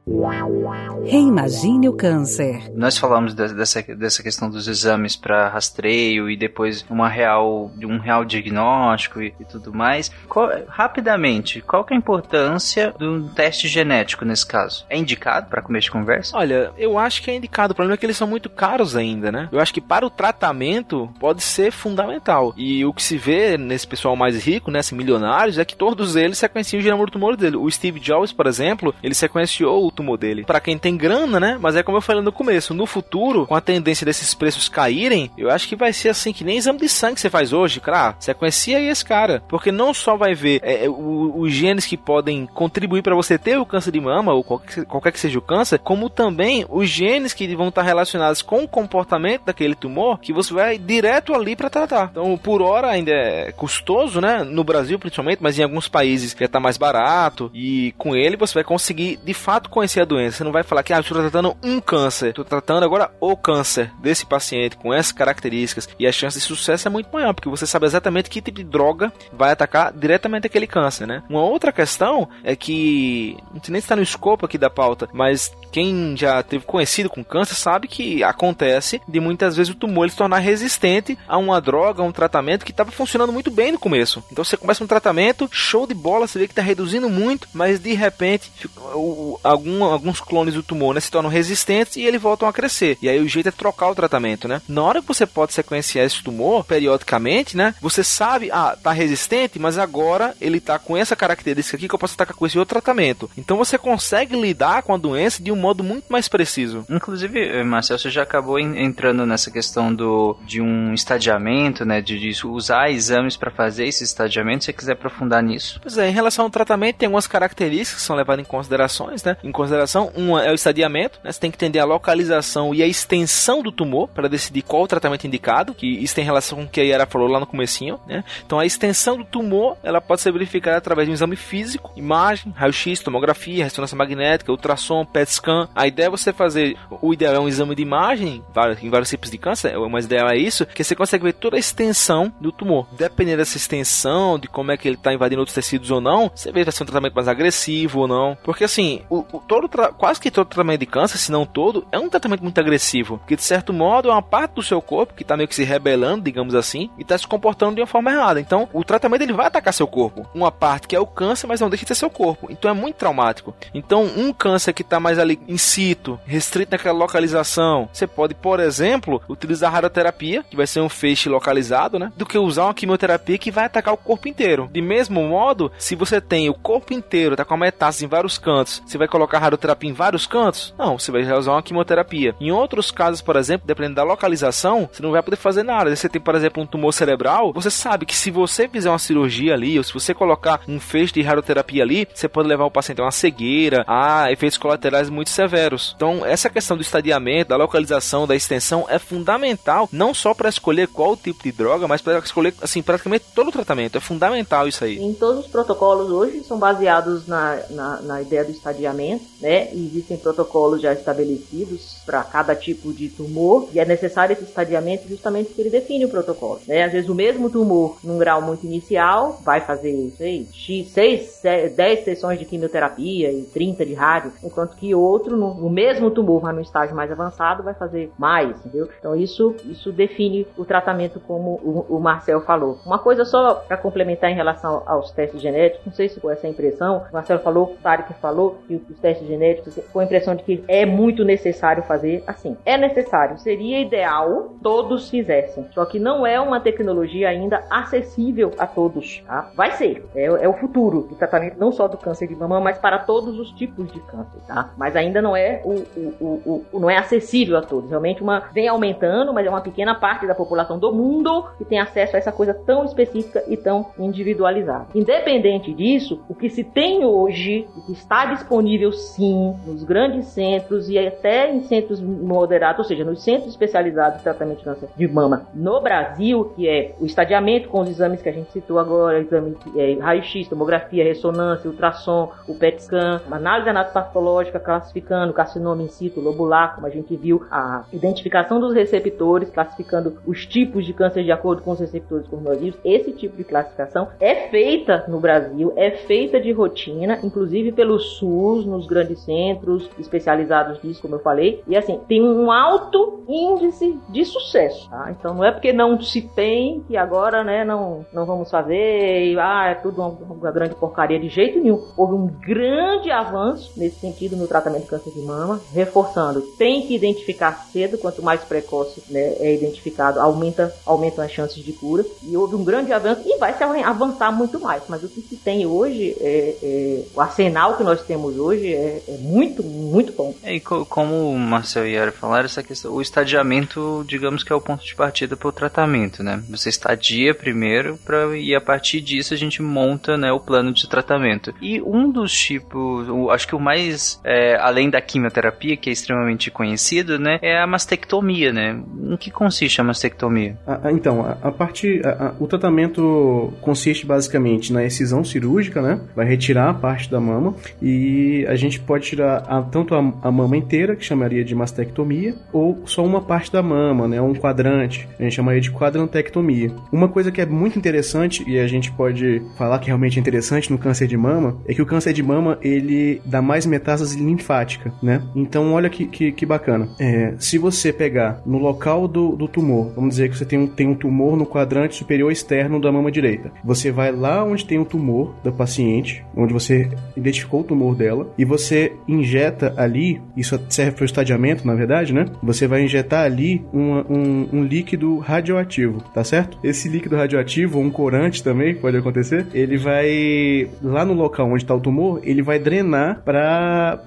Reimagine 1.05 1.89
o 1.89 1.93
câncer. 1.93 2.71
Nós 2.75 2.99
falamos 2.99 3.35
de, 3.35 3.55
dessa, 3.55 3.83
dessa 3.83 4.23
questão 4.23 4.51
dos 4.51 4.69
exames 4.69 5.17
para 5.17 5.49
rastreio 5.49 6.29
e 6.31 6.37
depois 6.37 6.85
uma 6.91 7.09
real, 7.09 7.71
um 7.83 7.99
real 7.99 8.25
diagnóstico 8.25 9.23
e, 9.23 9.35
e 9.41 9.45
tudo 9.45 9.73
mais. 9.73 10.11
Qual, 10.29 10.51
rapidamente, 10.69 11.61
qual 11.63 11.85
que 11.85 11.95
é 11.95 11.97
a 11.97 11.99
importância 11.99 12.95
do 12.99 13.29
teste 13.31 13.69
genético 13.69 14.25
nesse 14.25 14.47
caso? 14.47 14.85
É 14.89 14.97
indicado 14.97 15.49
para 15.49 15.63
começo 15.63 15.87
de 15.87 15.91
conversa? 15.91 16.37
Olha, 16.37 16.73
eu 16.77 16.99
acho 16.99 17.23
que 17.23 17.31
é 17.31 17.37
indicado. 17.37 17.73
O 17.73 17.75
problema 17.77 17.95
é 17.95 17.97
que 17.97 18.07
eles 18.07 18.17
são 18.17 18.29
muito 18.29 18.51
caros 18.51 18.97
ainda, 18.97 19.33
né? 19.33 19.49
Eu 19.51 19.61
acho 19.61 19.73
que 19.73 19.81
para 19.81 19.98
o 20.07 20.11
tratamento 20.11 21.09
pode 21.19 21.43
ser 21.43 21.71
fundamental. 21.71 22.55
E 22.57 22.85
o 22.85 22.93
que 22.93 23.03
se 23.03 23.17
vê 23.17 23.57
nesse 23.57 23.87
pessoal 23.87 24.17
mais 24.17 24.45
rico, 24.45 24.71
né, 24.71 24.81
milionários, 24.93 25.59
é 25.59 25.65
que 25.65 25.77
todos 25.77 26.17
eles 26.17 26.39
sequenciam 26.39 26.81
o 26.81 26.83
genoma 26.83 27.05
do 27.05 27.13
tumor 27.13 27.37
dele. 27.37 27.57
O 27.57 27.71
Steve 27.71 28.01
Jobs, 28.01 28.33
por 28.33 28.47
exemplo, 28.47 28.95
ele 29.03 29.15
sequenciou 29.15 29.87
o 29.87 29.91
tumor 29.91 30.17
dele. 30.17 30.45
Para 30.45 30.61
quem 30.61 30.79
tem 30.79 30.97
grana, 30.97 31.39
né? 31.39 31.59
Mas 31.61 31.77
é 31.77 31.83
como 31.83 31.99
eu 31.99 32.03
falei 32.03 32.23
no 32.23 32.33
começo, 32.33 32.75
no 32.75 32.87
futuro, 32.87 33.47
com 33.47 33.55
a 33.55 33.61
tendência 33.61 34.05
desses 34.05 34.35
preços 34.35 34.69
caírem, 34.69 35.31
eu 35.37 35.51
acho 35.51 35.69
que 35.69 35.77
vai 35.77 35.93
ser 35.93 36.11
assim 36.11 36.33
que 36.33 36.45
nem 36.45 36.57
exame 36.57 36.79
de 36.79 36.89
sangue 36.89 37.15
que 37.15 37.21
você 37.21 37.31
faz 37.31 37.53
hoje, 37.53 37.81
cara. 37.81 38.15
Sequencia 38.19 38.79
aí 38.79 38.89
esse 38.89 39.05
cara, 39.05 39.43
porque 39.49 39.71
não 39.73 39.93
só 39.93 40.17
vai 40.17 40.35
ver 40.35 40.61
é, 40.63 40.85
é 40.85 40.89
os 40.89 41.53
genes 41.53 41.87
que 41.87 41.97
podem 41.97 42.47
contribuir 42.47 43.03
para 43.03 43.15
você 43.15 43.39
ter 43.39 43.59
o 43.59 43.67
câncer 43.67 43.91
de 43.91 44.01
mama 44.01 44.33
ou 44.33 44.43
qualquer, 44.45 44.85
qualquer 44.85 45.13
que 45.13 45.21
seja 45.21 45.39
o 45.39 45.43
câncer, 45.43 45.79
como 45.79 46.09
também 46.09 46.65
os 46.69 46.89
genes 46.89 47.33
que 47.33 47.55
vão 47.55 47.69
estar 47.69 47.83
relacionados 47.83 48.43
com 48.43 48.65
o 48.65 48.69
comportamento 48.69 49.45
daquele 49.45 49.75
tumor 49.75 49.88
que 50.19 50.33
você 50.33 50.53
vai 50.53 50.79
direto 50.79 51.35
ali 51.35 51.57
para 51.57 51.71
tratar. 51.71 52.09
Então, 52.11 52.37
por 52.37 52.63
hora 52.63 52.89
ainda 52.89 53.11
é 53.11 53.53
custoso, 53.53 54.21
né? 54.21 54.45
No 54.45 54.65
Brasil 54.65 54.99
principalmente, 54.99 55.43
mas 55.43 55.59
em 55.59 55.63
alguns 55.63 55.89
países 55.89 56.37
já 56.39 56.49
tá 56.49 56.61
mais 56.61 56.77
barato 56.77 57.51
e 57.55 57.95
com 57.99 58.15
ele 58.15 58.37
você 58.37 58.55
vai 58.55 58.65
conseguir 58.65 59.19
de 59.25 59.35
fato 59.35 59.71
conhecer 59.71 60.01
a 60.01 60.05
doença. 60.05 60.39
Você 60.39 60.45
não 60.45 60.53
vai 60.53 60.63
falar 60.63 60.83
que 60.83 60.93
ah, 60.93 61.01
estou 61.01 61.19
tratando 61.19 61.57
um 61.63 61.81
câncer, 61.81 62.31
estou 62.31 62.45
tratando 62.45 62.85
agora 62.85 63.11
o 63.21 63.37
câncer 63.37 63.91
desse 64.01 64.27
paciente 64.27 64.77
com 64.77 64.93
essas 64.93 65.13
características 65.13 65.89
e 65.99 66.07
a 66.07 66.13
chance 66.13 66.39
de 66.39 66.45
sucesso 66.45 66.89
é 66.89 66.91
muito 66.91 67.11
maior, 67.13 67.35
porque 67.35 67.49
você 67.49 67.67
sabe 67.67 67.87
exatamente 67.87 68.31
que 68.31 68.41
tipo 68.41 68.59
de 68.59 68.65
droga 68.65 69.13
vai 69.33 69.51
atacar 69.53 69.93
diretamente 69.93 70.47
aquele 70.47 70.67
câncer, 70.67 71.07
né? 71.07 71.23
Uma 71.29 71.43
outra 71.43 71.73
questão 71.73 72.29
é 72.43 72.55
que 72.55 73.37
não 73.53 73.63
sei 73.63 73.73
nem 73.73 73.81
se 73.81 73.85
está 73.85 73.97
no 73.97 74.03
escopo 74.03 74.47
aqui 74.47 74.59
da 74.59 74.71
pauta, 74.71 75.09
mas 75.13 75.53
quem 75.71 76.17
já 76.17 76.43
teve 76.43 76.65
conhecido 76.65 77.11
com 77.11 77.25
câncer 77.25 77.55
sabe 77.55 77.89
que 77.89 78.23
acontece 78.23 79.01
de 79.07 79.21
muitas 79.21 79.57
vezes 79.57 79.73
o 79.73 79.77
tumor 79.77 80.05
ele 80.05 80.11
se 80.11 80.17
tornar 80.17 80.39
resistente 80.39 81.19
a 81.27 81.37
uma 81.37 81.61
droga, 81.61 82.03
a 82.03 82.07
um 82.07 82.13
tratamento 82.13 82.65
que 82.65 82.71
estava 82.71 82.91
funcionando 82.91 83.33
muito 83.33 83.51
bem 83.51 83.73
no 83.73 83.79
começo. 83.79 84.23
Então 84.31 84.45
você 84.45 84.57
começa 84.57 84.83
um 84.83 84.87
tratamento, 84.87 85.49
show 85.53 85.87
de 85.87 85.95
bola, 85.95 86.27
você 86.27 86.39
vê 86.39 86.47
que 86.47 86.53
está 86.53 86.63
reduzindo 86.63 87.09
muito, 87.09 87.49
mas 87.53 87.81
de 87.81 87.95
repente 87.95 88.51
o, 88.95 89.39
algum, 89.43 89.85
alguns 89.85 90.21
clones 90.21 90.55
do 90.55 90.63
tumor 90.63 90.95
né, 90.95 91.01
se 91.01 91.11
tornam 91.11 91.31
resistentes 91.31 91.97
e 91.97 92.03
eles 92.03 92.21
voltam 92.21 92.49
a 92.49 92.53
crescer. 92.53 92.97
E 93.03 93.09
aí 93.09 93.21
o 93.21 93.29
jeito 93.29 93.49
é 93.49 93.53
trocar 93.53 93.91
o 93.91 93.95
tratamento, 93.95 94.49
né? 94.49 94.63
Na 94.69 94.83
hora 94.83 95.01
que 95.01 95.09
você 95.09 95.27
pode 95.27 95.53
sequenciar 95.53 96.05
esse 96.05 96.23
tumor 96.23 96.65
periodicamente, 96.65 97.57
né? 97.57 97.75
Você 97.81 98.03
sabe, 98.03 98.51
ah, 98.51 98.77
tá 98.81 98.93
resistente, 98.93 99.59
mas 99.59 99.79
agora 99.79 100.35
ele 100.41 100.61
tá 100.61 100.79
com 100.79 100.97
essa 100.97 101.17
característica 101.17 101.77
aqui 101.77 101.89
que 101.89 101.95
eu 101.95 101.99
posso 101.99 102.15
atacar 102.15 102.37
com 102.37 102.47
esse 102.47 102.59
outro 102.59 102.75
tratamento. 102.75 103.31
Então 103.37 103.57
você 103.57 103.77
consegue 103.77 104.39
lidar 104.41 104.83
com 104.83 104.95
a 104.95 104.99
doença 104.99 105.43
de 105.43 105.53
um 105.53 105.57
modo 105.59 105.85
muito 105.85 106.07
mais 106.09 106.29
preciso. 106.29 106.85
Inclusive, 106.89 107.41
eh, 107.41 107.63
Marcelo, 107.63 107.99
você 107.99 108.11
já 108.11 108.23
acabou 108.23 108.59
entrando 108.59 109.27
nessa 109.27 109.51
questão 109.51 109.95
do, 109.95 110.37
de 110.45 110.61
um 110.61 110.95
estadiamento, 110.95 111.85
né? 111.85 112.01
De, 112.01 112.19
de 112.19 112.47
usar 112.47 112.91
exames 112.91 113.37
para 113.37 113.51
fazer 113.51 113.87
esse 113.87 114.05
estadiamento. 114.05 114.65
Se 114.65 114.67
você 114.67 114.73
quiser 114.73 114.93
aprofundar 114.93 115.43
nisso. 115.43 115.81
Pois 115.83 115.99
é, 115.99 116.09
em 116.09 116.13
relação 116.13 116.45
ao 116.45 116.51
tratamento, 116.51 116.97
tem 116.97 117.07
algumas 117.07 117.27
características 117.27 118.01
que 118.01 118.07
são 118.07 118.17
levadas 118.17 118.45
em 118.45 118.49
considerações, 118.49 119.23
né? 119.23 119.37
Em 119.43 119.53
consideração, 119.53 120.11
uma 120.15 120.45
é 120.45 120.51
o 120.51 120.55
estadiamento, 120.55 121.19
né? 121.23 121.33
Você 121.33 121.41
tem 121.41 121.51
que 121.51 121.57
entender 121.57 121.79
a 121.79 121.85
localização 121.85 122.75
e 122.75 122.83
a 122.83 122.87
extensão 122.87 123.63
do 123.63 123.73
tumor 123.73 124.09
para 124.09 124.29
decidir 124.29 124.63
qual 124.63 124.83
o 124.83 124.89
tratamento 124.89 125.27
indicado, 125.27 125.75
que 125.75 125.87
isso 125.87 126.15
tem 126.15 126.25
relação 126.25 126.59
com 126.59 126.65
o 126.65 126.69
que 126.69 126.81
a 126.81 126.85
Yara 126.85 127.07
falou 127.07 127.29
lá 127.29 127.41
no 127.41 127.47
comecinho, 127.47 127.99
né? 128.07 128.25
Então 128.45 128.59
a 128.59 128.67
extensão 128.67 129.17
do 129.17 129.25
tumor, 129.25 129.77
ela 129.83 130.01
pode 130.01 130.21
ser 130.21 130.33
verificada 130.33 130.79
através 130.79 131.07
de 131.07 131.13
um 131.13 131.15
exame 131.15 131.37
físico, 131.37 131.93
imagem, 131.97 132.53
raio-x, 132.57 133.01
tomografia, 133.01 133.65
ressonância 133.65 133.97
magnética, 133.97 134.53
ultrassom, 134.53 135.05
PET 135.05 135.33
scan. 135.33 135.48
A 135.75 135.87
ideia 135.87 136.07
é 136.07 136.11
você 136.11 136.33
fazer, 136.33 136.77
o 137.03 137.13
ideal 137.13 137.35
é 137.35 137.41
um 137.41 137.49
exame 137.49 137.75
de 137.75 137.83
imagem, 137.83 138.43
em 138.83 138.91
vários 138.91 139.09
tipos 139.09 139.31
de 139.31 139.39
câncer, 139.39 139.77
mas 139.91 140.05
o 140.05 140.09
ideal 140.09 140.29
é 140.29 140.37
isso, 140.37 140.67
que 140.67 140.85
você 140.85 140.95
consegue 140.95 141.25
ver 141.25 141.35
toda 141.35 141.57
a 141.57 141.59
extensão 141.59 142.33
do 142.41 142.53
tumor. 142.53 142.87
Dependendo 142.93 143.39
dessa 143.39 143.57
extensão, 143.57 144.39
de 144.39 144.49
como 144.49 144.71
é 144.71 144.77
que 144.77 144.89
ele 144.89 144.97
está 144.97 145.13
invadindo 145.13 145.41
outros 145.41 145.55
tecidos 145.55 145.91
ou 145.91 146.01
não, 146.01 146.31
você 146.35 146.53
vê 146.53 146.61
se 146.61 146.65
vai 146.65 146.73
ser 146.73 146.83
um 146.83 146.87
tratamento 146.87 147.15
mais 147.15 147.29
agressivo 147.29 148.01
ou 148.01 148.09
não. 148.09 148.37
Porque 148.43 148.65
assim, 148.65 149.03
o, 149.09 149.19
o 149.33 149.41
todo 149.41 149.69
quase 149.97 150.21
que 150.21 150.31
todo 150.31 150.47
tratamento 150.47 150.81
de 150.81 150.87
câncer, 150.87 151.19
se 151.19 151.33
não 151.33 151.47
todo, 151.47 151.87
é 151.93 151.99
um 151.99 152.09
tratamento 152.09 152.43
muito 152.43 152.59
agressivo. 152.59 153.19
Porque 153.19 153.37
de 153.37 153.43
certo 153.43 153.73
modo 153.73 154.09
é 154.09 154.13
uma 154.13 154.23
parte 154.23 154.55
do 154.55 154.63
seu 154.63 154.81
corpo 154.81 155.15
que 155.15 155.23
está 155.23 155.37
meio 155.37 155.49
que 155.49 155.55
se 155.55 155.65
rebelando, 155.65 156.25
digamos 156.25 156.55
assim, 156.55 156.91
e 156.99 157.03
está 157.03 157.17
se 157.17 157.27
comportando 157.27 157.77
de 157.77 157.81
uma 157.81 157.87
forma 157.87 158.11
errada. 158.11 158.41
Então, 158.41 158.69
o 158.73 158.85
tratamento 158.85 159.23
ele 159.23 159.33
vai 159.33 159.47
atacar 159.47 159.73
seu 159.73 159.87
corpo. 159.87 160.27
Uma 160.35 160.51
parte 160.51 160.89
que 160.89 160.97
é 160.97 161.01
o 161.01 161.07
câncer, 161.07 161.47
mas 161.47 161.61
não 161.61 161.71
deixa 161.71 161.85
de 161.85 161.89
ser 161.89 161.95
seu 161.95 162.11
corpo. 162.11 162.49
Então 162.51 162.71
é 162.71 162.75
muito 162.75 162.97
traumático. 162.97 163.55
Então, 163.75 164.05
um 164.05 164.33
câncer 164.33 164.73
que 164.73 164.83
está 164.83 164.99
mais 165.01 165.19
ali 165.19 165.38
in 165.47 165.57
situ, 165.57 166.19
restrito 166.27 166.73
naquela 166.73 166.99
localização, 166.99 167.89
você 167.93 168.07
pode, 168.07 168.35
por 168.35 168.61
exemplo, 168.61 169.21
utilizar 169.29 169.73
radioterapia, 169.73 170.43
que 170.43 170.57
vai 170.57 170.67
ser 170.67 170.81
um 170.81 170.89
feixe 170.89 171.29
localizado, 171.29 171.99
né? 171.99 172.13
Do 172.17 172.27
que 172.27 172.39
usar 172.39 172.65
uma 172.65 172.75
quimioterapia 172.75 173.39
que 173.39 173.51
vai 173.51 173.67
atacar 173.67 173.95
o 173.95 173.99
corpo 173.99 174.29
inteiro. 174.29 174.69
De 174.73 174.81
mesmo 174.81 175.23
modo, 175.23 175.71
se 175.79 175.95
você 175.95 176.21
tem 176.21 176.49
o 176.49 176.55
corpo 176.55 176.93
inteiro, 176.93 177.37
tá 177.37 177.45
com 177.45 177.55
a 177.55 177.59
metástase 177.59 178.05
em 178.05 178.09
vários 178.09 178.39
cantos, 178.39 178.83
você 178.87 178.99
vai 178.99 179.09
colocar 179.09 179.39
radioterapia 179.39 179.91
em 179.91 179.95
vários 179.95 180.27
cantos? 180.27 180.75
Não, 180.79 180.99
você 180.99 181.11
vai 181.11 181.23
usar 181.33 181.53
uma 181.53 181.63
quimioterapia. 181.63 182.35
Em 182.41 182.51
outros 182.51 182.91
casos, 182.91 183.21
por 183.21 183.37
exemplo, 183.37 183.67
dependendo 183.67 183.97
da 183.97 184.05
localização, 184.05 184.89
você 184.91 185.03
não 185.03 185.11
vai 185.11 185.23
poder 185.23 185.37
fazer 185.37 185.63
nada. 185.63 185.91
Se 185.91 186.03
você 186.03 186.09
tem, 186.09 186.21
por 186.21 186.35
exemplo, 186.35 186.63
um 186.63 186.67
tumor 186.67 186.93
cerebral, 186.93 187.53
você 187.53 187.71
sabe 187.71 188.07
que 188.07 188.15
se 188.15 188.31
você 188.31 188.69
fizer 188.69 188.91
uma 188.91 188.99
cirurgia 188.99 189.55
ali, 189.55 189.79
ou 189.79 189.85
se 189.85 189.93
você 189.93 190.15
colocar 190.15 190.61
um 190.69 190.81
feixe 190.81 191.13
de 191.13 191.23
radioterapia 191.23 191.83
ali, 191.83 192.09
você 192.13 192.29
pode 192.29 192.49
levar 192.49 192.65
o 192.65 192.71
paciente 192.71 193.01
a 193.01 193.05
uma 193.05 193.11
cegueira, 193.11 193.85
a 193.87 194.31
efeitos 194.31 194.59
colaterais 194.59 195.09
muito 195.11 195.28
severos. 195.29 195.93
Então, 195.97 196.25
essa 196.25 196.51
questão 196.51 196.77
do 196.77 196.83
estadiamento, 196.83 197.49
da 197.51 197.57
localização, 197.57 198.27
da 198.27 198.37
extensão 198.37 198.87
é 198.89 198.99
fundamental, 198.99 199.89
não 199.93 200.13
só 200.13 200.35
para 200.35 200.49
escolher 200.49 200.89
qual 200.89 201.17
tipo 201.17 201.43
de 201.43 201.53
droga, 201.53 201.89
mas 201.89 202.01
para 202.01 202.19
escolher, 202.19 202.55
assim, 202.63 202.83
praticamente 202.83 203.27
todo 203.35 203.49
o 203.49 203.53
tratamento. 203.53 203.99
É 203.99 204.01
fundamental 204.01 204.69
isso 204.69 204.85
aí. 204.85 204.99
Em 204.99 205.15
todos 205.15 205.45
os 205.45 205.51
protocolos 205.51 206.11
hoje 206.11 206.43
são 206.45 206.59
baseados 206.59 207.27
na, 207.27 207.61
na, 207.71 208.01
na 208.03 208.23
ideia 208.23 208.45
do 208.45 208.51
estadiamento, 208.51 209.25
né? 209.41 209.73
E 209.73 209.87
existem 209.87 210.17
protocolos 210.17 210.81
já 210.81 210.93
estabelecidos 210.93 211.99
para 212.05 212.23
cada 212.23 212.55
tipo 212.55 212.93
de 212.93 213.09
tumor 213.09 213.69
e 213.73 213.81
é 213.81 213.85
necessário 213.85 214.33
esse 214.33 214.45
estadiamento 214.45 215.09
justamente 215.09 215.49
porque 215.49 215.63
ele 215.63 215.71
define 215.71 216.05
o 216.05 216.09
protocolo, 216.09 216.61
né? 216.67 216.85
Às 216.85 216.93
vezes 216.93 217.09
o 217.09 217.15
mesmo 217.15 217.51
tumor 217.51 217.99
num 218.03 218.19
grau 218.19 218.41
muito 218.41 218.65
inicial 218.67 219.41
vai 219.45 219.61
fazer, 219.61 220.13
sei, 220.17 220.47
X, 220.53 220.89
6, 220.91 221.41
10 221.75 222.05
sessões 222.05 222.39
de 222.39 222.45
quimioterapia 222.45 223.31
e 223.33 223.43
30 223.43 223.85
de 223.85 223.95
rádio, 223.95 224.33
enquanto 224.43 224.77
que 224.77 224.95
outro, 224.95 225.18
no, 225.27 225.55
no 225.55 225.71
mesmo 225.71 226.11
tumor, 226.11 226.43
mas 226.43 226.55
no 226.55 226.61
estágio 226.61 226.95
mais 226.95 227.11
avançado, 227.11 227.63
vai 227.63 227.75
fazer 227.75 228.13
mais, 228.19 228.65
entendeu? 228.65 228.89
Então 228.99 229.15
isso, 229.17 229.55
isso 229.65 229.93
define 229.93 230.47
o 230.57 230.65
tratamento 230.65 231.21
como 231.21 231.51
o, 231.55 231.97
o 231.97 232.01
Marcel 232.01 232.41
falou. 232.41 232.79
Uma 232.85 232.99
coisa 232.99 233.25
só 233.25 233.55
para 233.55 233.77
complementar 233.77 234.31
em 234.31 234.35
relação 234.35 234.83
aos 234.87 235.11
testes 235.11 235.41
genéticos, 235.41 235.87
não 235.87 235.93
sei 235.93 236.09
se 236.09 236.21
foi 236.21 236.33
essa 236.33 236.49
impressão, 236.49 237.05
o 237.11 237.13
Marcelo 237.13 237.41
falou, 237.41 237.73
o 237.73 237.83
Tarek 237.83 238.13
falou 238.15 238.59
que 238.67 238.75
os 238.75 238.99
testes 238.99 239.27
genéticos 239.27 239.79
foi 239.93 240.05
a 240.05 240.07
impressão 240.07 240.35
de 240.35 240.43
que 240.43 240.65
é 240.69 240.85
muito 240.85 241.25
necessário 241.25 241.83
fazer 241.83 242.23
assim. 242.27 242.57
É 242.65 242.77
necessário, 242.77 243.39
seria 243.39 243.81
ideal 243.81 244.55
todos 244.63 245.09
fizessem, 245.09 245.67
só 245.73 245.85
que 245.85 245.99
não 245.99 246.27
é 246.27 246.41
uma 246.41 246.61
tecnologia 246.61 247.29
ainda 247.29 247.65
acessível 247.71 248.53
a 248.59 248.67
todos, 248.67 249.23
tá? 249.27 249.51
Vai 249.55 249.73
ser, 249.73 250.05
é, 250.15 250.25
é 250.25 250.49
o 250.49 250.55
futuro 250.55 251.03
do 251.03 251.15
tratamento 251.15 251.59
não 251.59 251.73
só 251.73 251.89
do 251.89 251.97
câncer 251.97 252.29
de 252.29 252.35
mama, 252.35 252.61
mas 252.61 252.79
para 252.79 252.99
todos 252.99 253.39
os 253.39 253.51
tipos 253.53 253.91
de 253.93 254.01
câncer, 254.01 254.41
tá? 254.47 254.71
Mas 254.77 254.97
ainda 254.97 255.08
não 255.15 255.37
é 255.37 255.61
o, 255.65 255.85
o, 256.21 256.65
o, 256.73 256.81
não 256.81 256.91
é 256.91 256.97
acessível 256.97 257.57
a 257.57 257.63
todos. 257.63 257.91
Realmente 257.91 258.23
uma 258.23 258.41
vem 258.53 258.69
aumentando, 258.69 259.33
mas 259.33 259.47
é 259.47 259.51
uma 259.51 259.61
pequena 259.61 259.95
parte 259.95 260.27
da 260.27 260.35
população 260.35 260.79
do 260.79 260.93
mundo 260.93 261.47
que 261.57 261.65
tem 261.65 261.79
acesso 261.79 262.17
a 262.17 262.19
essa 262.19 262.33
coisa 262.33 262.55
tão 262.55 262.85
específica 262.85 263.43
e 263.49 263.57
tão 263.57 263.87
individualizada. 263.99 264.87
Independente 264.95 265.73
disso, 265.73 266.23
o 266.29 266.35
que 266.35 266.49
se 266.49 266.65
tem 266.65 267.05
hoje, 267.05 267.67
o 267.77 267.83
que 267.87 267.93
está 267.93 268.27
disponível 268.27 268.93
sim 268.93 269.55
nos 269.67 269.85
grandes 269.85 270.27
centros 270.27 270.89
e 270.89 270.99
até 270.99 271.51
em 271.51 271.63
centros 271.65 272.01
moderados, 272.01 272.79
ou 272.81 272.85
seja, 272.85 273.05
nos 273.05 273.23
centros 273.23 273.51
especializados 273.51 274.19
de 274.19 274.25
tratamento 274.25 274.59
de 274.59 274.65
câncer 274.65 274.89
de 274.97 275.09
mama 275.09 275.47
no 275.55 275.81
Brasil, 275.81 276.53
que 276.57 276.69
é 276.69 276.95
o 277.01 277.07
estadiamento 277.07 277.69
com 277.69 277.81
os 277.81 277.89
exames 277.89 278.23
que 278.23 278.29
a 278.29 278.33
gente 278.33 278.51
citou 278.53 278.79
agora, 278.79 279.21
exame 279.21 279.57
é, 279.77 279.99
raio-x, 280.01 280.49
tomografia, 280.49 281.05
ressonância, 281.05 281.69
ultrassom, 281.69 282.31
o 282.47 282.55
PET 282.55 282.83
scan, 282.83 283.21
análise 283.31 283.69
anatopatológica 283.69 284.61
classificando 284.99 285.33
carcinoma 285.33 285.83
in 285.83 285.89
situ, 285.89 286.21
lobular, 286.21 286.75
como 286.75 286.87
a 286.87 286.91
gente 286.91 287.15
viu, 287.17 287.43
a 287.51 287.85
identificação 287.93 288.61
dos 288.61 288.75
receptores, 288.75 289.51
classificando 289.51 290.19
os 290.27 290.47
tipos 290.47 290.85
de 290.85 290.93
câncer 290.93 291.25
de 291.25 291.33
acordo 291.33 291.63
com 291.63 291.73
os 291.73 291.81
receptores 291.81 292.27
coronavirus. 292.27 292.79
Esse 292.85 293.13
tipo 293.13 293.37
de 293.37 293.45
classificação 293.45 294.09
é 294.21 294.49
feita 294.49 295.05
no 295.09 295.21
Brasil, 295.21 295.73
é 295.77 295.91
feita 295.91 296.41
de 296.41 296.53
rotina, 296.53 297.19
inclusive 297.23 297.73
pelo 297.73 297.99
SUS, 297.99 298.67
nos 298.67 298.87
grandes 298.87 299.21
centros 299.21 299.89
especializados 299.99 300.83
nisso, 300.83 301.03
como 301.03 301.15
eu 301.15 301.21
falei, 301.21 301.63
e 301.67 301.77
assim, 301.77 302.01
tem 302.09 302.23
um 302.23 302.51
alto 302.51 303.25
índice 303.29 303.99
de 304.09 304.25
sucesso, 304.25 304.89
tá? 304.89 305.11
Então 305.11 305.35
não 305.35 305.45
é 305.45 305.53
porque 305.53 305.73
não 305.73 306.01
se 306.01 306.23
tem 306.23 306.81
que 306.89 306.97
agora, 306.97 307.45
né, 307.45 307.65
não, 307.65 308.05
não 308.13 308.25
vamos 308.25 308.51
fazer, 308.51 309.33
e, 309.33 309.39
ah, 309.39 309.69
é 309.71 309.75
tudo 309.75 310.01
uma, 310.01 310.09
uma 310.09 310.51
grande 310.51 310.75
porcaria 310.75 311.19
de 311.19 311.29
jeito 311.29 311.61
nenhum. 311.61 311.83
Houve 311.97 312.15
um 312.15 312.27
grande 312.27 313.11
avanço 313.11 313.79
nesse 313.79 314.01
sentido 314.01 314.37
no 314.37 314.49
tratamento 314.49 314.78
de 314.81 314.87
câncer 314.87 315.11
de 315.11 315.21
mama, 315.21 315.61
reforçando, 315.73 316.41
tem 316.59 316.87
que 316.87 316.95
identificar 316.95 317.69
cedo, 317.73 317.99
quanto 317.99 318.23
mais 318.23 318.41
precoce 318.43 319.03
né, 319.11 319.35
é 319.39 319.55
identificado, 319.55 320.21
aumenta, 320.21 320.75
aumentam 320.85 321.25
as 321.25 321.31
chances 321.31 321.65
de 321.65 321.73
cura. 321.73 322.05
E 322.23 322.37
houve 322.37 322.55
um 322.55 322.65
grande 322.65 322.93
avanço 322.93 323.23
e 323.25 323.39
vai 323.39 323.57
se 323.57 323.63
avançar 323.63 324.33
muito 324.33 324.61
mais. 324.61 324.83
Mas 324.89 325.03
o 325.03 325.09
que 325.09 325.21
se 325.21 325.37
tem 325.37 325.67
hoje, 325.67 326.17
é, 326.21 326.57
é 326.63 327.03
o 327.15 327.21
arsenal 327.21 327.77
que 327.77 327.83
nós 327.83 328.03
temos 328.03 328.39
hoje 328.39 328.73
é, 328.73 329.03
é 329.09 329.17
muito, 329.19 329.63
muito 329.63 330.13
bom. 330.13 330.35
É, 330.43 330.55
e 330.55 330.61
co 330.61 330.85
como 330.87 331.31
o 331.31 331.39
Marcel 331.39 331.87
e 331.87 331.93
Yara 331.93 332.13
falaram, 332.13 332.47
essa 332.47 332.63
questão, 332.63 332.93
o 332.93 333.03
estadiamento, 333.03 334.05
digamos 334.07 334.43
que 334.43 334.53
é 334.53 334.57
o 334.57 334.61
ponto 334.61 334.85
de 334.85 334.95
partida 334.95 335.37
para 335.37 335.49
o 335.49 335.53
tratamento, 335.53 336.23
né? 336.23 336.43
Você 336.49 336.69
estadia 336.69 337.35
primeiro 337.35 337.99
pra, 338.05 338.37
e 338.37 338.55
a 338.55 338.61
partir 338.61 339.01
disso 339.01 339.35
a 339.35 339.37
gente 339.37 339.63
monta 339.63 340.17
né, 340.17 340.33
o 340.33 340.41
plano 340.41 340.73
de 340.73 340.89
tratamento. 340.89 341.55
E 341.61 341.81
um 341.83 342.11
dos 342.11 342.33
tipos, 342.33 343.09
o, 343.09 343.31
acho 343.31 343.47
que 343.47 343.55
o 343.55 343.61
mais, 343.61 344.21
é, 344.25 344.57
além 344.69 344.91
da 344.91 345.01
quimioterapia, 345.01 345.77
que 345.77 345.91
é 345.91 345.93
extremamente 345.93 346.51
conhecido, 346.51 347.19
né, 347.19 347.39
é 347.43 347.61
a 347.61 347.67
mastectomia, 347.67 348.53
né? 348.53 348.79
Em 349.03 349.17
que 349.17 349.31
consiste 349.31 349.81
a 349.81 349.85
mastectomia? 349.85 350.57
Ah, 350.67 350.93
então, 350.93 351.25
a, 351.25 351.49
a 351.49 351.53
parte, 351.53 352.01
a, 352.05 352.29
a, 352.29 352.35
o 352.39 352.47
tratamento 352.47 353.53
consiste 353.61 354.07
basicamente 354.07 354.73
na 354.73 354.85
excisão 354.85 355.25
cirúrgica, 355.25 355.81
né? 355.81 356.01
Vai 356.15 356.27
retirar 356.27 356.71
a 356.71 356.75
parte 356.75 357.11
da 357.11 357.21
mama 357.21 357.55
e 357.81 358.47
a 358.49 358.55
gente 358.55 358.79
pode 358.81 359.07
tirar 359.07 359.43
tanto 359.71 359.95
a, 359.95 360.31
mama 360.31 360.57
inteira, 360.57 360.95
que 360.95 361.05
chamaria 361.05 361.45
de 361.45 361.55
mastectomia, 361.55 362.35
ou 362.53 362.83
só 362.87 363.05
uma 363.05 363.21
parte 363.21 363.51
da 363.51 363.63
mama, 363.63 364.07
né? 364.07 364.21
Um 364.21 364.35
quadrante, 364.35 365.09
a 365.19 365.23
gente 365.23 365.35
chamaria 365.35 365.61
de 365.61 365.71
quadrantectomia. 365.71 366.71
Uma 366.93 367.09
coisa 367.09 367.33
que 367.33 367.41
é 367.41 367.47
muito 367.47 367.79
interessante 367.79 368.45
e 368.47 368.59
a 368.59 368.67
gente 368.67 368.93
pode 368.93 369.43
falar 369.57 369.79
que 369.79 369.87
realmente 369.87 370.19
é 370.19 370.21
interessante 370.21 370.71
no 370.71 370.79
câncer 370.79 371.07
de 371.07 371.17
mama 371.17 371.59
é 371.67 371.75
que 371.75 371.83
o 371.83 371.87
câncer 371.87 372.13
de 372.13 372.23
mama 372.23 372.59
ele 372.63 373.21
dá 373.25 373.41
mais 373.41 373.65
metástase 373.67 374.21
linfática, 374.59 374.93
né? 375.03 375.23
Então 375.35 375.73
olha 375.73 375.89
que, 375.89 376.07
que, 376.07 376.33
que 376.33 376.47
bacana. 376.47 376.89
É, 376.99 377.35
se 377.39 377.59
você 377.59 377.93
pegar 377.93 378.43
no 378.45 378.59
local 378.59 379.07
do, 379.07 379.37
do 379.37 379.49
tumor, 379.49 379.93
vamos 379.95 380.11
dizer 380.11 380.29
que 380.29 380.37
você 380.37 380.45
tem 380.45 380.59
um, 380.59 380.67
tem 380.67 380.87
um 380.87 380.95
tumor 380.95 381.37
no 381.37 381.47
quadrante 381.47 381.97
superior 381.97 382.31
externo 382.31 382.81
da 382.81 382.91
mama 382.91 383.11
direita. 383.11 383.51
Você 383.65 383.91
vai 383.91 384.13
lá 384.13 384.45
onde 384.45 384.65
tem 384.65 384.79
o 384.79 384.85
tumor 384.85 385.35
da 385.43 385.53
paciente, 385.53 386.25
onde 386.37 386.53
você 386.53 386.89
identificou 387.17 387.61
o 387.61 387.65
tumor 387.65 387.95
dela, 387.95 388.33
e 388.37 388.45
você 388.45 388.93
injeta 389.07 389.75
ali, 389.77 390.21
isso 390.37 390.59
serve 390.69 390.93
para 390.93 391.03
o 391.03 391.07
estadiamento, 391.07 391.67
na 391.67 391.75
verdade, 391.75 392.13
né? 392.13 392.27
Você 392.43 392.67
vai 392.67 392.83
injetar 392.83 393.25
ali 393.25 393.65
um, 393.73 393.99
um, 393.99 394.49
um 394.53 394.65
líquido 394.65 395.19
radioativo, 395.19 396.03
tá 396.15 396.25
certo? 396.25 396.59
Esse 396.63 396.89
líquido 396.89 397.17
radioativo, 397.17 397.79
um 397.79 397.91
corante 397.91 398.43
também, 398.43 398.75
pode 398.75 398.97
acontecer, 398.97 399.47
ele 399.53 399.77
vai 399.77 400.69
lá 400.83 401.05
no 401.05 401.13
local 401.13 401.49
onde 401.49 401.63
está 401.65 401.75
o 401.75 401.81
tumor, 401.81 402.21
ele 402.23 402.43
vai 402.43 402.59
drenar 402.59 403.23
para 403.25 404.01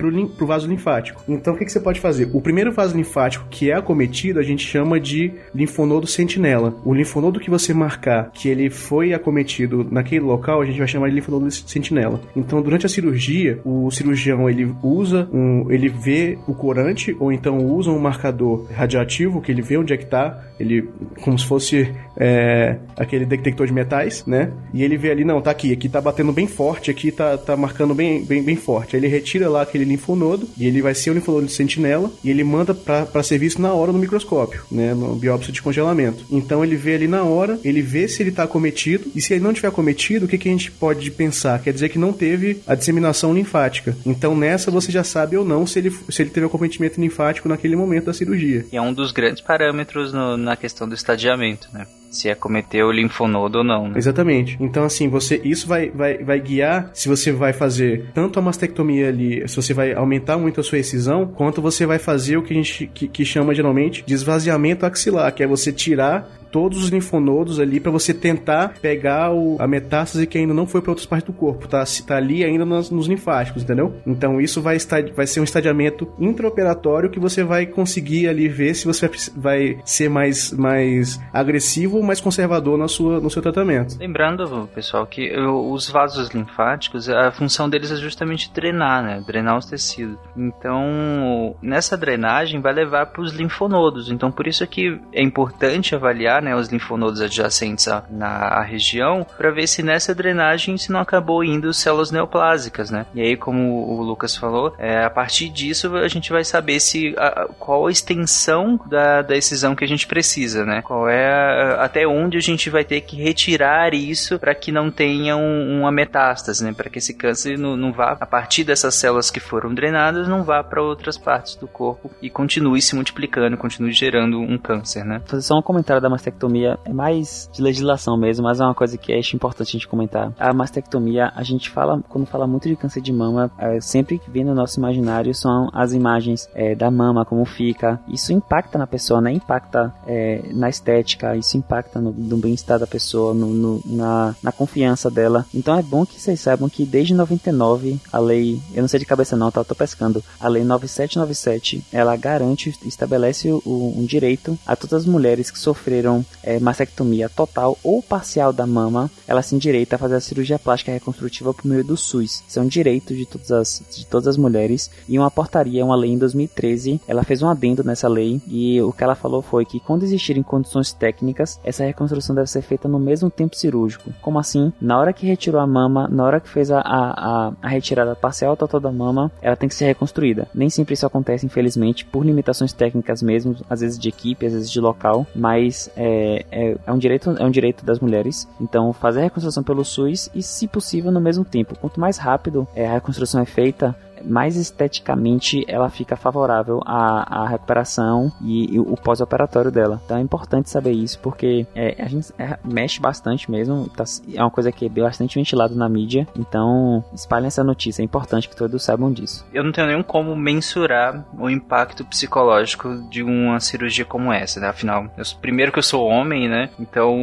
o 0.44 0.48
vaso 0.48 0.68
linfático. 0.68 1.24
Então, 1.28 1.54
o 1.54 1.58
que, 1.58 1.66
que 1.66 1.72
você 1.72 1.80
pode 1.80 2.00
fazer? 2.00 2.30
O 2.34 2.42
primeiro 2.42 2.72
vaso 2.72 2.96
linfático 2.96 3.46
que 3.50 3.72
é 3.72 3.76
acometido, 3.76 4.40
a 4.40 4.44
gente 4.44 4.66
chama 4.66 5.00
de 5.00 5.34
linfonodo 5.54 6.08
sentinela. 6.08 6.76
O 6.86 6.94
linfonodo 6.94 7.40
que 7.40 7.50
você 7.50 7.74
marcar 7.74 8.32
que 8.32 8.50
ele 8.50 8.70
foi 8.70 9.14
acometido 9.14 9.88
naquele 9.90 10.22
local, 10.22 10.62
a 10.62 10.66
gente 10.66 10.78
vai 10.78 10.88
chamar 10.88 11.10
de 11.10 11.16
linfonodo 11.16 11.50
sentinela. 11.52 12.22
Então, 12.36 12.62
durante 12.62 12.86
a 12.86 12.90
cirurgia, 12.90 13.60
o 13.64 13.90
cirurgião 13.92 14.50
ele 14.50 14.74
usa 14.84 15.28
um, 15.32 15.72
ele 15.72 15.90
vê 15.90 16.38
o 16.48 16.54
corante 16.54 17.16
ou 17.20 17.32
então 17.32 17.58
usa 17.58 17.92
um 17.92 18.00
marcador 18.00 18.68
radioativo 18.72 19.42
que 19.42 19.52
ele 19.52 19.62
vê 19.62 19.78
onde 19.78 19.94
é 19.94 19.98
que 19.98 20.06
tá, 20.06 20.44
ele 20.60 20.90
como 21.22 21.38
se 21.38 21.46
fosse 21.46 21.94
é, 22.18 22.78
aquele 22.98 23.26
detector 23.26 23.66
de 23.66 23.74
metais, 23.74 24.26
né? 24.26 24.52
E 24.74 24.84
ele 24.84 24.98
vê 24.98 25.12
ali, 25.12 25.24
não, 25.24 25.42
tá 25.42 25.52
aqui, 25.52 25.72
aqui 25.74 25.90
tá 25.90 26.00
batendo 26.00 26.32
bem 26.32 26.48
forte, 26.48 26.92
aqui 26.92 27.12
tá, 27.12 27.38
tá 27.38 27.56
marcando 27.56 27.94
bem, 27.94 28.24
bem, 28.24 28.44
bem 28.44 28.56
forte. 28.56 28.96
Aí 28.96 29.02
ele 29.02 29.08
retira 29.08 29.50
lá 29.50 29.62
aquele 29.62 29.86
linfonodo 29.86 30.31
e 30.58 30.66
ele 30.66 30.82
vai 30.82 30.94
ser 30.94 31.12
o 31.12 31.14
linfonodo 31.14 31.46
de 31.46 31.52
sentinela 31.52 32.12
e 32.24 32.30
ele 32.30 32.44
manda 32.44 32.74
para 32.74 33.24
ser 33.24 33.38
visto 33.38 33.62
na 33.62 33.74
hora 33.74 33.92
no 33.92 34.00
microscópio, 34.00 34.64
né? 34.72 34.94
No 34.94 35.16
biópsia 35.16 35.54
de 35.54 35.62
congelamento. 35.62 36.26
Então 36.30 36.64
ele 36.64 36.76
vê 36.76 36.96
ali 36.96 37.08
na 37.08 37.24
hora, 37.24 37.60
ele 37.64 37.82
vê 37.82 38.08
se 38.08 38.22
ele 38.22 38.32
tá 38.32 38.44
acometido 38.44 39.12
e 39.16 39.22
se 39.22 39.34
ele 39.34 39.44
não 39.44 39.54
tiver 39.54 39.68
acometido, 39.68 40.26
o 40.26 40.28
que, 40.28 40.38
que 40.38 40.50
a 40.50 40.52
gente 40.52 40.72
pode 40.72 41.10
pensar? 41.12 41.62
Quer 41.62 41.74
dizer 41.74 41.90
que 41.90 42.00
não 42.00 42.14
teve 42.14 42.62
a 42.66 42.76
disseminação 42.76 43.34
linfática. 43.34 43.96
Então 44.06 44.36
nessa 44.36 44.72
você 44.72 44.92
já 44.92 45.04
sabe 45.04 45.38
ou 45.38 45.46
não 45.46 45.66
se 45.66 45.80
ele, 45.80 45.92
se 46.10 46.22
ele 46.22 46.30
teve 46.30 46.46
acometimento 46.46 47.00
linfático 47.00 47.50
naquele 47.50 47.76
momento 47.76 48.06
da 48.06 48.14
cirurgia. 48.14 48.66
E 48.72 48.78
é 48.78 48.82
um 48.82 48.94
dos 48.94 49.12
grandes 49.12 49.42
parâmetros 49.42 50.14
no, 50.14 50.38
na 50.38 50.56
questão 50.56 50.88
do 50.88 50.96
estadiamento, 50.96 51.70
né? 51.74 51.86
Se 52.12 52.30
acometeu 52.30 52.88
o 52.88 52.92
linfonodo 52.92 53.60
ou 53.60 53.64
não. 53.64 53.88
Né? 53.88 53.98
Exatamente. 53.98 54.58
Então, 54.60 54.84
assim, 54.84 55.08
você 55.08 55.42
isso 55.44 55.68
vai, 55.68 55.90
vai, 55.90 56.18
vai 56.18 56.40
guiar 56.40 56.92
se 56.94 57.08
você 57.08 57.32
vai 57.32 57.54
fazer 57.54 58.12
tanto 58.14 58.38
a 58.38 58.42
mastectomia 58.42 59.08
ali, 59.08 59.48
se 59.48 59.56
você 59.56 59.74
vai 59.74 59.94
aumentar 59.94 60.38
muito 60.38 60.60
a 60.60 60.64
sua 60.64 60.78
excisão, 60.78 61.26
quanto 61.26 61.62
você 61.62 61.86
vai 61.86 61.98
fazer 61.98 62.38
o 62.38 62.44
que 62.44 62.54
a 62.54 62.58
gente 62.58 62.88
que, 62.88 63.08
que 63.08 63.26
chama 63.26 63.56
geralmente 63.56 64.04
de 64.06 64.14
esvaziamento 64.14 64.86
axilar, 64.86 65.34
que 65.34 65.42
é 65.42 65.48
você 65.48 65.72
tirar 65.72 66.30
todos 66.52 66.84
os 66.84 66.90
linfonodos 66.90 67.60
ali 67.60 67.80
para 67.80 67.92
você 67.92 68.14
tentar 68.14 68.76
pegar 68.82 69.32
o, 69.32 69.56
a 69.60 69.68
metástase 69.68 70.28
que 70.28 70.38
ainda 70.38 70.54
não 70.54 70.68
foi 70.68 70.82
para 70.82 70.92
outras 70.92 71.06
partes 71.06 71.28
do 71.28 71.34
corpo, 71.34 71.68
tá? 71.68 71.84
Tá 72.06 72.18
ali 72.18 72.44
ainda 72.44 72.66
nos 72.66 73.08
linfáticos, 73.08 73.64
entendeu? 73.64 73.96
Então 74.06 74.40
isso 74.40 74.62
vai, 74.62 74.76
estar, 74.76 75.04
vai 75.12 75.28
ser 75.28 75.40
um 75.40 75.44
estadiamento 75.44 76.08
intraoperatório 76.20 77.10
que 77.10 77.20
você 77.20 77.44
vai 77.44 77.66
conseguir 77.66 78.28
ali 78.28 78.48
ver 78.48 78.74
se 78.74 78.86
você 78.86 79.10
vai 79.36 79.80
ser 79.86 80.10
mais, 80.10 80.52
mais 80.52 81.20
agressivo 81.34 81.98
ou 81.98 82.04
mais 82.04 82.20
conservador 82.22 82.78
na 82.78 82.88
sua, 82.88 83.20
no 83.20 83.30
seu 83.30 83.42
tratamento. 83.42 83.98
Lembrando, 84.00 84.70
pessoal, 84.74 85.06
que 85.06 85.32
os 85.38 85.90
vasos 85.90 86.30
linfáticos, 86.30 87.10
a 87.10 87.32
função 87.32 87.70
deles 87.70 87.92
é 87.92 87.96
justamente 87.96 88.52
drenar, 88.54 89.04
né? 89.04 89.24
Drenar 89.26 89.58
os 89.58 89.66
tecidos. 89.66 90.18
Então, 90.36 91.56
nessa 91.62 91.98
drenagem 91.98 92.62
vai 92.62 92.74
levar 92.74 93.08
para 93.08 93.22
os 93.22 93.34
linfonodos. 93.34 94.10
Então, 94.10 94.32
por 94.32 94.48
isso 94.48 94.64
é 94.64 94.68
que 94.68 95.00
é 95.14 95.24
importante 95.24 95.96
avaliar 95.96 96.41
né, 96.42 96.56
os 96.56 96.70
linfonodos 96.70 97.22
adjacentes 97.22 97.88
à, 97.88 98.04
na 98.10 98.62
região 98.62 99.26
para 99.38 99.52
ver 99.52 99.68
se 99.68 99.84
nessa 99.84 100.14
drenagem 100.14 100.78
se 100.78 100.92
não 100.92 101.00
acabou 101.00 101.44
indo 101.44 101.74
células 101.74 102.12
neoplásicas, 102.12 102.90
né? 102.90 103.06
E 103.14 103.22
aí, 103.22 103.38
como 103.38 103.88
o 103.88 104.02
Lucas 104.02 104.36
falou, 104.36 104.74
é, 104.78 105.04
a 105.04 105.10
partir 105.10 105.50
disso 105.50 105.96
a 105.96 106.08
gente 106.08 106.32
vai 106.32 106.44
saber 106.44 106.80
se 106.80 107.14
a, 107.18 107.48
qual 107.60 107.88
a 107.88 107.92
extensão 107.92 108.80
da, 108.88 109.22
da 109.22 109.36
excisão 109.36 109.76
que 109.76 109.84
a 109.84 109.88
gente 109.88 110.08
precisa, 110.08 110.66
né? 110.66 110.82
Qual 110.82 111.08
é 111.08 111.28
a, 111.28 111.84
até 111.84 112.08
onde 112.08 112.38
a 112.38 112.42
gente 112.42 112.70
vai 112.70 112.84
ter 112.84 113.02
que 113.02 113.22
retirar 113.22 113.94
isso 113.94 114.40
para 114.40 114.56
que 114.56 114.72
não 114.72 114.90
tenha 114.92 115.36
um, 115.36 115.80
uma 115.80 115.92
metástase, 115.92 116.64
né? 116.64 116.74
Para 116.74 116.90
que 116.90 117.00
esse 117.00 117.14
câncer 117.14 117.58
não, 117.58 117.76
não 117.78 117.92
vá 117.92 118.18
a 118.20 118.26
partir 118.26 118.64
dessas 118.64 118.96
células 118.96 119.30
que 119.30 119.40
foram 119.40 119.74
drenadas 119.74 120.28
não 120.28 120.44
vá 120.44 120.64
para 120.64 120.82
outras 120.82 121.18
partes 121.18 121.56
do 121.56 121.68
corpo 121.68 122.12
e 122.22 122.30
continue 122.30 122.82
se 122.82 122.96
multiplicando, 122.96 123.58
continue 123.58 123.92
gerando 123.92 124.40
um 124.40 124.58
câncer, 124.58 125.04
né? 125.04 125.22
Fazer 125.26 125.44
só 125.44 125.58
um 125.58 125.62
comentário 125.62 126.02
da 126.02 126.10
mastectomia 126.10 126.31
mastectomia 126.32 126.80
é 126.86 126.94
mais 126.94 127.50
de 127.52 127.62
legislação 127.62 128.18
mesmo, 128.18 128.44
mas 128.44 128.60
é 128.60 128.64
uma 128.64 128.74
coisa 128.74 128.98
que 128.98 129.14
acho 129.14 129.36
importante 129.36 129.70
a 129.70 129.72
gente 129.72 129.88
comentar. 129.88 130.34
A 130.40 130.54
mastectomia, 130.54 131.32
a 131.36 131.44
gente 131.44 131.70
fala, 131.70 132.02
quando 132.10 132.26
fala 132.26 132.48
muito 132.48 132.68
de 132.68 132.76
câncer 132.76 133.02
de 133.02 133.12
mama, 133.12 133.52
é, 133.58 133.80
sempre 133.82 134.18
que 134.18 134.30
vem 134.30 134.44
no 134.44 134.56
nosso 134.56 134.80
imaginário 134.80 135.34
são 135.34 135.70
as 135.74 135.94
imagens 135.94 136.50
é, 136.54 136.74
da 136.74 136.90
mama, 136.90 137.26
como 137.26 137.46
fica. 137.46 138.00
Isso 138.08 138.32
impacta 138.32 138.78
na 138.78 138.88
pessoa, 138.88 139.22
né? 139.22 139.32
Impacta 139.32 139.94
é, 140.08 140.42
na 140.54 140.70
estética, 140.70 141.36
isso 141.36 141.58
impacta 141.58 142.00
no, 142.00 142.12
no 142.12 142.38
bem-estar 142.38 142.80
da 142.80 142.88
pessoa, 142.88 143.34
no, 143.34 143.48
no, 143.48 143.82
na, 143.86 144.36
na 144.42 144.52
confiança 144.52 145.10
dela. 145.12 145.46
Então 145.54 145.78
é 145.78 145.84
bom 145.84 146.06
que 146.06 146.20
vocês 146.20 146.40
saibam 146.40 146.70
que 146.70 146.86
desde 146.86 147.14
99, 147.14 148.00
a 148.12 148.20
lei, 148.20 148.62
eu 148.74 148.82
não 148.82 148.88
sei 148.88 149.00
de 149.00 149.06
cabeça 149.06 149.36
não, 149.36 149.52
tá? 149.52 149.62
Eu 149.62 149.66
tô 149.66 149.76
pescando. 149.76 150.24
A 150.40 150.48
lei 150.48 150.64
9797, 150.64 151.84
ela 151.92 152.16
garante, 152.16 152.74
estabelece 152.86 153.50
o, 153.52 153.94
um 153.98 154.06
direito 154.06 154.58
a 154.66 154.76
todas 154.76 155.02
as 155.02 155.06
mulheres 155.06 155.52
que 155.52 155.60
sofreram 155.60 156.21
é, 156.44 156.60
mastectomia 156.60 157.30
total 157.30 157.78
ou 157.84 158.02
parcial 158.02 158.52
da 158.54 158.66
mama, 158.66 159.10
ela 159.28 159.42
se 159.42 159.56
endireita 159.56 159.96
a 159.96 160.00
fazer 160.00 160.16
a 160.16 160.22
cirurgia 160.22 160.60
plástica 160.60 160.92
reconstrutiva 160.92 161.54
por 161.54 161.66
meio 161.66 161.84
do 161.84 161.98
SUS. 161.98 162.44
Isso 162.48 162.60
é 162.60 162.62
um 162.62 162.68
direito 162.68 163.16
de 163.16 163.26
todas 163.26 163.52
as, 163.52 163.84
de 163.96 164.06
todas 164.06 164.28
as 164.28 164.38
mulheres. 164.38 164.90
E 165.08 165.18
uma 165.18 165.32
portaria, 165.32 165.86
uma 165.86 165.96
lei 165.96 166.12
em 166.12 166.18
2013, 166.18 167.02
ela 167.08 167.24
fez 167.24 167.42
um 167.42 167.50
adendo 167.50 167.84
nessa 167.84 168.08
lei 168.08 168.42
e 168.48 168.82
o 168.82 168.92
que 168.92 169.04
ela 169.04 169.16
falou 169.16 169.42
foi 169.42 169.66
que 169.66 169.80
quando 169.80 170.04
existirem 170.04 170.44
condições 170.44 170.92
técnicas, 170.92 171.60
essa 171.64 171.84
reconstrução 171.84 172.36
deve 172.36 172.50
ser 172.50 172.62
feita 172.62 172.88
no 172.88 173.00
mesmo 173.00 173.30
tempo 173.30 173.56
cirúrgico. 173.56 174.12
Como 174.22 174.40
assim? 174.40 174.72
Na 174.82 175.00
hora 175.00 175.14
que 175.14 175.26
retirou 175.26 175.62
a 175.62 175.68
mama, 175.68 176.08
na 176.08 176.24
hora 176.24 176.40
que 176.40 176.50
fez 176.50 176.72
a, 176.72 176.80
a, 176.80 177.54
a 177.62 177.68
retirada 177.68 178.16
parcial 178.16 178.56
total 178.58 178.80
da 178.80 178.92
mama, 178.92 179.32
ela 179.42 179.56
tem 179.56 179.70
que 179.70 179.76
ser 179.76 179.86
reconstruída. 179.86 180.48
Nem 180.54 180.70
sempre 180.70 180.94
isso 180.94 181.06
acontece, 181.06 181.46
infelizmente, 181.46 182.06
por 182.06 182.26
limitações 182.26 182.74
técnicas 182.74 183.22
mesmo, 183.22 183.56
às 183.70 183.82
vezes 183.82 183.98
de 183.98 184.10
equipe, 184.10 184.46
às 184.46 184.54
vezes 184.54 184.70
de 184.70 184.80
local, 184.80 185.26
mas 185.36 185.90
é, 185.96 186.11
é, 186.12 186.46
é, 186.52 186.78
é, 186.86 186.92
um 186.92 186.98
direito, 186.98 187.32
é 187.32 187.46
um 187.46 187.52
direito 187.52 187.86
das 187.86 188.00
mulheres. 188.00 188.48
Então, 188.60 188.92
fazer 188.94 189.22
a 189.22 189.24
reconstrução 189.24 189.64
pelo 189.64 189.84
SUS 189.86 190.30
e, 190.36 190.44
se 190.44 190.68
possível, 190.68 191.12
no 191.12 191.22
mesmo 191.22 191.46
tempo. 191.46 191.78
Quanto 191.80 192.00
mais 192.00 192.18
rápido 192.18 192.68
é, 192.76 192.88
a 192.88 192.94
reconstrução 192.94 193.42
é 193.42 193.46
feita, 193.46 193.96
mais 194.26 194.56
esteticamente 194.56 195.64
ela 195.68 195.90
fica 195.90 196.16
favorável 196.16 196.82
à, 196.86 197.44
à 197.44 197.48
recuperação 197.48 198.32
e, 198.42 198.76
e 198.76 198.80
o 198.80 198.96
pós-operatório 198.96 199.72
dela. 199.72 200.02
Então 200.06 200.18
é 200.18 200.22
importante 200.22 200.70
saber 200.70 200.92
isso, 200.92 201.20
porque 201.20 201.66
é, 201.76 202.02
a 202.02 202.08
gente 202.08 202.32
é, 202.38 202.58
mexe 202.64 203.00
bastante 203.00 203.50
mesmo, 203.50 203.90
tá, 203.90 204.04
é 204.34 204.42
uma 204.42 204.52
coisa 204.52 204.72
que 204.72 204.86
é 204.86 204.90
bastante 204.90 205.36
ventilada 205.36 205.76
na 205.76 205.88
mídia, 205.90 206.28
então 206.38 207.04
espalhem 207.14 207.48
essa 207.48 207.64
notícia, 207.64 208.02
é 208.02 208.06
importante 208.06 208.48
que 208.50 208.56
todos 208.56 208.84
saibam 208.84 209.12
disso. 209.12 209.46
Eu 209.54 209.64
não 209.64 209.72
tenho 209.72 209.88
nenhum 209.88 210.04
como 210.04 210.36
mensurar 210.36 211.26
o 211.38 211.50
impacto 211.50 212.06
psicológico 212.06 212.96
de 213.10 213.24
uma 213.24 213.60
cirurgia 213.60 214.06
como 214.06 214.32
essa, 214.32 214.60
né? 214.60 214.68
Afinal, 214.68 215.06
eu, 215.18 215.24
primeiro 215.42 215.72
que 215.72 215.80
eu 215.80 215.84
sou 215.84 216.06
homem, 216.06 216.48
né? 216.48 216.70
Então 216.80 217.16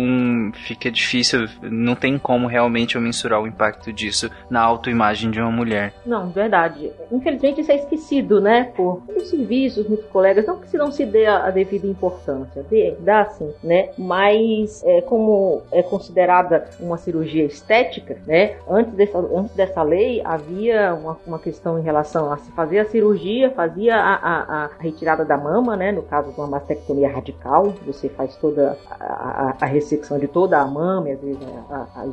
fica 0.66 0.90
difícil, 0.90 1.48
não 1.62 1.94
tem 1.94 2.18
como 2.18 2.46
realmente 2.46 2.96
eu 2.96 3.00
mensurar 3.00 3.40
o 3.40 3.46
impacto 3.46 3.92
disso 3.92 4.30
na 4.50 4.60
autoimagem 4.60 5.30
de 5.30 5.40
uma 5.40 5.50
mulher. 5.50 5.94
Não, 6.06 6.30
verdade 6.30 6.87
infelizmente 7.10 7.60
isso 7.60 7.72
é 7.72 7.76
esquecido, 7.76 8.40
né, 8.40 8.72
por 8.76 9.02
muitos 9.06 9.28
serviços, 9.28 9.86
muitos 9.88 10.06
colegas, 10.06 10.46
não 10.46 10.58
que 10.58 10.68
se 10.68 10.76
não 10.76 10.90
se 10.90 11.04
dê 11.04 11.26
a, 11.26 11.46
a 11.46 11.50
devida 11.50 11.86
importância, 11.86 12.64
dê, 12.68 12.96
dá 13.00 13.24
sim, 13.26 13.52
né, 13.62 13.90
mas 13.96 14.82
é, 14.84 15.00
como 15.00 15.62
é 15.72 15.82
considerada 15.82 16.68
uma 16.80 16.96
cirurgia 16.96 17.44
estética, 17.44 18.16
né, 18.26 18.56
antes 18.68 18.92
dessa, 18.94 19.18
antes 19.18 19.54
dessa 19.54 19.82
lei 19.82 20.20
havia 20.24 20.94
uma, 20.94 21.16
uma 21.26 21.38
questão 21.38 21.78
em 21.78 21.82
relação 21.82 22.32
a 22.32 22.36
se 22.38 22.50
fazer 22.52 22.80
a 22.80 22.84
cirurgia, 22.84 23.50
fazia 23.50 23.96
a, 23.96 24.14
a, 24.14 24.64
a 24.64 24.70
retirada 24.78 25.24
da 25.24 25.36
mama, 25.36 25.76
né, 25.76 25.92
no 25.92 26.02
caso 26.02 26.32
de 26.32 26.38
uma 26.38 26.46
mastectomia 26.46 27.10
radical, 27.10 27.74
você 27.86 28.08
faz 28.08 28.36
toda 28.36 28.76
a, 28.90 29.56
a, 29.60 29.66
ressecção 29.66 30.18
de 30.18 30.28
toda 30.28 30.58
a 30.58 30.66
mama, 30.66 31.08
às 31.10 31.20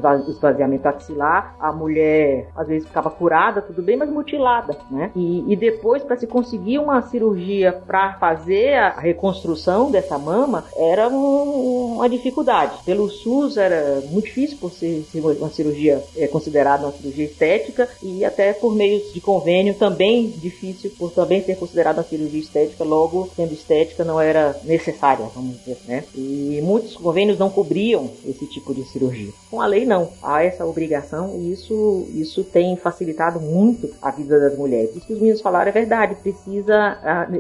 vezes 0.02 0.28
o 0.28 0.32
esvaziamento 0.32 0.88
axilar, 0.88 1.56
a 1.60 1.72
mulher 1.72 2.48
às 2.56 2.68
vezes 2.68 2.88
ficava 2.88 3.10
curada, 3.10 3.62
tudo 3.62 3.82
bem, 3.82 3.98
mas 3.98 4.10
mutilada 4.10 4.65
né? 4.90 5.12
E, 5.16 5.44
e 5.52 5.56
depois, 5.56 6.04
para 6.04 6.18
se 6.18 6.28
conseguir 6.28 6.80
uma 6.80 7.02
cirurgia 7.02 7.72
para 7.72 8.14
fazer 8.14 8.74
a 8.74 9.00
reconstrução 9.00 9.92
dessa 9.92 10.18
mama, 10.18 10.66
era 10.76 11.08
um, 11.10 11.96
uma 11.96 12.10
dificuldade. 12.10 12.84
Pelo 12.86 13.10
SUS 13.10 13.58
era 13.58 14.02
muito 14.10 14.26
difícil 14.26 14.58
por 14.58 14.72
ser, 14.72 15.06
uma 15.14 15.50
cirurgia 15.50 16.04
é, 16.16 16.28
considerada 16.28 16.86
uma 16.86 16.92
cirurgia 16.92 17.26
estética 17.26 17.88
e 18.02 18.24
até 18.24 18.54
por 18.54 18.76
meio 18.76 19.02
de 19.12 19.22
convênio 19.22 19.74
também 19.74 20.28
difícil 20.28 20.92
por 20.98 21.12
também 21.12 21.44
ser 21.44 21.56
considerada 21.58 22.00
uma 22.00 22.08
cirurgia 22.08 22.40
estética, 22.40 22.84
logo 22.84 23.30
sendo 23.36 23.54
estética 23.54 24.04
não 24.04 24.20
era 24.20 24.56
necessária, 24.64 25.26
vamos 25.34 25.58
dizer, 25.60 25.78
né? 25.88 26.04
E 26.14 26.60
muitos 26.64 26.96
convênios 26.96 27.38
não 27.38 27.50
cobriam 27.50 28.10
esse 28.26 28.46
tipo 28.48 28.74
de 28.74 28.84
cirurgia. 28.86 29.32
Com 29.50 29.62
a 29.62 29.68
lei 29.68 29.86
não, 29.86 30.10
há 30.22 30.44
essa 30.44 30.66
obrigação 30.66 31.36
e 31.40 31.52
isso 31.52 32.08
isso 32.14 32.44
tem 32.44 32.76
facilitado 32.76 33.40
muito 33.40 33.90
a 34.02 34.12
vida 34.12 34.40
das 34.40 34.55
mulheres. 34.56 34.96
Isso 34.96 35.08
que 35.08 35.14
os 35.14 35.20
meninos 35.20 35.42
falaram 35.42 35.70
é 35.70 35.72
verdade. 35.72 36.16
Precisa, 36.16 36.98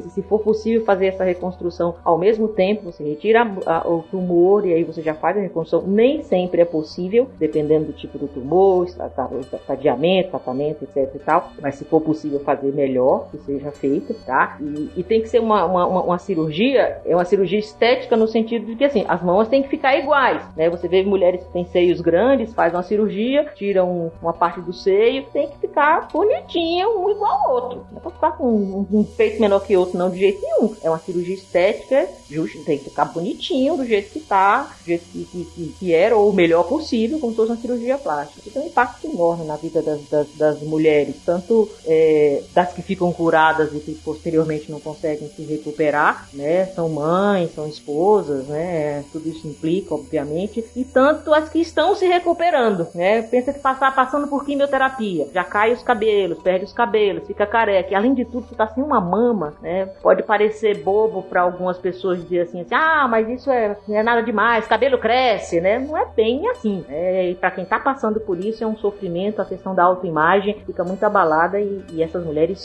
se 0.09 0.21
for 0.21 0.39
possível, 0.39 0.83
fazer 0.85 1.07
essa 1.07 1.23
reconstrução 1.23 1.95
ao 2.03 2.17
mesmo 2.17 2.47
tempo. 2.47 2.91
Você 2.91 3.03
retira 3.03 3.45
o 3.85 4.03
tumor 4.09 4.65
e 4.65 4.73
aí 4.73 4.83
você 4.83 5.01
já 5.01 5.13
faz 5.13 5.37
a 5.37 5.41
reconstrução. 5.41 5.87
Nem 5.87 6.23
sempre 6.23 6.61
é 6.61 6.65
possível, 6.65 7.27
dependendo 7.39 7.85
do 7.85 7.93
tipo 7.93 8.17
do 8.17 8.27
tumor, 8.27 8.85
estadiamento, 8.85 10.29
tratamento, 10.29 10.83
etc 10.83 11.15
e 11.15 11.19
tal. 11.19 11.51
Mas 11.61 11.75
se 11.75 11.85
for 11.85 12.01
possível 12.01 12.39
fazer 12.39 12.73
melhor, 12.73 13.27
que 13.31 13.37
seja 13.39 13.71
feito, 13.71 14.13
tá? 14.25 14.57
E, 14.59 14.91
e 14.97 15.03
tem 15.03 15.21
que 15.21 15.29
ser 15.29 15.39
uma, 15.39 15.65
uma, 15.65 16.01
uma, 16.01 16.17
cirurgia, 16.17 17.01
é 17.05 17.15
uma 17.15 17.25
cirurgia 17.25 17.59
estética 17.59 18.15
no 18.15 18.27
sentido 18.27 18.65
de 18.65 18.75
que 18.75 18.83
assim, 18.83 19.05
as 19.07 19.21
mãos 19.21 19.47
têm 19.47 19.63
que 19.63 19.69
ficar 19.69 19.97
iguais, 19.97 20.41
né? 20.55 20.69
Você 20.69 20.87
vê 20.87 21.03
mulheres 21.03 21.43
que 21.43 21.51
têm 21.51 21.65
seios 21.65 22.01
grandes, 22.01 22.53
faz 22.53 22.73
uma 22.73 22.83
cirurgia, 22.83 23.45
tiram 23.55 24.11
uma 24.21 24.33
parte 24.33 24.61
do 24.61 24.73
seio, 24.73 25.25
tem 25.33 25.49
que 25.49 25.57
ficar 25.57 26.07
bonitinho, 26.11 26.99
um 27.05 27.11
igual 27.11 27.31
ao 27.31 27.53
outro. 27.53 27.85
Não 27.91 27.97
é 27.97 28.01
pra 28.01 28.11
ficar 28.11 28.31
com 28.31 28.47
um, 28.47 28.87
um, 28.91 29.03
peito 29.03 29.39
menor 29.39 29.59
que 29.59 29.77
outro, 29.77 29.97
não, 29.97 30.09
de 30.09 30.19
jeito 30.19 30.41
nenhum. 30.41 30.75
É 30.81 30.89
uma 30.89 30.99
cirurgia 30.99 31.35
estética, 31.35 32.07
justo, 32.29 32.63
tem 32.63 32.77
que 32.77 32.85
ficar 32.85 33.05
bonitinho, 33.05 33.77
do 33.77 33.85
jeito 33.85 34.11
que 34.11 34.19
tá, 34.19 34.63
do 34.81 34.85
jeito 34.85 35.05
que, 35.11 35.25
que, 35.25 35.75
que 35.79 35.93
era, 35.93 36.15
ou 36.15 36.29
o 36.29 36.33
melhor 36.33 36.63
possível, 36.63 37.19
como 37.19 37.31
se 37.31 37.37
fosse 37.37 37.51
uma 37.51 37.61
cirurgia 37.61 37.97
plástica. 37.97 38.41
Isso 38.41 38.51
tem 38.51 38.63
um 38.63 38.67
impacto 38.67 39.07
enorme 39.07 39.45
na 39.45 39.55
vida 39.55 39.81
das, 39.81 40.01
das, 40.09 40.27
das 40.35 40.61
mulheres, 40.61 41.15
tanto 41.25 41.69
é, 41.85 42.43
das 42.53 42.73
que 42.73 42.81
ficam 42.81 43.11
curadas 43.11 43.73
e 43.73 43.79
que 43.79 43.95
posteriormente 43.95 44.71
não 44.71 44.79
conseguem 44.79 45.29
se 45.29 45.43
recuperar, 45.43 46.27
né? 46.33 46.65
São 46.67 46.89
mães, 46.89 47.53
são 47.53 47.67
esposas, 47.67 48.47
né? 48.47 49.03
Tudo 49.11 49.29
isso 49.29 49.47
implica, 49.47 49.93
obviamente, 49.93 50.65
e 50.75 50.83
tanto 50.83 51.33
as 51.33 51.49
que 51.49 51.59
estão 51.59 51.95
se 51.95 52.05
recuperando, 52.05 52.87
né? 52.93 53.21
Pensa 53.23 53.53
que 53.53 53.59
passar 53.59 53.93
passando 53.93 54.27
por 54.27 54.45
quimioterapia, 54.45 55.27
já 55.33 55.43
cai 55.43 55.73
os 55.73 55.83
cabelos, 55.83 56.41
perde 56.41 56.65
os 56.65 56.73
cabelos 56.73 56.84
cabelo, 56.85 57.21
fica 57.25 57.45
careca. 57.45 57.91
E 57.91 57.95
além 57.95 58.13
de 58.13 58.25
tudo, 58.25 58.47
você 58.47 58.55
tá 58.55 58.67
sem 58.67 58.83
uma 58.83 59.01
mama, 59.01 59.53
né? 59.61 59.85
Pode 60.01 60.23
parecer 60.23 60.83
bobo 60.83 61.23
para 61.23 61.41
algumas 61.41 61.77
pessoas 61.77 62.21
dizer 62.23 62.41
assim, 62.41 62.61
assim, 62.61 62.75
ah, 62.75 63.07
mas 63.07 63.27
isso 63.27 63.49
é, 63.49 63.77
não 63.87 63.97
é 63.97 64.03
nada 64.03 64.21
demais, 64.21 64.67
cabelo 64.67 64.97
cresce, 64.97 65.59
né? 65.59 65.79
Não 65.79 65.97
é 65.97 66.05
bem 66.15 66.47
assim. 66.49 66.85
É, 66.87 67.31
e 67.31 67.35
para 67.35 67.51
quem 67.51 67.65
tá 67.65 67.79
passando 67.79 68.19
por 68.19 68.39
isso 68.39 68.63
é 68.63 68.67
um 68.67 68.77
sofrimento, 68.77 69.41
a 69.41 69.45
questão 69.45 69.75
da 69.75 69.83
autoimagem 69.83 70.61
fica 70.65 70.83
muito 70.83 71.03
abalada 71.03 71.59
e, 71.59 71.83
e 71.91 72.03
essas 72.03 72.23
mulheres 72.25 72.59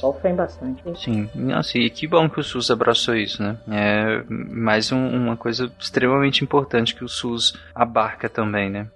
sofrem 0.00 0.34
bastante. 0.34 0.82
Sim, 0.96 1.28
nossa, 1.34 1.78
e 1.78 1.88
que 1.90 2.06
bom 2.06 2.28
que 2.28 2.40
o 2.40 2.42
SUS 2.42 2.70
abraçou 2.70 3.14
isso, 3.14 3.42
né? 3.42 3.56
É 3.70 4.22
mais 4.28 4.90
um, 4.92 5.08
uma 5.08 5.36
coisa 5.36 5.70
extremamente 5.78 6.42
importante 6.42 6.94
que 6.94 7.04
o 7.04 7.08
SUS 7.08 7.58
abarca 7.74 8.28
também, 8.28 8.70
né? 8.70 8.86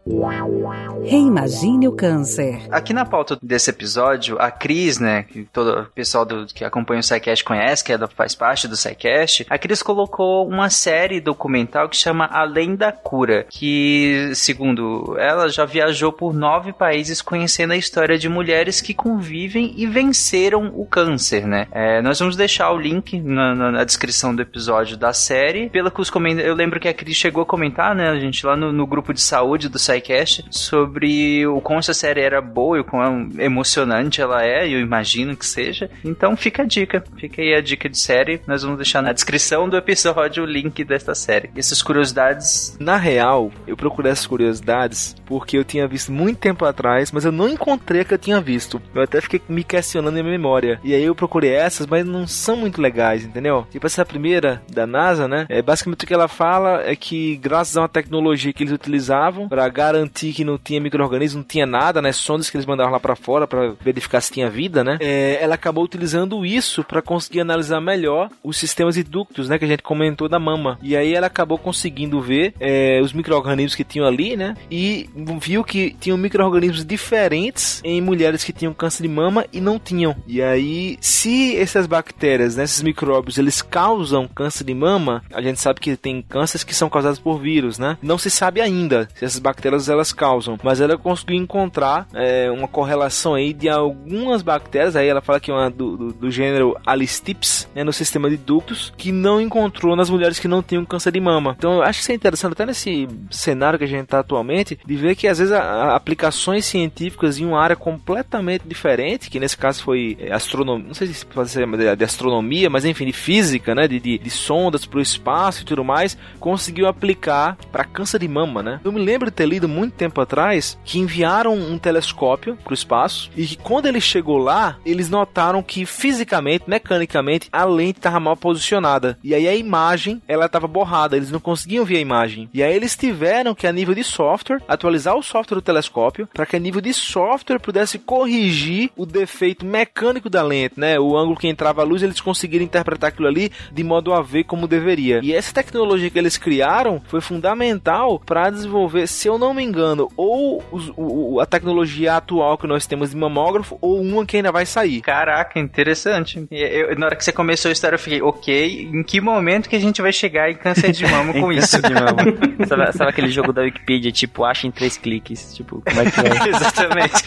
Reimagine 1.05 1.89
o 1.89 1.93
câncer. 1.93 2.63
Aqui 2.71 2.93
na 2.93 3.05
pauta 3.05 3.39
desse 3.43 3.71
episódio, 3.71 4.37
a 4.41 4.51
Cris, 4.51 4.70
né, 4.99 5.25
que 5.25 5.45
todo 5.45 5.81
o 5.81 5.85
pessoal 5.87 6.25
do, 6.25 6.47
que 6.47 6.65
acompanha 6.65 7.01
o 7.01 7.03
SciCast 7.03 7.45
conhece, 7.45 7.85
que 7.85 7.93
é, 7.93 7.99
faz 8.09 8.35
parte 8.35 8.69
do 8.69 8.77
SciCast, 8.77 9.47
a 9.49 9.59
Cris 9.59 9.83
colocou 9.83 10.47
uma 10.49 10.71
série 10.71 11.21
documental 11.21 11.89
que 11.89 11.97
chama 11.97 12.27
Além 12.27 12.75
da 12.75 12.93
Cura, 12.93 13.47
que, 13.49 14.33
segundo 14.35 15.17
ela, 15.19 15.49
já 15.49 15.65
viajou 15.65 16.13
por 16.13 16.35
nove 16.35 16.73
países 16.73 17.23
conhecendo 17.23 17.73
a 17.73 17.77
história 17.77 18.19
de 18.19 18.29
mulheres 18.29 18.81
que 18.81 18.95
convivem 18.95 19.75
e 19.77 19.87
venceram 19.87 20.73
o 20.75 20.87
câncer, 20.87 21.47
né? 21.47 21.67
É, 21.73 22.01
nós 22.03 22.19
vamos 22.19 22.37
deixar 22.37 22.71
o 22.71 22.79
link 22.79 23.21
na, 23.21 23.55
na, 23.55 23.73
na, 23.73 23.85
descrição 23.85 24.35
do 24.35 24.43
episódio 24.43 24.97
da 24.97 25.13
série. 25.13 25.69
Pelo 25.69 25.91
que 25.91 26.01
os 26.01 26.11
comentários, 26.11 26.49
eu 26.49 26.55
lembro 26.55 26.81
que 26.81 26.89
a 26.89 26.95
Cris 26.95 27.17
chegou 27.17 27.43
a 27.43 27.47
comentar, 27.47 27.95
né, 27.95 28.09
a 28.09 28.19
gente 28.19 28.45
lá 28.47 28.57
no, 28.57 28.73
no 28.73 28.87
grupo 28.87 29.13
de 29.13 29.21
saúde 29.21 29.69
do 29.69 29.79
SciCast, 29.79 30.45
sobre 30.51 31.47
o 31.47 31.61
como 31.61 31.79
essa 31.79 31.95
série 31.95 32.21
era 32.21 32.41
boa 32.41 32.79
e 32.79 32.81
o 32.81 32.85
quão 32.85 33.29
emocionante 33.39 34.21
ela 34.21 34.45
é, 34.45 34.60
eu 34.69 34.81
imagino 34.81 35.37
que 35.37 35.47
seja. 35.47 35.91
Então 36.05 36.37
fica 36.37 36.63
a 36.63 36.67
dica, 36.67 37.03
fica 37.17 37.43
aí 37.43 37.55
a 37.55 37.61
dica 37.61 37.89
de 37.89 37.99
série. 37.99 38.41
Nós 38.47 38.63
vamos 38.63 38.79
deixar 38.79 39.03
na 39.03 39.13
descrição 39.13 39.69
do 39.69 39.77
episódio 39.77 40.45
o 40.45 40.47
link 40.47 40.83
desta 40.85 41.15
série. 41.15 41.51
Essas 41.57 41.83
curiosidades. 41.83 42.77
Na 42.81 42.97
real, 42.97 43.51
eu 43.67 43.77
procurei 43.77 44.13
essas 44.13 44.27
curiosidades 44.27 45.15
porque 45.27 45.57
eu 45.57 45.65
tinha 45.65 45.87
visto 45.87 46.11
muito 46.11 46.39
tempo 46.39 46.65
atrás, 46.65 47.13
mas 47.13 47.25
eu 47.25 47.33
não 47.33 47.49
encontrei 47.49 48.01
a 48.01 48.05
que 48.05 48.15
eu 48.15 48.19
tinha 48.19 48.41
visto. 48.41 48.81
Eu 48.95 49.03
até 49.03 49.21
fiquei 49.21 49.41
me 49.49 49.63
questionando 49.63 50.19
em 50.19 50.23
minha 50.23 50.37
memória. 50.37 50.81
E 50.83 50.95
aí 50.95 51.05
eu 51.05 51.15
procurei 51.15 51.53
essas, 51.53 51.87
mas 51.87 52.05
não 52.05 52.27
são 52.27 52.57
muito 52.57 52.81
legais, 52.81 53.25
entendeu? 53.25 53.67
Tipo 53.71 53.87
essa 53.87 54.05
primeira 54.05 54.63
da 54.69 54.87
NASA, 54.87 55.29
né? 55.29 55.47
É 55.49 55.63
basicamente 55.63 56.05
o 56.05 56.07
que 56.07 56.15
ela 56.15 56.29
fala 56.29 56.83
é 56.83 56.97
que 56.97 57.37
graças 57.37 57.77
a 57.77 57.83
uma 57.83 57.89
tecnologia 57.89 58.53
que 58.53 58.63
eles 58.63 58.73
utilizavam 58.73 59.49
para 59.49 59.69
garantir 59.69 60.33
que 60.33 60.45
não 60.45 60.59
tinha 60.59 60.81
microorganismo, 60.81 61.39
não 61.39 61.47
tinha 61.47 61.67
nada, 61.67 62.03
né? 62.03 62.13
Sondas 62.13 62.51
que 62.51 62.57
eles 62.57 62.67
mandavam 62.67 62.93
lá 62.93 63.01
para 63.01 63.17
fora 63.17 63.47
para 63.47 63.75
verificar 63.81 64.21
se 64.21 64.33
tinha 64.33 64.50
vida, 64.51 64.85
né? 64.85 64.99
É, 65.01 65.39
ela 65.41 65.55
acabou 65.55 65.85
utilizando 65.85 66.45
isso 66.45 66.85
para 66.85 67.03
conseguir 67.03 67.41
analisar 67.41 67.81
melhor 67.81 68.29
os 68.43 68.57
sistemas 68.57 68.95
de 68.95 69.03
ductos, 69.03 69.49
né? 69.49 69.59
Que 69.59 69.65
a 69.65 69.69
gente 69.69 69.83
comentou 69.83 70.29
da 70.29 70.39
mama. 70.39 70.79
E 70.83 70.97
aí 70.97 71.15
ela 71.15 71.27
acabou 71.27 71.59
conseguindo 71.59 72.21
ver 72.21 72.55
é, 72.61 73.01
os 73.03 73.13
microorganismos 73.13 73.75
que 73.75 73.85
tinham 73.85 74.07
ali, 74.07 74.37
né? 74.37 74.57
E 74.71 75.09
viu 75.41 75.65
que 75.65 75.95
tinham 75.99 76.19
microorganismos 76.19 76.85
diferentes 76.85 77.81
em 77.85 78.01
mulheres 78.01 78.45
que 78.45 78.53
tinham 78.53 78.75
câncer 78.75 79.03
de 79.03 79.09
mama 79.09 79.45
e 79.53 79.61
não 79.61 79.79
tinham. 79.79 80.15
E 80.27 80.43
aí, 80.43 80.99
se 81.01 81.57
essas 81.57 81.87
bactérias, 81.87 82.57
né, 82.57 82.65
esses 82.65 82.83
micróbios, 82.83 83.39
eles 83.39 83.63
causam 83.63 84.29
câncer 84.29 84.65
de 84.65 84.75
mama, 84.75 85.23
a 85.33 85.41
gente 85.41 85.61
sabe 85.61 85.81
que 85.81 85.97
tem 85.97 86.23
cânceres 86.23 86.65
que 86.65 86.75
são 86.75 86.89
causados 86.89 87.19
por 87.19 87.39
vírus, 87.39 87.79
né? 87.79 87.97
Não 88.03 88.19
se 88.19 88.31
sabe 88.31 88.61
ainda 88.61 89.09
se 89.15 89.25
essas 89.25 89.39
bactérias 89.39 89.89
elas 89.89 90.13
causam, 90.13 90.59
mas 90.63 90.81
ela 90.81 90.97
conseguiu 90.97 91.37
encontrar 91.37 92.07
é, 92.15 92.51
uma 92.51 92.69
correlação 92.69 93.35
aí 93.35 93.53
de 93.53 93.69
algumas 93.69 94.40
bactérias, 94.43 94.97
aí 94.97 95.09
ela 95.09 95.21
fala 95.21 95.41
que 95.41 95.51
é 95.51 95.55
uma 95.55 95.71
do, 95.71 95.97
do, 95.97 96.13
do 96.13 96.31
gênero 96.31 96.77
Alistips, 96.85 97.69
né, 97.75 97.85
no 97.85 97.93
sistema 97.93 98.29
de 98.29 98.37
ductos, 98.37 98.93
que 98.97 99.13
não 99.13 99.41
encontrou 99.41 99.97
nas 99.97 100.11
mulheres 100.11 100.39
que 100.39 100.49
não 100.49 100.63
tinham 100.63 100.85
câncer 100.85 101.13
de 101.13 101.21
mama. 101.21 101.55
Então 101.57 101.75
eu 101.75 101.83
acho 101.83 101.99
que 101.99 102.03
isso 102.03 102.13
é 102.13 102.15
interessante 102.15 102.53
até 102.53 102.67
nesse 102.67 103.09
cenário 103.31 103.79
que 103.79 103.85
a 103.85 103.89
gente 103.89 104.05
está 104.05 104.21
atualmente, 104.21 104.79
de 104.85 104.97
ver 104.97 105.15
que 105.15 105.29
às 105.29 105.39
vezes 105.39 105.53
a, 105.53 105.61
a 105.61 105.97
aplicações 105.97 106.65
científicas 106.65 107.39
em 107.39 107.47
uma 107.47 107.61
área 107.61 107.77
completamente 107.77 108.67
diferente, 108.67 109.31
que 109.31 109.41
nesse 109.41 109.57
caso 109.57 109.83
foi 109.83 110.17
é, 110.21 110.33
astronomia, 110.33 110.87
não 110.87 110.95
sei 110.95 111.09
se 111.09 111.25
pode 111.27 111.51
ser 111.51 111.67
de 111.97 112.05
astronomia, 112.05 112.69
mas 112.69 112.85
enfim, 112.85 113.07
de 113.07 113.13
física, 113.13 113.75
né, 113.75 113.87
de, 113.87 114.01
de, 114.01 114.19
de 114.19 114.31
sondas 114.31 114.85
para 114.85 114.99
o 114.99 115.03
espaço 115.03 115.63
e 115.63 115.65
tudo 115.65 115.85
mais, 115.85 116.17
conseguiu 116.39 116.87
aplicar 116.87 117.57
para 117.71 117.85
câncer 117.85 118.19
de 118.19 118.29
mama, 118.29 118.63
né? 118.63 118.81
Eu 118.85 118.93
me 118.93 119.01
lembro 119.01 119.31
de 119.31 119.37
ter 119.37 119.47
lido 119.47 119.69
muito 119.69 119.95
tempo 119.95 120.21
atrás 120.21 120.79
que 120.85 120.99
enviaram 120.99 121.55
um 121.55 121.79
telescópio 121.79 122.57
para 122.57 122.71
o 122.71 122.75
espaço 122.75 123.31
e 123.37 123.47
que 123.47 123.57
quando 123.57 123.87
ele 123.87 124.01
chegou 124.01 124.30
lá, 124.39 124.79
eles 124.85 125.09
notaram 125.09 125.63
que 125.63 125.87
fisicamente, 125.87 126.65
mecanicamente, 126.67 127.49
a 127.53 127.65
lente 127.65 127.99
estava 127.99 128.21
mal 128.21 128.37
posicionada. 128.37 129.19
E 129.23 129.35
aí 129.35 129.49
a 129.49 129.55
imagem, 129.55 130.23
ela 130.27 130.47
estava 130.47 130.67
borrada, 130.67 131.17
eles 131.17 131.31
não 131.31 131.41
conseguiam 131.41 131.85
ver 131.85 131.97
a 131.97 132.01
imagem. 132.01 132.49
E 132.53 132.63
aí 132.63 132.75
eles 132.75 132.97
tiveram 132.97 133.55
que 133.55 133.67
a 133.67 133.73
nível 133.73 133.95
de 133.95 134.05
software 134.05 134.63
atualizar 134.69 135.17
o 135.17 135.23
software 135.23 135.57
do 135.57 135.63
telescópio 135.63 136.29
para 136.33 136.47
que 136.47 136.57
a 136.57 136.59
nível 136.59 136.81
de 136.81 136.93
software 136.93 137.59
pudesse 137.59 137.99
corrigir 137.99 138.91
o 138.97 139.07
defeito 139.07 139.65
mecânico 139.65 140.29
da 140.29 140.43
lente, 140.43 140.79
né? 140.79 140.99
O 140.99 141.17
ângulo 141.17 141.37
que 141.37 141.49
entrava 141.49 141.83
a 141.83 141.85
luz, 141.85 142.03
eles 142.03 142.21
conseguiram 142.21 142.65
interpretar 142.65 143.09
aquilo 143.09 143.29
ali 143.29 143.51
de 143.73 143.83
modo 143.83 144.13
a 144.13 144.23
ver 144.23 144.45
como 144.45 144.69
deveria. 144.69 145.21
E 145.23 145.33
essa 145.33 145.53
tecnologia 145.53 146.11
que 146.11 146.19
eles 146.19 146.37
criaram 146.37 147.01
foi 147.07 147.21
fundamental 147.21 148.21
para 148.25 148.51
desenvolver, 148.51 149.07
se 149.07 149.29
eu 149.29 149.39
não 149.39 149.55
me 149.55 149.63
engano, 149.63 150.09
ou 150.17 150.63
os, 150.71 150.93
o, 150.97 151.41
a 151.41 151.47
tecnologia 151.47 152.17
atual 152.17 152.57
que 152.57 152.67
nós 152.67 152.87
temos 152.87 153.11
de 153.11 153.17
mamógrafo 153.17 153.79
ou 153.81 154.01
uma 154.01 154.20
que 154.27 154.37
ainda 154.37 154.53
vai 154.53 154.67
sair. 154.67 155.01
Caraca, 155.01 155.59
interessante. 155.59 156.47
Eu, 156.51 156.99
na 156.99 157.07
hora 157.07 157.17
que 157.17 157.25
você 157.25 157.33
começou 157.33 157.69
a 157.69 157.73
história, 157.73 157.95
eu 157.95 157.99
fiquei, 157.99 158.23
ok, 158.23 158.91
em 158.93 159.03
que 159.03 159.21
momento 159.21 159.69
que 159.69 159.77
a 159.77 159.81
gente 159.81 160.01
vai 160.01 160.13
chegar 160.13 160.51
em 160.51 160.55
câncer 160.55 160.93
de 160.93 161.07
mama 161.07 161.33
com 161.39 161.53
isso? 161.53 161.81
de 161.81 161.93
mama. 161.93 162.17
sabe, 162.67 162.93
sabe, 162.93 163.11
aquele 163.11 163.31
jogo 163.31 163.53
da 163.53 163.63
Wikipedia, 163.63 164.13
tipo, 164.13 164.45
acha 164.45 164.67
em 164.67 164.71
três 164.71 164.97
cliques? 164.97 165.55
Tipo, 165.55 165.83
como 165.83 166.01
é 166.01 166.11
que 166.11 166.21
é? 166.21 166.49
Exatamente. 166.49 167.25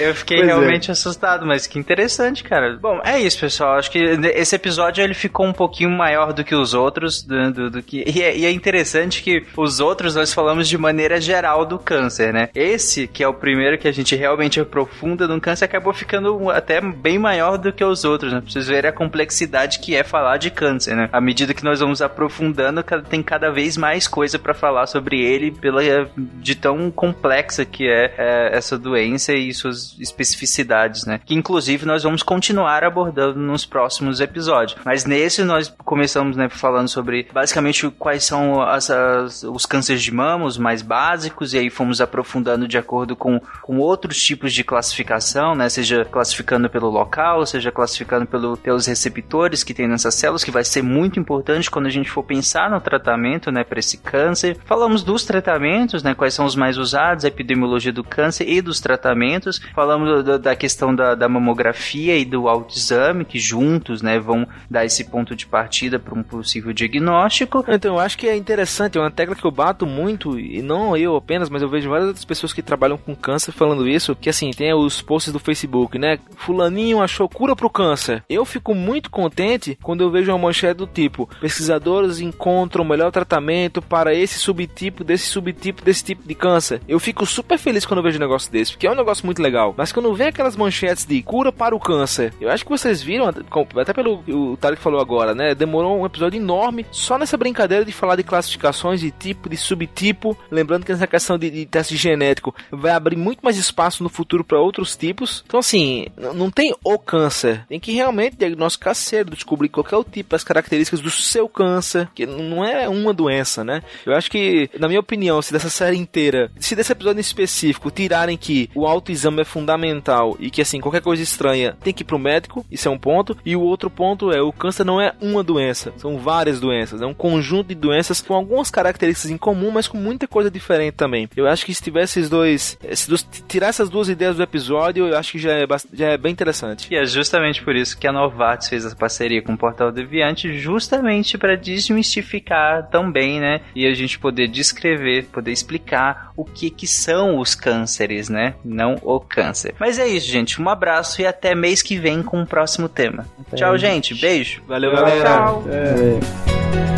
eu 0.00 0.14
fiquei 0.14 0.38
pois 0.38 0.48
é. 0.48 0.52
realmente 0.52 0.90
é. 0.90 0.92
assustado, 0.92 1.46
mas 1.46 1.66
que 1.66 1.78
interessante, 1.78 2.44
cara. 2.44 2.76
Bom, 2.76 3.00
é 3.04 3.20
isso, 3.20 3.38
pessoal. 3.38 3.78
Acho 3.78 3.90
que 3.90 3.98
esse 3.98 4.54
episódio 4.54 5.02
ele 5.02 5.14
ficou 5.14 5.46
um 5.46 5.52
pouquinho 5.52 5.90
maior 5.90 6.32
do 6.32 6.44
que 6.44 6.54
os 6.54 6.74
outros, 6.74 7.22
do, 7.22 7.52
do, 7.52 7.70
do 7.70 7.82
que... 7.82 8.04
E 8.06 8.22
é, 8.22 8.36
e 8.36 8.46
é 8.46 8.50
interessante 8.50 9.22
que 9.22 9.44
os 9.56 9.80
outros 9.80 10.14
nós 10.14 10.32
falamos 10.32 10.68
de 10.68 10.78
maneira 10.78 11.20
geral 11.20 11.64
do 11.64 11.78
câncer, 11.78 12.32
né? 12.32 12.48
Esse, 12.54 13.06
que 13.06 13.22
é 13.22 13.28
o 13.28 13.34
primeiro 13.34 13.78
que 13.78 13.88
a 13.88 13.92
gente 13.92 14.14
realmente 14.14 14.60
aprofunda 14.60 15.26
no 15.26 15.40
câncer, 15.40 15.64
acabou 15.78 15.94
ficando 15.94 16.50
até 16.50 16.80
bem 16.80 17.18
maior 17.18 17.56
do 17.56 17.72
que 17.72 17.84
os 17.84 18.04
outros, 18.04 18.32
né? 18.32 18.40
Pra 18.40 18.50
vocês 18.50 18.66
verem 18.66 18.90
a 18.90 18.92
complexidade 18.92 19.78
que 19.78 19.94
é 19.94 20.02
falar 20.02 20.36
de 20.36 20.50
câncer, 20.50 20.94
né? 20.94 21.08
À 21.12 21.20
medida 21.20 21.54
que 21.54 21.64
nós 21.64 21.80
vamos 21.80 22.02
aprofundando, 22.02 22.82
tem 23.08 23.22
cada 23.22 23.50
vez 23.50 23.76
mais 23.76 24.06
coisa 24.06 24.38
para 24.38 24.52
falar 24.52 24.86
sobre 24.86 25.20
ele, 25.20 25.52
pela 25.52 25.80
de 26.16 26.54
tão 26.54 26.90
complexa 26.90 27.64
que 27.64 27.88
é, 27.88 28.14
é, 28.18 28.56
essa 28.56 28.76
doença 28.76 29.32
e 29.32 29.54
suas 29.54 29.96
especificidades, 30.00 31.06
né? 31.06 31.20
Que 31.24 31.34
inclusive 31.34 31.86
nós 31.86 32.02
vamos 32.02 32.22
continuar 32.22 32.82
abordando 32.82 33.38
nos 33.38 33.64
próximos 33.64 34.20
episódios. 34.20 34.78
Mas 34.84 35.04
nesse 35.04 35.44
nós 35.44 35.72
começamos, 35.84 36.36
né, 36.36 36.48
falando 36.48 36.88
sobre 36.88 37.28
basicamente 37.32 37.88
quais 37.90 38.24
são 38.24 38.60
as, 38.60 38.90
as, 38.90 39.44
os 39.44 39.64
cânceres 39.64 40.02
de 40.02 40.12
mama, 40.12 40.44
os 40.44 40.58
mais 40.58 40.82
básicos, 40.82 41.54
e 41.54 41.58
aí 41.58 41.70
fomos 41.70 42.00
aprofundando 42.00 42.66
de 42.66 42.76
acordo 42.76 43.14
com, 43.14 43.40
com 43.62 43.78
outros 43.78 44.20
tipos 44.20 44.52
de 44.52 44.64
classificação, 44.64 45.54
né? 45.58 45.68
Seja 45.68 46.04
classificando 46.04 46.70
pelo 46.70 46.88
local, 46.88 47.44
seja 47.44 47.70
classificando 47.70 48.26
pelo, 48.26 48.56
pelos 48.56 48.86
receptores 48.86 49.62
que 49.62 49.74
tem 49.74 49.86
nessas 49.86 50.14
células, 50.14 50.44
que 50.44 50.50
vai 50.50 50.64
ser 50.64 50.82
muito 50.82 51.20
importante 51.20 51.70
quando 51.70 51.86
a 51.86 51.90
gente 51.90 52.10
for 52.10 52.22
pensar 52.22 52.70
no 52.70 52.80
tratamento, 52.80 53.50
né, 53.50 53.64
para 53.64 53.78
esse 53.78 53.98
câncer. 53.98 54.56
Falamos 54.64 55.02
dos 55.02 55.24
tratamentos, 55.24 56.02
né, 56.02 56.14
quais 56.14 56.32
são 56.34 56.46
os 56.46 56.56
mais 56.56 56.78
usados, 56.78 57.24
a 57.24 57.28
epidemiologia 57.28 57.92
do 57.92 58.04
câncer 58.04 58.48
e 58.48 58.62
dos 58.62 58.80
tratamentos. 58.80 59.60
Falamos 59.74 60.24
do, 60.24 60.38
da 60.38 60.54
questão 60.54 60.94
da, 60.94 61.14
da, 61.14 61.28
mamografia 61.28 62.16
e 62.16 62.24
do 62.24 62.48
autoexame, 62.48 63.24
que 63.24 63.38
juntos, 63.38 64.00
né, 64.00 64.18
vão 64.18 64.46
dar 64.70 64.84
esse 64.84 65.04
ponto 65.04 65.34
de 65.34 65.46
partida 65.46 65.98
para 65.98 66.18
um 66.18 66.22
possível 66.22 66.72
diagnóstico. 66.72 67.64
Então, 67.68 67.94
eu 67.94 68.00
acho 68.00 68.16
que 68.16 68.28
é 68.28 68.36
interessante, 68.36 68.96
é 68.96 69.00
uma 69.00 69.10
tecla 69.10 69.34
que 69.34 69.44
eu 69.44 69.50
bato 69.50 69.84
muito, 69.84 70.38
e 70.38 70.62
não 70.62 70.96
eu 70.96 71.16
apenas, 71.16 71.50
mas 71.50 71.62
eu 71.62 71.68
vejo 71.68 71.90
várias 71.90 72.08
outras 72.08 72.24
pessoas 72.24 72.52
que 72.52 72.62
trabalham 72.62 72.96
com 72.96 73.14
câncer 73.14 73.52
falando 73.52 73.88
isso, 73.88 74.14
que 74.14 74.30
assim, 74.30 74.50
tem 74.50 74.72
os 74.72 75.02
posts 75.02 75.32
do 75.32 75.38
Facebook, 75.48 75.98
né? 75.98 76.18
Fulaninho 76.36 77.00
achou 77.00 77.26
cura 77.26 77.56
pro 77.56 77.70
câncer. 77.70 78.22
Eu 78.28 78.44
fico 78.44 78.74
muito 78.74 79.10
contente 79.10 79.78
quando 79.82 80.02
eu 80.02 80.10
vejo 80.10 80.30
uma 80.30 80.38
manchete 80.38 80.74
do 80.74 80.86
tipo: 80.86 81.26
pesquisadores 81.40 82.20
encontram 82.20 82.84
o 82.84 82.88
melhor 82.88 83.10
tratamento 83.10 83.80
para 83.80 84.14
esse 84.14 84.38
subtipo, 84.38 85.02
desse 85.02 85.26
subtipo, 85.26 85.82
desse 85.82 86.04
tipo 86.04 86.28
de 86.28 86.34
câncer. 86.34 86.82
Eu 86.86 87.00
fico 87.00 87.24
super 87.24 87.56
feliz 87.56 87.86
quando 87.86 87.98
eu 87.98 88.04
vejo 88.04 88.18
um 88.18 88.20
negócio 88.20 88.52
desse, 88.52 88.72
porque 88.72 88.86
é 88.86 88.90
um 88.90 88.94
negócio 88.94 89.24
muito 89.24 89.40
legal. 89.40 89.74
Mas 89.74 89.90
quando 89.90 90.14
vem 90.14 90.26
aquelas 90.26 90.54
manchetes 90.54 91.06
de 91.06 91.22
cura 91.22 91.50
para 91.50 91.74
o 91.74 91.80
câncer, 91.80 92.34
eu 92.38 92.50
acho 92.50 92.64
que 92.64 92.70
vocês 92.70 93.02
viram, 93.02 93.26
até 93.26 93.92
pelo 93.94 94.22
o 94.28 94.56
Tarek 94.58 94.82
falou 94.82 95.00
agora, 95.00 95.34
né? 95.34 95.54
Demorou 95.54 95.98
um 95.98 96.04
episódio 96.04 96.38
enorme 96.38 96.84
só 96.90 97.16
nessa 97.16 97.38
brincadeira 97.38 97.86
de 97.86 97.92
falar 97.92 98.16
de 98.16 98.22
classificações 98.22 99.00
de 99.00 99.10
tipo, 99.10 99.48
de 99.48 99.56
subtipo. 99.56 100.36
Lembrando 100.50 100.84
que 100.84 100.92
nessa 100.92 101.06
questão 101.06 101.38
de, 101.38 101.50
de 101.50 101.64
teste 101.64 101.96
genético 101.96 102.54
vai 102.70 102.92
abrir 102.92 103.16
muito 103.16 103.40
mais 103.40 103.56
espaço 103.56 104.02
no 104.02 104.10
futuro 104.10 104.44
para 104.44 104.60
outros 104.60 104.94
tipos 104.94 105.37
isso. 105.38 105.44
Então, 105.46 105.60
assim, 105.60 106.06
não 106.34 106.50
tem 106.50 106.74
o 106.84 106.98
câncer. 106.98 107.64
Tem 107.68 107.80
que 107.80 107.92
realmente 107.92 108.36
diagnosticar 108.36 108.94
cedo, 108.94 109.34
descobrir 109.34 109.68
qual 109.68 109.86
é 109.90 109.96
o 109.96 110.04
tipo, 110.04 110.34
as 110.34 110.44
características 110.44 111.00
do 111.00 111.10
seu 111.10 111.48
câncer, 111.48 112.08
que 112.14 112.26
não 112.26 112.64
é 112.64 112.88
uma 112.88 113.12
doença, 113.12 113.64
né? 113.64 113.82
Eu 114.04 114.14
acho 114.14 114.30
que, 114.30 114.70
na 114.78 114.88
minha 114.88 115.00
opinião, 115.00 115.40
se 115.40 115.52
dessa 115.52 115.70
série 115.70 115.96
inteira, 115.96 116.50
se 116.58 116.74
desse 116.74 116.92
episódio 116.92 117.18
em 117.18 117.20
específico, 117.20 117.90
tirarem 117.90 118.36
que 118.36 118.70
o 118.74 118.86
autoexame 118.86 119.42
é 119.42 119.44
fundamental 119.44 120.36
e 120.38 120.50
que, 120.50 120.62
assim, 120.62 120.80
qualquer 120.80 121.02
coisa 121.02 121.22
estranha 121.22 121.76
tem 121.82 121.92
que 121.92 122.02
ir 122.02 122.06
pro 122.06 122.18
médico, 122.18 122.64
isso 122.70 122.88
é 122.88 122.90
um 122.90 122.98
ponto. 122.98 123.36
E 123.44 123.56
o 123.56 123.60
outro 123.60 123.90
ponto 123.90 124.30
é, 124.32 124.40
o 124.40 124.52
câncer 124.52 124.84
não 124.84 125.00
é 125.00 125.12
uma 125.20 125.42
doença, 125.42 125.92
são 125.96 126.18
várias 126.18 126.60
doenças, 126.60 127.00
é 127.02 127.06
um 127.06 127.14
conjunto 127.14 127.68
de 127.68 127.74
doenças 127.74 128.20
com 128.20 128.34
algumas 128.34 128.70
características 128.70 129.30
em 129.30 129.36
comum, 129.36 129.70
mas 129.70 129.88
com 129.88 129.98
muita 129.98 130.26
coisa 130.26 130.50
diferente 130.50 130.94
também. 130.94 131.28
Eu 131.36 131.46
acho 131.46 131.64
que 131.64 131.74
se 131.74 131.82
tivesse 131.82 132.18
esses 132.18 132.30
dois, 132.30 132.78
dois 133.08 133.26
tirar 133.46 133.68
essas 133.68 133.88
duas 133.88 134.08
ideias 134.08 134.36
do 134.36 134.42
episódio, 134.42 135.06
eu 135.06 135.16
acho 135.28 135.32
que 135.32 135.38
já 135.38 135.52
é, 135.52 135.66
já 135.92 136.08
é 136.08 136.16
bem 136.16 136.32
interessante. 136.32 136.88
E 136.90 136.96
é 136.96 137.04
justamente 137.04 137.62
por 137.62 137.76
isso 137.76 137.98
que 137.98 138.06
a 138.06 138.12
Novartis 138.12 138.68
fez 138.68 138.84
essa 138.84 138.96
parceria 138.96 139.42
com 139.42 139.52
o 139.52 139.58
Portal 139.58 139.92
Deviante, 139.92 140.58
justamente 140.58 141.36
para 141.36 141.56
desmistificar 141.56 142.88
também, 142.88 143.40
né? 143.40 143.60
E 143.74 143.86
a 143.86 143.92
gente 143.92 144.18
poder 144.18 144.48
descrever, 144.48 145.26
poder 145.26 145.52
explicar 145.52 146.32
o 146.36 146.44
que 146.44 146.70
que 146.70 146.86
são 146.86 147.38
os 147.38 147.54
cânceres, 147.54 148.28
né? 148.28 148.54
Não 148.64 148.96
o 149.02 149.20
câncer. 149.20 149.74
Mas 149.78 149.98
é 149.98 150.06
isso, 150.06 150.30
gente. 150.30 150.60
Um 150.60 150.68
abraço 150.68 151.20
e 151.20 151.26
até 151.26 151.54
mês 151.54 151.82
que 151.82 151.96
vem 151.96 152.22
com 152.22 152.42
o 152.42 152.46
próximo 152.46 152.88
tema. 152.88 153.26
Até 153.40 153.56
Tchau, 153.56 153.76
gente. 153.76 154.14
Beijo. 154.14 154.62
Valeu, 154.66 154.92
galera. 154.92 155.24
Tchau. 155.24 155.64
É. 155.68 156.97